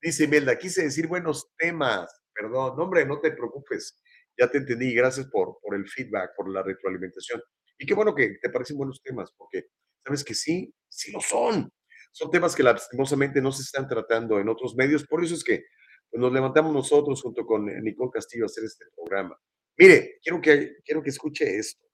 Dice 0.00 0.24
Imelda, 0.24 0.56
quise 0.56 0.84
decir 0.84 1.06
buenos 1.08 1.50
temas. 1.58 2.22
Perdón, 2.32 2.76
no, 2.76 2.84
hombre, 2.84 3.04
no 3.04 3.20
te 3.20 3.32
preocupes. 3.32 4.00
Ya 4.38 4.50
te 4.50 4.58
entendí. 4.58 4.94
Gracias 4.94 5.26
por, 5.26 5.58
por 5.60 5.74
el 5.74 5.86
feedback, 5.86 6.30
por 6.34 6.48
la 6.48 6.62
retroalimentación. 6.62 7.42
Y 7.78 7.84
qué 7.84 7.92
bueno 7.92 8.14
que 8.14 8.38
te 8.40 8.48
parecen 8.48 8.78
buenos 8.78 9.02
temas, 9.02 9.30
porque 9.36 9.66
sabes 10.04 10.24
que 10.24 10.34
sí, 10.34 10.72
sí 10.88 11.12
lo 11.12 11.20
son. 11.20 11.70
Son 12.12 12.30
temas 12.30 12.56
que 12.56 12.62
lastimosamente 12.62 13.42
no 13.42 13.52
se 13.52 13.62
están 13.62 13.86
tratando 13.86 14.40
en 14.40 14.48
otros 14.48 14.74
medios. 14.74 15.06
Por 15.06 15.22
eso 15.22 15.34
es 15.34 15.44
que 15.44 15.64
nos 16.12 16.32
levantamos 16.32 16.72
nosotros 16.72 17.20
junto 17.22 17.44
con 17.44 17.66
Nicole 17.82 18.10
Castillo 18.12 18.44
a 18.44 18.46
hacer 18.46 18.64
este 18.64 18.86
programa. 18.94 19.38
Mire, 19.76 20.18
quiero 20.22 20.40
que, 20.40 20.76
quiero 20.84 21.02
que 21.02 21.10
escuche 21.10 21.58
esto. 21.58 21.86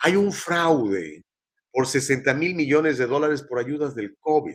Hay 0.00 0.14
un 0.14 0.32
fraude 0.32 1.24
por 1.72 1.86
60 1.86 2.32
mil 2.34 2.54
millones 2.54 2.98
de 2.98 3.06
dólares 3.06 3.42
por 3.42 3.58
ayudas 3.58 3.94
del 3.94 4.16
COVID. 4.18 4.54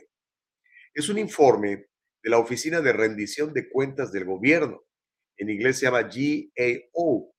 Es 0.94 1.10
un 1.10 1.18
informe 1.18 1.88
de 2.24 2.30
la 2.30 2.38
Oficina 2.38 2.82
de 2.82 2.94
Rendición 2.94 3.54
de 3.54 3.70
Cuentas 3.70 4.12
del 4.12 4.26
Gobierno. 4.26 4.84
En 5.38 5.50
inglés 5.50 5.80
se 5.80 5.86
llama 5.86 6.04
GAO. 6.04 7.34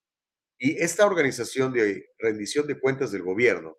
Y 0.58 0.76
esta 0.78 1.06
organización 1.06 1.72
de 1.72 2.10
rendición 2.18 2.66
de 2.66 2.78
cuentas 2.78 3.10
del 3.12 3.22
gobierno 3.22 3.78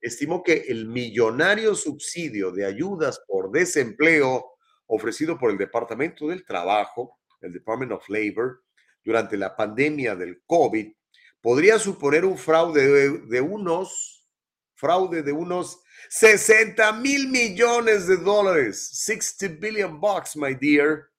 estimó 0.00 0.42
que 0.42 0.64
el 0.68 0.86
millonario 0.86 1.74
subsidio 1.74 2.50
de 2.50 2.64
ayudas 2.64 3.20
por 3.26 3.50
desempleo 3.50 4.53
ofrecido 4.86 5.38
por 5.38 5.50
el 5.50 5.58
Departamento 5.58 6.28
del 6.28 6.44
Trabajo, 6.44 7.18
el 7.40 7.52
Department 7.52 7.92
of 7.92 8.08
Labor, 8.08 8.62
durante 9.04 9.36
la 9.36 9.54
pandemia 9.54 10.16
del 10.16 10.42
COVID, 10.46 10.92
podría 11.40 11.78
suponer 11.78 12.24
un 12.24 12.38
fraude 12.38 13.18
de, 13.18 13.40
unos, 13.40 14.26
fraude 14.74 15.22
de 15.22 15.32
unos 15.32 15.82
60 16.08 16.92
mil 16.94 17.28
millones 17.28 18.06
de 18.06 18.16
dólares, 18.16 18.88
60 18.92 19.60
billion 19.60 20.00
bucks, 20.00 20.36
my 20.36 20.54
dear. 20.54 21.10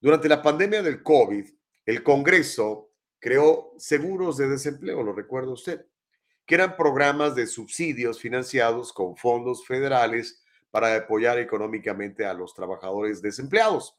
Durante 0.00 0.28
la 0.28 0.42
pandemia 0.42 0.82
del 0.82 1.02
COVID, 1.02 1.46
el 1.84 2.02
Congreso 2.02 2.92
creó 3.18 3.72
seguros 3.76 4.36
de 4.36 4.48
desempleo, 4.48 5.02
lo 5.02 5.12
recuerda 5.12 5.52
usted, 5.52 5.86
que 6.46 6.54
eran 6.54 6.76
programas 6.76 7.34
de 7.34 7.46
subsidios 7.46 8.20
financiados 8.20 8.92
con 8.92 9.16
fondos 9.16 9.66
federales 9.66 10.42
para 10.76 10.94
apoyar 10.94 11.38
económicamente 11.38 12.26
a 12.26 12.34
los 12.34 12.52
trabajadores 12.52 13.22
desempleados. 13.22 13.96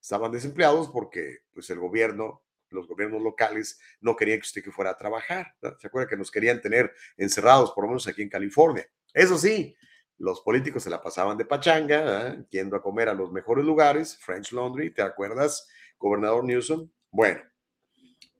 Estaban 0.00 0.32
desempleados 0.32 0.88
porque 0.88 1.42
pues, 1.54 1.70
el 1.70 1.78
gobierno, 1.78 2.42
los 2.70 2.88
gobiernos 2.88 3.22
locales 3.22 3.78
no 4.00 4.16
querían 4.16 4.40
que 4.40 4.46
usted 4.46 4.64
que 4.64 4.72
fuera 4.72 4.90
a 4.90 4.98
trabajar. 4.98 5.54
¿Se 5.78 5.86
acuerda 5.86 6.08
que 6.08 6.16
nos 6.16 6.32
querían 6.32 6.60
tener 6.60 6.92
encerrados, 7.16 7.70
por 7.70 7.84
lo 7.84 7.90
menos 7.90 8.08
aquí 8.08 8.22
en 8.22 8.28
California? 8.28 8.84
Eso 9.14 9.38
sí, 9.38 9.76
los 10.18 10.40
políticos 10.40 10.82
se 10.82 10.90
la 10.90 11.00
pasaban 11.00 11.38
de 11.38 11.44
pachanga, 11.44 12.30
¿eh? 12.30 12.44
yendo 12.50 12.74
a 12.74 12.82
comer 12.82 13.08
a 13.08 13.14
los 13.14 13.30
mejores 13.30 13.64
lugares, 13.64 14.18
French 14.18 14.50
Laundry, 14.50 14.92
¿te 14.92 15.02
acuerdas, 15.02 15.68
gobernador 15.96 16.42
Newsom? 16.42 16.90
Bueno, 17.08 17.40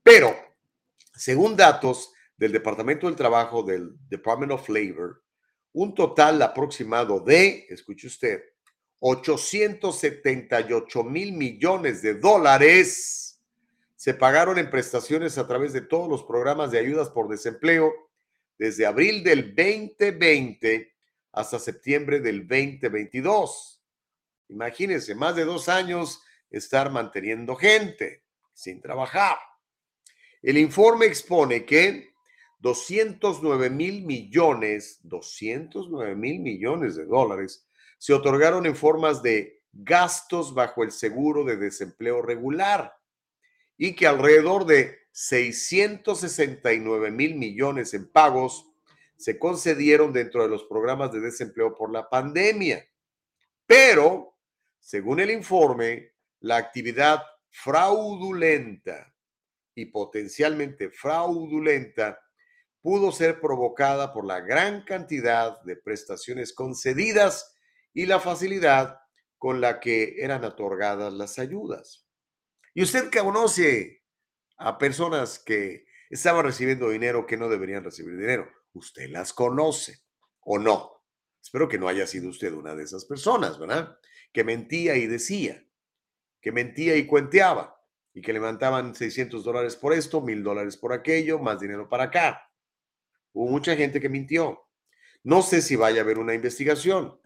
pero 0.02 0.34
según 1.14 1.56
datos 1.56 2.12
del 2.36 2.50
Departamento 2.50 3.06
del 3.06 3.14
Trabajo 3.14 3.62
del 3.62 3.92
Department 4.08 4.50
of 4.50 4.68
Labor, 4.68 5.22
un 5.76 5.94
total 5.94 6.40
aproximado 6.40 7.20
de, 7.20 7.66
escuche 7.68 8.06
usted, 8.06 8.42
878 8.98 11.04
mil 11.04 11.34
millones 11.34 12.00
de 12.00 12.14
dólares 12.14 13.38
se 13.94 14.14
pagaron 14.14 14.58
en 14.58 14.70
prestaciones 14.70 15.36
a 15.36 15.46
través 15.46 15.74
de 15.74 15.82
todos 15.82 16.08
los 16.08 16.24
programas 16.24 16.70
de 16.70 16.78
ayudas 16.78 17.10
por 17.10 17.28
desempleo 17.28 17.92
desde 18.56 18.86
abril 18.86 19.22
del 19.22 19.54
2020 19.54 20.94
hasta 21.32 21.58
septiembre 21.58 22.20
del 22.20 22.48
2022. 22.48 23.82
Imagínense, 24.48 25.14
más 25.14 25.36
de 25.36 25.44
dos 25.44 25.68
años 25.68 26.22
estar 26.50 26.90
manteniendo 26.90 27.54
gente 27.54 28.22
sin 28.54 28.80
trabajar. 28.80 29.36
El 30.40 30.56
informe 30.56 31.04
expone 31.04 31.66
que 31.66 32.15
209 32.66 33.70
mil 33.70 34.04
millones, 34.04 34.98
209 35.04 36.16
mil 36.16 36.40
millones 36.40 36.96
de 36.96 37.04
dólares 37.04 37.64
se 37.96 38.12
otorgaron 38.12 38.66
en 38.66 38.74
formas 38.74 39.22
de 39.22 39.62
gastos 39.72 40.52
bajo 40.52 40.82
el 40.82 40.90
seguro 40.90 41.44
de 41.44 41.58
desempleo 41.58 42.22
regular 42.22 42.98
y 43.78 43.94
que 43.94 44.08
alrededor 44.08 44.66
de 44.66 44.98
669 45.12 47.12
mil 47.12 47.36
millones 47.36 47.94
en 47.94 48.10
pagos 48.10 48.66
se 49.16 49.38
concedieron 49.38 50.12
dentro 50.12 50.42
de 50.42 50.48
los 50.48 50.64
programas 50.64 51.12
de 51.12 51.20
desempleo 51.20 51.72
por 51.72 51.92
la 51.92 52.10
pandemia. 52.10 52.84
Pero, 53.64 54.34
según 54.80 55.20
el 55.20 55.30
informe, 55.30 56.14
la 56.40 56.56
actividad 56.56 57.22
fraudulenta 57.48 59.14
y 59.72 59.86
potencialmente 59.86 60.90
fraudulenta 60.90 62.18
pudo 62.86 63.10
ser 63.10 63.40
provocada 63.40 64.12
por 64.12 64.24
la 64.24 64.38
gran 64.38 64.84
cantidad 64.84 65.60
de 65.62 65.74
prestaciones 65.74 66.52
concedidas 66.52 67.52
y 67.92 68.06
la 68.06 68.20
facilidad 68.20 69.00
con 69.38 69.60
la 69.60 69.80
que 69.80 70.14
eran 70.22 70.44
otorgadas 70.44 71.12
las 71.12 71.40
ayudas. 71.40 72.06
Y 72.74 72.84
usted 72.84 73.10
conoce 73.10 74.04
a 74.56 74.78
personas 74.78 75.40
que 75.40 75.84
estaban 76.10 76.44
recibiendo 76.44 76.90
dinero 76.90 77.26
que 77.26 77.36
no 77.36 77.48
deberían 77.48 77.82
recibir 77.82 78.16
dinero. 78.18 78.48
Usted 78.72 79.10
las 79.10 79.32
conoce 79.32 80.04
o 80.42 80.56
no. 80.56 81.02
Espero 81.42 81.68
que 81.68 81.80
no 81.80 81.88
haya 81.88 82.06
sido 82.06 82.28
usted 82.28 82.52
una 82.52 82.76
de 82.76 82.84
esas 82.84 83.04
personas, 83.04 83.58
¿verdad? 83.58 83.98
Que 84.32 84.44
mentía 84.44 84.94
y 84.94 85.08
decía, 85.08 85.60
que 86.40 86.52
mentía 86.52 86.96
y 86.96 87.04
cuenteaba. 87.04 87.74
y 88.14 88.22
que 88.22 88.32
levantaban 88.32 88.94
600 88.94 89.42
dólares 89.42 89.74
por 89.74 89.92
esto, 89.92 90.20
1000 90.20 90.44
dólares 90.44 90.76
por 90.76 90.92
aquello, 90.92 91.40
más 91.40 91.58
dinero 91.58 91.88
para 91.88 92.04
acá. 92.04 92.45
Hubo 93.36 93.50
mucha 93.50 93.76
gente 93.76 94.00
que 94.00 94.08
mintió. 94.08 94.66
No 95.22 95.42
sé 95.42 95.60
si 95.60 95.76
vaya 95.76 96.00
a 96.00 96.04
haber 96.04 96.18
una 96.18 96.32
investigación. 96.32 97.20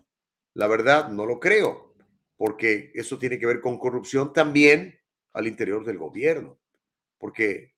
La 0.54 0.66
verdad, 0.66 1.08
no 1.10 1.24
lo 1.24 1.38
creo, 1.38 1.94
porque 2.36 2.90
eso 2.94 3.16
tiene 3.16 3.38
que 3.38 3.46
ver 3.46 3.60
con 3.60 3.78
corrupción 3.78 4.32
también 4.32 4.98
al 5.32 5.46
interior 5.46 5.84
del 5.84 5.98
gobierno, 5.98 6.58
porque 7.16 7.76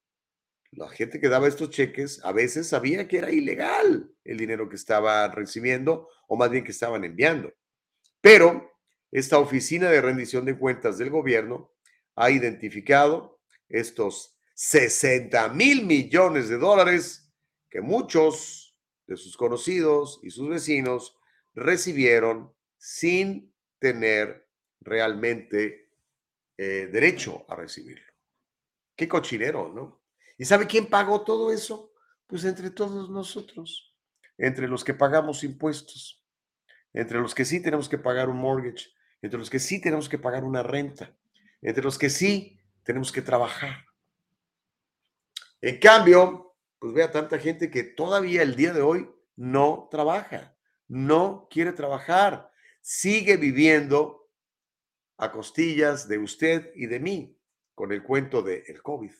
la 0.70 0.88
gente 0.88 1.20
que 1.20 1.28
daba 1.28 1.46
estos 1.46 1.68
cheques 1.68 2.24
a 2.24 2.32
veces 2.32 2.66
sabía 2.66 3.06
que 3.06 3.18
era 3.18 3.30
ilegal 3.30 4.10
el 4.24 4.38
dinero 4.38 4.66
que 4.66 4.76
estaban 4.76 5.30
recibiendo 5.32 6.08
o 6.26 6.34
más 6.34 6.50
bien 6.50 6.64
que 6.64 6.70
estaban 6.70 7.04
enviando. 7.04 7.52
Pero 8.22 8.72
esta 9.10 9.38
oficina 9.38 9.90
de 9.90 10.00
rendición 10.00 10.46
de 10.46 10.56
cuentas 10.56 10.96
del 10.96 11.10
gobierno 11.10 11.70
ha 12.16 12.30
identificado 12.30 13.42
estos 13.68 14.38
60 14.54 15.50
mil 15.50 15.84
millones 15.84 16.48
de 16.48 16.56
dólares 16.56 17.21
que 17.72 17.80
muchos 17.80 18.76
de 19.06 19.16
sus 19.16 19.34
conocidos 19.34 20.20
y 20.22 20.30
sus 20.30 20.46
vecinos 20.46 21.16
recibieron 21.54 22.52
sin 22.76 23.50
tener 23.78 24.46
realmente 24.80 25.88
eh, 26.58 26.90
derecho 26.92 27.46
a 27.48 27.56
recibirlo. 27.56 28.12
Qué 28.94 29.08
cochinero, 29.08 29.72
¿no? 29.74 30.02
¿Y 30.36 30.44
sabe 30.44 30.66
quién 30.66 30.86
pagó 30.86 31.22
todo 31.22 31.50
eso? 31.50 31.94
Pues 32.26 32.44
entre 32.44 32.68
todos 32.68 33.08
nosotros, 33.08 33.96
entre 34.36 34.68
los 34.68 34.84
que 34.84 34.92
pagamos 34.92 35.42
impuestos, 35.42 36.22
entre 36.92 37.20
los 37.20 37.34
que 37.34 37.46
sí 37.46 37.62
tenemos 37.62 37.88
que 37.88 37.96
pagar 37.96 38.28
un 38.28 38.36
mortgage, 38.36 38.90
entre 39.22 39.38
los 39.38 39.48
que 39.48 39.58
sí 39.58 39.80
tenemos 39.80 40.10
que 40.10 40.18
pagar 40.18 40.44
una 40.44 40.62
renta, 40.62 41.16
entre 41.62 41.82
los 41.82 41.96
que 41.96 42.10
sí 42.10 42.60
tenemos 42.82 43.10
que 43.10 43.22
trabajar. 43.22 43.86
En 45.62 45.78
cambio, 45.78 46.51
pues 46.82 46.92
vea 46.94 47.12
tanta 47.12 47.38
gente 47.38 47.70
que 47.70 47.84
todavía 47.84 48.42
el 48.42 48.56
día 48.56 48.72
de 48.72 48.82
hoy 48.82 49.08
no 49.36 49.86
trabaja, 49.88 50.56
no 50.88 51.46
quiere 51.48 51.72
trabajar, 51.72 52.50
sigue 52.80 53.36
viviendo 53.36 54.28
a 55.16 55.30
costillas 55.30 56.08
de 56.08 56.18
usted 56.18 56.72
y 56.74 56.86
de 56.86 56.98
mí 56.98 57.38
con 57.76 57.92
el 57.92 58.02
cuento 58.02 58.42
del 58.42 58.64
el 58.66 58.82
COVID, 58.82 59.12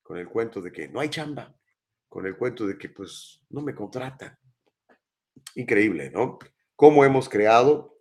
con 0.00 0.16
el 0.16 0.28
cuento 0.28 0.62
de 0.62 0.70
que 0.70 0.86
no 0.86 1.00
hay 1.00 1.08
chamba, 1.08 1.58
con 2.08 2.24
el 2.24 2.36
cuento 2.36 2.64
de 2.64 2.78
que 2.78 2.88
pues 2.90 3.42
no 3.50 3.62
me 3.62 3.74
contratan. 3.74 4.38
Increíble, 5.56 6.10
¿no? 6.10 6.38
Cómo 6.76 7.04
hemos 7.04 7.28
creado 7.28 7.98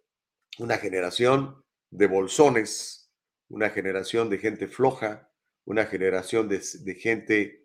una 0.60 0.78
generación 0.78 1.66
de 1.90 2.06
bolsones 2.06 3.06
una 3.50 3.70
generación 3.70 4.30
de 4.30 4.38
gente 4.38 4.68
floja, 4.68 5.32
una 5.66 5.86
generación 5.86 6.48
de, 6.48 6.60
gente 6.96 7.65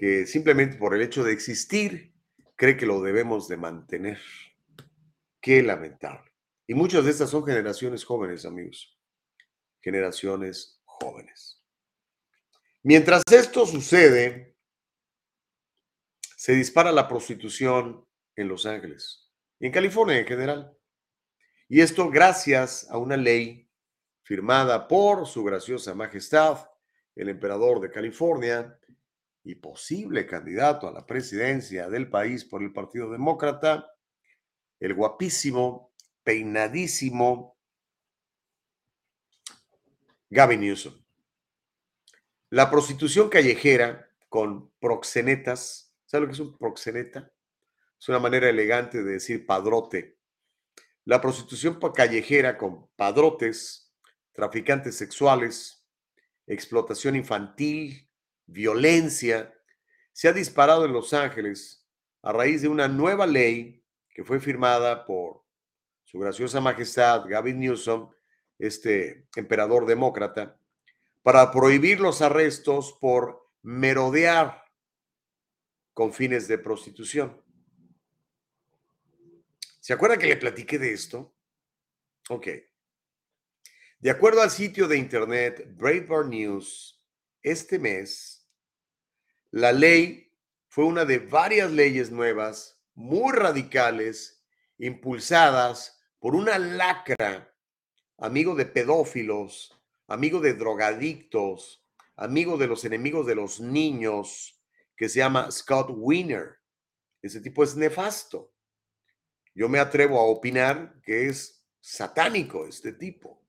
que 0.00 0.26
simplemente 0.26 0.78
por 0.78 0.94
el 0.94 1.02
hecho 1.02 1.22
de 1.22 1.34
existir 1.34 2.14
cree 2.56 2.74
que 2.74 2.86
lo 2.86 3.02
debemos 3.02 3.48
de 3.48 3.58
mantener. 3.58 4.18
Qué 5.42 5.62
lamentable. 5.62 6.32
Y 6.66 6.72
muchas 6.72 7.04
de 7.04 7.10
estas 7.10 7.28
son 7.28 7.44
generaciones 7.44 8.02
jóvenes, 8.02 8.46
amigos. 8.46 8.98
Generaciones 9.82 10.80
jóvenes. 10.86 11.62
Mientras 12.82 13.22
esto 13.30 13.66
sucede, 13.66 14.56
se 16.34 16.54
dispara 16.54 16.92
la 16.92 17.06
prostitución 17.06 18.02
en 18.36 18.48
Los 18.48 18.64
Ángeles 18.64 19.30
en 19.58 19.70
California 19.70 20.16
en 20.16 20.26
general. 20.26 20.74
Y 21.68 21.82
esto 21.82 22.08
gracias 22.08 22.88
a 22.88 22.96
una 22.96 23.18
ley 23.18 23.68
firmada 24.22 24.88
por 24.88 25.26
su 25.26 25.44
graciosa 25.44 25.94
majestad, 25.94 26.70
el 27.14 27.28
emperador 27.28 27.80
de 27.80 27.90
California 27.90 28.79
y 29.44 29.54
posible 29.56 30.26
candidato 30.26 30.88
a 30.88 30.92
la 30.92 31.06
presidencia 31.06 31.88
del 31.88 32.10
país 32.10 32.44
por 32.44 32.62
el 32.62 32.72
Partido 32.72 33.10
Demócrata, 33.10 33.90
el 34.78 34.94
guapísimo, 34.94 35.92
peinadísimo 36.22 37.56
Gavin 40.28 40.60
Newsom. 40.60 40.94
La 42.50 42.70
prostitución 42.70 43.28
callejera 43.28 44.08
con 44.28 44.70
proxenetas, 44.80 45.94
¿sabe 46.04 46.22
lo 46.22 46.26
que 46.28 46.34
es 46.34 46.40
un 46.40 46.58
proxeneta? 46.58 47.32
Es 47.98 48.08
una 48.08 48.18
manera 48.18 48.48
elegante 48.48 49.02
de 49.02 49.12
decir 49.12 49.46
padrote. 49.46 50.18
La 51.04 51.20
prostitución 51.20 51.78
callejera 51.94 52.58
con 52.58 52.88
padrotes 52.96 53.92
traficantes 54.32 54.96
sexuales, 54.96 55.84
explotación 56.46 57.16
infantil, 57.16 58.09
violencia, 58.50 59.54
se 60.12 60.28
ha 60.28 60.32
disparado 60.32 60.84
en 60.84 60.92
Los 60.92 61.12
Ángeles 61.14 61.86
a 62.22 62.32
raíz 62.32 62.62
de 62.62 62.68
una 62.68 62.88
nueva 62.88 63.26
ley 63.26 63.82
que 64.08 64.24
fue 64.24 64.40
firmada 64.40 65.04
por 65.04 65.42
su 66.04 66.18
graciosa 66.18 66.60
majestad 66.60 67.24
Gavin 67.26 67.60
Newsom, 67.60 68.10
este 68.58 69.28
emperador 69.36 69.86
demócrata, 69.86 70.58
para 71.22 71.50
prohibir 71.50 72.00
los 72.00 72.20
arrestos 72.20 72.96
por 73.00 73.48
merodear 73.62 74.64
con 75.94 76.12
fines 76.12 76.48
de 76.48 76.58
prostitución. 76.58 77.40
¿Se 79.80 79.92
acuerda 79.92 80.18
que 80.18 80.26
le 80.26 80.36
platiqué 80.36 80.78
de 80.78 80.92
esto? 80.92 81.34
Ok. 82.28 82.48
De 83.98 84.10
acuerdo 84.10 84.42
al 84.42 84.50
sitio 84.50 84.88
de 84.88 84.96
internet 84.96 85.66
Breitbart 85.76 86.28
News, 86.28 87.02
este 87.42 87.78
mes, 87.78 88.39
la 89.50 89.72
ley 89.72 90.32
fue 90.68 90.84
una 90.84 91.04
de 91.04 91.18
varias 91.18 91.70
leyes 91.72 92.10
nuevas, 92.10 92.80
muy 92.94 93.32
radicales, 93.32 94.44
impulsadas 94.78 96.00
por 96.20 96.36
una 96.36 96.58
lacra, 96.58 97.52
amigo 98.18 98.54
de 98.54 98.66
pedófilos, 98.66 99.76
amigo 100.06 100.40
de 100.40 100.54
drogadictos, 100.54 101.84
amigo 102.16 102.58
de 102.58 102.68
los 102.68 102.84
enemigos 102.84 103.26
de 103.26 103.34
los 103.34 103.60
niños, 103.60 104.60
que 104.96 105.08
se 105.08 105.18
llama 105.18 105.50
Scott 105.50 105.90
Wiener. 105.92 106.58
Ese 107.22 107.40
tipo 107.40 107.64
es 107.64 107.74
nefasto. 107.74 108.52
Yo 109.54 109.68
me 109.68 109.78
atrevo 109.80 110.18
a 110.18 110.24
opinar 110.24 111.00
que 111.02 111.26
es 111.28 111.64
satánico 111.80 112.66
este 112.66 112.92
tipo. 112.92 113.42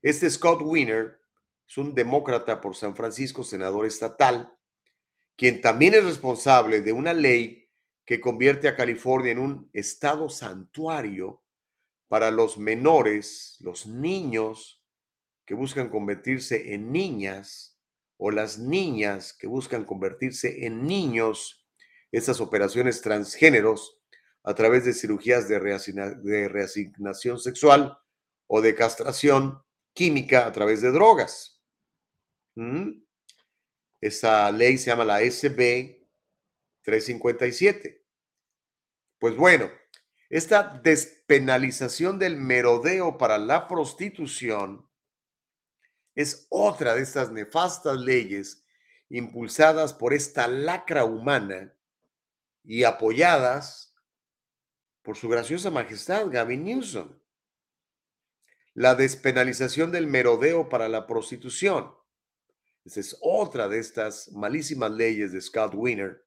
Este 0.00 0.30
Scott 0.30 0.60
Wiener 0.62 1.20
es 1.66 1.76
un 1.78 1.94
demócrata 1.94 2.60
por 2.60 2.76
San 2.76 2.94
Francisco, 2.94 3.42
senador 3.42 3.86
estatal, 3.86 4.56
quien 5.36 5.60
también 5.60 5.94
es 5.94 6.04
responsable 6.04 6.80
de 6.80 6.92
una 6.92 7.12
ley 7.12 7.68
que 8.04 8.20
convierte 8.20 8.68
a 8.68 8.76
California 8.76 9.32
en 9.32 9.38
un 9.38 9.70
estado 9.72 10.28
santuario 10.28 11.42
para 12.08 12.30
los 12.30 12.58
menores, 12.58 13.56
los 13.60 13.86
niños 13.86 14.82
que 15.46 15.54
buscan 15.54 15.88
convertirse 15.88 16.74
en 16.74 16.92
niñas 16.92 17.78
o 18.18 18.30
las 18.30 18.58
niñas 18.58 19.32
que 19.32 19.46
buscan 19.46 19.84
convertirse 19.84 20.66
en 20.66 20.86
niños, 20.86 21.66
estas 22.12 22.40
operaciones 22.40 23.00
transgéneros 23.00 23.98
a 24.44 24.54
través 24.54 24.84
de 24.84 24.92
cirugías 24.92 25.48
de, 25.48 25.58
reasignación 26.48 27.38
sexual 27.38 27.98
o 28.46 28.60
de 28.60 28.74
castración 28.74 29.62
química 29.94 30.46
a 30.46 30.52
través 30.52 30.82
de 30.82 30.90
drogas. 30.90 31.62
Esa 34.02 34.52
ley 34.52 34.76
se 34.76 34.90
llama 34.90 35.06
la 35.06 35.20
SB 35.20 36.06
357. 36.82 38.04
Pues 39.18 39.34
bueno, 39.36 39.70
esta 40.28 40.80
despenalización 40.82 42.18
del 42.18 42.36
merodeo 42.36 43.16
para 43.16 43.38
la 43.38 43.66
prostitución 43.66 44.86
es 46.14 46.46
otra 46.50 46.94
de 46.94 47.02
estas 47.02 47.32
nefastas 47.32 47.96
leyes 47.96 48.66
impulsadas 49.08 49.94
por 49.94 50.12
esta 50.12 50.46
lacra 50.48 51.04
humana 51.04 51.74
y 52.62 52.84
apoyadas 52.84 53.94
por 55.00 55.16
su 55.16 55.30
graciosa 55.30 55.70
majestad 55.70 56.26
Gavin 56.28 56.64
Newsom 56.64 57.22
la 58.74 58.94
despenalización 58.94 59.90
del 59.90 60.06
merodeo 60.06 60.68
para 60.68 60.88
la 60.88 61.06
prostitución. 61.06 61.94
Esa 62.84 63.00
es 63.00 63.16
otra 63.20 63.68
de 63.68 63.78
estas 63.78 64.30
malísimas 64.32 64.90
leyes 64.90 65.32
de 65.32 65.40
Scott 65.40 65.74
Wiener 65.74 66.24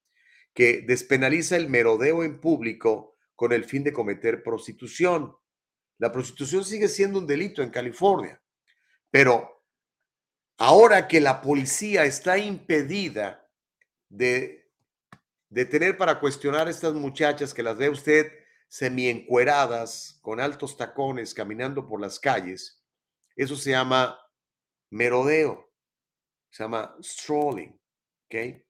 que 0.54 0.82
despenaliza 0.82 1.58
el 1.58 1.70
merodeo 1.70 2.24
en 2.24 2.40
público 2.40 3.18
con 3.36 3.52
el 3.52 3.66
fin 3.66 3.84
de 3.84 3.92
cometer 3.92 4.42
prostitución. 4.42 5.36
La 5.98 6.12
prostitución 6.12 6.64
sigue 6.64 6.88
siendo 6.88 7.20
un 7.20 7.28
delito 7.28 7.62
en 7.62 7.70
California, 7.70 8.42
pero 9.12 9.64
ahora 10.58 11.08
que 11.08 11.20
la 11.20 11.42
policía 11.42 12.06
está 12.06 12.38
impedida 12.38 13.50
de 14.08 14.72
detener 15.50 15.98
para 15.98 16.20
cuestionar 16.20 16.68
a 16.68 16.72
estas 16.72 16.94
muchachas 16.94 17.54
que 17.54 17.64
las 17.64 17.78
ve 17.78 17.90
usted 17.90 18.32
semiencueradas, 18.70 20.20
con 20.22 20.40
altos 20.40 20.76
tacones, 20.76 21.34
caminando 21.34 21.88
por 21.88 22.02
las 22.02 22.20
calles. 22.20 22.82
Eso 23.36 23.56
se 23.56 23.72
llama 23.72 24.20
merodeo. 24.90 25.65
Se 26.56 26.64
llama 26.64 26.96
strolling. 27.02 27.78
¿Ok? 28.28 28.64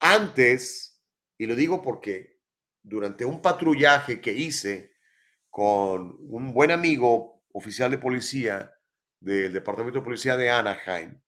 Antes, 0.00 0.98
y 1.36 1.44
lo 1.44 1.54
digo 1.54 1.82
porque 1.82 2.40
durante 2.82 3.26
un 3.26 3.42
patrullaje 3.42 4.18
que 4.18 4.32
hice 4.32 4.94
con 5.50 6.16
un 6.20 6.54
buen 6.54 6.70
amigo, 6.70 7.42
oficial 7.52 7.90
de 7.90 7.98
policía 7.98 8.72
del 9.20 9.52
Departamento 9.52 9.98
de 9.98 10.04
Policía 10.06 10.38
de 10.38 10.48
Anaheim, 10.48 11.20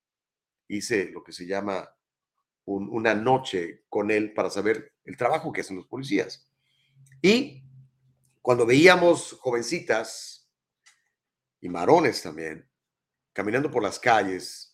hice 0.68 1.10
lo 1.10 1.22
que 1.22 1.32
se 1.32 1.46
llama 1.46 1.86
una 2.64 3.14
noche 3.14 3.84
con 3.90 4.10
él 4.10 4.32
para 4.32 4.48
saber 4.48 4.94
el 5.04 5.18
trabajo 5.18 5.52
que 5.52 5.60
hacen 5.60 5.76
los 5.76 5.86
policías. 5.86 6.48
Y 7.20 7.62
cuando 8.40 8.64
veíamos 8.64 9.34
jovencitas 9.38 10.50
y 11.60 11.68
marones 11.68 12.22
también, 12.22 12.66
caminando 13.34 13.70
por 13.70 13.82
las 13.82 13.98
calles, 13.98 14.73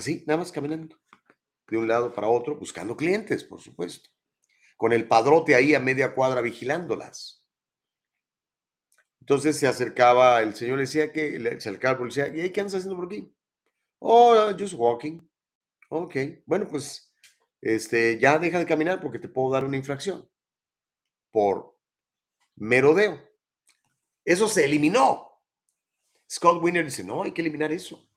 así, 0.00 0.24
nada 0.26 0.38
más 0.38 0.52
caminando, 0.52 0.96
de 1.68 1.76
un 1.76 1.88
lado 1.88 2.12
para 2.12 2.28
otro, 2.28 2.56
buscando 2.56 2.96
clientes, 2.96 3.44
por 3.44 3.60
supuesto, 3.60 4.10
con 4.76 4.92
el 4.92 5.06
padrote 5.06 5.54
ahí 5.54 5.74
a 5.74 5.80
media 5.80 6.14
cuadra 6.14 6.40
vigilándolas. 6.40 7.44
Entonces 9.20 9.56
se 9.56 9.66
acercaba 9.66 10.42
el 10.42 10.54
señor, 10.54 10.78
le 10.78 10.84
decía 10.84 11.12
que, 11.12 11.38
se 11.38 11.68
acercaba 11.68 11.92
el 11.92 11.98
policía, 11.98 12.28
¿y 12.28 12.50
qué 12.50 12.60
andas 12.60 12.74
haciendo 12.74 12.96
por 12.96 13.06
aquí? 13.06 13.32
Oh, 14.00 14.34
just 14.58 14.74
walking. 14.74 15.20
Ok, 15.90 16.16
bueno, 16.46 16.66
pues 16.68 17.12
este, 17.60 18.18
ya 18.18 18.38
deja 18.38 18.58
de 18.58 18.66
caminar 18.66 19.00
porque 19.00 19.18
te 19.18 19.28
puedo 19.28 19.50
dar 19.50 19.64
una 19.64 19.76
infracción 19.76 20.28
por 21.30 21.76
merodeo. 22.56 23.20
Eso 24.24 24.48
se 24.48 24.64
eliminó. 24.64 25.30
Scott 26.30 26.62
Winner 26.62 26.84
dice, 26.84 27.04
no, 27.04 27.22
hay 27.22 27.32
que 27.32 27.42
eliminar 27.42 27.72
eso. 27.72 28.08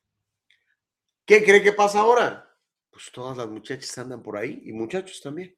¿Qué 1.26 1.44
cree 1.44 1.64
que 1.64 1.72
pasa 1.72 2.00
ahora? 2.00 2.50
Pues 2.92 3.12
todas 3.12 3.38
las 3.38 3.48
muchachas 3.48 3.98
andan 3.98 4.22
por 4.22 4.38
ahí 4.38 4.62
y 4.66 4.74
muchachos 4.74 5.22
también. 5.22 5.58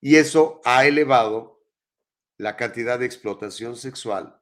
Y 0.00 0.16
eso 0.16 0.60
ha 0.64 0.86
elevado 0.86 1.64
la 2.36 2.56
cantidad 2.56 2.98
de 2.98 3.06
explotación 3.06 3.76
sexual, 3.76 4.40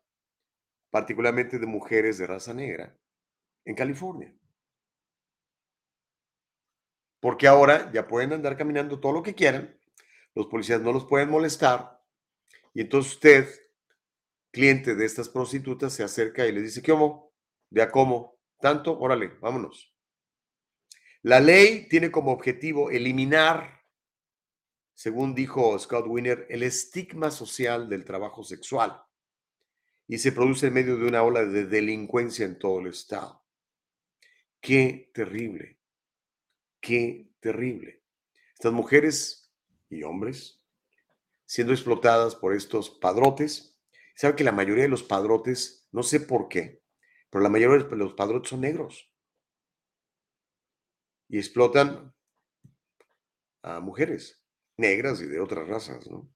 particularmente 0.90 1.58
de 1.58 1.66
mujeres 1.66 2.18
de 2.18 2.26
raza 2.26 2.52
negra, 2.52 2.98
en 3.64 3.76
California. 3.76 4.34
Porque 7.20 7.46
ahora 7.46 7.90
ya 7.92 8.06
pueden 8.06 8.32
andar 8.32 8.56
caminando 8.56 9.00
todo 9.00 9.12
lo 9.12 9.22
que 9.22 9.34
quieran, 9.34 9.78
los 10.34 10.46
policías 10.46 10.80
no 10.80 10.92
los 10.92 11.06
pueden 11.06 11.30
molestar, 11.30 12.02
y 12.74 12.80
entonces 12.80 13.12
usted, 13.12 13.48
cliente 14.50 14.96
de 14.96 15.06
estas 15.06 15.28
prostitutas, 15.28 15.92
se 15.92 16.02
acerca 16.02 16.44
y 16.46 16.52
le 16.52 16.60
dice, 16.60 16.82
¿qué 16.82 16.90
homo? 16.90 17.32
¿De 17.70 17.80
a 17.80 17.90
cómo? 17.90 18.33
¿Tanto? 18.64 18.98
Órale, 18.98 19.28
vámonos. 19.42 19.94
La 21.20 21.38
ley 21.38 21.86
tiene 21.86 22.10
como 22.10 22.32
objetivo 22.32 22.90
eliminar 22.90 23.84
según 24.94 25.34
dijo 25.34 25.78
Scott 25.78 26.06
Winner, 26.08 26.46
el 26.48 26.62
estigma 26.62 27.30
social 27.30 27.90
del 27.90 28.06
trabajo 28.06 28.42
sexual 28.42 29.02
y 30.06 30.16
se 30.16 30.32
produce 30.32 30.68
en 30.68 30.72
medio 30.72 30.96
de 30.96 31.04
una 31.04 31.22
ola 31.22 31.44
de 31.44 31.66
delincuencia 31.66 32.46
en 32.46 32.58
todo 32.58 32.80
el 32.80 32.86
estado. 32.86 33.44
Qué 34.62 35.10
terrible, 35.12 35.78
qué 36.80 37.28
terrible. 37.40 38.02
Estas 38.54 38.72
mujeres 38.72 39.52
y 39.90 40.04
hombres 40.04 40.64
siendo 41.44 41.74
explotadas 41.74 42.34
por 42.34 42.54
estos 42.54 42.88
padrotes. 42.88 43.78
Sabe 44.16 44.36
que 44.36 44.44
la 44.44 44.52
mayoría 44.52 44.84
de 44.84 44.88
los 44.88 45.02
padrotes, 45.02 45.86
no 45.92 46.02
sé 46.02 46.20
por 46.20 46.48
qué, 46.48 46.83
pero 47.34 47.42
la 47.42 47.48
mayoría 47.48 47.84
de 47.84 47.96
los 47.96 48.14
padrotes 48.14 48.50
son 48.50 48.60
negros. 48.60 49.12
Y 51.28 51.36
explotan 51.36 52.14
a 53.64 53.80
mujeres 53.80 54.40
negras 54.76 55.20
y 55.20 55.26
de 55.26 55.40
otras 55.40 55.66
razas, 55.66 56.06
¿no? 56.06 56.32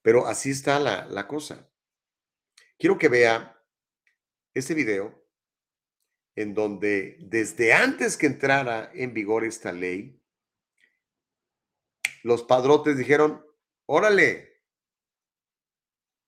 Pero 0.00 0.28
así 0.28 0.50
está 0.50 0.78
la, 0.78 1.06
la 1.06 1.26
cosa. 1.26 1.68
Quiero 2.78 2.96
que 2.98 3.08
vea 3.08 3.60
este 4.54 4.74
video 4.74 5.26
en 6.36 6.54
donde 6.54 7.16
desde 7.22 7.72
antes 7.72 8.16
que 8.16 8.26
entrara 8.26 8.92
en 8.94 9.12
vigor 9.12 9.42
esta 9.42 9.72
ley, 9.72 10.22
los 12.22 12.44
padrotes 12.44 12.96
dijeron, 12.96 13.44
órale, 13.86 14.53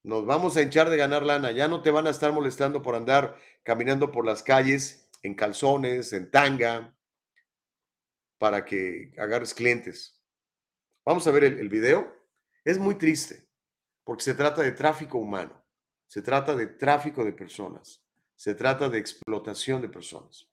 nos 0.07 0.24
vamos 0.24 0.57
a 0.57 0.62
hinchar 0.62 0.89
de 0.89 0.97
ganar 0.97 1.24
lana, 1.24 1.51
ya 1.51 1.66
no 1.66 1.83
te 1.83 1.91
van 1.91 2.07
a 2.07 2.11
estar 2.11 2.33
molestando 2.33 2.81
por 2.81 2.95
andar 2.95 3.37
caminando 3.65 4.12
por 4.12 4.24
las 4.24 4.41
calles 4.41 5.11
en 5.23 5.35
calzones, 5.35 6.12
en 6.12 6.31
tanga, 6.31 6.97
para 8.39 8.65
que 8.65 9.12
agarres 9.19 9.53
clientes. 9.53 10.23
Vamos 11.05 11.27
a 11.27 11.33
ver 11.33 11.43
el, 11.43 11.69
video. 11.69 12.15
Es 12.65 12.78
muy 12.78 12.95
triste 12.95 13.49
porque 14.05 14.23
se 14.23 14.35
trata 14.35 14.62
de 14.62 14.70
tráfico 14.70 15.19
humano, 15.19 15.66
se 16.07 16.23
trata 16.23 16.55
de 16.55 16.69
tráfico 16.69 17.24
de 17.24 17.33
personas, 17.33 18.01
se 18.37 18.55
trata 18.55 18.89
de 18.89 18.99
explotación 18.99 19.83
de 19.83 19.89
personas. 19.89 20.49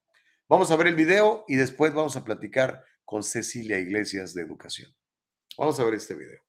Vamos 0.50 0.72
a 0.72 0.76
ver 0.76 0.88
el 0.88 0.96
video 0.96 1.46
y 1.48 1.58
después 1.58 1.94
vamos 1.94 2.18
a 2.18 2.24
platicar 2.24 2.84
con 3.06 3.22
Cecilia 3.22 3.78
Iglesias 3.78 4.34
de 4.34 4.42
Educación. 4.42 4.92
Vamos 5.60 5.80
a 5.80 5.84
ver 5.84 5.94
este 5.94 6.16
video. 6.16 6.42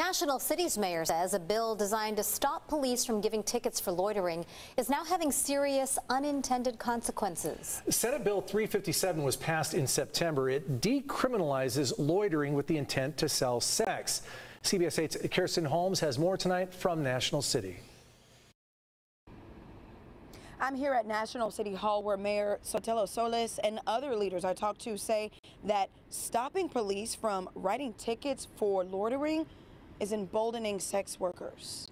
National 0.00 0.40
City's 0.40 0.76
mayor 0.76 1.04
says 1.04 1.34
a 1.34 1.38
bill 1.38 1.76
designed 1.76 2.16
to 2.16 2.22
stop 2.24 2.66
police 2.66 3.04
from 3.04 3.20
giving 3.20 3.44
tickets 3.44 3.78
for 3.78 3.92
loitering 3.92 4.44
is 4.76 4.88
now 4.88 5.04
having 5.04 5.30
serious 5.30 6.00
unintended 6.10 6.80
consequences. 6.80 7.80
Senate 7.88 8.24
Bill 8.24 8.40
357 8.40 9.22
was 9.22 9.36
passed 9.36 9.72
in 9.72 9.86
September. 9.86 10.50
It 10.50 10.80
decriminalizes 10.80 11.92
loitering 11.96 12.54
with 12.54 12.66
the 12.66 12.76
intent 12.76 13.16
to 13.18 13.28
sell 13.28 13.60
sex. 13.60 14.22
CBS 14.64 15.00
8's 15.00 15.28
Kirsten 15.30 15.64
Holmes 15.64 16.00
has 16.00 16.18
more 16.18 16.36
tonight 16.36 16.74
from 16.74 17.02
National 17.02 17.40
City. 17.40 17.76
I'm 20.60 20.74
here 20.74 20.92
at 20.92 21.06
National 21.06 21.50
City 21.50 21.74
Hall 21.74 22.02
where 22.02 22.16
Mayor 22.16 22.58
Sotelo 22.64 23.08
Solis 23.08 23.60
and 23.62 23.80
other 23.86 24.16
leaders 24.16 24.44
I 24.44 24.54
talked 24.54 24.80
to 24.82 24.96
say 24.96 25.30
that 25.64 25.88
stopping 26.10 26.68
police 26.68 27.14
from 27.14 27.48
writing 27.54 27.92
tickets 27.94 28.48
for 28.56 28.82
loitering 28.82 29.46
is 30.00 30.12
emboldening 30.12 30.80
sex 30.80 31.18
workers. 31.18 31.90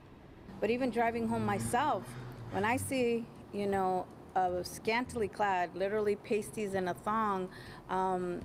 But 0.61 0.71
even 0.71 0.91
driving 0.91 1.29
home 1.29 1.45
myself, 1.45 2.05
when 2.53 2.65
I 2.65 2.77
see, 2.77 3.27
you 3.53 3.67
know, 3.67 4.07
a 4.35 4.65
scantily 4.65 5.29
clad, 5.29 5.75
literally 5.75 6.17
pasties 6.17 6.75
and 6.75 6.89
a 6.89 6.95
thong 6.95 7.49
um, 7.91 8.41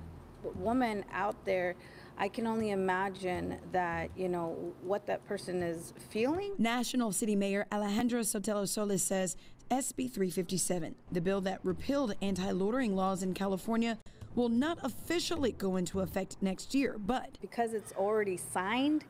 woman 0.56 1.04
out 1.12 1.44
there, 1.44 1.74
I 2.16 2.28
can 2.28 2.46
only 2.46 2.70
imagine 2.70 3.58
that, 3.72 4.10
you 4.16 4.28
know, 4.28 4.74
what 4.82 5.06
that 5.06 5.24
person 5.26 5.62
is 5.62 5.94
feeling. 6.10 6.52
National 6.58 7.12
City 7.12 7.36
Mayor 7.36 7.66
Alejandro 7.70 8.22
Sotelo 8.22 8.68
Solis 8.68 9.04
says 9.04 9.36
SB 9.70 10.10
357, 10.10 10.94
the 11.12 11.20
bill 11.20 11.40
that 11.42 11.60
repealed 11.62 12.14
anti 12.20 12.50
loitering 12.50 12.96
laws 12.96 13.22
in 13.22 13.34
California, 13.34 13.98
will 14.34 14.48
not 14.48 14.78
officially 14.82 15.52
go 15.52 15.76
into 15.76 16.00
effect 16.00 16.36
next 16.40 16.74
year, 16.74 16.96
but 16.98 17.38
because 17.40 17.72
it's 17.74 17.92
already 17.92 18.36
signed, 18.36 19.04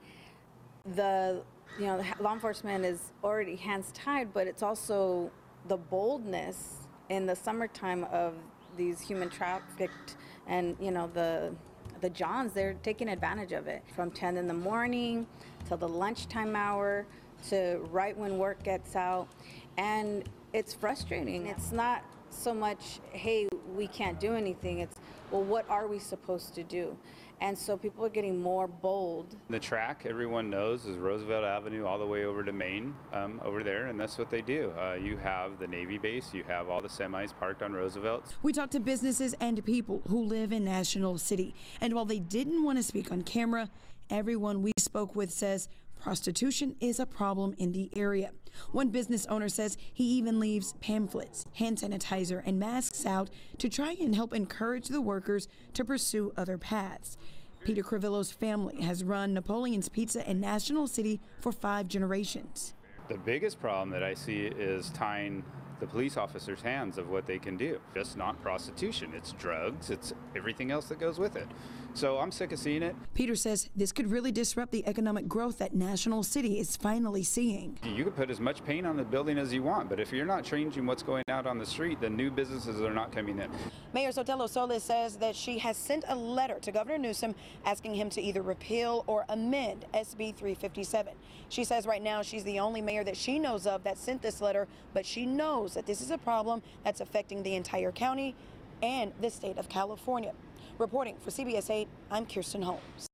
the 0.95 1.43
you 1.79 1.87
know 1.87 2.03
law 2.21 2.35
enforcement 2.35 2.85
is 2.85 3.13
already 3.23 3.57
hands 3.57 3.91
tied, 3.93 4.33
but 4.33 4.47
it's 4.47 4.63
also 4.63 5.31
the 5.69 5.77
boldness 5.77 6.87
in 7.09 7.27
the 7.27 7.37
summertime 7.37 8.05
of 8.05 8.35
these 8.77 9.01
human 9.01 9.29
trafficked 9.29 10.17
and 10.47 10.77
you 10.81 10.91
know 10.91 11.11
the 11.15 11.53
the 12.01 12.11
Johns 12.11 12.53
they're 12.53 12.75
taking 12.83 13.09
advantage 13.09 13.53
of 13.53 13.67
it. 13.67 13.83
From 13.95 14.11
10 14.11 14.37
in 14.37 14.47
the 14.47 14.55
morning 14.55 15.27
till 15.67 15.77
the 15.77 15.89
lunchtime 15.89 16.55
hour 16.55 17.07
to 17.49 17.81
right 17.91 18.17
when 18.17 18.39
work 18.39 18.63
gets 18.63 18.97
out. 18.97 19.29
And 19.77 20.29
it's 20.53 20.75
frustrating. 20.75 21.47
It's 21.47 21.73
not 21.73 22.05
so 22.31 22.55
much 22.55 23.01
hey 23.13 23.49
we 23.75 23.87
can't 23.87 24.21
do 24.21 24.35
anything. 24.35 24.79
It's 24.79 24.97
well 25.31 25.43
what 25.43 25.69
are 25.69 25.87
we 25.87 25.99
supposed 25.99 26.55
to 26.55 26.63
do 26.63 26.97
and 27.41 27.57
so 27.57 27.77
people 27.77 28.05
are 28.05 28.11
getting 28.11 28.41
more 28.41 28.67
bold. 28.67 29.37
The 29.51 29.59
track, 29.59 30.05
everyone 30.07 30.51
knows, 30.51 30.87
is 30.87 30.97
Roosevelt 30.97 31.45
Avenue 31.45 31.85
all 31.85 31.99
the 31.99 32.07
way 32.07 32.25
over 32.25 32.43
to 32.43 32.53
Maine 32.53 32.95
um, 33.13 33.41
over 33.45 33.63
there, 33.63 33.87
and 33.87 33.99
that's 33.99 34.19
what 34.19 34.31
they 34.31 34.43
do. 34.43 34.73
Uh, 34.79 34.95
you 34.95 35.17
have 35.19 35.59
the 35.59 35.67
Navy 35.67 35.99
base, 35.99 36.33
you 36.33 36.45
have 36.45 36.69
all 36.69 36.81
the 36.81 36.89
semis 36.89 37.33
parked 37.39 37.63
on 37.63 37.73
Roosevelt. 37.73 38.35
We 38.43 38.53
talked 38.53 38.73
to 38.73 38.81
businesses 38.81 39.35
and 39.41 39.65
people 39.65 40.03
who 40.09 40.25
live 40.25 40.53
in 40.53 40.65
National 40.65 41.19
City. 41.19 41.55
And 41.81 41.95
while 41.95 42.05
they 42.05 42.19
didn't 42.19 42.63
want 42.65 42.79
to 42.79 42.83
speak 42.83 43.13
on 43.13 43.23
camera, 43.23 43.71
everyone 44.11 44.63
we 44.63 44.73
spoke 44.79 45.15
with 45.15 45.31
says 45.31 45.69
prostitution 46.01 46.77
is 46.81 47.01
a 47.01 47.07
problem 47.07 47.55
in 47.59 47.73
the 47.73 47.91
area. 47.97 48.31
One 48.73 48.89
business 48.89 49.27
owner 49.27 49.49
says 49.49 49.77
he 49.93 50.05
even 50.05 50.41
leaves 50.41 50.75
pamphlets, 50.81 51.45
hand 51.55 51.79
sanitizer, 51.79 52.43
and 52.45 52.59
masks 52.59 53.07
out 53.07 53.31
to 53.59 53.69
try 53.69 53.97
and 54.01 54.15
help 54.15 54.35
encourage 54.35 54.89
the 54.89 55.01
workers 55.01 55.49
to 55.75 55.85
pursue 55.85 56.33
other 56.37 56.59
paths. 56.59 57.17
Peter 57.65 57.83
Crivillo's 57.83 58.31
family 58.31 58.83
has 58.83 59.05
run 59.05 59.35
Napoleon's 59.35 59.89
Pizza 59.89 60.29
in 60.29 60.41
National 60.41 60.87
City 60.87 61.21
for 61.41 61.53
five 61.53 61.89
generations. 61.89 62.75
The 63.09 63.19
biggest 63.19 63.61
problem 63.61 63.91
that 63.91 64.03
I 64.03 64.15
see 64.15 64.47
is 64.47 64.91
tying 64.91 65.45
the 65.81 65.87
police 65.87 66.17
officers' 66.17 66.61
hands 66.61 66.99
of 66.99 67.09
what 67.09 67.27
they 67.27 67.39
can 67.39 67.57
do. 67.57 67.81
Just 67.95 68.17
not 68.17 68.41
prostitution. 68.43 69.13
It's 69.15 69.33
drugs. 69.33 69.91
It's 69.91 70.13
everything 70.37 70.71
else 70.71 70.87
that 70.87 70.99
goes 70.99 71.19
with 71.19 71.37
it. 71.37 71.47
So 71.95 72.19
I'm 72.19 72.31
sick 72.31 72.53
of 72.53 72.59
seeing 72.61 72.83
it. 72.83 72.95
Peter 73.15 73.35
says 73.35 73.71
this 73.75 73.91
could 73.91 74.11
really 74.11 74.31
disrupt 74.31 74.71
the 74.71 74.87
economic 74.87 75.27
growth 75.27 75.59
that 75.59 75.75
National 75.75 76.23
City 76.23 76.61
is 76.61 76.77
finally 76.77 77.25
seeing. 77.25 77.77
You 77.83 78.05
can 78.05 78.13
put 78.13 78.31
as 78.31 78.39
much 78.39 78.65
paint 78.65 78.87
on 78.87 78.97
the 78.97 79.03
building 79.03 79.37
as 79.37 79.53
you 79.53 79.65
want, 79.65 79.89
but 79.89 79.99
if 79.99 80.13
you're 80.13 80.27
not 80.27 80.45
changing 80.45 80.87
what's 80.87 81.03
going 81.03 81.25
out 81.29 81.47
on 81.47 81.59
the 81.59 81.67
street, 81.67 82.01
then 82.01 82.15
new 82.15 82.31
businesses 82.31 82.81
are 82.81 82.95
not 82.95 83.11
coming 83.11 83.41
in. 83.41 83.51
Mayor 83.93 84.11
Sotelo 84.11 84.49
Solis 84.49 84.85
says 84.85 85.17
that 85.17 85.35
she 85.35 85.59
has 85.59 85.77
sent 85.77 86.05
a 86.09 86.15
letter 86.15 86.59
to 86.61 86.71
Governor 86.71 86.99
Newsom 86.99 87.35
asking 87.65 87.95
him 87.95 88.11
to 88.11 88.21
either 88.21 88.43
repeal 88.43 89.03
or 89.09 89.25
amend 89.29 89.85
SB 89.93 90.37
357. 90.37 91.15
She 91.49 91.65
says 91.65 91.85
right 91.87 92.03
now 92.03 92.23
she's 92.23 92.45
the 92.45 92.61
only 92.61 92.81
mayor 92.81 93.03
that 93.03 93.17
she 93.17 93.41
knows 93.41 93.67
of 93.67 93.83
that 93.83 93.99
sent 93.99 94.23
this 94.23 94.41
letter, 94.41 94.69
but 94.95 95.05
she 95.05 95.27
knows 95.27 95.75
that 95.75 95.87
this 95.87 96.01
is 96.01 96.13
a 96.13 96.19
problem 96.19 96.63
that's 96.85 97.01
affecting 97.01 97.43
the 97.43 97.57
entire 97.57 97.91
county 97.91 98.37
and 98.83 99.13
the 99.21 99.31
state 99.31 99.59
of 99.59 99.69
California. 99.69 100.33
Reporting 100.79 101.17
for 101.19 101.33
CBS 101.33 101.71
8, 101.71 101.89
I'm 102.13 102.25
Kirsten 102.25 102.63
Holmes. 102.63 103.09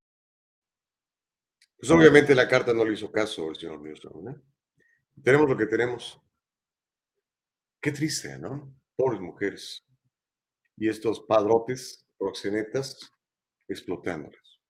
Pues 1.78 1.90
obviamente 1.90 2.34
la 2.34 2.46
carta 2.46 2.74
no 2.74 2.84
le 2.84 2.92
hizo 2.92 3.10
caso 3.10 3.48
al 3.48 3.56
señor 3.56 3.80
Newsom, 3.80 4.24
¿no? 4.24 4.42
Tenemos 5.22 5.48
lo 5.48 5.56
que 5.56 5.66
tenemos. 5.66 6.20
Qué 7.80 7.92
triste, 7.92 8.38
¿no? 8.38 8.74
Pobres 8.96 9.20
mujeres. 9.20 9.84
Y 10.76 10.88
estos 10.88 11.24
padrotes, 11.26 12.06
proxenetas, 12.18 13.10
explotándolas. 13.68 14.60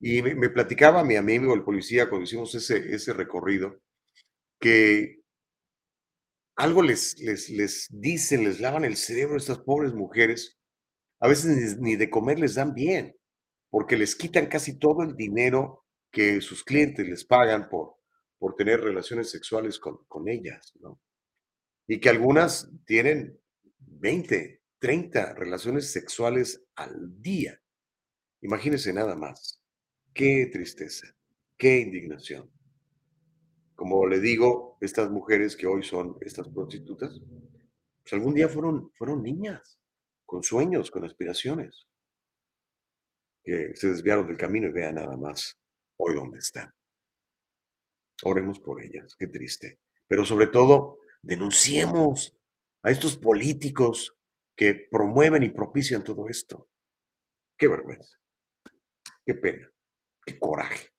Y 0.00 0.22
me, 0.22 0.34
me 0.34 0.48
platicaba 0.48 1.04
mi 1.04 1.16
amigo, 1.16 1.54
el 1.54 1.64
policía, 1.64 2.08
cuando 2.08 2.24
hicimos 2.24 2.54
ese, 2.54 2.94
ese 2.94 3.12
recorrido, 3.12 3.80
que 4.58 5.22
algo 6.56 6.82
les, 6.82 7.18
les, 7.18 7.50
les 7.50 7.88
dicen, 7.90 8.44
les 8.44 8.60
lavan 8.60 8.84
el 8.84 8.96
cerebro 8.96 9.34
a 9.34 9.38
estas 9.38 9.58
pobres 9.58 9.92
mujeres 9.92 10.58
a 11.22 11.28
veces 11.28 11.78
ni, 11.78 11.94
de 11.94 12.10
comer 12.10 12.40
les 12.40 12.56
dan 12.56 12.74
bien, 12.74 13.16
porque 13.70 13.96
les 13.96 14.16
quitan 14.16 14.46
casi 14.46 14.76
todo 14.80 15.04
el 15.04 15.14
dinero 15.14 15.86
que 16.10 16.40
sus 16.40 16.64
clientes 16.64 17.08
les 17.08 17.24
pagan 17.24 17.68
por, 17.68 17.94
por 18.38 18.56
tener 18.56 18.80
relaciones 18.80 19.30
sexuales 19.30 19.78
con, 19.78 19.98
con 20.08 20.28
ellas, 20.28 20.72
¿no? 20.80 21.00
Y 21.86 22.00
que 22.00 22.08
algunas 22.08 22.68
tienen 22.84 23.38
20, 23.78 24.62
30 24.80 25.34
relaciones 25.34 25.92
sexuales 25.92 26.64
al 26.74 27.22
día. 27.22 27.56
Imagínense 28.40 28.92
nada 28.92 29.14
más. 29.14 29.62
Qué 30.12 30.50
tristeza, 30.52 31.06
qué 31.56 31.78
indignación. 31.78 32.50
Como 33.76 34.08
le 34.08 34.18
digo, 34.18 34.76
estas 34.80 35.08
mujeres 35.08 35.54
que 35.54 35.68
hoy 35.68 35.84
son 35.84 36.16
estas 36.20 36.48
prostitutas, 36.48 37.16
pues 38.02 38.12
algún 38.12 38.34
día 38.34 38.48
fueron, 38.48 38.90
fueron 38.94 39.22
niñas 39.22 39.78
con 40.32 40.42
sueños, 40.42 40.90
con 40.90 41.04
aspiraciones, 41.04 41.86
que 43.44 43.76
se 43.76 43.88
desviaron 43.88 44.26
del 44.26 44.38
camino 44.38 44.66
y 44.66 44.72
vean 44.72 44.94
nada 44.94 45.14
más 45.14 45.58
hoy 45.98 46.14
dónde 46.14 46.38
están. 46.38 46.72
Oremos 48.22 48.58
por 48.58 48.82
ellas, 48.82 49.14
qué 49.14 49.26
triste. 49.26 49.80
Pero 50.08 50.24
sobre 50.24 50.46
todo, 50.46 51.00
denunciemos 51.20 52.34
a 52.82 52.90
estos 52.90 53.18
políticos 53.18 54.16
que 54.56 54.88
promueven 54.90 55.42
y 55.42 55.50
propician 55.50 56.02
todo 56.02 56.26
esto. 56.30 56.70
Qué 57.58 57.68
vergüenza, 57.68 58.18
qué 59.26 59.34
pena, 59.34 59.70
qué 60.24 60.38
coraje. 60.38 60.94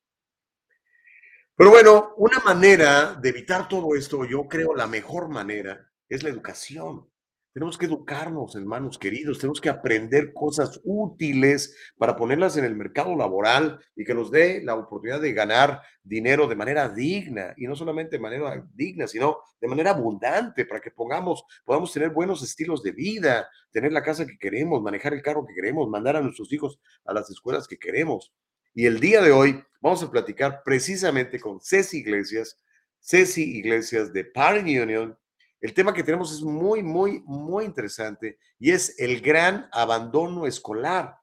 Pero 1.56 1.72
bueno, 1.72 2.14
una 2.18 2.38
manera 2.42 3.16
de 3.16 3.30
evitar 3.30 3.68
todo 3.68 3.96
esto, 3.96 4.26
yo 4.26 4.48
creo 4.48 4.76
la 4.76 4.86
mejor 4.86 5.28
manera, 5.28 5.92
es 6.08 6.22
la 6.22 6.30
educación. 6.30 7.12
Tenemos 7.54 7.78
que 7.78 7.86
educarnos, 7.86 8.56
hermanos 8.56 8.98
queridos, 8.98 9.38
tenemos 9.38 9.62
que 9.62 9.70
aprender 9.70 10.34
cosas 10.34 10.82
útiles 10.84 11.78
para 12.00 12.16
ponerlas 12.16 12.58
en 12.58 12.66
el 12.66 12.76
mercado 12.76 13.16
laboral 13.16 13.80
y 13.96 14.04
que 14.04 14.16
nos 14.16 14.32
dé 14.32 14.64
la 14.64 14.74
oportunidad 14.74 15.22
de 15.22 15.34
ganar 15.34 15.80
dinero 16.02 16.48
de 16.48 16.56
manera 16.56 16.90
digna 16.90 17.54
y 17.56 17.68
no 17.68 17.76
solamente 17.76 18.16
de 18.16 18.24
manera 18.24 18.68
digna, 18.74 19.06
sino 19.08 19.38
de 19.62 19.68
manera 19.68 19.92
abundante 19.92 20.66
para 20.66 20.82
que 20.82 20.90
pongamos, 20.90 21.44
podamos 21.64 21.94
tener 21.94 22.10
buenos 22.10 22.42
estilos 22.42 22.82
de 22.82 22.92
vida, 22.92 23.48
tener 23.72 23.92
la 23.92 24.02
casa 24.02 24.26
que 24.26 24.40
queremos, 24.40 24.82
manejar 24.82 25.14
el 25.14 25.22
carro 25.22 25.46
que 25.46 25.54
queremos, 25.54 25.88
mandar 25.88 26.16
a 26.16 26.22
nuestros 26.22 26.52
hijos 26.52 26.80
a 27.06 27.14
las 27.14 27.30
escuelas 27.30 27.68
que 27.68 27.78
queremos. 27.78 28.34
Y 28.74 28.88
el 28.88 29.00
día 29.00 29.22
de 29.22 29.32
hoy 29.32 29.64
vamos 29.80 30.02
a 30.02 30.10
platicar 30.10 30.64
precisamente 30.66 31.40
con 31.40 31.62
Ceci 31.62 32.00
Iglesias, 32.00 32.60
Ceci 33.00 33.60
Iglesias 33.60 34.12
de 34.12 34.26
Parent 34.26 34.68
Union 34.68 35.16
el 35.64 35.74
tema 35.74 35.94
que 35.94 36.04
tenemos 36.04 36.34
es 36.34 36.42
muy, 36.42 36.84
muy, 36.84 37.22
muy 37.26 37.64
interesante 37.64 38.38
y 38.60 38.72
es 38.72 39.00
el 39.00 39.22
gran 39.22 39.70
abandono 39.72 40.46
escolar. 40.46 41.18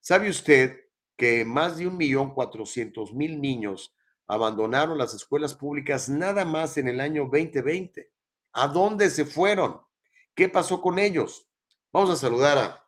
¿Sabe 0.00 0.28
usted 0.28 0.78
que 1.16 1.46
más 1.46 1.78
de 1.78 1.86
un 1.86 1.96
millón 1.96 2.34
cuatrocientos 2.34 3.14
mil 3.14 3.40
niños 3.40 3.96
abandonaron 4.26 4.98
las 4.98 5.14
escuelas 5.14 5.54
públicas 5.54 6.10
nada 6.10 6.44
más 6.44 6.76
en 6.76 6.88
el 6.88 7.00
año 7.00 7.22
2020? 7.22 8.12
¿A 8.52 8.68
dónde 8.68 9.08
se 9.08 9.24
fueron? 9.24 9.80
¿Qué 10.34 10.50
pasó 10.50 10.82
con 10.82 10.98
ellos? 10.98 11.48
Vamos 11.90 12.10
a 12.10 12.16
saludar 12.16 12.58
a, 12.58 12.86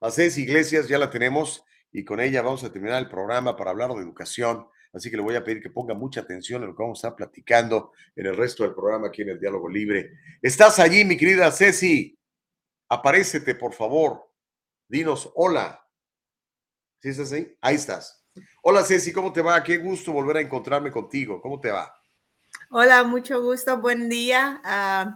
a 0.00 0.10
Ceci 0.10 0.44
Iglesias, 0.44 0.88
ya 0.88 0.96
la 0.96 1.10
tenemos, 1.10 1.62
y 1.92 2.02
con 2.02 2.20
ella 2.20 2.40
vamos 2.40 2.64
a 2.64 2.72
terminar 2.72 3.02
el 3.02 3.10
programa 3.10 3.54
para 3.56 3.72
hablar 3.72 3.90
de 3.92 4.00
educación. 4.00 4.68
Así 4.96 5.10
que 5.10 5.18
le 5.18 5.22
voy 5.22 5.36
a 5.36 5.44
pedir 5.44 5.62
que 5.62 5.68
ponga 5.68 5.92
mucha 5.92 6.22
atención 6.22 6.62
en 6.62 6.70
lo 6.70 6.74
que 6.74 6.82
vamos 6.82 6.96
a 6.96 7.08
estar 7.08 7.16
platicando 7.16 7.92
en 8.16 8.24
el 8.24 8.34
resto 8.34 8.62
del 8.62 8.72
programa 8.72 9.08
aquí 9.08 9.20
en 9.20 9.28
el 9.28 9.38
Diálogo 9.38 9.68
Libre. 9.68 10.12
¿Estás 10.40 10.78
allí, 10.78 11.04
mi 11.04 11.18
querida 11.18 11.52
Ceci? 11.52 12.18
Aparécete, 12.88 13.54
por 13.56 13.74
favor. 13.74 14.30
Dinos 14.88 15.30
hola. 15.34 15.86
¿Sí 17.02 17.10
estás 17.10 17.30
ahí? 17.32 17.54
Ahí 17.60 17.74
estás. 17.74 18.24
Hola, 18.62 18.82
Ceci, 18.84 19.12
¿cómo 19.12 19.34
te 19.34 19.42
va? 19.42 19.62
Qué 19.62 19.76
gusto 19.76 20.14
volver 20.14 20.38
a 20.38 20.40
encontrarme 20.40 20.90
contigo. 20.90 21.42
¿Cómo 21.42 21.60
te 21.60 21.70
va? 21.70 21.94
Hola, 22.70 23.04
mucho 23.04 23.42
gusto. 23.42 23.78
Buen 23.78 24.08
día. 24.08 24.62
Uh, 24.64 25.10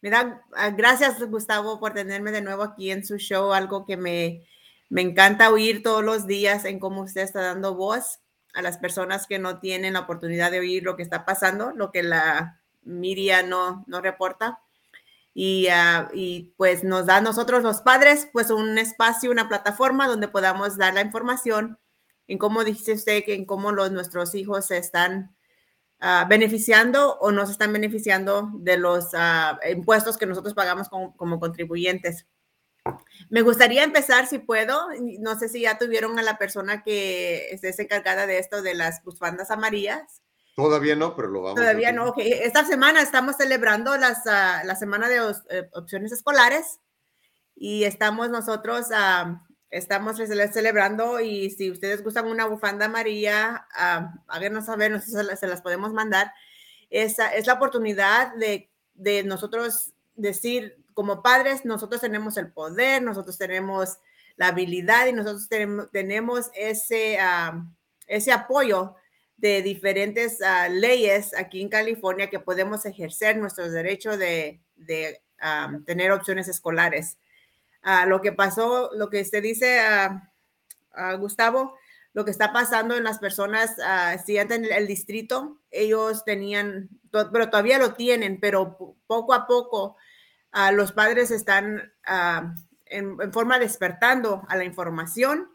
me 0.00 0.08
da, 0.08 0.46
uh, 0.50 0.74
gracias, 0.74 1.22
Gustavo, 1.22 1.78
por 1.78 1.92
tenerme 1.92 2.32
de 2.32 2.40
nuevo 2.40 2.62
aquí 2.62 2.90
en 2.90 3.04
su 3.04 3.18
show. 3.18 3.52
Algo 3.52 3.84
que 3.84 3.98
me, 3.98 4.46
me 4.88 5.02
encanta 5.02 5.50
oír 5.50 5.82
todos 5.82 6.02
los 6.02 6.26
días 6.26 6.64
en 6.64 6.78
cómo 6.78 7.02
usted 7.02 7.20
está 7.20 7.42
dando 7.42 7.74
voz 7.74 8.20
a 8.56 8.62
las 8.62 8.78
personas 8.78 9.26
que 9.26 9.38
no 9.38 9.60
tienen 9.60 9.92
la 9.92 10.00
oportunidad 10.00 10.50
de 10.50 10.60
oír 10.60 10.82
lo 10.82 10.96
que 10.96 11.02
está 11.02 11.26
pasando, 11.26 11.72
lo 11.72 11.92
que 11.92 12.02
la 12.02 12.62
media 12.82 13.42
no, 13.42 13.84
no 13.86 14.00
reporta. 14.00 14.60
Y, 15.34 15.68
uh, 15.68 16.08
y, 16.14 16.54
pues 16.56 16.82
nos 16.82 17.04
da 17.04 17.18
a 17.18 17.20
nosotros 17.20 17.62
los 17.62 17.82
padres 17.82 18.26
pues 18.32 18.50
un 18.50 18.78
espacio, 18.78 19.30
una 19.30 19.48
plataforma 19.48 20.08
donde 20.08 20.28
podamos 20.28 20.78
dar 20.78 20.94
la 20.94 21.02
información 21.02 21.78
en 22.26 22.38
cómo 22.38 22.64
dice 22.64 22.94
usted 22.94 23.22
que 23.22 23.34
en 23.34 23.44
cómo 23.44 23.70
los, 23.72 23.92
nuestros 23.92 24.34
hijos 24.34 24.64
se 24.64 24.78
están 24.78 25.36
uh, 26.00 26.26
beneficiando 26.26 27.18
o 27.18 27.32
no 27.32 27.44
se 27.44 27.52
están 27.52 27.74
beneficiando 27.74 28.50
de 28.54 28.78
los 28.78 29.12
uh, 29.12 29.70
impuestos 29.70 30.16
que 30.16 30.24
nosotros 30.24 30.54
pagamos 30.54 30.88
como 30.88 31.38
contribuyentes. 31.38 32.26
Me 33.30 33.42
gustaría 33.42 33.82
empezar, 33.82 34.26
si 34.26 34.38
puedo, 34.38 34.88
no 35.20 35.38
sé 35.38 35.48
si 35.48 35.62
ya 35.62 35.78
tuvieron 35.78 36.18
a 36.18 36.22
la 36.22 36.38
persona 36.38 36.82
que 36.82 37.48
esté 37.50 37.74
encargada 37.82 38.26
de 38.26 38.38
esto 38.38 38.62
de 38.62 38.74
las 38.74 39.02
bufandas 39.02 39.50
amarillas. 39.50 40.22
Todavía 40.56 40.96
no, 40.96 41.14
pero 41.14 41.28
lo 41.28 41.42
vamos 41.42 41.60
Todavía 41.60 41.92
no, 41.92 42.06
ok. 42.06 42.16
Esta 42.18 42.64
semana 42.64 43.02
estamos 43.02 43.36
celebrando 43.36 43.96
las, 43.98 44.24
uh, 44.24 44.66
la 44.66 44.74
semana 44.74 45.06
de 45.08 45.20
uh, 45.20 45.34
opciones 45.74 46.12
escolares 46.12 46.80
y 47.54 47.84
estamos 47.84 48.30
nosotros, 48.30 48.86
uh, 48.90 49.36
estamos 49.68 50.16
celebrando 50.16 51.20
y 51.20 51.50
si 51.50 51.70
ustedes 51.70 52.02
gustan 52.02 52.26
una 52.26 52.46
bufanda 52.46 52.86
amarilla, 52.86 53.68
háganos 54.28 54.64
saber, 54.64 54.92
nosotros 54.92 55.38
se 55.38 55.46
las 55.46 55.60
podemos 55.60 55.92
mandar. 55.92 56.32
Esa 56.88 57.34
es 57.34 57.46
la 57.46 57.54
oportunidad 57.54 58.34
de, 58.36 58.70
de 58.94 59.24
nosotros 59.24 59.92
decir, 60.14 60.78
como 60.96 61.22
padres, 61.22 61.66
nosotros 61.66 62.00
tenemos 62.00 62.38
el 62.38 62.50
poder, 62.50 63.02
nosotros 63.02 63.36
tenemos 63.36 63.98
la 64.36 64.48
habilidad 64.48 65.06
y 65.06 65.12
nosotros 65.12 65.46
tenemos, 65.92 66.50
ese, 66.54 67.18
uh, 67.20 67.62
ese 68.06 68.32
apoyo 68.32 68.94
de 69.36 69.60
diferentes 69.60 70.38
uh, 70.40 70.72
leyes 70.72 71.36
aquí 71.36 71.60
en 71.60 71.68
California 71.68 72.30
que 72.30 72.40
podemos 72.40 72.86
ejercer 72.86 73.36
nuestros 73.36 73.72
derechos 73.72 74.18
de, 74.18 74.62
de 74.74 75.20
um, 75.42 75.84
tener 75.84 76.12
opciones 76.12 76.48
escolares. 76.48 77.18
Uh, 77.84 78.08
lo 78.08 78.22
que 78.22 78.32
pasó, 78.32 78.88
lo 78.94 79.10
que 79.10 79.20
usted 79.20 79.42
dice, 79.42 79.78
Gustavo, 81.18 81.76
lo 82.14 82.24
que 82.24 82.30
está 82.30 82.54
pasando 82.54 82.96
en 82.96 83.04
las 83.04 83.18
personas, 83.18 83.76
si 84.24 84.38
antes 84.38 84.60
en 84.60 84.72
el 84.72 84.86
distrito, 84.86 85.58
ellos 85.70 86.24
tenían, 86.24 86.88
pero 87.10 87.50
todavía 87.50 87.78
lo 87.78 87.92
tienen, 87.92 88.40
pero 88.40 88.96
poco 89.06 89.34
a 89.34 89.46
poco 89.46 89.98
uh, 90.56 90.74
los 90.74 90.92
padres 90.92 91.30
están 91.30 91.92
uh, 92.08 92.52
en, 92.86 93.16
en, 93.20 93.32
forma 93.32 93.58
despertando 93.58 94.42
a 94.48 94.56
la 94.56 94.64
información 94.64 95.48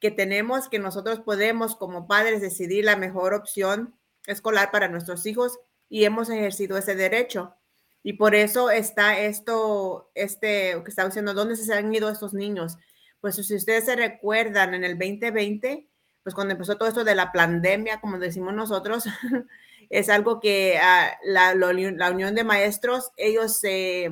que 0.00 0.10
tenemos, 0.10 0.68
que 0.68 0.78
nosotros 0.78 1.20
podemos 1.20 1.74
como 1.74 2.06
padres 2.06 2.40
decidir 2.40 2.84
la 2.84 2.96
mejor 2.96 3.34
opción 3.34 3.98
escolar 4.26 4.70
para 4.70 4.88
nuestros 4.88 5.26
hijos 5.26 5.58
y 5.88 6.04
hemos 6.04 6.30
ejercido 6.30 6.76
ese 6.78 6.94
derecho. 6.94 7.54
Y 8.02 8.14
por 8.14 8.34
eso 8.34 8.70
está 8.70 9.18
esto, 9.18 10.10
este, 10.14 10.80
que 10.84 10.90
está 10.90 11.04
diciendo, 11.04 11.34
¿dónde 11.34 11.56
se 11.56 11.74
han 11.74 11.92
ido 11.92 12.08
estos 12.08 12.32
niños? 12.32 12.78
Pues 13.20 13.34
si 13.34 13.54
ustedes 13.54 13.84
se 13.84 13.96
recuerdan, 13.96 14.74
en 14.74 14.84
el 14.84 14.96
2020, 14.98 15.88
pues 16.22 16.34
cuando 16.34 16.52
empezó 16.52 16.76
todo 16.76 16.88
esto 16.88 17.04
de 17.04 17.14
la 17.14 17.32
pandemia, 17.32 18.00
como 18.00 18.18
decimos 18.18 18.54
nosotros, 18.54 19.04
es 19.90 20.08
algo 20.08 20.40
que 20.40 20.78
ah, 20.80 21.18
la, 21.24 21.54
la, 21.54 22.10
Unión 22.10 22.34
de 22.34 22.44
Maestros, 22.44 23.10
ellos 23.16 23.58
se, 23.58 24.10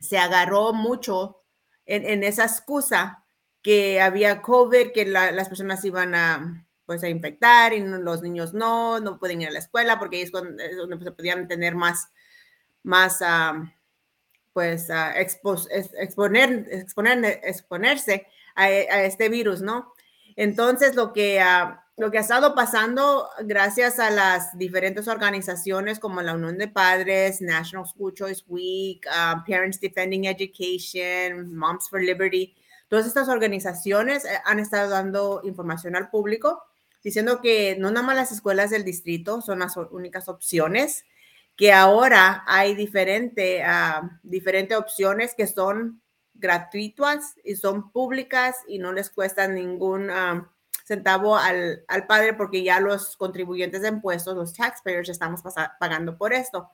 se 0.00 0.18
agarró 0.18 0.72
mucho 0.72 1.42
en, 1.86 2.04
en, 2.04 2.24
esa 2.24 2.44
excusa 2.44 3.24
que 3.62 4.00
había 4.00 4.42
COVID, 4.42 4.92
que 4.92 5.04
las 5.06 5.48
personas 5.48 5.84
iban 5.84 6.14
a, 6.14 6.66
pues, 6.84 7.04
a 7.04 7.08
infectar 7.08 7.72
y 7.72 7.80
los 7.80 8.22
niños 8.22 8.54
no, 8.54 8.98
no 8.98 9.18
pueden 9.18 9.42
ir 9.42 9.48
a 9.48 9.52
la 9.52 9.60
escuela 9.60 9.98
porque 9.98 10.22
es, 10.22 10.32
donde 10.32 11.04
se 11.04 11.12
podían 11.12 11.46
tener 11.46 11.76
más, 11.76 12.08
más 12.82 13.20
pues, 14.52 14.88
exponer, 15.14 16.66
exponer, 16.72 17.40
exponerse 17.44 18.26
a, 18.56 18.64
a, 18.64 19.04
este 19.04 19.28
virus, 19.28 19.62
¿no? 19.62 19.92
Entonces, 20.34 20.96
lo 20.96 21.12
que, 21.12 21.40
ah, 21.40 21.81
lo 21.96 22.10
que 22.10 22.18
ha 22.18 22.22
estado 22.22 22.54
pasando 22.54 23.28
gracias 23.44 23.98
a 23.98 24.10
las 24.10 24.56
diferentes 24.56 25.08
organizaciones 25.08 25.98
como 25.98 26.22
la 26.22 26.34
Unión 26.34 26.56
de 26.56 26.68
Padres, 26.68 27.40
National 27.40 27.86
School 27.86 28.14
Choice 28.14 28.44
Week, 28.48 29.06
ah, 29.10 29.44
Parents 29.46 29.78
Defending 29.78 30.24
Education, 30.24 31.54
Moms 31.54 31.88
for 31.90 32.02
Liberty, 32.02 32.54
todas 32.88 33.06
estas 33.06 33.28
organizaciones 33.28 34.24
eh, 34.24 34.38
han 34.44 34.58
estado 34.58 34.90
dando 34.90 35.40
información 35.44 35.96
al 35.96 36.10
público 36.10 36.62
diciendo 37.02 37.40
que 37.40 37.76
no 37.78 37.90
nada 37.90 38.06
más 38.06 38.16
las 38.16 38.32
escuelas 38.32 38.70
del 38.70 38.84
distrito 38.84 39.42
son 39.42 39.58
las 39.58 39.76
únicas 39.76 40.28
opciones, 40.28 41.04
que 41.56 41.72
ahora 41.72 42.44
hay 42.46 42.74
diferente, 42.74 43.62
uh, 43.62 44.08
diferentes 44.22 44.76
opciones 44.78 45.34
que 45.34 45.46
son 45.46 46.00
gratuitas 46.34 47.34
y 47.44 47.56
son 47.56 47.90
públicas 47.92 48.56
y 48.66 48.78
no 48.78 48.92
les 48.92 49.10
cuesta 49.10 49.48
ningún 49.48 50.10
um, 50.10 50.46
centavo 50.84 51.36
al, 51.36 51.84
al, 51.88 52.06
padre 52.06 52.34
porque 52.34 52.62
ya 52.62 52.80
los 52.80 53.16
contribuyentes 53.16 53.82
de 53.82 53.88
impuestos, 53.88 54.36
los 54.36 54.54
taxpayers, 54.54 55.08
estamos 55.08 55.40
pagando 55.78 56.16
por 56.16 56.32
esto. 56.32 56.70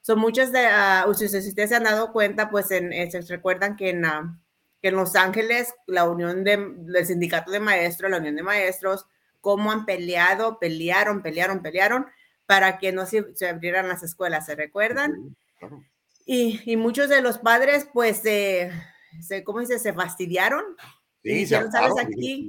Son 0.00 0.18
muchas 0.18 0.52
de, 0.52 0.66
uh, 1.06 1.14
si 1.14 1.26
ustedes 1.26 1.68
se 1.68 1.76
han 1.76 1.84
dado 1.84 2.12
cuenta, 2.12 2.50
pues 2.50 2.70
en, 2.70 2.92
se 3.10 3.20
recuerdan 3.22 3.76
que 3.76 3.90
en, 3.90 4.04
uh, 4.04 4.36
que 4.80 4.88
en 4.88 4.96
Los 4.96 5.14
Ángeles, 5.14 5.72
la 5.86 6.04
unión 6.08 6.42
de, 6.42 6.74
del 6.76 7.06
sindicato 7.06 7.52
de 7.52 7.60
maestros, 7.60 8.10
la 8.10 8.18
unión 8.18 8.34
de 8.34 8.42
maestros, 8.42 9.06
cómo 9.40 9.70
han 9.70 9.86
peleado, 9.86 10.58
pelearon, 10.58 11.22
pelearon, 11.22 11.62
pelearon 11.62 12.06
para 12.46 12.78
que 12.78 12.90
no 12.92 13.06
se, 13.06 13.34
se 13.34 13.48
abrieran 13.48 13.88
las 13.88 14.02
escuelas, 14.02 14.46
¿se 14.46 14.56
recuerdan? 14.56 15.36
Y, 16.26 16.60
y, 16.64 16.76
muchos 16.76 17.08
de 17.08 17.22
los 17.22 17.38
padres, 17.38 17.88
pues, 17.92 18.24
eh, 18.24 18.72
se, 19.20 19.44
¿cómo 19.44 19.60
dice? 19.60 19.78
Se 19.78 19.92
fastidiaron. 19.92 20.64
Sí, 21.22 21.30
y 21.30 21.34
dijeron, 21.34 21.70
¿sabes? 21.70 21.92
Aquí, 22.00 22.48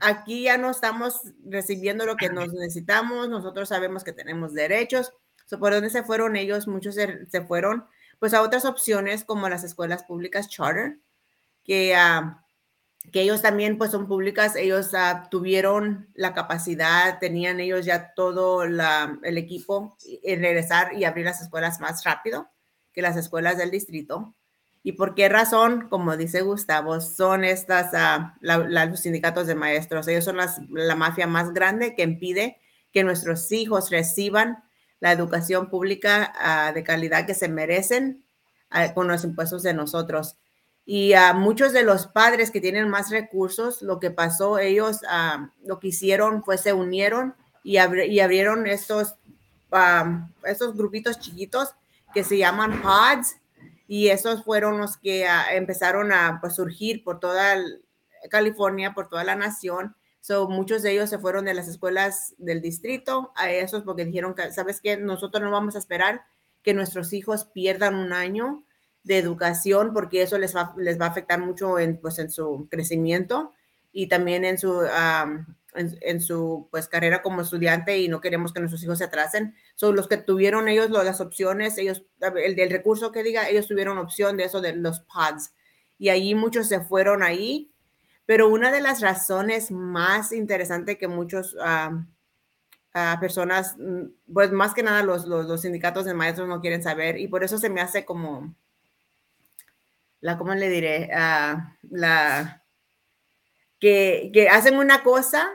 aquí 0.00 0.42
ya 0.42 0.58
no 0.58 0.70
estamos 0.70 1.20
recibiendo 1.46 2.04
lo 2.04 2.16
que 2.16 2.28
nos 2.28 2.52
necesitamos, 2.52 3.30
nosotros 3.30 3.70
sabemos 3.70 4.04
que 4.04 4.12
tenemos 4.12 4.52
derechos. 4.52 5.12
¿Por 5.58 5.72
dónde 5.72 5.90
se 5.90 6.04
fueron 6.04 6.36
ellos? 6.36 6.68
Muchos 6.68 6.94
se, 6.94 7.26
se, 7.26 7.40
fueron 7.42 7.86
pues 8.18 8.34
a 8.34 8.42
otras 8.42 8.64
opciones 8.64 9.24
como 9.24 9.48
las 9.48 9.64
escuelas 9.64 10.04
públicas 10.04 10.48
charter, 10.48 10.98
que, 11.64 11.96
uh, 11.96 12.36
que 13.10 13.22
ellos 13.22 13.42
también 13.42 13.78
pues 13.78 13.90
son 13.90 14.06
públicas, 14.06 14.56
ellos 14.56 14.92
uh, 14.92 15.28
tuvieron 15.30 16.08
la 16.14 16.34
capacidad, 16.34 17.18
tenían 17.18 17.60
ellos 17.60 17.86
ya 17.86 18.12
todo 18.14 18.66
la, 18.66 19.18
el 19.22 19.38
equipo 19.38 19.96
en 20.22 20.40
regresar 20.40 20.92
y 20.94 21.04
abrir 21.04 21.24
las 21.24 21.40
escuelas 21.40 21.80
más 21.80 22.04
rápido 22.04 22.48
que 22.92 23.02
las 23.02 23.16
escuelas 23.16 23.56
del 23.56 23.70
distrito. 23.70 24.34
¿Y 24.82 24.92
por 24.92 25.14
qué 25.14 25.28
razón? 25.28 25.88
Como 25.88 26.16
dice 26.16 26.40
Gustavo, 26.40 27.00
son 27.00 27.44
estas, 27.44 27.92
la, 27.92 28.86
los 28.86 29.00
sindicatos 29.00 29.46
de 29.46 29.54
maestros. 29.54 30.08
Ellos 30.08 30.24
son 30.24 30.38
la 30.70 30.96
mafia 30.96 31.26
más 31.26 31.52
grande 31.52 31.94
que 31.94 32.02
impide 32.02 32.58
que 32.92 33.04
nuestros 33.04 33.52
hijos 33.52 33.90
reciban 33.90 34.62
la 35.00 35.12
educación 35.12 35.68
pública 35.68 36.32
uh, 36.70 36.74
de 36.74 36.82
calidad 36.82 37.26
que 37.26 37.34
se 37.34 37.48
merecen 37.48 38.24
uh, 38.72 38.92
con 38.94 39.08
los 39.08 39.24
impuestos 39.24 39.62
de 39.62 39.74
nosotros. 39.74 40.36
Y 40.86 41.12
a 41.12 41.34
muchos 41.34 41.72
de 41.72 41.84
los 41.84 42.06
padres 42.06 42.50
que 42.50 42.60
tienen 42.60 42.88
más 42.88 43.10
recursos, 43.10 43.82
lo 43.82 44.00
que 44.00 44.10
pasó, 44.10 44.58
ellos 44.58 44.98
lo 45.64 45.78
que 45.78 45.88
hicieron 45.88 46.42
fue 46.42 46.58
se 46.58 46.72
unieron 46.72 47.34
y 47.62 47.76
abrieron 47.76 48.66
estos, 48.66 49.14
estos 50.42 50.76
grupitos 50.76 51.20
chiquitos 51.20 51.68
que 52.12 52.24
se 52.24 52.38
llaman 52.38 52.82
pods 52.82 53.36
y 53.92 54.10
esos 54.10 54.44
fueron 54.44 54.78
los 54.78 54.96
que 54.98 55.24
uh, 55.24 55.52
empezaron 55.52 56.12
a 56.12 56.38
pues, 56.40 56.54
surgir 56.54 57.02
por 57.02 57.18
toda 57.18 57.56
California, 58.30 58.94
por 58.94 59.08
toda 59.08 59.24
la 59.24 59.34
nación. 59.34 59.96
So, 60.20 60.48
muchos 60.48 60.82
de 60.82 60.92
ellos 60.92 61.10
se 61.10 61.18
fueron 61.18 61.44
de 61.44 61.54
las 61.54 61.66
escuelas 61.66 62.36
del 62.38 62.62
distrito 62.62 63.32
a 63.34 63.50
esos 63.50 63.82
porque 63.82 64.04
dijeron 64.04 64.36
¿sabes 64.52 64.80
qué? 64.80 64.96
Nosotros 64.96 65.42
no 65.42 65.50
vamos 65.50 65.74
a 65.74 65.80
esperar 65.80 66.22
que 66.62 66.72
nuestros 66.72 67.12
hijos 67.12 67.46
pierdan 67.46 67.96
un 67.96 68.12
año 68.12 68.62
de 69.02 69.18
educación 69.18 69.92
porque 69.92 70.22
eso 70.22 70.38
les 70.38 70.54
va, 70.54 70.72
les 70.76 71.00
va 71.00 71.06
a 71.06 71.08
afectar 71.08 71.40
mucho 71.40 71.80
en, 71.80 72.00
pues, 72.00 72.20
en 72.20 72.30
su 72.30 72.68
crecimiento 72.70 73.50
y 73.90 74.06
también 74.06 74.44
en 74.44 74.56
su, 74.56 74.82
en, 75.74 75.96
en, 76.00 76.20
su 76.20 76.68
pues, 76.70 76.88
carrera 76.88 77.22
como 77.22 77.42
estudiante 77.42 77.98
y 77.98 78.08
no 78.08 78.20
queremos 78.20 78.52
que 78.52 78.60
nuestros 78.60 78.82
hijos 78.82 78.98
se 78.98 79.04
atrasen. 79.04 79.54
Son 79.74 79.94
los 79.96 80.08
que 80.08 80.16
tuvieron 80.16 80.68
ellos 80.68 80.90
las 80.90 81.20
opciones, 81.20 81.78
ellos, 81.78 82.04
el 82.20 82.56
del 82.56 82.70
recurso 82.70 83.12
que 83.12 83.22
diga, 83.22 83.48
ellos 83.48 83.66
tuvieron 83.66 83.98
opción 83.98 84.36
de 84.36 84.44
eso 84.44 84.60
de 84.60 84.74
los 84.74 85.00
pods. 85.00 85.52
Y 85.98 86.08
allí 86.08 86.34
muchos 86.34 86.68
se 86.68 86.80
fueron 86.80 87.22
ahí. 87.22 87.70
Pero 88.30 88.48
una 88.48 88.70
de 88.70 88.80
las 88.80 89.00
razones 89.00 89.72
más 89.72 90.30
interesantes 90.30 90.96
que 90.98 91.08
muchos 91.08 91.54
uh, 91.54 91.92
uh, 91.92 93.20
personas, 93.20 93.74
mm, 93.76 94.32
pues 94.32 94.52
más 94.52 94.72
que 94.72 94.84
nada 94.84 95.02
los, 95.02 95.26
los, 95.26 95.46
los, 95.46 95.62
sindicatos 95.62 96.04
de 96.04 96.14
maestros 96.14 96.46
no 96.46 96.60
quieren 96.60 96.80
saber 96.80 97.18
y 97.18 97.26
por 97.26 97.42
eso 97.42 97.58
se 97.58 97.70
me 97.70 97.80
hace 97.80 98.04
como, 98.04 98.54
la, 100.20 100.38
¿cómo 100.38 100.54
le 100.54 100.68
diré? 100.68 101.10
Uh, 101.12 101.58
la, 101.90 102.62
que, 103.80 104.30
que 104.32 104.48
hacen 104.48 104.76
una 104.76 105.02
cosa 105.02 105.50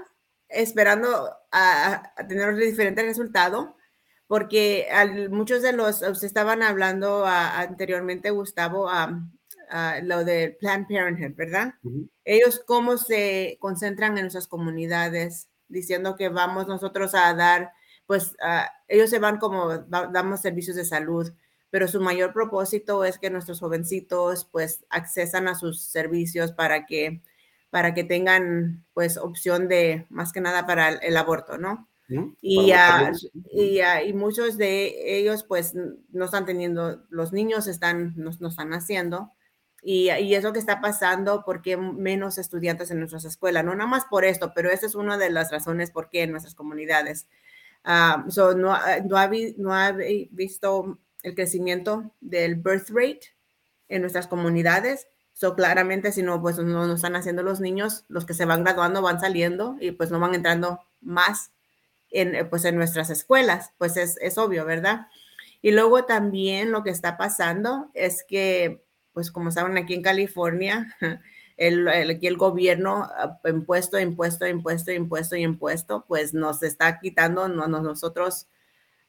esperando 0.55 1.35
a, 1.51 2.13
a 2.15 2.27
tener 2.27 2.49
un 2.49 2.59
diferente 2.59 3.03
resultado, 3.03 3.75
porque 4.27 4.87
al, 4.91 5.29
muchos 5.29 5.61
de 5.61 5.73
los, 5.73 6.01
usted 6.01 6.27
estaban 6.27 6.63
hablando 6.63 7.25
a, 7.25 7.59
anteriormente, 7.59 8.31
Gustavo, 8.31 8.89
a, 8.89 9.21
lo 10.03 10.23
de 10.23 10.55
Planned 10.59 10.87
Parenthood, 10.87 11.35
¿verdad? 11.35 11.73
Uh 11.83 11.89
-huh. 11.89 12.09
Ellos 12.23 12.61
cómo 12.65 12.97
se 12.97 13.57
concentran 13.59 14.15
en 14.15 14.25
nuestras 14.25 14.47
comunidades, 14.47 15.49
diciendo 15.67 16.15
que 16.15 16.29
vamos 16.29 16.67
nosotros 16.67 17.15
a 17.15 17.33
dar, 17.33 17.71
pues 18.05 18.35
ellos 18.87 19.09
se 19.09 19.19
van 19.19 19.37
como, 19.39 19.75
damos 19.79 20.41
servicios 20.41 20.75
de 20.75 20.85
salud, 20.85 21.33
pero 21.71 21.87
su 21.87 21.99
mayor 21.99 22.31
propósito 22.31 23.03
es 23.03 23.17
que 23.17 23.31
nuestros 23.31 23.59
jovencitos 23.59 24.45
pues 24.45 24.85
accesan 24.89 25.47
a 25.47 25.55
sus 25.55 25.81
servicios 25.81 26.51
para 26.51 26.85
que 26.85 27.21
para 27.75 27.93
que 27.93 28.05
tengan 28.05 28.85
pues 28.93 29.17
opción 29.17 29.67
de 29.67 30.05
más 30.09 30.31
que 30.31 30.39
nada 30.39 30.65
para 30.65 30.87
el, 30.87 30.99
el 31.01 31.17
aborto, 31.17 31.57
¿no? 31.57 31.89
Y, 32.07 32.71
uh, 32.71 33.11
y, 33.51 33.81
uh, 33.81 34.07
y, 34.07 34.13
muchos 34.13 34.55
de 34.57 35.17
ellos 35.19 35.43
pues 35.43 35.73
no 35.75 36.23
están 36.23 36.45
teniendo, 36.45 37.03
los 37.09 37.33
niños 37.33 37.67
están, 37.67 38.13
no, 38.15 38.31
no 38.39 38.47
están 38.47 38.71
haciendo 38.73 39.33
y, 39.83 40.09
y, 40.09 40.35
es 40.35 40.45
lo 40.45 40.53
que 40.53 40.59
está 40.59 40.79
pasando 40.79 41.43
porque 41.45 41.75
menos 41.75 42.37
estudiantes 42.37 42.91
en 42.91 42.99
nuestras 42.99 43.25
escuelas, 43.25 43.65
no 43.65 43.75
nada 43.75 43.89
más 43.89 44.05
por 44.05 44.23
esto, 44.23 44.53
pero 44.55 44.71
esa 44.71 44.85
es 44.85 44.95
una 44.95 45.17
de 45.17 45.29
las 45.29 45.51
razones 45.51 45.91
por 45.91 46.09
qué 46.09 46.23
en 46.23 46.31
nuestras 46.31 46.55
comunidades. 46.55 47.27
Uh, 47.83 48.31
so 48.31 48.53
no, 48.53 48.69
no, 49.03 49.17
ha, 49.17 49.29
no 49.57 49.73
ha 49.73 49.91
visto 50.31 50.97
el 51.23 51.35
crecimiento 51.35 52.13
del 52.21 52.55
birth 52.55 52.87
rate 52.91 53.35
en 53.89 53.99
nuestras 53.99 54.27
comunidades 54.27 55.09
So, 55.35 55.53
claramente, 55.53 56.13
si 56.13 56.23
no, 56.23 56.41
pues 56.41 56.57
no, 56.57 56.87
no 56.87 56.93
están 56.93 57.17
haciendo 57.17 57.43
los 57.43 57.59
niños, 57.59 58.05
los 58.07 58.25
que 58.25 58.33
se 58.33 58.45
van 58.45 58.63
graduando 58.63 59.01
van 59.01 59.19
saliendo 59.19 59.75
y 59.81 59.91
pues 59.91 60.09
no 60.09 60.19
van 60.19 60.33
entrando 60.33 60.79
más 61.01 61.51
en, 62.09 62.35
eh, 62.35 62.45
pues, 62.45 62.63
en 62.63 62.77
nuestras 62.77 63.09
escuelas, 63.09 63.71
pues 63.77 63.97
es, 63.97 64.17
es 64.21 64.37
obvio, 64.37 64.63
¿verdad? 64.65 65.07
Y 65.61 65.71
luego 65.71 66.05
también 66.05 66.71
lo 66.71 66.83
que 66.83 66.89
está 66.89 67.17
pasando 67.17 67.89
es 67.93 68.23
que, 68.23 68.85
pues 69.11 69.29
como 69.29 69.51
saben, 69.51 69.77
aquí 69.77 69.93
en 69.93 70.01
California, 70.03 70.95
el, 71.57 71.87
el, 71.89 72.09
aquí 72.11 72.27
el 72.27 72.37
gobierno, 72.37 73.09
ah, 73.17 73.39
impuesto, 73.45 73.99
impuesto, 73.99 74.47
impuesto, 74.47 74.93
impuesto 74.93 75.35
y 75.35 75.43
impuesto, 75.43 76.05
pues 76.07 76.33
nos 76.33 76.63
está 76.63 76.99
quitando 76.99 77.49
no, 77.49 77.67
nosotros 77.67 78.47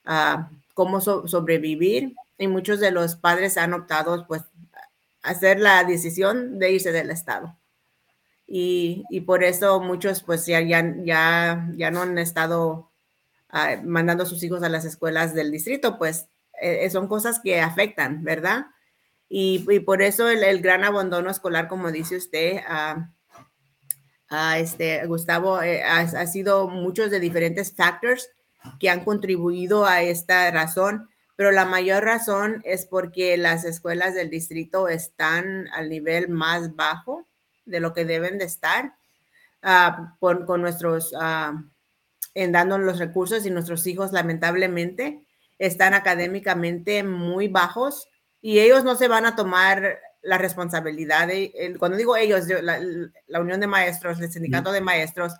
uh, 0.06 0.42
cómo 0.74 1.00
so, 1.00 1.28
sobrevivir. 1.28 2.16
Y 2.38 2.48
muchos 2.48 2.80
de 2.80 2.90
los 2.90 3.16
padres 3.16 3.56
han 3.56 3.72
optado, 3.72 4.26
pues, 4.26 4.42
hacer 5.26 5.60
la 5.60 5.84
decisión 5.84 6.58
de 6.58 6.72
irse 6.72 6.92
del 6.92 7.10
Estado. 7.10 7.56
Y, 8.46 9.04
y 9.10 9.22
por 9.22 9.42
eso 9.42 9.80
muchos 9.80 10.22
pues 10.22 10.46
ya, 10.46 10.60
ya, 10.60 10.94
ya, 11.02 11.68
ya 11.74 11.90
no 11.90 12.02
han 12.02 12.16
estado 12.18 12.90
ah, 13.50 13.76
mandando 13.84 14.22
a 14.22 14.26
sus 14.26 14.42
hijos 14.44 14.62
a 14.62 14.68
las 14.68 14.84
escuelas 14.84 15.34
del 15.34 15.50
distrito, 15.50 15.98
pues 15.98 16.28
eh, 16.60 16.88
son 16.90 17.08
cosas 17.08 17.40
que 17.40 17.60
afectan, 17.60 18.22
¿verdad? 18.22 18.66
Y, 19.28 19.66
y 19.68 19.80
por 19.80 20.02
eso 20.02 20.28
el, 20.28 20.60
gran 20.62 20.84
abandono 20.84 21.30
escolar, 21.30 21.66
como 21.66 21.90
dice 21.90 22.16
usted, 22.16 22.60
ah, 22.68 23.10
este, 24.58 25.04
Gustavo, 25.06 25.60
eh, 25.62 25.82
ha, 25.82 26.00
ha, 26.00 26.26
sido 26.26 26.68
muchos 26.68 27.10
de 27.10 27.20
diferentes 27.20 27.74
factors 27.74 28.28
que 28.78 28.90
han 28.90 29.04
contribuido 29.04 29.86
a 29.86 30.02
esta 30.02 30.50
razón, 30.50 31.08
pero 31.36 31.52
la 31.52 31.66
mayor 31.66 32.02
razón 32.02 32.62
es 32.64 32.86
porque 32.86 33.36
las 33.36 33.64
escuelas 33.64 34.14
del 34.14 34.30
distrito 34.30 34.88
están 34.88 35.68
al 35.68 35.90
nivel 35.90 36.28
más 36.28 36.74
bajo 36.74 37.28
de 37.66 37.80
lo 37.80 37.92
que 37.92 38.06
deben 38.06 38.38
de 38.38 38.46
estar 38.46 38.94
uh, 39.62 40.16
por, 40.18 40.46
con 40.46 40.62
nuestros, 40.62 41.12
uh, 41.12 41.62
en 42.34 42.52
dando 42.52 42.78
los 42.78 42.98
recursos 42.98 43.44
y 43.44 43.50
nuestros 43.50 43.86
hijos 43.86 44.12
lamentablemente 44.12 45.26
están 45.58 45.94
académicamente 45.94 47.02
muy 47.02 47.48
bajos 47.48 48.08
y 48.40 48.60
ellos 48.60 48.84
no 48.84 48.96
se 48.96 49.08
van 49.08 49.26
a 49.26 49.36
tomar 49.36 49.98
la 50.22 50.38
responsabilidad. 50.38 51.28
De, 51.28 51.76
cuando 51.78 51.96
digo 51.96 52.16
ellos, 52.16 52.46
la, 52.48 52.80
la, 53.26 53.40
Unión 53.40 53.60
de 53.60 53.66
Maestros, 53.66 54.20
el 54.20 54.30
Sindicato 54.30 54.72
de 54.72 54.80
Maestros, 54.80 55.32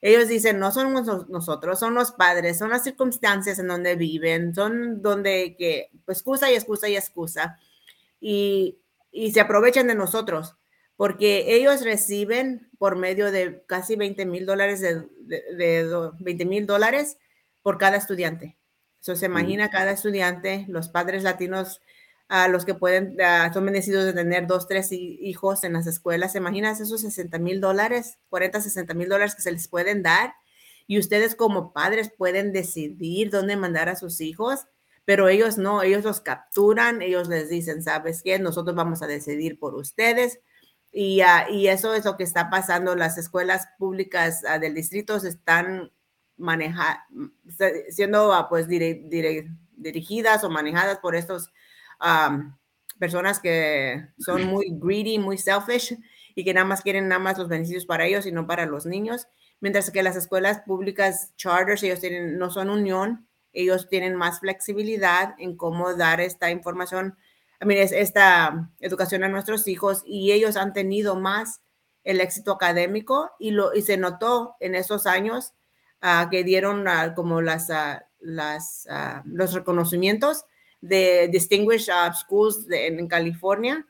ellos 0.00 0.28
dicen, 0.28 0.58
no 0.58 0.70
son 0.72 0.94
nosotros, 1.28 1.78
son 1.78 1.94
los 1.94 2.12
padres, 2.12 2.58
son 2.58 2.70
las 2.70 2.84
circunstancias 2.84 3.58
en 3.58 3.68
donde 3.68 3.96
viven, 3.96 4.54
son 4.54 5.02
donde 5.02 5.56
que, 5.58 5.90
pues, 6.04 6.18
excusa 6.18 6.50
y 6.50 6.54
excusa 6.54 6.88
y 6.88 6.96
excusa. 6.96 7.58
Y, 8.20 8.78
y 9.12 9.32
se 9.32 9.40
aprovechan 9.40 9.88
de 9.88 9.94
nosotros, 9.94 10.56
porque 10.96 11.54
ellos 11.54 11.82
reciben 11.82 12.70
por 12.78 12.96
medio 12.96 13.30
de 13.30 13.62
casi 13.66 13.96
20 13.96 14.24
mil 14.24 14.46
dólares, 14.46 14.80
de, 14.80 15.06
de, 15.20 15.42
de 15.56 16.10
20 16.18 16.44
mil 16.46 16.66
dólares 16.66 17.18
por 17.62 17.76
cada 17.76 17.96
estudiante. 17.96 18.56
Eso 19.00 19.16
se 19.16 19.26
imagina 19.26 19.70
cada 19.70 19.92
estudiante, 19.92 20.66
los 20.68 20.88
padres 20.88 21.22
latinos 21.22 21.80
a 22.30 22.46
los 22.46 22.64
que 22.64 22.74
pueden, 22.74 23.16
son 23.52 23.64
bendecidos 23.64 24.04
de 24.04 24.12
tener 24.12 24.46
dos, 24.46 24.68
tres 24.68 24.92
hijos 24.92 25.64
en 25.64 25.72
las 25.72 25.88
escuelas. 25.88 26.30
¿Se 26.30 26.38
imaginas 26.38 26.80
esos 26.80 27.00
60 27.00 27.40
mil 27.40 27.60
dólares, 27.60 28.20
40, 28.28 28.60
60 28.60 28.94
mil 28.94 29.08
dólares 29.08 29.34
que 29.34 29.42
se 29.42 29.50
les 29.50 29.66
pueden 29.66 30.04
dar? 30.04 30.34
Y 30.86 31.00
ustedes 31.00 31.34
como 31.34 31.72
padres 31.72 32.12
pueden 32.16 32.52
decidir 32.52 33.30
dónde 33.30 33.56
mandar 33.56 33.88
a 33.88 33.96
sus 33.96 34.20
hijos, 34.20 34.66
pero 35.04 35.28
ellos 35.28 35.58
no, 35.58 35.82
ellos 35.82 36.04
los 36.04 36.20
capturan, 36.20 37.02
ellos 37.02 37.26
les 37.26 37.48
dicen, 37.48 37.82
¿sabes 37.82 38.22
qué? 38.22 38.38
Nosotros 38.38 38.76
vamos 38.76 39.02
a 39.02 39.08
decidir 39.08 39.58
por 39.58 39.74
ustedes. 39.74 40.38
Y, 40.92 41.22
uh, 41.22 41.52
y 41.52 41.66
eso 41.66 41.94
es 41.94 42.04
lo 42.04 42.16
que 42.16 42.22
está 42.22 42.48
pasando. 42.48 42.94
Las 42.94 43.18
escuelas 43.18 43.66
públicas 43.76 44.42
uh, 44.44 44.60
del 44.60 44.74
distrito 44.74 45.18
se 45.18 45.30
están 45.30 45.90
maneja, 46.36 47.08
siendo 47.88 48.46
pues 48.48 48.68
dire, 48.68 49.02
dire, 49.06 49.50
dirigidas 49.72 50.44
o 50.44 50.48
manejadas 50.48 50.98
por 50.98 51.16
estos 51.16 51.50
um, 52.00 52.54
personas 52.98 53.40
que 53.40 54.08
son 54.18 54.44
muy 54.44 54.66
greedy, 54.70 55.18
muy 55.18 55.38
selfish 55.38 55.98
y 56.34 56.44
que 56.44 56.54
nada 56.54 56.66
más 56.66 56.82
quieren 56.82 57.08
nada 57.08 57.18
más 57.18 57.38
los 57.38 57.48
beneficios 57.48 57.86
para 57.86 58.06
ellos 58.06 58.26
y 58.26 58.32
no 58.32 58.46
para 58.46 58.66
los 58.66 58.86
niños, 58.86 59.26
mientras 59.60 59.90
que 59.90 60.02
las 60.02 60.16
escuelas 60.16 60.60
públicas 60.60 61.34
charters, 61.36 61.82
ellos 61.82 62.00
tienen, 62.00 62.38
no 62.38 62.50
son 62.50 62.70
unión, 62.70 63.26
ellos 63.52 63.88
tienen 63.88 64.14
más 64.14 64.40
flexibilidad 64.40 65.34
en 65.38 65.56
cómo 65.56 65.94
dar 65.94 66.20
esta 66.20 66.50
información, 66.50 67.16
I 67.60 67.66
mean, 67.66 67.88
esta 67.92 68.70
educación 68.80 69.24
a 69.24 69.28
nuestros 69.28 69.66
hijos 69.66 70.02
y 70.06 70.32
ellos 70.32 70.56
han 70.56 70.72
tenido 70.72 71.16
más 71.16 71.62
el 72.04 72.20
éxito 72.20 72.52
académico 72.52 73.30
y, 73.38 73.50
lo, 73.50 73.74
y 73.74 73.82
se 73.82 73.96
notó 73.96 74.56
en 74.60 74.74
esos 74.74 75.06
años 75.06 75.52
uh, 76.02 76.30
que 76.30 76.44
dieron 76.44 76.86
uh, 76.88 77.14
como 77.14 77.42
las, 77.42 77.68
uh, 77.68 78.00
las, 78.20 78.86
los 79.24 79.52
reconocimientos 79.52 80.44
de 80.80 81.28
Distinguished 81.28 81.92
uh, 81.92 82.12
Schools 82.14 82.66
de, 82.66 82.86
en, 82.86 83.08
California. 83.08 83.86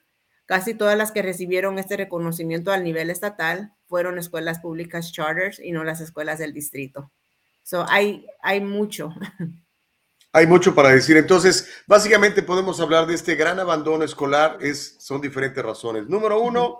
Casi 0.46 0.74
todas 0.74 0.96
las 0.98 1.12
que 1.12 1.22
recibieron 1.22 1.78
este 1.78 1.96
reconocimiento 1.96 2.72
al 2.72 2.82
nivel 2.82 3.10
estatal 3.10 3.72
fueron 3.86 4.18
escuelas 4.18 4.58
públicas 4.58 5.12
charters 5.12 5.60
y 5.60 5.72
no 5.72 5.84
las 5.84 6.00
escuelas 6.00 6.38
del 6.38 6.52
distrito. 6.52 7.12
So, 7.62 7.86
hay, 7.88 8.26
hay 8.42 8.60
mucho. 8.60 9.14
Hay 10.32 10.46
mucho 10.46 10.76
para 10.76 10.90
decir. 10.90 11.16
Entonces, 11.16 11.82
básicamente 11.88 12.44
podemos 12.44 12.78
hablar 12.78 13.04
de 13.04 13.14
este 13.14 13.34
gran 13.34 13.58
abandono 13.58 14.04
escolar. 14.04 14.58
Es, 14.60 14.94
son 15.00 15.20
diferentes 15.20 15.60
razones. 15.60 16.06
Número 16.06 16.40
uno, 16.40 16.78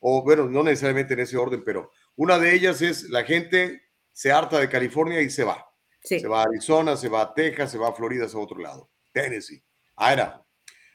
o 0.00 0.22
bueno, 0.22 0.46
no 0.46 0.62
necesariamente 0.62 1.14
en 1.14 1.20
ese 1.20 1.38
orden, 1.38 1.62
pero 1.64 1.90
una 2.16 2.38
de 2.38 2.54
ellas 2.54 2.82
es 2.82 3.08
la 3.08 3.24
gente 3.24 3.80
se 4.12 4.30
harta 4.30 4.58
de 4.58 4.68
California 4.68 5.22
y 5.22 5.30
se 5.30 5.44
va. 5.44 5.66
Sí. 6.02 6.20
Se 6.20 6.28
va 6.28 6.40
a 6.40 6.44
Arizona, 6.44 6.94
se 6.94 7.08
va 7.08 7.22
a 7.22 7.32
Texas, 7.32 7.72
se 7.72 7.78
va 7.78 7.88
a 7.88 7.94
Florida, 7.94 8.28
se 8.28 8.34
va 8.34 8.42
a 8.42 8.44
otro 8.44 8.58
lado. 8.58 8.90
Tennessee. 9.12 9.62
Ahora, 9.96 10.42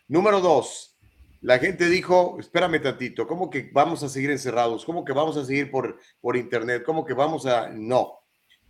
número 0.08 0.40
dos, 0.42 0.98
la 1.42 1.60
gente 1.60 1.88
dijo, 1.88 2.38
espérame 2.40 2.82
tantito, 2.82 3.28
¿cómo 3.28 3.50
que 3.50 3.70
vamos 3.72 4.02
a 4.04 4.10
seguir 4.10 4.32
encerrados? 4.32 4.84
¿Cómo 4.84 5.06
que 5.06 5.14
vamos 5.14 5.38
a 5.38 5.46
seguir 5.46 5.70
por, 5.70 6.00
por 6.20 6.36
internet? 6.36 6.84
¿Cómo 6.84 7.06
que 7.06 7.14
vamos 7.14 7.46
a...? 7.46 7.70
No. 7.70 8.20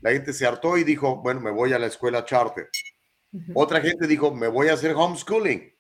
La 0.02 0.12
gente 0.12 0.34
se 0.34 0.46
hartó 0.46 0.78
y 0.78 0.84
dijo, 0.84 1.18
bueno, 1.18 1.40
me 1.40 1.52
voy 1.52 1.72
a 1.74 1.80
la 1.80 1.88
escuela 1.88 2.26
charter. 2.26 2.70
Uh 3.32 3.40
-huh. 3.40 3.52
Otra 3.56 3.80
gente 3.80 4.08
dijo, 4.08 4.34
me 4.34 4.48
voy 4.48 4.68
a 4.68 4.74
hacer 4.74 4.94
homeschooling. 4.94 5.74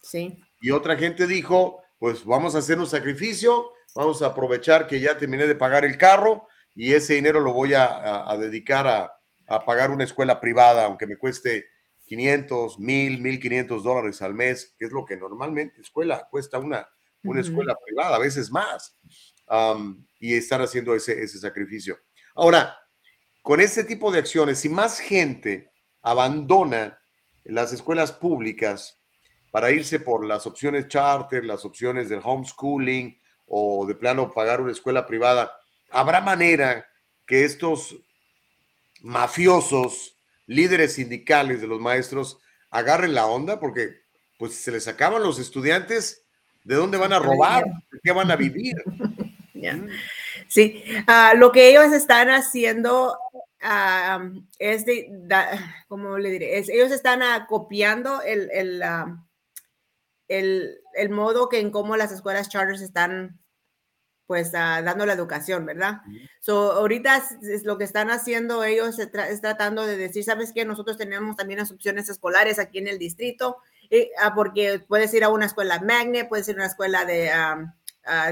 Sí. 0.00 0.40
Y 0.60 0.70
otra 0.70 0.96
gente 0.96 1.26
dijo, 1.26 1.82
pues 1.98 2.24
vamos 2.24 2.54
a 2.54 2.58
hacer 2.58 2.78
un 2.78 2.86
sacrificio, 2.86 3.72
vamos 3.94 4.22
a 4.22 4.26
aprovechar 4.26 4.86
que 4.86 5.00
ya 5.00 5.18
terminé 5.18 5.46
de 5.46 5.54
pagar 5.56 5.84
el 5.84 5.98
carro 5.98 6.46
y 6.74 6.92
ese 6.92 7.14
dinero 7.14 7.40
lo 7.40 7.52
voy 7.52 7.74
a, 7.74 7.86
a, 7.86 8.32
a 8.32 8.36
dedicar 8.36 8.86
a, 8.86 9.12
a 9.48 9.64
pagar 9.64 9.90
una 9.90 10.04
escuela 10.04 10.40
privada, 10.40 10.84
aunque 10.84 11.06
me 11.06 11.16
cueste 11.16 11.66
500, 12.06 12.78
1000, 12.78 13.20
1500 13.20 13.82
dólares 13.82 14.22
al 14.22 14.34
mes, 14.34 14.74
que 14.78 14.86
es 14.86 14.92
lo 14.92 15.04
que 15.04 15.16
normalmente 15.16 15.80
escuela 15.80 16.26
cuesta 16.30 16.58
una, 16.58 16.88
una 17.22 17.40
uh 17.40 17.42
-huh. 17.42 17.46
escuela 17.46 17.76
privada, 17.84 18.16
a 18.16 18.20
veces 18.20 18.50
más, 18.50 18.96
um, 19.48 20.04
y 20.18 20.34
estar 20.34 20.62
haciendo 20.62 20.94
ese, 20.94 21.20
ese 21.20 21.38
sacrificio. 21.38 21.98
Ahora, 22.34 22.78
con 23.42 23.60
este 23.60 23.84
tipo 23.84 24.10
de 24.10 24.20
acciones, 24.20 24.60
si 24.60 24.68
más 24.68 24.98
gente 24.98 25.70
abandona 26.02 26.98
las 27.44 27.72
escuelas 27.72 28.12
públicas 28.12 29.00
para 29.50 29.70
irse 29.70 30.00
por 30.00 30.24
las 30.24 30.46
opciones 30.46 30.88
charter, 30.88 31.44
las 31.44 31.64
opciones 31.64 32.08
del 32.08 32.20
homeschooling 32.22 33.20
o 33.46 33.86
de 33.86 33.94
plano 33.94 34.32
pagar 34.32 34.60
una 34.60 34.72
escuela 34.72 35.06
privada, 35.06 35.52
habrá 35.90 36.20
manera 36.20 36.86
que 37.26 37.44
estos 37.44 37.96
mafiosos 39.00 40.15
líderes 40.46 40.94
sindicales 40.94 41.60
de 41.60 41.66
los 41.66 41.80
maestros 41.80 42.38
agarren 42.70 43.14
la 43.14 43.26
onda 43.26 43.60
porque 43.60 44.02
pues 44.38 44.54
se 44.54 44.70
les 44.70 44.86
acaban 44.88 45.22
los 45.22 45.38
estudiantes, 45.38 46.26
¿de 46.64 46.74
dónde 46.74 46.98
van 46.98 47.12
a 47.12 47.18
robar? 47.18 47.64
¿De 47.64 48.00
qué 48.02 48.12
van 48.12 48.30
a 48.30 48.36
vivir? 48.36 48.74
yeah. 49.54 49.80
Sí, 50.48 50.82
uh, 51.08 51.36
lo 51.36 51.52
que 51.52 51.70
ellos 51.70 51.92
están 51.92 52.28
haciendo 52.28 53.18
uh, 53.62 54.42
es 54.58 54.84
de, 54.84 55.08
da, 55.10 55.84
¿cómo 55.88 56.18
le 56.18 56.30
diré? 56.30 56.58
Es, 56.58 56.68
ellos 56.68 56.92
están 56.92 57.22
uh, 57.22 57.46
copiando 57.48 58.22
el, 58.22 58.50
el, 58.52 58.82
el, 60.28 60.78
el, 60.94 61.10
modo 61.10 61.48
que 61.48 61.60
en 61.60 61.70
cómo 61.70 61.96
las 61.96 62.12
escuelas 62.12 62.48
charters 62.48 62.82
están 62.82 63.40
pues 64.26 64.48
uh, 64.48 64.82
dando 64.84 65.06
la 65.06 65.12
educación, 65.12 65.64
¿verdad? 65.66 66.00
Uh 66.06 66.10
-huh. 66.10 66.30
So, 66.40 66.72
ahorita 66.72 67.16
es, 67.16 67.48
es, 67.48 67.64
lo 67.64 67.78
que 67.78 67.84
están 67.84 68.10
haciendo 68.10 68.64
ellos 68.64 68.98
es, 68.98 69.10
tra 69.10 69.28
es, 69.28 69.40
tratando 69.40 69.86
de 69.86 69.96
decir, 69.96 70.24
¿sabes 70.24 70.52
qué? 70.52 70.64
Nosotros 70.64 70.96
tenemos 70.96 71.36
también 71.36 71.60
las 71.60 71.70
opciones 71.70 72.08
escolares 72.08 72.58
aquí 72.58 72.78
en 72.78 72.88
el 72.88 72.98
distrito, 72.98 73.58
eh, 73.90 74.10
uh, 74.24 74.34
porque 74.34 74.80
puedes 74.86 75.14
ir 75.14 75.24
a 75.24 75.28
una 75.28 75.46
escuela 75.46 75.80
magnet, 75.80 76.28
puedes 76.28 76.48
ir 76.48 76.56
a 76.56 76.58
una 76.58 76.66
escuela 76.66 77.04
de 77.04 77.30
um, 77.30 77.72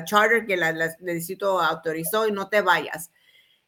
charter 0.04 0.46
que 0.46 0.56
la, 0.56 0.72
la, 0.72 0.86
el 0.86 1.14
distrito 1.14 1.60
autorizó 1.60 2.26
y 2.26 2.32
no 2.32 2.48
te 2.48 2.60
vayas. 2.60 3.10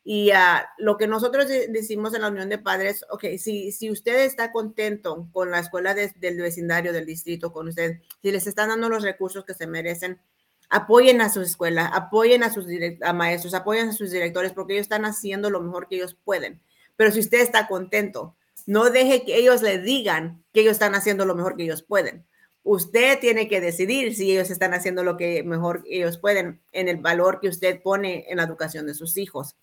Y 0.09 0.31
lo 0.79 0.97
que 0.99 1.09
nosotros 1.09 1.49
decimos 1.49 2.15
en 2.15 2.23
la 2.23 2.29
Unión 2.29 2.49
de 2.49 2.59
Padres, 2.59 3.05
ok, 3.11 3.25
si, 3.39 3.73
si 3.73 3.91
usted 3.91 4.21
está 4.21 4.53
contento 4.53 5.29
con 5.33 5.51
la 5.51 5.59
escuela 5.59 5.95
de, 5.95 6.13
del 6.21 6.41
vecindario, 6.41 6.93
del 6.93 7.07
distrito, 7.07 7.53
con 7.53 7.67
usted, 7.67 7.99
si 8.23 8.31
les 8.31 8.47
están 8.47 8.69
dando 8.69 8.89
los 8.89 9.03
recursos 9.03 9.45
que 9.45 9.55
se 9.55 9.67
merecen, 9.67 10.21
apoyen 10.69 11.21
a 11.21 11.29
su 11.29 11.43
escuela, 11.43 11.87
apoyen 11.87 12.43
a 12.43 12.53
sus 12.53 12.67
a 13.03 13.13
maestros, 13.13 13.55
apoyen 13.55 13.89
a 13.89 13.93
sus 13.93 14.11
directores, 14.11 14.53
porque 14.53 14.75
ellos 14.75 14.85
están 14.85 15.05
haciendo 15.05 15.51
lo 15.51 15.61
mejor 15.61 15.89
que 15.89 15.97
ellos 15.97 16.17
pueden. 16.25 16.61
Pero 16.97 17.11
si 17.13 17.21
usted 17.21 17.41
está 17.41 17.69
contento, 17.69 18.37
no 18.67 18.91
deje 18.91 19.25
que 19.25 19.37
ellos 19.37 19.63
le 19.63 19.79
digan 19.79 20.43
que 20.53 20.61
ellos 20.61 20.73
están 20.73 20.95
haciendo 20.95 21.25
lo 21.25 21.35
mejor 21.35 21.57
que 21.57 21.65
ellos 21.65 21.83
pueden. 21.83 22.27
Usted 22.65 23.21
tiene 23.21 23.49
que 23.49 23.61
decidir 23.61 24.17
si 24.17 24.33
ellos 24.33 24.51
están 24.51 24.75
haciendo 24.75 25.05
lo 25.05 25.17
que 25.17 25.45
mejor 25.45 25.85
ellos 25.89 26.19
pueden 26.19 26.61
en 26.73 26.89
el 26.89 26.97
valor 26.97 27.39
que 27.41 27.49
usted 27.49 27.81
pone 27.81 28.25
en 28.29 28.39
la 28.39 28.43
educación 28.43 28.87
de 28.87 28.95
sus 28.95 29.17
hijos. 29.17 29.55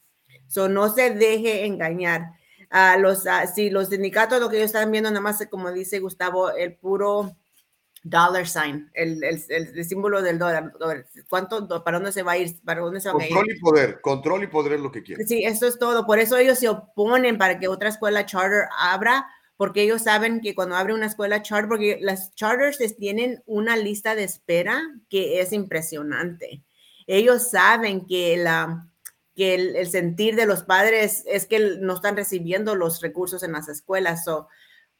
So, 0.47 0.69
no 0.69 0.93
se 0.93 1.09
deje 1.09 1.65
engañar. 1.65 2.31
Los, 2.97 3.25
si 3.53 3.69
los 3.69 3.89
sindicatos 3.89 4.39
lo 4.39 4.49
que 4.49 4.55
ellos 4.55 4.67
están 4.67 4.89
viendo, 4.89 5.09
nada 5.11 5.21
más 5.21 5.45
como 5.51 5.71
dice 5.71 5.99
Gustavo, 5.99 6.51
el 6.51 6.75
puro 6.75 7.35
dollar 8.03 8.45
sign, 8.45 8.91
el, 8.93 9.23
el, 9.23 9.41
el 9.49 9.85
símbolo 9.85 10.21
del 10.21 10.37
dólar. 10.37 10.73
¿Cuánto, 11.29 11.67
para 11.83 11.97
dónde 11.97 12.11
se 12.11 12.21
va 12.21 12.33
a 12.33 12.37
ir? 12.37 12.55
¿Para 12.63 12.81
dónde 12.81 12.99
se 12.99 13.07
van 13.09 13.17
control 13.17 13.45
a 13.45 13.51
ir? 13.51 13.57
y 13.57 13.59
poder, 13.59 14.01
control 14.01 14.43
y 14.43 14.47
poder 14.47 14.73
es 14.73 14.81
lo 14.81 14.91
que 14.91 15.03
quieren. 15.03 15.27
Sí, 15.27 15.43
eso 15.45 15.65
es 15.67 15.79
todo. 15.79 16.05
Por 16.05 16.19
eso 16.19 16.37
ellos 16.37 16.59
se 16.59 16.67
oponen 16.67 17.37
para 17.37 17.59
que 17.59 17.69
otra 17.69 17.89
escuela 17.89 18.25
charter 18.25 18.65
abra, 18.77 19.25
porque 19.55 19.81
ellos 19.83 20.01
saben 20.01 20.41
que 20.41 20.53
cuando 20.53 20.75
abre 20.75 20.93
una 20.93 21.05
escuela 21.05 21.41
charter, 21.41 21.69
porque 21.69 21.99
las 22.01 22.35
charters 22.35 22.77
tienen 22.97 23.41
una 23.45 23.77
lista 23.77 24.15
de 24.15 24.25
espera 24.25 24.81
que 25.09 25.39
es 25.39 25.53
impresionante. 25.53 26.63
Ellos 27.07 27.49
saben 27.49 28.05
que 28.05 28.37
la 28.37 28.89
que 29.35 29.55
el, 29.55 29.75
el 29.75 29.87
sentir 29.87 30.35
de 30.35 30.45
los 30.45 30.63
padres 30.63 31.23
es 31.25 31.47
que 31.47 31.77
no 31.79 31.95
están 31.95 32.15
recibiendo 32.15 32.75
los 32.75 33.01
recursos 33.01 33.41
en 33.41 33.53
las 33.53 33.67
escuelas. 33.67 34.23
So, 34.25 34.47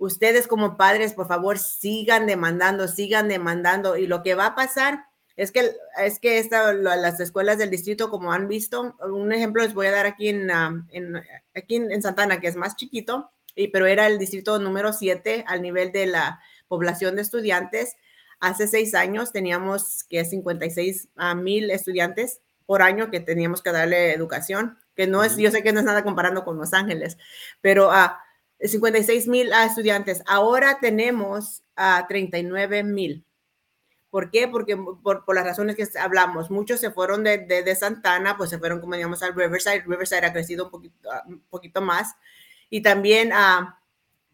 ustedes 0.04 0.48
como 0.48 0.76
padres, 0.76 1.14
por 1.14 1.28
favor, 1.28 1.58
sigan 1.58 2.28
demandando, 2.28 2.90
sigan 2.90 3.30
demandando. 3.30 3.96
Y 3.96 4.06
lo 4.06 4.22
que 4.22 4.36
va 4.36 4.48
a 4.48 4.56
pasar 4.56 5.06
es 5.38 5.52
que, 5.52 5.72
es 5.98 6.20
que 6.20 6.40
esta, 6.40 6.74
las 6.74 7.20
escuelas 7.22 7.58
del 7.58 7.70
distrito, 7.70 8.10
como 8.10 8.34
han 8.34 8.50
visto, 8.50 8.98
un 9.00 9.32
ejemplo 9.32 9.64
les 9.64 9.74
voy 9.74 9.88
a 9.88 9.92
dar 9.92 10.06
aquí 10.06 10.28
en, 10.28 10.50
en 10.92 11.16
aquí 11.56 11.76
en, 11.76 12.02
Santana, 12.02 12.42
que 12.42 12.48
es 12.48 12.58
más 12.58 12.76
chiquito, 12.76 13.32
y, 13.56 13.70
pero 13.70 13.86
era 13.86 14.08
el 14.08 14.20
distrito 14.20 14.60
número 14.60 14.92
7 14.92 15.46
al 15.48 15.62
nivel 15.62 15.94
de 15.94 16.08
la 16.08 16.42
población 16.68 17.16
de 17.16 17.22
estudiantes. 17.22 17.96
Hace 18.42 18.68
seis 18.68 18.94
años 18.96 19.32
teníamos 19.32 20.04
que 20.10 20.26
56 20.26 21.08
uh, 21.16 21.36
mil 21.36 21.72
estudiantes 21.72 22.42
por 22.66 22.82
año 22.82 23.10
que 23.10 23.22
teníamos 23.22 23.62
que 23.62 23.72
darle 23.72 24.14
educación, 24.14 24.78
que 24.96 25.08
no 25.08 25.24
es, 25.24 25.38
yo 25.38 25.50
sé 25.50 25.64
que 25.64 25.72
no 25.72 25.80
es 25.80 25.86
nada 25.86 26.04
comparando 26.04 26.44
con 26.44 26.58
Los 26.58 26.74
Ángeles, 26.74 27.18
pero 27.62 27.92
a 27.92 28.23
56 28.70 29.28
mil 29.28 29.52
estudiantes. 29.52 30.24
Ahora 30.26 30.80
tenemos 30.80 31.64
a 31.76 32.06
39 32.08 32.84
mil. 32.84 33.26
¿Por 34.10 34.30
qué? 34.30 34.48
Porque 34.48 34.78
por, 34.78 35.26
por, 35.26 35.36
las 35.36 35.46
razones 35.46 35.76
que 35.76 35.88
hablamos, 36.00 36.52
muchos 36.52 36.80
se 36.80 36.92
fueron 36.92 37.24
de, 37.24 37.40
de, 37.40 37.64
de, 37.64 37.76
Santana, 37.76 38.38
pues 38.38 38.52
se 38.52 38.60
fueron, 38.60 38.80
como 38.80 38.96
digamos, 38.96 39.24
al 39.24 39.36
Riverside. 39.36 39.84
Riverside 39.88 40.26
ha 40.26 40.34
crecido 40.34 40.66
un 40.66 40.72
poquito, 40.72 41.10
un 41.26 41.42
poquito 41.50 41.82
más. 41.82 42.16
Y 42.70 42.82
también 42.82 43.34
a 43.34 43.80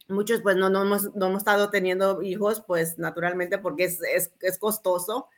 muchos, 0.10 0.41
pues 0.41 0.57
no, 0.57 0.69
no, 0.69 0.81
hemos, 0.81 1.15
no 1.15 1.27
hemos 1.27 1.39
estado 1.39 1.69
teniendo 1.69 2.22
hijos, 2.22 2.61
pues 2.65 2.97
naturalmente 2.97 3.57
porque 3.57 3.85
es, 3.85 4.01
es, 4.01 4.34
es 4.41 4.57
costoso 4.57 5.30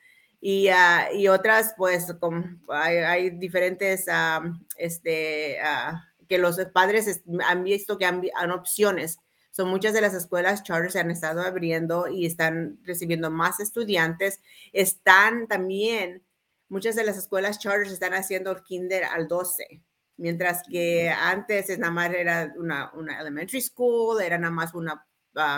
y, 0.41 0.69
uh, 0.69 1.15
y 1.15 1.27
otras, 1.27 1.75
pues, 1.77 2.11
con, 2.19 2.63
hay, 2.69 2.97
hay, 2.97 3.29
diferentes, 3.29 4.07
uh, 4.07 4.51
este, 4.75 5.59
uh, 5.61 5.95
que 6.31 6.37
los 6.37 6.57
padres 6.73 7.21
han 7.45 7.65
visto 7.65 7.97
que 7.97 8.05
han, 8.05 8.21
han, 8.37 8.51
opciones. 8.51 9.19
Son 9.51 9.67
muchas 9.67 9.93
de 9.93 9.99
las 9.99 10.13
escuelas 10.13 10.63
charter 10.63 10.89
se 10.89 11.01
han 11.01 11.11
estado 11.11 11.41
abriendo 11.41 12.07
y 12.07 12.25
están 12.25 12.79
recibiendo 12.83 13.29
más 13.29 13.59
estudiantes. 13.59 14.39
Están 14.71 15.49
también, 15.49 16.23
muchas 16.69 16.95
de 16.95 17.03
las 17.03 17.17
escuelas 17.17 17.59
charter 17.59 17.91
están 17.91 18.13
haciendo 18.13 18.49
el 18.51 18.63
kinder 18.63 19.03
al 19.03 19.27
12, 19.27 19.83
mientras 20.15 20.63
que 20.71 21.09
antes 21.09 21.69
es 21.69 21.79
nada 21.79 21.91
más 21.91 22.13
era 22.13 22.53
una, 22.55 22.93
una 22.93 23.19
elementary 23.19 23.59
school, 23.59 24.21
era 24.21 24.37
nada 24.37 24.53
más 24.53 24.73
una 24.73 25.05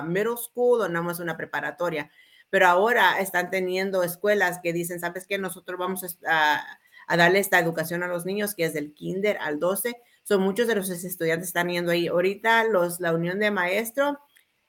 middle 0.07 0.37
school 0.37 0.81
o 0.81 0.89
nada 0.89 1.05
más 1.05 1.19
una 1.19 1.37
preparatoria 1.37 2.09
pero 2.49 2.67
ahora 2.67 3.19
están 3.19 3.49
teniendo 3.49 4.03
escuelas 4.03 4.59
que 4.61 4.73
dicen, 4.73 4.99
¿sabes 4.99 5.25
qué? 5.25 5.39
Nosotros 5.39 5.79
vamos 5.79 6.19
a, 6.27 6.63
a 7.07 7.17
darle 7.17 7.39
esta 7.39 7.57
educación 7.57 8.03
a 8.03 8.07
los 8.07 8.27
niños, 8.27 8.53
que 8.53 8.65
es 8.65 8.73
del 8.75 8.93
kinder 8.93 9.37
al 9.39 9.59
12. 9.59 9.95
Son 10.23 10.41
muchos 10.41 10.67
de 10.67 10.75
los 10.75 10.89
estudiantes 10.89 11.49
están 11.49 11.69
yendo 11.69 11.91
ahí. 11.91 12.07
Ahorita 12.07 12.63
los, 12.65 12.99
la 12.99 13.13
unión 13.13 13.39
de 13.39 13.51
maestro, 13.51 14.19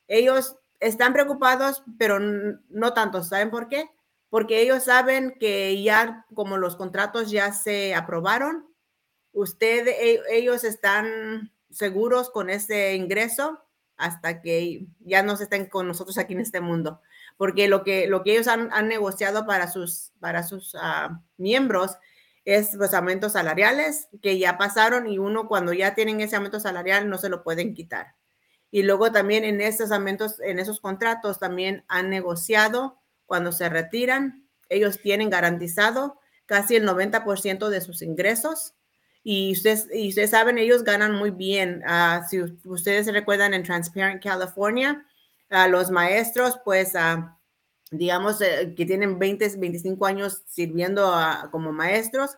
ellos 0.09 0.57
están 0.81 1.13
preocupados, 1.13 1.83
pero 1.99 2.19
no 2.21 2.93
tanto. 2.93 3.23
¿Saben 3.23 3.51
por 3.51 3.69
qué? 3.69 3.91
Porque 4.31 4.61
ellos 4.61 4.85
saben 4.85 5.37
que 5.39 5.83
ya 5.83 6.27
como 6.35 6.59
los 6.59 6.77
contratos 6.77 7.31
ya 7.31 7.53
se 7.53 7.95
aprobaron, 7.95 8.67
usted, 9.33 9.87
e, 9.87 10.21
ellos 10.31 10.65
están 10.65 11.53
seguros 11.71 12.31
con 12.31 12.51
ese 12.51 12.95
ingreso 12.95 13.61
hasta 13.97 14.43
que 14.43 14.87
ya 15.01 15.23
no 15.23 15.35
estén 15.35 15.67
con 15.67 15.87
nosotros 15.87 16.19
aquí 16.19 16.33
en 16.33 16.41
este 16.41 16.61
mundo 16.61 17.01
porque 17.37 17.69
lo 17.69 17.83
que, 17.83 18.07
lo 18.07 18.23
que 18.23 18.33
ellos 18.33 18.49
han, 18.49 18.71
negociado 18.89 19.47
para 19.47 19.71
sus, 19.71 20.13
para 20.21 20.43
sus 20.43 20.75
uh, 20.75 21.15
miembros 21.37 21.97
es 22.45 22.75
los 22.75 22.93
aumentos 22.95 23.33
salariales 23.33 24.09
que 24.23 24.39
ya 24.39 24.59
pasaron 24.59 25.07
y 25.07 25.19
uno 25.19 25.49
cuando 25.49 25.73
ya 25.73 25.95
tienen 25.95 26.21
ese 26.21 26.37
aumento 26.37 26.61
salarial 26.61 27.09
no 27.09 27.19
se 27.19 27.29
lo 27.29 27.43
pueden 27.43 27.75
quitar. 27.75 28.15
Y 28.71 28.83
luego 28.83 29.13
también 29.13 29.45
en 29.45 29.61
esos 29.61 29.93
aumentos, 29.93 30.41
en 30.41 30.59
esos 30.59 30.81
contratos 30.81 31.39
también 31.39 31.85
han 31.89 32.11
negociado 32.11 33.01
cuando 33.27 33.53
se 33.53 33.69
retiran, 33.69 34.49
ellos 34.69 35.01
tienen 35.01 35.31
garantizado 35.31 36.19
casi 36.47 36.77
el 36.77 36.87
90% 36.87 37.69
de 37.69 37.81
sus 37.81 38.03
ingresos. 38.03 38.75
Y 39.23 39.53
ustedes, 39.53 39.89
y 39.93 40.11
ustedes 40.11 40.31
saben, 40.31 40.59
ellos 40.59 40.85
ganan 40.85 41.15
muy 41.15 41.31
bien. 41.31 41.83
Uh, 41.87 42.23
si 42.29 42.43
ustedes 42.65 43.11
recuerdan 43.11 43.55
en 43.55 43.63
Transparent 43.63 44.23
California, 44.23 45.07
los 45.69 45.91
maestros, 45.91 46.59
pues, 46.65 46.97
a, 46.97 47.39
digamos, 47.91 48.41
eh, 48.41 48.75
que 48.77 48.87
tienen 48.87 49.19
20, 49.19 49.57
25 49.57 50.07
años 50.07 50.43
sirviendo 50.47 51.15
como 51.51 51.73
maestros, 51.73 52.33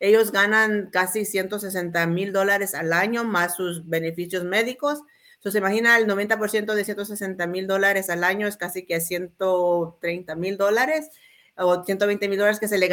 ellos 0.00 0.32
ganan 0.32 0.90
casi 0.90 1.24
160 1.24 2.06
mil 2.06 2.32
dólares 2.32 2.74
al 2.74 2.92
año 2.92 3.24
más 3.24 3.54
sus 3.56 3.88
beneficios 3.88 4.44
médicos. 4.44 5.00
Entonces, 5.36 5.60
imagina 5.60 5.96
el 5.96 6.06
90% 6.06 6.74
de 6.74 6.84
160 6.84 7.46
mil 7.46 7.66
dólares 7.66 8.10
al 8.10 8.24
año 8.24 8.46
es 8.46 8.56
casi 8.56 8.84
que 8.84 9.00
130 9.00 10.34
mil 10.36 10.56
dólares 10.56 11.10
o 11.56 11.84
120 11.84 12.28
mil 12.28 12.38
dólares 12.38 12.58
que 12.60 12.68
se 12.68 12.78
le 12.78 12.88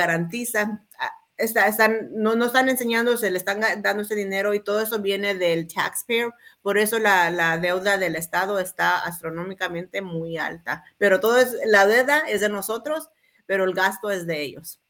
están, 1.40 2.10
no, 2.12 2.36
no 2.36 2.46
están 2.46 2.70
enseñando, 2.70 3.18
se 3.18 3.32
le 3.32 3.38
están 3.38 3.62
dando 3.82 4.04
ese 4.04 4.16
dinero 4.16 4.54
y 4.54 4.60
todo 4.60 4.82
eso 4.82 5.00
viene 5.00 5.36
del 5.36 5.68
taxpayer. 5.68 6.32
Por 6.62 6.78
eso 6.78 7.00
la, 7.00 7.32
la, 7.32 7.58
deuda 7.58 7.98
del 7.98 8.16
Estado 8.16 8.60
está 8.60 9.00
astronómicamente 9.00 10.02
muy 10.02 10.38
alta. 10.38 10.84
Pero 10.98 11.20
todo 11.20 11.40
es, 11.40 11.56
la 11.66 11.88
deuda 11.88 12.20
es 12.28 12.42
de 12.42 12.50
nosotros, 12.50 13.10
pero 13.46 13.64
el 13.64 13.74
gasto 13.74 14.12
es 14.12 14.28
de 14.28 14.42
ellos. 14.42 14.82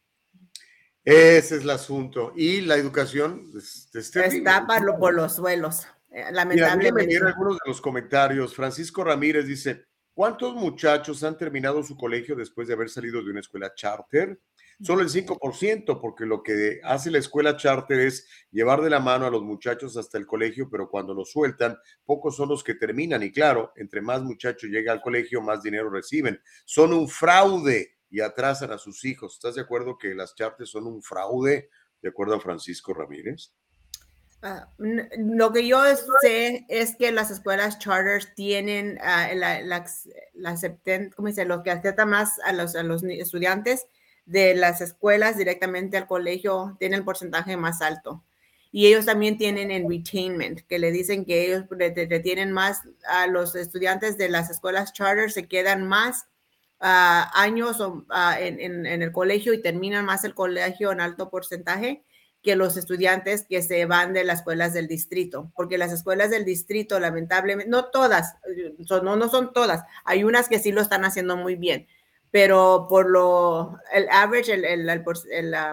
Ese 1.04 1.56
es 1.56 1.64
el 1.64 1.70
asunto. 1.70 2.34
Y 2.36 2.62
la 2.62 2.76
educación 2.76 3.52
este, 3.56 4.00
está 4.00 4.66
por, 4.66 5.00
por, 5.00 5.14
los 5.14 5.36
suelos, 5.36 5.88
eh, 6.12 6.26
lamentablemente. 6.32 7.16
Mira, 7.16 7.28
algunos 7.28 7.58
de 7.64 7.70
los 7.70 7.80
comentarios. 7.80 8.56
Francisco 8.56 9.04
Ramírez 9.04 9.46
dice, 9.46 9.86
¿cuántos 10.14 10.56
muchachos 10.56 11.24
han 11.24 11.38
terminado 11.38 11.84
su 11.84 11.96
colegio 11.96 12.36
después 12.36 12.68
de 12.68 12.74
haber 12.74 12.90
salido 12.90 13.24
de 13.24 13.32
una 13.32 13.40
escuela 13.40 13.74
charter? 13.74 14.40
Solo 14.82 15.02
el 15.02 15.10
5%, 15.10 16.00
porque 16.00 16.26
lo 16.26 16.42
que 16.42 16.80
hace 16.84 17.12
la 17.12 17.18
escuela 17.18 17.58
charter 17.58 18.00
es 18.00 18.26
llevar 18.50 18.82
de 18.82 18.90
la 18.90 19.02
mano 19.02 19.26
a 19.26 19.30
los 19.30 19.44
muchachos 19.44 19.98
hasta 19.98 20.18
el 20.18 20.26
colegio, 20.26 20.70
pero 20.70 20.90
cuando 20.90 21.14
los 21.14 21.32
sueltan, 21.32 21.78
pocos 22.06 22.38
son 22.38 22.48
los 22.48 22.64
que 22.64 22.76
terminan. 22.76 23.22
Y 23.22 23.32
claro, 23.32 23.74
entre 23.76 24.02
más 24.02 24.22
muchachos 24.22 24.70
llega 24.70 24.94
al 24.94 25.02
colegio, 25.02 25.42
más 25.42 25.62
dinero 25.64 25.90
reciben. 25.90 26.42
Son 26.64 26.94
un 26.94 27.10
fraude 27.10 27.98
y 28.10 28.22
atrasan 28.22 28.72
a 28.72 28.78
sus 28.78 29.04
hijos. 29.04 29.34
¿Estás 29.34 29.56
de 29.56 29.62
acuerdo 29.62 29.98
que 29.98 30.16
las 30.16 30.34
charters 30.34 30.70
son 30.70 30.88
un 30.88 31.04
fraude, 31.04 31.70
de 32.02 32.10
acuerdo 32.10 32.36
a 32.36 32.40
Francisco 32.40 32.94
Ramírez? 32.94 33.52
Uh, 34.42 34.62
lo 35.18 35.52
que 35.52 35.68
yo 35.68 35.84
sé 36.22 36.66
es 36.70 36.96
que 36.96 37.12
las 37.12 37.30
escuelas 37.30 37.80
charters 37.80 38.34
tienen 38.34 38.98
uh, 39.02 39.36
la, 39.36 39.62
la, 39.62 39.86
la 40.36 40.56
¿cómo 41.14 41.28
dice? 41.28 41.44
Lo 41.44 41.64
que 41.64 41.72
acepta 41.72 42.06
más 42.06 42.40
a 42.46 42.54
los, 42.54 42.78
a 42.78 42.84
los 42.84 43.04
estudiantes 43.04 43.86
de 44.30 44.54
las 44.54 44.80
escuelas 44.80 45.38
directamente 45.38 45.98
al 45.98 46.06
colegio 46.06 46.78
tiene 46.80 46.96
el 46.96 47.04
porcentaje 47.04 47.58
más 47.58 47.82
alto. 47.82 48.24
Y 48.72 48.86
ellos 48.86 49.06
también 49.06 49.40
tienen 49.40 49.72
en 49.72 49.90
retainment, 49.90 50.62
que 50.68 50.78
le 50.78 50.92
dicen 50.92 51.26
que 51.26 51.48
ellos 51.48 51.66
retienen 51.70 52.52
más 52.52 52.84
a 53.08 53.26
los 53.26 53.56
estudiantes 53.56 54.20
de 54.20 54.30
las 54.30 54.52
escuelas 54.52 54.94
charter, 54.94 55.32
se 55.32 55.48
quedan 55.48 55.88
más 55.88 56.28
uh, 56.80 57.26
años 57.34 57.80
uh, 57.80 58.04
en, 58.38 58.86
el 58.86 59.12
colegio 59.12 59.52
y 59.54 59.64
terminan 59.64 60.06
más 60.06 60.24
el 60.24 60.36
colegio 60.36 60.92
en 60.92 61.02
alto 61.02 61.32
porcentaje 61.32 62.04
que 62.44 62.56
los 62.56 62.78
estudiantes 62.78 63.48
que 63.50 63.64
se 63.64 63.88
van 63.88 64.14
de 64.14 64.24
las 64.24 64.40
escuelas 64.40 64.74
del 64.74 64.88
distrito, 64.88 65.52
porque 65.56 65.80
las 65.80 65.92
escuelas 65.92 66.30
del 66.30 66.46
distrito, 66.46 67.00
lamentablemente, 67.00 67.70
no 67.70 67.86
todas, 67.86 68.36
son, 68.88 69.04
no, 69.04 69.16
no 69.16 69.28
son 69.28 69.52
todas, 69.54 69.84
hay 70.06 70.24
unas 70.24 70.48
que 70.48 70.60
sí 70.60 70.72
lo 70.72 70.82
están 70.82 71.04
haciendo 71.04 71.36
muy 71.36 71.56
bien, 71.56 71.88
pero 72.32 72.88
por 72.90 73.10
lo, 73.10 73.80
el 73.92 74.08
average, 74.10 74.54
el, 74.54 74.66
el, 74.66 74.90
el, 74.90 75.04
por, 75.04 75.18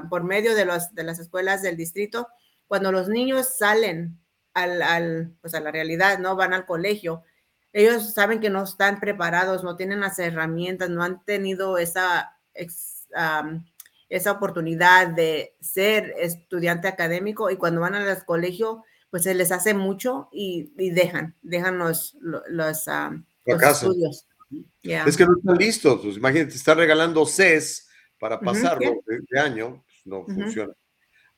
por, 0.09 0.25
medio 0.25 0.55
de, 0.55 0.65
los, 0.65 0.95
de 0.95 1.03
las 1.03 1.19
escuelas 1.19 1.63
del 1.63 1.77
distrito, 1.77 2.29
cuando 2.67 2.93
los 2.93 3.09
niños 3.09 3.57
salen 3.59 4.19
al, 4.55 4.83
al, 4.83 5.35
pues 5.41 5.55
a 5.55 5.61
la 5.61 5.71
realidad, 5.71 6.19
no 6.19 6.35
van 6.37 6.55
al 6.55 6.67
colegio, 6.67 7.23
ellos 7.73 8.15
saben 8.15 8.41
que 8.41 8.49
no 8.49 8.65
están 8.65 9.01
preparados, 9.01 9.63
no 9.63 9.77
tienen 9.77 10.01
las 10.01 10.19
herramientas, 10.19 10.89
no 10.89 11.03
han 11.03 11.23
tenido 11.25 11.77
esa, 11.77 12.39
ex, 12.55 13.07
um, 13.15 13.65
esa 14.09 14.33
oportunidad 14.33 15.09
de 15.09 15.57
ser 15.61 16.15
estudiante 16.19 16.89
académico 16.89 17.51
y 17.51 17.57
cuando 17.57 17.83
van 17.83 17.95
al 17.95 18.25
colegio, 18.25 18.83
pues 19.11 19.25
se 19.25 19.35
les 19.35 19.53
hace 19.53 19.75
mucho 19.75 20.31
y, 20.33 20.73
y 20.79 20.91
dejan, 20.91 21.37
dejan 21.43 21.79
los, 21.79 22.17
los, 22.21 22.87
um, 22.87 23.25
los 23.45 23.63
estudios. 23.63 24.26
Yeah. 24.83 25.05
Es 25.07 25.17
que 25.17 25.25
no 25.27 25.37
están 25.37 25.57
listos. 25.57 26.01
Pues 26.03 26.17
imagínate, 26.17 26.55
están 26.55 26.79
regalando 26.79 27.27
CES 27.27 27.89
para 28.19 28.41
pasarlo 28.41 28.81
yeah. 28.81 28.95
de, 29.07 29.21
de 29.29 29.41
año. 29.41 29.85
pues 29.85 30.07
no 30.07 30.25
funciona. 30.25 30.73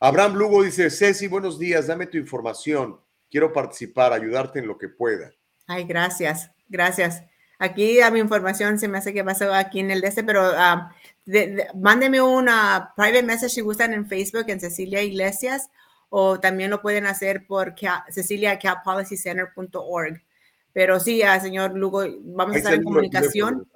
Abraham 0.01 0.37
Lugo 0.37 0.63
dice, 0.63 0.91
Ceci, 0.91 1.27
buenos 1.27 1.59
días, 1.59 1.89
dame 1.89 2.07
tu 2.07 2.17
información. 2.19 3.01
Quiero 3.31 3.53
participar, 3.53 4.13
ayudarte 4.13 4.61
en 4.61 4.69
lo 4.69 4.79
que 4.79 4.89
pueda. 4.89 5.33
Ay, 5.67 5.83
gracias, 5.85 6.51
gracias. 6.69 7.23
Aquí 7.59 8.01
a 8.01 8.11
mi 8.13 8.21
información 8.21 8.79
se 8.79 8.87
me 8.87 8.99
hace 8.99 9.13
que 9.13 9.25
pasó 9.25 9.53
aquí 9.53 9.81
en 9.81 9.91
el 9.91 10.05
este, 10.05 10.23
pero 10.23 10.43
ah, 10.45 10.95
de- 11.25 11.49
de- 11.49 11.67
mándeme 11.75 12.21
una 12.23 12.93
private 12.97 13.25
message 13.25 13.55
si 13.55 13.61
gustan 13.61 13.93
en 13.93 14.07
Facebook 14.07 14.45
en 14.49 14.61
Cecilia 14.61 15.03
Iglesias 15.03 15.69
o 16.09 16.39
también 16.39 16.71
lo 16.71 16.81
pueden 16.81 17.07
hacer 17.07 17.45
por 17.47 17.75
ca- 17.75 18.05
cecilia.policycenter.org. 18.11 20.23
Pero 20.79 21.01
sí, 21.01 21.23
ah, 21.23 21.41
señor 21.41 21.77
Lugo, 21.77 22.05
vamos 22.21 22.55
a 22.55 22.59
estar 22.59 22.73
en 22.73 22.85
comunicación. 22.85 23.67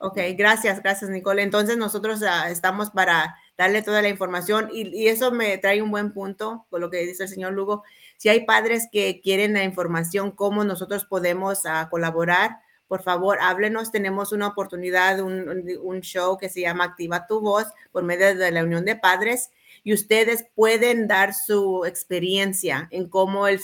Ok, 0.00 0.18
gracias, 0.36 0.82
gracias 0.82 1.08
Nicole. 1.08 1.42
Entonces 1.44 1.76
nosotros 1.76 2.20
ah, 2.28 2.50
estamos 2.50 2.90
para 2.90 3.36
darle 3.56 3.80
toda 3.82 4.02
la 4.02 4.08
información 4.08 4.68
y, 4.72 4.88
y 4.88 5.06
eso 5.06 5.30
me 5.30 5.56
trae 5.58 5.80
un 5.82 5.92
buen 5.92 6.12
punto 6.12 6.66
con 6.68 6.80
lo 6.80 6.90
que 6.90 7.06
dice 7.06 7.22
el 7.22 7.28
señor 7.28 7.52
Lugo. 7.52 7.84
Si 8.16 8.28
hay 8.28 8.44
padres 8.44 8.88
que 8.90 9.20
quieren 9.20 9.52
la 9.52 9.62
información, 9.62 10.32
cómo 10.32 10.64
nosotros 10.64 11.04
podemos 11.04 11.64
ah, 11.64 11.86
colaborar, 11.92 12.56
por 12.88 13.04
favor, 13.04 13.38
háblenos. 13.40 13.92
Tenemos 13.92 14.32
una 14.32 14.48
oportunidad, 14.48 15.20
un, 15.20 15.48
un- 15.48 15.78
un 15.80 16.00
show 16.00 16.38
que 16.38 16.48
se 16.48 16.62
llama 16.62 16.82
Activa 16.82 17.28
tu 17.28 17.40
Voz 17.40 17.66
por 17.92 18.02
medio 18.02 18.34
de 18.36 18.50
la 18.50 18.64
Unión 18.64 18.84
de 18.84 18.96
Padres 18.96 19.50
y 19.88 19.94
ustedes 19.94 20.44
pueden 20.54 21.08
dar 21.08 21.32
su 21.32 21.86
experiencia 21.86 22.88
en 22.90 23.08
cómo 23.08 23.46
el, 23.48 23.58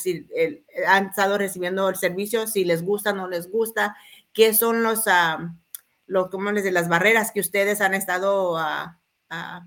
han 0.88 1.08
estado 1.08 1.36
recibiendo 1.36 1.86
el 1.90 1.96
servicio, 1.96 2.46
si 2.46 2.64
les 2.64 2.82
gusta, 2.82 3.12
no 3.12 3.28
les 3.28 3.50
gusta, 3.50 3.94
qué 4.32 4.54
son 4.54 4.82
los, 4.82 5.04
lo, 6.06 6.30
¿cómo 6.30 6.50
les 6.50 6.64
digo? 6.64 6.72
las 6.72 6.88
barreras 6.88 7.30
que 7.30 7.40
ustedes 7.40 7.82
han 7.82 7.92
estado 7.92 8.56
ah, 8.56 8.98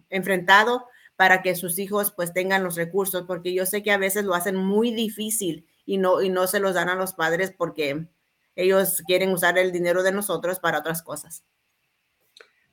enfrentado 0.09 0.87
para 1.15 1.43
que 1.43 1.55
sus 1.55 1.77
hijos 1.77 2.11
pues 2.11 2.33
tengan 2.33 2.63
los 2.63 2.75
recursos, 2.75 3.25
porque 3.27 3.53
yo 3.53 3.67
sé 3.67 3.83
que 3.83 3.91
a 3.91 3.99
veces 3.99 4.25
lo 4.25 4.33
hacen 4.33 4.55
muy 4.55 4.89
difícil 4.89 5.67
y 5.85 5.99
no, 5.99 6.23
y 6.23 6.29
no 6.29 6.47
se 6.47 6.59
los 6.59 6.73
dan 6.73 6.89
a 6.89 6.95
los 6.95 7.13
padres 7.13 7.53
porque 7.55 8.07
ellos 8.55 9.03
quieren 9.05 9.31
usar 9.31 9.59
el 9.59 9.71
dinero 9.71 10.01
de 10.01 10.11
nosotros 10.11 10.59
para 10.59 10.79
otras 10.79 11.03
cosas. 11.03 11.43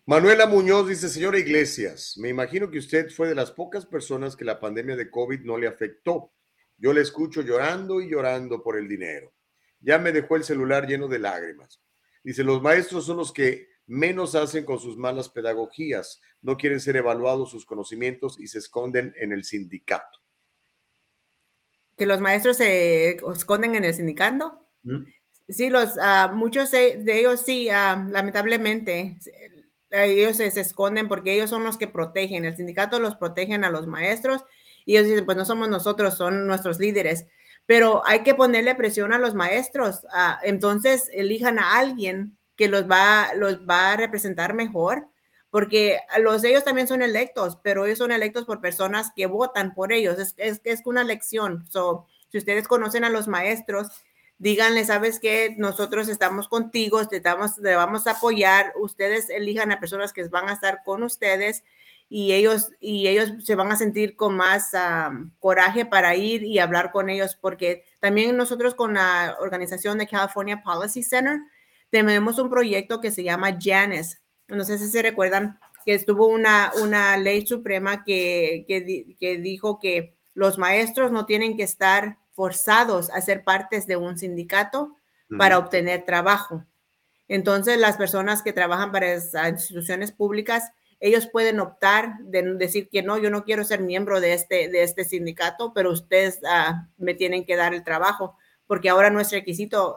Manuela 0.06 0.46
Muñoz 0.46 0.86
dice, 0.86 1.08
señora 1.08 1.38
Iglesias, 1.38 2.18
me 2.18 2.28
imagino 2.28 2.70
que 2.70 2.78
usted 2.78 3.08
fue 3.08 3.26
de 3.28 3.34
las 3.34 3.50
pocas 3.50 3.86
personas 3.86 4.36
que 4.36 4.44
la 4.44 4.60
pandemia 4.60 4.96
de 4.96 5.10
COVID 5.10 5.40
no 5.40 5.56
le 5.56 5.66
afectó. 5.66 6.30
Yo 6.76 6.92
le 6.92 7.00
escucho 7.00 7.40
llorando 7.40 8.02
y 8.02 8.10
llorando 8.10 8.62
por 8.62 8.76
el 8.76 8.86
dinero. 8.86 9.32
Ya 9.80 9.98
me 9.98 10.12
dejó 10.12 10.36
el 10.36 10.44
celular 10.44 10.86
lleno 10.86 11.08
de 11.08 11.20
lágrimas. 11.20 11.80
Dice, 12.22 12.44
los 12.44 12.60
maestros 12.60 13.06
son 13.06 13.16
los 13.16 13.32
que 13.32 13.68
menos 13.86 14.34
hacen 14.34 14.66
con 14.66 14.78
sus 14.78 14.98
malas 14.98 15.30
pedagogías. 15.30 16.20
No 16.42 16.58
quieren 16.58 16.80
ser 16.80 16.96
evaluados 16.96 17.50
sus 17.50 17.64
conocimientos 17.64 18.38
y 18.38 18.48
se 18.48 18.58
esconden 18.58 19.14
en 19.16 19.32
el 19.32 19.44
sindicato. 19.44 20.20
Que 21.96 22.04
los 22.04 22.20
maestros 22.20 22.58
se 22.58 23.16
esconden 23.32 23.74
en 23.74 23.84
el 23.84 23.94
sindicato. 23.94 24.68
Sí, 25.48 25.70
los, 25.70 25.96
ah, 25.98 26.30
muchos 26.34 26.70
de, 26.72 27.02
ellos 27.06 27.40
sí, 27.40 27.70
ah, 27.70 28.06
lamentablemente, 28.10 29.18
ellos 30.02 30.36
se, 30.36 30.50
se 30.50 30.60
esconden 30.60 31.08
porque 31.08 31.34
ellos 31.34 31.50
son 31.50 31.64
los 31.64 31.76
que 31.78 31.86
protegen. 31.88 32.44
El 32.44 32.56
sindicato 32.56 32.98
los 32.98 33.16
protegen 33.16 33.64
a 33.64 33.70
los 33.70 33.86
maestros 33.86 34.44
y 34.84 34.96
ellos 34.96 35.08
dicen, 35.08 35.24
pues 35.24 35.36
no 35.36 35.44
somos 35.44 35.68
nosotros, 35.68 36.16
son 36.16 36.46
nuestros 36.46 36.78
líderes. 36.78 37.26
Pero 37.66 38.02
hay 38.06 38.22
que 38.22 38.34
ponerle 38.34 38.74
presión 38.74 39.12
a 39.12 39.18
los 39.18 39.34
maestros. 39.34 40.06
entonces, 40.42 41.08
elijan 41.12 41.58
a 41.58 41.78
alguien 41.78 42.36
que 42.56 42.68
los 42.68 42.88
va, 42.88 43.28
los 43.34 43.60
va 43.68 43.92
a 43.92 43.96
representar 43.96 44.54
mejor, 44.54 45.08
porque 45.50 45.98
los 46.18 46.44
ellos 46.44 46.64
también 46.64 46.88
son 46.88 47.00
electos, 47.00 47.58
pero 47.62 47.86
ellos 47.86 47.98
son 47.98 48.12
electos 48.12 48.44
por 48.44 48.60
personas 48.60 49.12
que 49.16 49.26
votan 49.26 49.74
por 49.74 49.92
ellos. 49.92 50.18
Es, 50.18 50.34
es, 50.36 50.60
es 50.64 50.82
una 50.84 51.02
elección. 51.02 51.66
So, 51.70 52.06
si 52.30 52.38
ustedes 52.38 52.68
conocen 52.68 53.04
a 53.04 53.10
los 53.10 53.28
maestros, 53.28 53.88
díganle, 54.44 54.84
sabes 54.84 55.20
que 55.20 55.54
nosotros 55.56 56.06
estamos 56.06 56.48
contigo, 56.48 57.08
te, 57.08 57.20
damos, 57.20 57.56
te 57.56 57.74
vamos 57.74 58.06
a 58.06 58.10
apoyar, 58.10 58.74
ustedes 58.78 59.30
elijan 59.30 59.72
a 59.72 59.80
personas 59.80 60.12
que 60.12 60.22
van 60.28 60.50
a 60.50 60.52
estar 60.52 60.82
con 60.84 61.02
ustedes 61.02 61.64
y 62.10 62.34
ellos, 62.34 62.70
y 62.78 63.08
ellos 63.08 63.32
se 63.42 63.54
van 63.54 63.72
a 63.72 63.76
sentir 63.76 64.16
con 64.16 64.36
más 64.36 64.74
am, 64.74 65.32
coraje 65.38 65.86
para 65.86 66.14
ir 66.14 66.42
y 66.44 66.58
hablar 66.58 66.92
con 66.92 67.08
ellos, 67.08 67.38
porque 67.40 67.86
también 68.00 68.36
nosotros 68.36 68.74
con 68.74 68.92
la 68.92 69.34
organización 69.40 69.96
de 69.96 70.06
California 70.06 70.62
Policy 70.62 71.02
Center 71.02 71.38
tenemos 71.88 72.38
un 72.38 72.50
proyecto 72.50 73.00
que 73.00 73.12
se 73.12 73.22
llama 73.22 73.56
Janice. 73.58 74.18
No 74.48 74.62
sé 74.64 74.76
si 74.76 74.88
se 74.88 75.00
recuerdan 75.00 75.58
que 75.86 75.94
estuvo 75.94 76.26
una, 76.26 76.70
una 76.82 77.16
ley 77.16 77.46
suprema 77.46 78.04
que, 78.04 78.66
que, 78.68 79.16
que 79.18 79.38
dijo 79.38 79.78
que 79.78 80.18
los 80.34 80.58
maestros 80.58 81.12
no 81.12 81.24
tienen 81.24 81.56
que 81.56 81.62
estar 81.62 82.18
forzados 82.34 83.10
a 83.10 83.20
ser 83.20 83.44
partes 83.44 83.86
de 83.86 83.96
un 83.96 84.18
sindicato 84.18 84.96
para 85.38 85.58
obtener 85.58 86.04
trabajo. 86.04 86.64
Entonces, 87.28 87.78
las 87.78 87.96
personas 87.96 88.42
que 88.42 88.52
trabajan 88.52 88.92
para 88.92 89.12
esas 89.12 89.48
instituciones 89.48 90.12
públicas, 90.12 90.70
ellos 91.00 91.26
pueden 91.26 91.60
optar 91.60 92.18
de 92.20 92.42
decir 92.54 92.88
que 92.88 93.02
no, 93.02 93.18
yo 93.18 93.30
no 93.30 93.44
quiero 93.44 93.64
ser 93.64 93.80
miembro 93.80 94.20
de 94.20 94.34
este, 94.34 94.68
de 94.68 94.82
este 94.82 95.04
sindicato, 95.04 95.72
pero 95.74 95.90
ustedes 95.90 96.40
ah, 96.46 96.88
me 96.98 97.14
tienen 97.14 97.44
que 97.46 97.56
dar 97.56 97.72
el 97.74 97.82
trabajo, 97.84 98.36
porque 98.66 98.88
ahora 98.90 99.10
no 99.10 99.20
es 99.20 99.30
requisito 99.32 99.96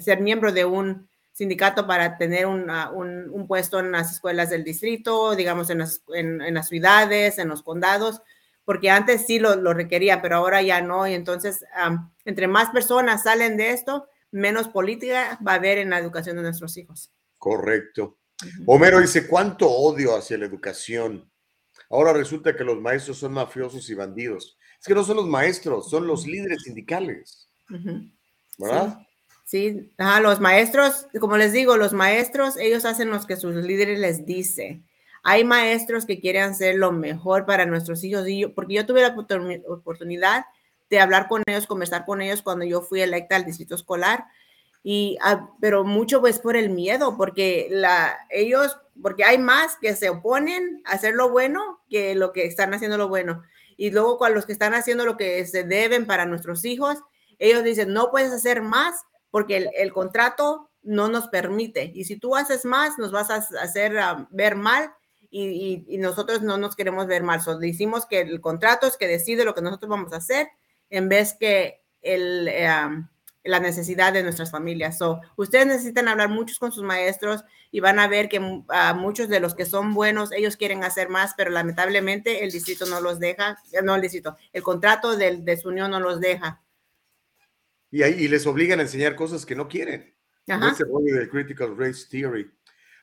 ser 0.00 0.20
miembro 0.20 0.52
de 0.52 0.64
un 0.64 1.08
sindicato 1.32 1.86
para 1.86 2.16
tener 2.16 2.46
un, 2.46 2.70
ah, 2.70 2.90
un- 2.90 3.28
un 3.30 3.46
puesto 3.46 3.78
en 3.78 3.92
las 3.92 4.10
escuelas 4.12 4.48
del 4.50 4.64
distrito, 4.64 5.34
digamos, 5.36 5.68
en 5.70 5.78
las, 5.78 6.02
en- 6.14 6.40
en 6.40 6.54
las 6.54 6.68
ciudades, 6.68 7.38
en 7.38 7.48
los 7.48 7.62
condados, 7.62 8.22
porque 8.66 8.90
antes 8.90 9.24
sí 9.26 9.38
lo, 9.38 9.54
lo 9.56 9.72
requería, 9.72 10.20
pero 10.20 10.36
ahora 10.36 10.60
ya 10.60 10.82
no. 10.82 11.06
Y 11.06 11.14
entonces, 11.14 11.64
am, 11.72 12.12
entre 12.24 12.48
más 12.48 12.70
personas 12.70 13.22
salen 13.22 13.56
de 13.56 13.70
esto, 13.70 14.08
menos 14.32 14.68
política 14.68 15.38
va 15.46 15.52
a 15.52 15.54
haber 15.54 15.78
en 15.78 15.88
la 15.88 15.98
educación 15.98 16.36
de 16.36 16.42
nuestros 16.42 16.76
hijos. 16.76 17.12
Correcto. 17.38 18.18
Homero 18.66 19.00
dice, 19.00 19.28
¿cuánto 19.28 19.70
odio 19.70 20.16
hacia 20.16 20.36
la 20.36 20.46
educación? 20.46 21.30
Ahora 21.88 22.12
resulta 22.12 22.56
que 22.56 22.64
los 22.64 22.80
maestros 22.80 23.18
son 23.18 23.32
mafiosos 23.32 23.88
y 23.88 23.94
bandidos. 23.94 24.58
Es 24.80 24.86
que 24.86 24.94
no 24.94 25.04
son 25.04 25.16
los 25.16 25.28
maestros, 25.28 25.88
son 25.88 26.08
los 26.08 26.26
líderes 26.26 26.62
sindicales. 26.64 27.48
¿verdad? 28.58 28.98
Sí, 29.44 29.92
ajá, 29.96 30.20
los 30.20 30.40
maestros, 30.40 31.06
como 31.20 31.36
les 31.36 31.52
digo, 31.52 31.76
los 31.76 31.92
maestros, 31.92 32.56
ellos 32.56 32.84
hacen 32.84 33.10
lo 33.10 33.20
que 33.24 33.36
sus 33.36 33.54
líderes 33.54 34.00
les 34.00 34.26
dicen. 34.26 34.88
Hay 35.28 35.42
maestros 35.44 36.06
que 36.06 36.20
quieren 36.20 36.44
hacer 36.44 36.76
lo 36.76 36.92
mejor 36.92 37.46
para 37.46 37.66
nuestros 37.66 38.04
hijos, 38.04 38.28
y 38.28 38.40
yo- 38.42 38.54
porque 38.54 38.74
yo 38.74 38.86
tuve 38.86 39.02
la 39.02 39.14
oportuni- 39.14 39.62
oportunidad 39.68 40.44
de 40.88 41.00
hablar 41.00 41.26
con 41.28 41.42
ellos, 41.48 41.66
conversar 41.66 42.04
con 42.04 42.22
ellos 42.22 42.42
cuando 42.42 42.64
yo 42.64 42.80
fui 42.80 43.00
electa 43.00 43.34
al 43.36 43.44
distrito 43.44 43.74
escolar, 43.74 44.24
y, 44.84 45.18
ah, 45.22 45.50
pero 45.60 45.82
mucho 45.82 46.20
pues 46.20 46.38
por 46.38 46.54
el 46.56 46.70
miedo, 46.70 47.16
porque 47.16 47.66
la, 47.70 48.16
ellos, 48.30 48.78
porque 49.02 49.24
hay 49.24 49.36
más 49.38 49.76
que 49.80 49.96
se 49.96 50.10
oponen 50.10 50.80
a 50.84 50.92
hacer 50.92 51.14
lo 51.14 51.28
bueno 51.30 51.80
que 51.90 52.14
lo 52.14 52.32
que 52.32 52.46
están 52.46 52.72
haciendo 52.72 52.96
lo 52.96 53.08
bueno. 53.08 53.42
Y 53.76 53.90
luego 53.90 54.16
con 54.18 54.32
los 54.32 54.46
que 54.46 54.52
están 54.52 54.74
haciendo 54.74 55.04
lo 55.04 55.16
que 55.16 55.44
se 55.46 55.64
deben 55.64 56.06
para 56.06 56.24
nuestros 56.24 56.64
hijos, 56.64 56.98
ellos 57.40 57.64
dicen, 57.64 57.92
no 57.92 58.10
puedes 58.12 58.30
hacer 58.32 58.62
más 58.62 58.94
porque 59.32 59.56
el, 59.56 59.70
el 59.74 59.92
contrato 59.92 60.70
no 60.82 61.08
nos 61.08 61.26
permite. 61.28 61.90
Y 61.92 62.04
si 62.04 62.16
tú 62.16 62.36
haces 62.36 62.64
más, 62.64 62.96
nos 62.96 63.10
vas 63.10 63.28
a 63.30 63.44
hacer 63.60 63.98
ah, 63.98 64.28
ver 64.30 64.54
mal 64.54 64.92
y, 65.44 65.84
y- 65.88 65.94
y 65.94 65.98
nosotros 65.98 66.42
no 66.42 66.56
nos 66.58 66.76
queremos 66.76 67.06
ver 67.06 67.22
mal. 67.22 67.40
So, 67.40 67.58
decimos 67.58 68.06
que 68.06 68.20
el 68.20 68.40
contrato 68.40 68.86
es 68.86 68.96
que 68.96 69.06
decide 69.08 69.44
lo 69.44 69.54
que 69.54 69.62
nosotros 69.62 69.88
vamos 69.90 70.12
a 70.12 70.16
hacer 70.16 70.48
en 70.90 71.08
vez 71.08 71.34
que 71.38 71.82
el, 72.02 72.48
eh, 72.48 72.68
la 73.44 73.60
necesidad 73.60 74.12
de 74.12 74.22
nuestras 74.22 74.50
familias. 74.50 74.98
So, 74.98 75.20
ustedes 75.36 75.66
necesitan 75.66 76.08
hablar 76.08 76.28
muchos 76.28 76.58
con 76.58 76.72
sus 76.72 76.82
maestros 76.82 77.44
y 77.70 77.80
van 77.80 77.98
a 77.98 78.08
ver 78.08 78.28
que 78.28 78.40
ah, 78.68 78.94
muchos 78.94 79.28
de 79.28 79.40
los 79.40 79.54
que 79.54 79.66
son 79.66 79.94
buenos, 79.94 80.32
ellos 80.32 80.56
quieren 80.56 80.82
hacer 80.84 81.08
más, 81.08 81.34
pero 81.36 81.50
lamentablemente 81.50 82.42
el 82.44 82.50
distrito 82.50 82.86
no 82.86 83.00
los 83.00 83.18
deja, 83.20 83.56
eh, 83.72 83.82
no 83.82 83.94
el 83.94 84.02
distrito, 84.02 84.36
el 84.52 84.62
contrato 84.62 85.16
del, 85.16 85.44
de 85.44 85.56
su 85.56 85.68
unión 85.68 85.90
no 85.90 86.00
los 86.00 86.20
deja. 86.20 86.62
Y, 87.90 88.02
ahí, 88.02 88.14
y 88.24 88.28
les 88.28 88.46
obligan 88.46 88.80
a 88.80 88.82
enseñar 88.82 89.14
cosas 89.14 89.46
que 89.46 89.54
no 89.54 89.68
quieren. 89.68 90.14
Ajá. 90.48 90.70
Ese 90.72 90.84
rollo 90.84 91.14
del 91.14 91.28
Critical 91.28 91.76
Race 91.76 92.06
Theory. 92.10 92.50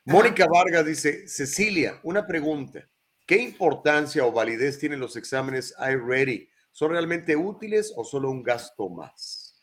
Mónica 0.06 0.46
Vargas 0.48 0.86
dice, 0.86 1.28
Cecilia, 1.28 2.00
una 2.04 2.28
pregunta. 2.28 2.88
¿Qué 3.26 3.38
importancia 3.38 4.26
o 4.26 4.32
validez 4.32 4.78
tienen 4.78 5.00
los 5.00 5.16
exámenes 5.16 5.74
iReady? 5.80 6.50
¿Son 6.72 6.92
realmente 6.92 7.36
útiles 7.36 7.94
o 7.96 8.04
solo 8.04 8.30
un 8.30 8.44
gasto 8.44 8.90
más? 8.90 9.56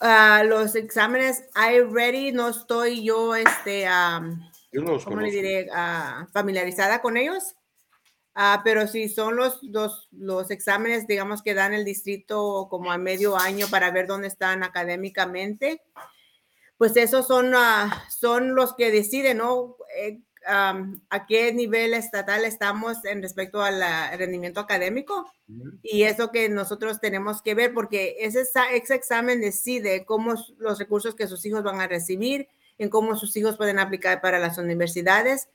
Ah, 0.00 0.42
los 0.46 0.74
exámenes 0.76 1.44
iReady 1.54 2.32
no 2.32 2.48
estoy 2.48 3.04
yo, 3.04 3.34
este, 3.34 3.86
am, 3.86 4.50
Yo 4.72 4.80
no 4.80 4.92
los 4.92 5.04
¿cómo 5.04 5.20
le 5.20 5.30
diré? 5.30 5.68
Ah, 5.72 6.26
familiarizada 6.32 7.02
con 7.02 7.16
ellos. 7.16 7.54
Ah, 8.34 8.62
pero 8.64 8.86
si 8.88 9.08
son 9.08 9.36
los, 9.36 9.62
los, 9.62 10.08
los 10.10 10.50
exámenes, 10.50 11.06
digamos, 11.06 11.42
que 11.42 11.54
dan 11.54 11.74
el 11.74 11.84
distrito 11.84 12.66
como 12.70 12.90
a 12.90 12.98
medio 12.98 13.36
año 13.36 13.68
para 13.68 13.90
ver 13.90 14.06
dónde 14.06 14.26
están 14.26 14.64
académicamente. 14.64 15.82
Pues 16.78 16.96
esos 16.96 17.26
son, 17.26 17.52
ah, 17.54 18.04
son 18.10 18.54
los 18.54 18.74
que 18.74 18.90
deciden, 18.90 19.38
¿no? 19.38 19.76
Eh, 19.96 20.20
a 20.46 21.26
qué 21.26 21.54
nivel 21.54 21.94
estatal 21.94 22.44
estamos 22.44 23.02
en 23.06 23.22
respecto 23.22 23.62
al 23.62 23.82
ah, 23.82 24.14
rendimiento 24.16 24.60
académico. 24.60 25.26
Y 25.82 26.02
eso 26.02 26.30
que 26.32 26.50
nosotros 26.50 27.00
tenemos 27.00 27.40
que 27.40 27.54
ver, 27.54 27.72
porque 27.72 28.16
ese, 28.20 28.42
ese 28.72 28.94
examen 28.94 29.40
decide 29.40 30.04
cómo 30.04 30.34
los 30.58 30.78
recursos 30.78 31.14
que 31.14 31.26
sus 31.28 31.46
hijos 31.46 31.62
van 31.62 31.80
a 31.80 31.86
recibir, 31.88 32.46
en 32.76 32.90
cómo 32.90 33.16
sus 33.16 33.34
hijos 33.38 33.56
pueden 33.56 33.78
aplicar 33.78 34.20
para 34.20 34.38
las 34.38 34.58
universidades. 34.58 35.48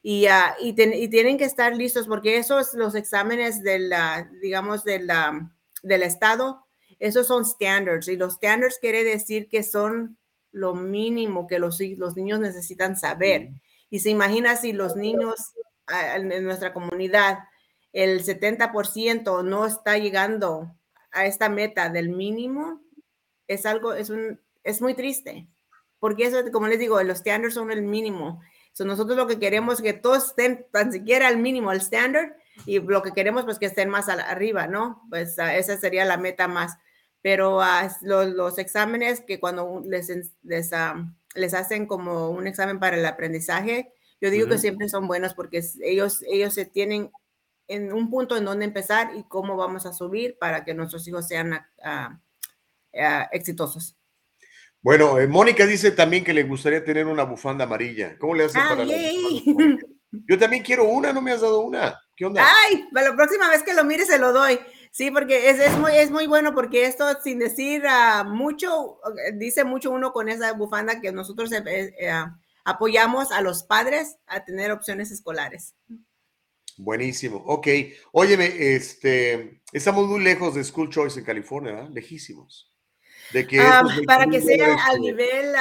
Y, 0.00 0.26
ah, 0.26 0.54
y, 0.60 0.74
ten- 0.74 0.94
y 0.94 1.08
tienen 1.08 1.38
que 1.38 1.44
estar 1.44 1.74
listos, 1.74 2.06
porque 2.06 2.36
esos, 2.36 2.74
los 2.74 2.94
exámenes 2.94 3.62
del, 3.64 3.92
digamos, 4.40 4.84
del, 4.84 5.10
del 5.82 6.02
Estado, 6.04 6.64
esos 7.00 7.26
son 7.26 7.44
standards. 7.44 8.06
Y 8.06 8.16
los 8.16 8.34
standards 8.34 8.78
quiere 8.80 9.02
decir 9.02 9.48
que 9.48 9.64
son 9.64 10.16
lo 10.56 10.74
mínimo 10.74 11.46
que 11.46 11.58
los, 11.58 11.78
los 11.98 12.16
niños 12.16 12.40
necesitan 12.40 12.96
saber. 12.96 13.50
Y 13.90 14.00
se 14.00 14.08
imagina 14.08 14.56
si 14.56 14.72
los 14.72 14.96
niños 14.96 15.52
en 15.88 16.44
nuestra 16.44 16.72
comunidad, 16.72 17.40
el 17.92 18.24
70% 18.24 19.44
no 19.44 19.66
está 19.66 19.98
llegando 19.98 20.74
a 21.12 21.26
esta 21.26 21.50
meta 21.50 21.90
del 21.90 22.08
mínimo, 22.08 22.80
es 23.46 23.66
algo, 23.66 23.92
es 23.92 24.08
un, 24.08 24.40
es 24.64 24.80
muy 24.80 24.94
triste. 24.94 25.46
Porque 25.98 26.24
eso, 26.24 26.38
como 26.50 26.68
les 26.68 26.78
digo, 26.78 27.02
los 27.02 27.18
standards 27.18 27.54
son 27.54 27.70
el 27.70 27.82
mínimo. 27.82 28.40
So, 28.72 28.86
nosotros 28.86 29.16
lo 29.16 29.26
que 29.26 29.38
queremos 29.38 29.76
es 29.76 29.82
que 29.82 29.92
todos 29.92 30.28
estén 30.28 30.66
tan 30.72 30.90
siquiera 30.90 31.28
al 31.28 31.36
mínimo, 31.36 31.68
al 31.70 31.80
standard, 31.80 32.32
y 32.64 32.80
lo 32.80 33.02
que 33.02 33.12
queremos 33.12 33.44
pues 33.44 33.58
que 33.58 33.66
estén 33.66 33.90
más 33.90 34.08
arriba, 34.08 34.66
¿no? 34.66 35.02
Pues 35.10 35.38
ah, 35.38 35.54
esa 35.54 35.76
sería 35.76 36.06
la 36.06 36.16
meta 36.16 36.48
más. 36.48 36.78
Pero 37.22 37.60
ah, 37.60 37.90
los, 38.02 38.28
los 38.28 38.58
exámenes 38.58 39.20
que 39.20 39.40
cuando 39.40 39.82
les, 39.84 40.08
les, 40.42 40.70
les 41.34 41.54
hacen 41.54 41.86
como 41.86 42.30
un 42.30 42.46
examen 42.46 42.78
para 42.78 42.96
el 42.96 43.06
aprendizaje, 43.06 43.92
yo 44.20 44.30
digo 44.30 44.46
que 44.46 44.54
Ujú. 44.54 44.60
siempre 44.60 44.88
son 44.88 45.08
buenos 45.08 45.34
porque 45.34 45.62
ellos, 45.82 46.22
ellos 46.28 46.54
se 46.54 46.64
tienen 46.64 47.10
en 47.68 47.92
un 47.92 48.10
punto 48.10 48.36
en 48.36 48.44
donde 48.44 48.64
empezar 48.64 49.10
y 49.16 49.24
cómo 49.24 49.56
vamos 49.56 49.86
a 49.86 49.92
subir 49.92 50.38
para 50.38 50.64
que 50.64 50.72
nuestros 50.74 51.06
hijos 51.08 51.26
sean 51.26 51.58
ah, 51.82 52.20
exitosos. 53.32 53.96
Bueno, 54.80 55.18
eh, 55.18 55.26
Mónica 55.26 55.66
dice 55.66 55.90
también 55.90 56.22
que 56.22 56.32
le 56.32 56.44
gustaría 56.44 56.84
tener 56.84 57.06
una 57.08 57.24
bufanda 57.24 57.64
amarilla. 57.64 58.16
¿Cómo 58.20 58.36
le 58.36 58.44
hace 58.44 58.56
Ah, 58.58 58.66
para 58.68 58.84
la 58.84 58.94
yay. 58.96 59.42
Mónica? 59.46 59.86
Yo 60.28 60.38
también 60.38 60.62
quiero 60.62 60.84
una, 60.84 61.12
no 61.12 61.20
me 61.20 61.32
has 61.32 61.40
dado 61.40 61.60
una. 61.60 62.00
¿Qué 62.14 62.24
onda? 62.24 62.46
Ay, 62.64 62.88
para 62.92 63.10
la 63.10 63.16
próxima 63.16 63.50
vez 63.50 63.62
que 63.64 63.74
lo 63.74 63.84
mire 63.84 64.06
se 64.06 64.18
lo 64.18 64.32
doy. 64.32 64.58
Sí, 64.96 65.10
porque 65.10 65.50
es, 65.50 65.60
es, 65.60 65.76
muy, 65.76 65.92
es 65.92 66.10
muy 66.10 66.26
bueno 66.26 66.54
porque 66.54 66.86
esto 66.86 67.04
sin 67.22 67.38
decir 67.38 67.82
ah, 67.86 68.24
mucho, 68.24 68.98
eh, 69.26 69.32
dice 69.34 69.62
mucho 69.62 69.90
uno 69.90 70.10
con 70.10 70.30
esa 70.30 70.54
bufanda 70.54 71.02
que 71.02 71.12
nosotros 71.12 71.52
eh, 71.52 71.92
eh, 72.00 72.08
ah, 72.08 72.40
apoyamos 72.64 73.30
a 73.30 73.42
los 73.42 73.62
padres 73.62 74.16
a 74.26 74.46
tener 74.46 74.70
opciones 74.70 75.10
escolares. 75.10 75.74
Buenísimo. 76.78 77.42
Ok. 77.44 77.68
Óyeme, 78.12 78.46
este, 78.74 79.60
estamos 79.70 80.06
muy 80.06 80.24
lejos 80.24 80.54
de 80.54 80.64
School 80.64 80.88
Choice 80.88 81.18
en 81.18 81.26
California, 81.26 81.74
¿verdad? 81.74 81.90
Lejísimos. 81.90 82.72
De 83.34 83.46
que 83.46 83.60
Ah, 83.60 83.82
para 84.06 84.24
que 84.24 84.38
20 84.38 84.46
sea 84.46 84.66
dólares 84.66 84.84
al 84.86 85.00
nivel 85.02 85.54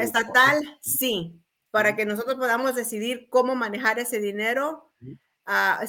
estatal, 0.00 0.78
sí. 0.80 1.40
Para 1.70 1.94
que 1.94 2.06
nosotros 2.06 2.34
podamos 2.34 2.74
decidir 2.74 3.28
cómo 3.30 3.54
manejar 3.54 4.00
ese 4.00 4.18
dinero, 4.18 4.92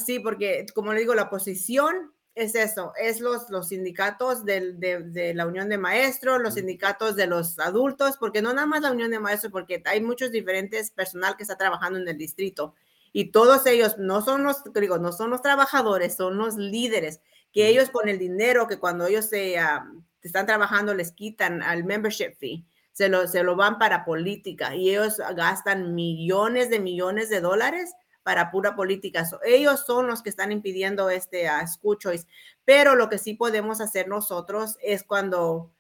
sí, 0.06 0.20
porque 0.20 0.68
como 0.76 0.94
le 0.94 1.00
digo, 1.00 1.16
la 1.16 1.32
posición 1.32 2.14
es 2.36 2.56
eso, 2.56 2.94
es 3.02 3.20
los, 3.20 3.50
los 3.50 3.68
sindicatos 3.70 4.46
del- 4.46 4.80
de, 4.80 5.00
de 5.04 5.34
la 5.34 5.46
Unión 5.48 5.68
de 5.70 5.78
Maestros, 5.78 6.42
los 6.42 6.54
sindicatos 6.56 7.16
de 7.16 7.28
los 7.28 7.60
adultos, 7.60 8.16
porque 8.18 8.42
no 8.42 8.54
nada 8.54 8.68
más 8.68 8.82
la 8.82 8.92
Unión 8.92 9.12
de 9.12 9.20
Maestros, 9.20 9.52
porque 9.52 9.82
hay 9.86 10.02
muchos 10.02 10.32
diferentes 10.32 10.92
personal 10.92 11.36
que 11.36 11.44
está 11.44 11.58
trabajando 11.58 12.00
en 12.00 12.08
el 12.08 12.18
distrito 12.18 12.74
y 13.14 13.32
todos 13.32 13.66
ellos 13.66 13.98
no 13.98 14.22
son 14.22 14.44
los, 14.44 14.64
digo, 14.74 14.98
no 14.98 15.12
son 15.12 15.30
los 15.30 15.42
trabajadores, 15.42 16.16
son 16.16 16.38
los 16.38 16.56
líderes, 16.56 17.20
que 17.52 17.68
ellos 17.68 17.90
con 17.90 18.08
el 18.08 18.18
dinero 18.18 18.68
que 18.68 18.80
cuando 18.80 19.08
ellos 19.08 19.26
se 19.28 19.60
ah, 19.60 19.86
están 20.22 20.46
trabajando 20.46 20.94
les 20.94 21.12
quitan 21.12 21.62
al 21.62 21.84
membership 21.84 22.36
fee, 22.40 22.66
se 22.94 23.10
lo, 23.10 23.28
se 23.28 23.44
lo 23.44 23.58
van 23.58 23.78
para 23.78 24.06
política 24.06 24.74
y 24.76 24.92
ellos 24.92 25.18
gastan 25.36 25.96
millones 25.96 26.70
de 26.70 26.80
millones 26.80 27.30
de 27.30 27.42
dólares 27.42 27.92
para 28.24 28.52
pura 28.52 28.76
política. 28.76 29.26
So, 29.26 29.40
ellos 29.44 29.86
son 29.86 30.08
los 30.08 30.22
que 30.22 30.30
están 30.30 30.52
impidiendo 30.52 31.10
este 31.10 31.48
uh, 31.48 31.68
school 31.68 31.98
choice. 31.98 32.28
Pero 32.66 32.96
lo 32.96 33.10
que 33.10 33.18
sí 33.18 33.34
podemos 33.34 33.82
hacer 33.82 34.08
nosotros 34.08 34.78
es 34.82 35.04
cuando 35.04 35.72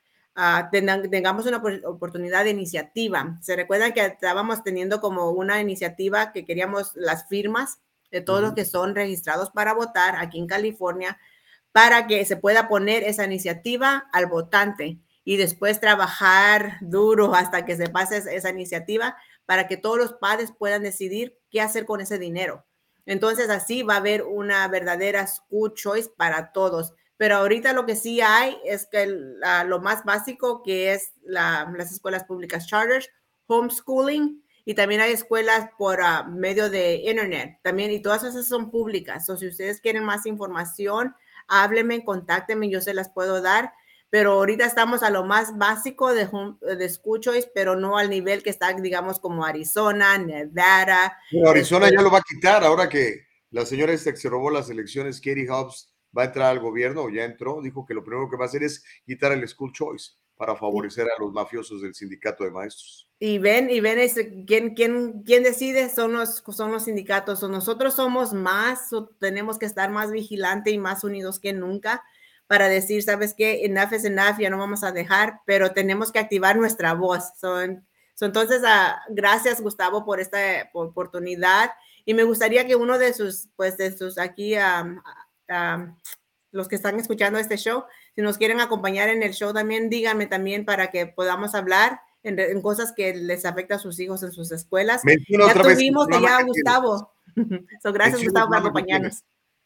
tengan- 0.71 1.09
tengamos 1.09 1.45
una 1.45 1.61
opor- 1.61 1.85
oportunidad 1.85 2.43
de 2.45 2.51
iniciativa. 2.51 3.37
Se 3.41 3.55
recuerdan 3.55 3.93
que 3.93 4.05
estábamos 4.05 4.63
teniendo 4.63 5.01
como 5.01 5.29
una 5.31 5.59
iniciativa 5.59 6.31
que 6.31 6.45
queríamos 6.45 6.91
las 6.95 7.27
firmas 7.27 7.79
de 8.11 8.21
todos 8.21 8.41
los 8.41 8.49
Ujú. 8.51 8.55
que 8.55 8.65
son 8.65 8.95
registrados 8.95 9.51
para 9.51 9.73
votar 9.73 10.15
aquí 10.15 10.37
en 10.39 10.47
California 10.47 11.17
para 11.73 12.07
que 12.07 12.25
se 12.25 12.35
pueda 12.37 12.67
poner 12.67 13.03
esa 13.03 13.23
iniciativa 13.25 14.07
al 14.11 14.25
votante 14.25 14.99
y 15.23 15.37
después 15.37 15.79
trabajar 15.79 16.77
duro 16.81 17.35
hasta 17.35 17.63
que 17.65 17.77
se 17.77 17.87
pase 17.89 18.17
es- 18.17 18.25
esa 18.25 18.49
iniciativa 18.49 19.15
para 19.45 19.67
que 19.67 19.77
todos 19.77 19.97
los 19.97 20.13
padres 20.13 20.51
puedan 20.57 20.83
decidir 20.83 21.37
qué 21.51 21.61
hacer 21.61 21.85
con 21.85 22.01
ese 22.01 22.17
dinero. 22.19 22.65
Entonces 23.05 23.49
así 23.49 23.83
va 23.83 23.95
a 23.95 23.97
haber 23.97 24.23
una 24.23 24.67
verdadera 24.67 25.27
school 25.27 25.73
choice 25.73 26.09
para 26.15 26.51
todos. 26.51 26.93
Pero 27.17 27.35
ahorita 27.37 27.73
lo 27.73 27.85
que 27.85 27.95
sí 27.95 28.21
hay 28.21 28.57
es 28.65 28.87
que 28.87 29.05
la- 29.07 29.63
lo 29.63 29.79
más 29.79 30.03
básico 30.05 30.63
que 30.63 30.93
es 30.93 31.11
la- 31.23 31.71
las 31.77 31.91
escuelas 31.91 32.23
públicas 32.23 32.67
charters, 32.67 33.09
homeschooling 33.47 34.43
y 34.65 34.75
también 34.75 35.01
hay 35.01 35.11
escuelas 35.11 35.69
por 35.77 36.01
ah, 36.01 36.23
medio 36.23 36.69
de 36.69 36.95
internet 37.05 37.59
también 37.63 37.91
y 37.91 38.01
todas 38.01 38.23
esas 38.23 38.47
son 38.47 38.71
públicas. 38.71 39.29
O 39.29 39.37
si 39.37 39.47
ustedes 39.47 39.81
quieren 39.81 40.03
más 40.03 40.25
información, 40.25 41.15
háblenme, 41.47 42.03
contáctenme, 42.05 42.69
yo 42.69 42.81
se 42.81 42.93
las 42.93 43.09
puedo 43.09 43.41
dar. 43.41 43.73
Pero 44.11 44.33
ahorita 44.33 44.65
estamos 44.65 45.01
a 45.01 45.09
lo 45.09 45.23
más 45.23 45.57
básico 45.57 46.13
de, 46.13 46.29
de 46.77 46.89
school 46.89 47.19
choice, 47.19 47.49
pero 47.55 47.75
no 47.75 47.97
al 47.97 48.09
nivel 48.09 48.43
que 48.43 48.51
está, 48.51 48.71
digamos, 48.73 49.19
como 49.19 49.45
Arizona, 49.45 50.19
Nevada. 50.19 51.17
Bueno, 51.31 51.49
Arizona 51.49 51.85
este, 51.85 51.97
ya 51.97 52.03
lo 52.03 52.11
va 52.11 52.19
a 52.19 52.23
quitar 52.27 52.63
ahora 52.63 52.87
que 52.89 53.25
la 53.49 53.65
señora 53.65 53.93
esta 53.93 54.11
que 54.11 54.17
se 54.17 54.29
robó 54.29 54.51
las 54.51 54.69
elecciones, 54.69 55.19
Katie 55.19 55.49
Hobbs, 55.49 55.95
va 56.15 56.23
a 56.23 56.25
entrar 56.25 56.51
al 56.51 56.59
gobierno, 56.59 57.03
o 57.03 57.09
ya 57.09 57.23
entró, 57.23 57.61
dijo 57.61 57.85
que 57.85 57.93
lo 57.93 58.03
primero 58.03 58.29
que 58.29 58.37
va 58.37 58.43
a 58.43 58.47
hacer 58.47 58.63
es 58.63 58.83
quitar 59.05 59.31
el 59.31 59.47
school 59.47 59.71
choice 59.71 60.11
para 60.35 60.55
favorecer 60.55 61.05
a 61.05 61.21
los 61.21 61.31
mafiosos 61.31 61.81
del 61.81 61.93
sindicato 61.93 62.43
de 62.43 62.51
maestros. 62.51 63.07
Y 63.19 63.37
ven, 63.37 63.69
y 63.69 63.79
ven 63.79 63.99
quién, 64.47 64.73
quién, 64.73 65.23
quién 65.23 65.43
decide 65.43 65.87
son 65.89 66.13
los, 66.13 66.43
son 66.51 66.71
los 66.71 66.85
sindicatos. 66.85 67.43
O 67.43 67.47
nosotros 67.47 67.93
somos 67.93 68.33
más, 68.33 68.91
o 68.91 69.07
tenemos 69.19 69.59
que 69.59 69.67
estar 69.67 69.91
más 69.91 70.11
vigilantes 70.11 70.73
y 70.73 70.79
más 70.79 71.03
unidos 71.03 71.39
que 71.39 71.53
nunca 71.53 72.03
para 72.51 72.67
decir, 72.67 73.01
¿sabes 73.01 73.33
qué? 73.33 73.63
Enough 73.63 73.93
is 73.93 74.03
enough, 74.03 74.37
ya 74.37 74.49
no 74.49 74.57
vamos 74.57 74.83
a 74.83 74.91
dejar, 74.91 75.39
pero 75.45 75.71
tenemos 75.71 76.11
que 76.11 76.19
activar 76.19 76.57
nuestra 76.57 76.93
voz. 76.93 77.31
Son, 77.39 77.87
so, 78.13 78.25
entonces, 78.25 78.61
ah, 78.65 79.01
gracias 79.07 79.61
Gustavo 79.61 80.03
por 80.03 80.19
esta 80.19 80.69
por- 80.73 80.87
oportunidad 80.87 81.71
y 82.03 82.13
me 82.13 82.23
gustaría 82.25 82.67
que 82.67 82.75
uno 82.75 82.97
de 82.97 83.13
sus, 83.13 83.47
pues 83.55 83.77
de 83.77 83.97
sus 83.97 84.17
aquí, 84.17 84.55
am, 84.55 85.01
am, 85.47 85.97
los 86.51 86.67
que 86.67 86.75
están 86.75 86.99
escuchando 86.99 87.39
este 87.39 87.55
show, 87.55 87.85
si 88.15 88.21
nos 88.21 88.37
quieren 88.37 88.59
acompañar 88.59 89.07
en 89.07 89.23
el 89.23 89.31
show 89.31 89.53
también, 89.53 89.89
díganme 89.89 90.25
también 90.25 90.65
para 90.65 90.91
que 90.91 91.07
podamos 91.07 91.55
hablar 91.55 92.01
en, 92.21 92.37
en 92.37 92.61
cosas 92.61 92.91
que 92.91 93.13
les 93.15 93.45
afecta 93.45 93.75
a 93.75 93.79
sus 93.79 93.97
hijos 94.01 94.23
en 94.23 94.33
sus 94.33 94.51
escuelas. 94.51 95.05
Menciona 95.05 95.45
ya 95.45 95.51
otra 95.51 95.63
vez 95.63 95.77
tuvimos 95.77 96.05
programa 96.05 96.29
ya 96.31 96.37
que. 96.39 96.43
Gustavo. 96.49 97.13
So, 97.81 97.93
gracias 97.93 98.19
Menciona 98.19 98.41
Gustavo 98.41 98.47
por 98.49 98.57
acompañarnos. 98.57 99.23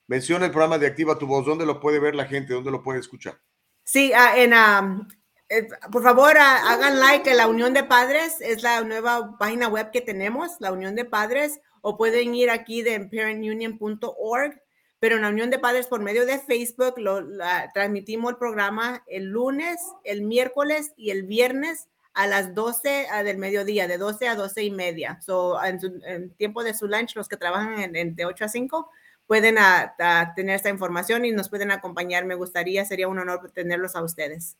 Menciona 0.07 0.45
el 0.45 0.51
programa 0.51 0.77
de 0.77 0.87
Activa 0.87 1.17
tu 1.17 1.27
Voz. 1.27 1.45
¿Dónde 1.45 1.65
lo 1.65 1.79
puede 1.79 1.99
ver 1.99 2.15
la 2.15 2.25
gente? 2.25 2.53
¿Dónde 2.53 2.71
lo 2.71 2.83
puede 2.83 2.99
escuchar? 2.99 3.39
Sí, 3.83 4.11
en, 4.35 4.53
eh, 4.53 5.67
por 5.91 6.01
favor, 6.03 6.37
hagan 6.37 6.99
like 6.99 7.29
en 7.29 7.37
la 7.37 7.47
Unión 7.47 7.73
de 7.73 7.83
Padres, 7.83 8.41
es 8.41 8.63
la 8.63 8.81
nueva 8.81 9.37
página 9.37 9.67
web 9.67 9.91
que 9.91 10.01
tenemos, 10.01 10.55
la 10.59 10.71
Unión 10.71 10.95
de 10.95 11.05
Padres, 11.05 11.59
o 11.81 11.97
pueden 11.97 12.33
ir 12.33 12.49
aquí 12.49 12.81
de 12.81 12.99
parentunion.org, 12.99 14.61
pero 14.99 15.15
en 15.17 15.21
la 15.21 15.29
Unión 15.29 15.49
de 15.51 15.59
Padres 15.59 15.87
por 15.87 16.01
medio 16.01 16.25
de 16.25 16.39
Facebook 16.39 16.95
lo, 16.97 17.21
la- 17.21 17.69
transmitimos 17.73 18.31
el 18.31 18.37
programa 18.37 19.03
el 19.07 19.25
lunes, 19.25 19.77
el 20.03 20.23
miércoles 20.23 20.93
y 20.97 21.11
el 21.11 21.23
viernes 21.23 21.87
a 22.13 22.27
las 22.27 22.55
12 22.55 23.07
ah, 23.11 23.23
del 23.23 23.37
mediodía, 23.37 23.87
de 23.87 23.97
12 23.97 24.27
a 24.29 24.35
12 24.35 24.63
y 24.63 24.71
media. 24.71 25.19
So, 25.21 25.61
en, 25.63 25.79
su- 25.79 25.99
en 26.05 26.33
tiempo 26.35 26.63
de 26.63 26.73
su 26.73 26.87
lunch, 26.87 27.15
los 27.15 27.27
que 27.27 27.37
trabajan 27.37 27.77
en- 27.79 27.95
en 27.95 28.15
de 28.15 28.25
8 28.25 28.45
a 28.45 28.49
5, 28.49 28.89
pueden 29.27 29.57
ah, 29.57 29.95
ah, 29.99 30.33
tener 30.35 30.55
esta 30.55 30.69
información 30.69 31.25
y 31.25 31.31
nos 31.31 31.49
pueden 31.49 31.71
acompañar. 31.71 32.25
Me 32.25 32.35
gustaría, 32.35 32.85
sería 32.85 33.07
un 33.07 33.19
honor 33.19 33.51
tenerlos 33.51 33.95
a 33.95 34.03
ustedes. 34.03 34.57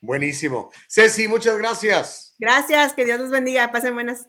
Buenísimo. 0.00 0.70
Ceci, 0.88 1.26
muchas 1.26 1.58
gracias. 1.58 2.34
Gracias, 2.38 2.92
que 2.92 3.04
Dios 3.04 3.20
los 3.20 3.30
bendiga. 3.30 3.72
Pasen 3.72 3.94
buenas. 3.94 4.28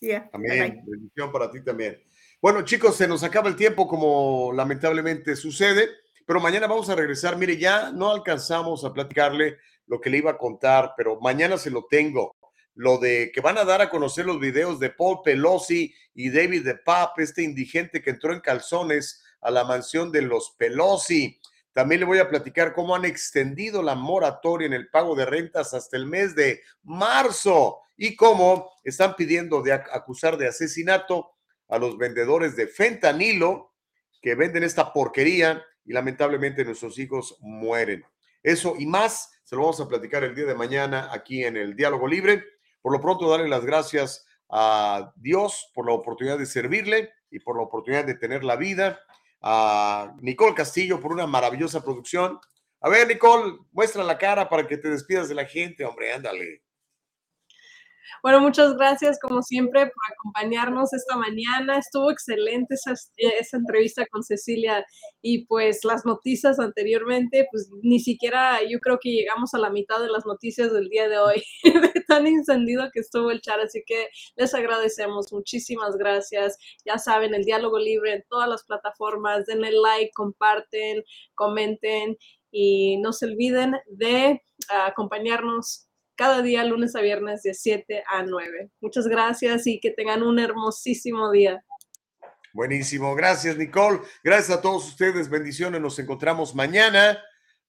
días. 0.00 0.24
Amén. 0.32 0.82
Bendición 0.86 1.30
para 1.30 1.50
ti 1.50 1.62
también. 1.62 2.02
Bueno, 2.40 2.62
chicos, 2.62 2.96
se 2.96 3.06
nos 3.06 3.22
acaba 3.22 3.48
el 3.48 3.56
tiempo 3.56 3.86
como 3.86 4.52
lamentablemente 4.52 5.36
sucede, 5.36 5.88
pero 6.26 6.40
mañana 6.40 6.66
vamos 6.66 6.90
a 6.90 6.96
regresar. 6.96 7.36
Mire, 7.36 7.56
ya 7.56 7.92
no 7.92 8.10
alcanzamos 8.10 8.84
a 8.84 8.92
platicarle 8.92 9.58
lo 9.86 10.00
que 10.00 10.10
le 10.10 10.18
iba 10.18 10.32
a 10.32 10.38
contar, 10.38 10.94
pero 10.96 11.20
mañana 11.20 11.56
se 11.56 11.70
lo 11.70 11.86
tengo. 11.88 12.34
lo 12.74 12.96
de 12.96 13.30
que 13.34 13.42
van 13.42 13.58
a 13.58 13.64
dar 13.64 13.82
a 13.82 13.90
conocer 13.90 14.24
los 14.24 14.40
videos 14.40 14.80
de 14.80 14.88
Paul 14.88 15.20
Pelosi 15.22 15.94
y 16.14 16.30
David 16.30 16.64
de 16.64 16.74
Pap, 16.76 17.18
este 17.18 17.42
indigente 17.42 18.00
que 18.00 18.10
entró 18.10 18.32
en 18.32 18.40
calzones 18.40 19.21
a 19.42 19.50
la 19.50 19.64
mansión 19.64 20.10
de 20.10 20.22
los 20.22 20.54
Pelosi. 20.56 21.38
También 21.72 22.00
le 22.00 22.06
voy 22.06 22.18
a 22.18 22.28
platicar 22.28 22.72
cómo 22.72 22.94
han 22.94 23.04
extendido 23.04 23.82
la 23.82 23.94
moratoria 23.94 24.66
en 24.66 24.72
el 24.72 24.88
pago 24.88 25.14
de 25.14 25.26
rentas 25.26 25.74
hasta 25.74 25.96
el 25.96 26.06
mes 26.06 26.34
de 26.34 26.62
marzo 26.82 27.80
y 27.96 28.16
cómo 28.16 28.70
están 28.84 29.14
pidiendo 29.16 29.62
de 29.62 29.72
acusar 29.72 30.36
de 30.36 30.48
asesinato 30.48 31.32
a 31.68 31.78
los 31.78 31.96
vendedores 31.96 32.56
de 32.56 32.66
fentanilo 32.66 33.72
que 34.20 34.34
venden 34.34 34.62
esta 34.62 34.92
porquería 34.92 35.62
y 35.84 35.92
lamentablemente 35.92 36.64
nuestros 36.64 36.98
hijos 36.98 37.36
mueren. 37.40 38.04
Eso 38.42 38.74
y 38.78 38.86
más 38.86 39.30
se 39.44 39.56
lo 39.56 39.62
vamos 39.62 39.80
a 39.80 39.88
platicar 39.88 40.24
el 40.24 40.34
día 40.34 40.46
de 40.46 40.54
mañana 40.54 41.10
aquí 41.12 41.44
en 41.44 41.56
el 41.56 41.74
Diálogo 41.74 42.06
Libre. 42.06 42.44
Por 42.80 42.92
lo 42.92 43.00
pronto, 43.00 43.28
darle 43.30 43.48
las 43.48 43.64
gracias 43.64 44.24
a 44.48 45.12
Dios 45.16 45.70
por 45.74 45.86
la 45.86 45.92
oportunidad 45.92 46.38
de 46.38 46.46
servirle 46.46 47.12
y 47.30 47.38
por 47.40 47.56
la 47.56 47.62
oportunidad 47.62 48.04
de 48.04 48.14
tener 48.14 48.44
la 48.44 48.56
vida. 48.56 49.00
A 49.42 50.14
Nicole 50.20 50.54
Castillo 50.54 51.00
por 51.00 51.12
una 51.12 51.26
maravillosa 51.26 51.82
producción. 51.82 52.38
A 52.80 52.88
ver, 52.88 53.08
Nicole, 53.08 53.58
muestra 53.72 54.02
la 54.04 54.18
cara 54.18 54.48
para 54.48 54.66
que 54.66 54.76
te 54.76 54.88
despidas 54.88 55.28
de 55.28 55.34
la 55.34 55.44
gente, 55.44 55.84
hombre, 55.84 56.12
ándale. 56.12 56.62
Bueno, 58.22 58.40
muchas 58.40 58.74
gracias 58.76 59.18
como 59.20 59.42
siempre 59.42 59.86
por 59.86 60.12
acompañarnos 60.12 60.92
esta 60.92 61.16
mañana. 61.16 61.78
Estuvo 61.78 62.10
excelente 62.10 62.74
esa, 62.74 62.94
esa, 63.16 63.56
entrevista 63.56 64.06
con 64.06 64.22
Cecilia 64.22 64.84
y 65.20 65.46
pues 65.46 65.84
las 65.84 66.04
noticias 66.04 66.58
anteriormente, 66.58 67.46
pues 67.50 67.70
ni 67.82 68.00
siquiera 68.00 68.60
yo 68.68 68.78
creo 68.80 68.98
que 69.00 69.10
llegamos 69.10 69.54
a 69.54 69.58
la 69.58 69.70
mitad 69.70 70.00
de 70.00 70.08
las 70.08 70.26
noticias 70.26 70.72
del 70.72 70.88
día 70.88 71.08
de 71.08 71.18
hoy, 71.18 71.42
de 71.64 72.02
tan 72.06 72.26
encendido 72.26 72.90
que 72.92 73.00
estuvo 73.00 73.30
el 73.30 73.40
chat. 73.40 73.60
Así 73.60 73.82
que 73.86 74.08
les 74.36 74.54
agradecemos, 74.54 75.32
muchísimas 75.32 75.96
gracias. 75.96 76.58
Ya 76.84 76.98
saben, 76.98 77.34
el 77.34 77.44
diálogo 77.44 77.78
libre 77.78 78.14
en 78.14 78.24
todas 78.28 78.48
las 78.48 78.64
plataformas. 78.64 79.46
Denle 79.46 79.72
like, 79.72 80.12
comparten, 80.14 81.02
comenten 81.34 82.16
y 82.50 82.98
no 82.98 83.12
se 83.12 83.26
olviden 83.26 83.74
de 83.86 84.42
acompañarnos 84.68 85.88
cada 86.16 86.42
día, 86.42 86.64
lunes 86.64 86.94
a 86.94 87.00
viernes, 87.00 87.42
de 87.42 87.54
7 87.54 88.04
a 88.06 88.22
9. 88.22 88.70
Muchas 88.80 89.06
gracias 89.06 89.66
y 89.66 89.80
que 89.80 89.90
tengan 89.90 90.22
un 90.22 90.38
hermosísimo 90.38 91.30
día. 91.30 91.64
Buenísimo, 92.52 93.14
gracias 93.14 93.56
Nicole. 93.56 94.00
Gracias 94.22 94.58
a 94.58 94.60
todos 94.60 94.86
ustedes, 94.86 95.30
bendiciones. 95.30 95.80
Nos 95.80 95.98
encontramos 95.98 96.54
mañana 96.54 97.18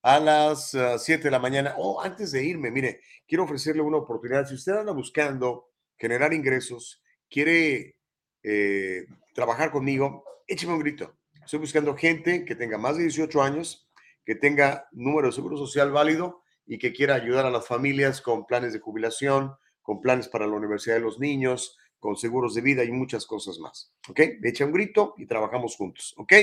a 0.02 0.20
las 0.20 0.72
7 0.72 0.82
ah, 0.82 1.18
de 1.24 1.32
la 1.32 1.40
mañana. 1.40 1.76
Oh, 1.78 2.02
antes 2.02 2.32
de 2.32 2.44
irme, 2.44 2.70
mire, 2.70 3.00
quiero 3.26 3.46
ofrecerle 3.46 3.82
una 3.82 3.98
oportunidad. 3.98 4.46
Si 4.46 4.56
usted 4.56 4.74
anda 4.74 4.92
buscando 4.92 5.70
generar 5.98 6.34
ingresos, 6.34 7.02
quiere 7.30 7.96
eh, 8.44 9.06
trabajar 9.34 9.72
conmigo, 9.72 10.26
écheme 10.46 10.74
un 10.74 10.80
grito. 10.80 11.18
Estoy 11.46 11.60
buscando 11.60 11.96
gente 11.96 12.44
que 12.44 12.56
tenga 12.56 12.78
más 12.78 12.98
de 12.98 13.04
18 13.04 13.42
años, 13.42 13.90
que 14.26 14.36
tenga 14.36 14.88
número 14.92 15.28
de 15.28 15.34
seguro 15.34 15.58
social 15.58 15.92
válido 15.92 16.43
y 16.66 16.78
que 16.78 16.94
quiera 16.94 17.16
ayudar 17.16 17.46
a 17.46 17.52
las 17.52 17.68
familias 17.68 18.22
con 18.22 18.46
planes 18.46 18.74
de 18.74 18.80
jubilación, 18.80 19.56
con 19.82 20.02
planes 20.02 20.28
para 20.28 20.48
la 20.48 20.56
universidad 20.56 20.96
de 20.96 21.02
los 21.02 21.20
niños, 21.20 21.78
con 22.00 22.16
seguros 22.16 22.54
de 22.54 22.62
vida 22.62 22.84
y 22.84 22.92
muchas 22.92 23.26
cosas 23.26 23.60
más. 23.60 23.94
¿Ok? 24.10 24.20
echa 24.44 24.66
un 24.66 24.74
grito 24.74 25.14
y 25.18 25.26
trabajamos 25.26 25.76
juntos. 25.76 26.14
¿Ok? 26.18 26.34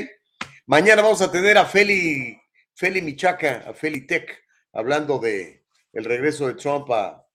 Mañana 0.66 1.02
vamos 1.02 1.22
a 1.22 1.30
tener 1.30 1.59
a 1.59 1.66
Feli, 1.66 2.40
Feli 2.74 3.02
Michaca, 3.02 3.64
a 3.66 3.74
Feli 3.74 4.06
Tech, 4.06 4.42
hablando 4.72 5.18
de 5.18 5.64
el 5.92 6.05
regreso 6.05 6.47
de 6.47 6.55
Trump 6.55 6.90
a, 6.90 7.26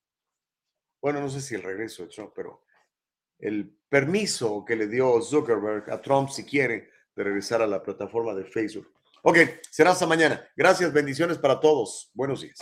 bueno, 1.01 1.21
no 1.21 1.29
sé 1.29 1.41
si 1.41 1.55
el 1.55 1.63
regreso 1.63 2.03
de 2.03 2.09
Trump, 2.09 2.31
pero 2.35 2.63
el 3.39 3.77
permiso 3.89 4.63
que 4.65 4.75
le 4.75 4.87
dio 4.87 5.21
Zuckerberg 5.21 5.91
a 5.91 6.01
Trump, 6.01 6.29
si 6.29 6.45
quiere, 6.45 6.89
de 7.15 7.23
regresar 7.23 7.61
a 7.61 7.67
la 7.67 7.83
plataforma 7.83 8.33
de 8.33 8.45
Facebook. 8.45 8.91
Ok, 9.27 9.37
será 9.71 9.89
hasta 9.89 10.05
mañana. 10.05 10.47
Gracias, 10.55 10.93
bendiciones 10.93 11.39
para 11.39 11.59
todos. 11.59 12.11
Buenos 12.13 12.41
días. 12.41 12.59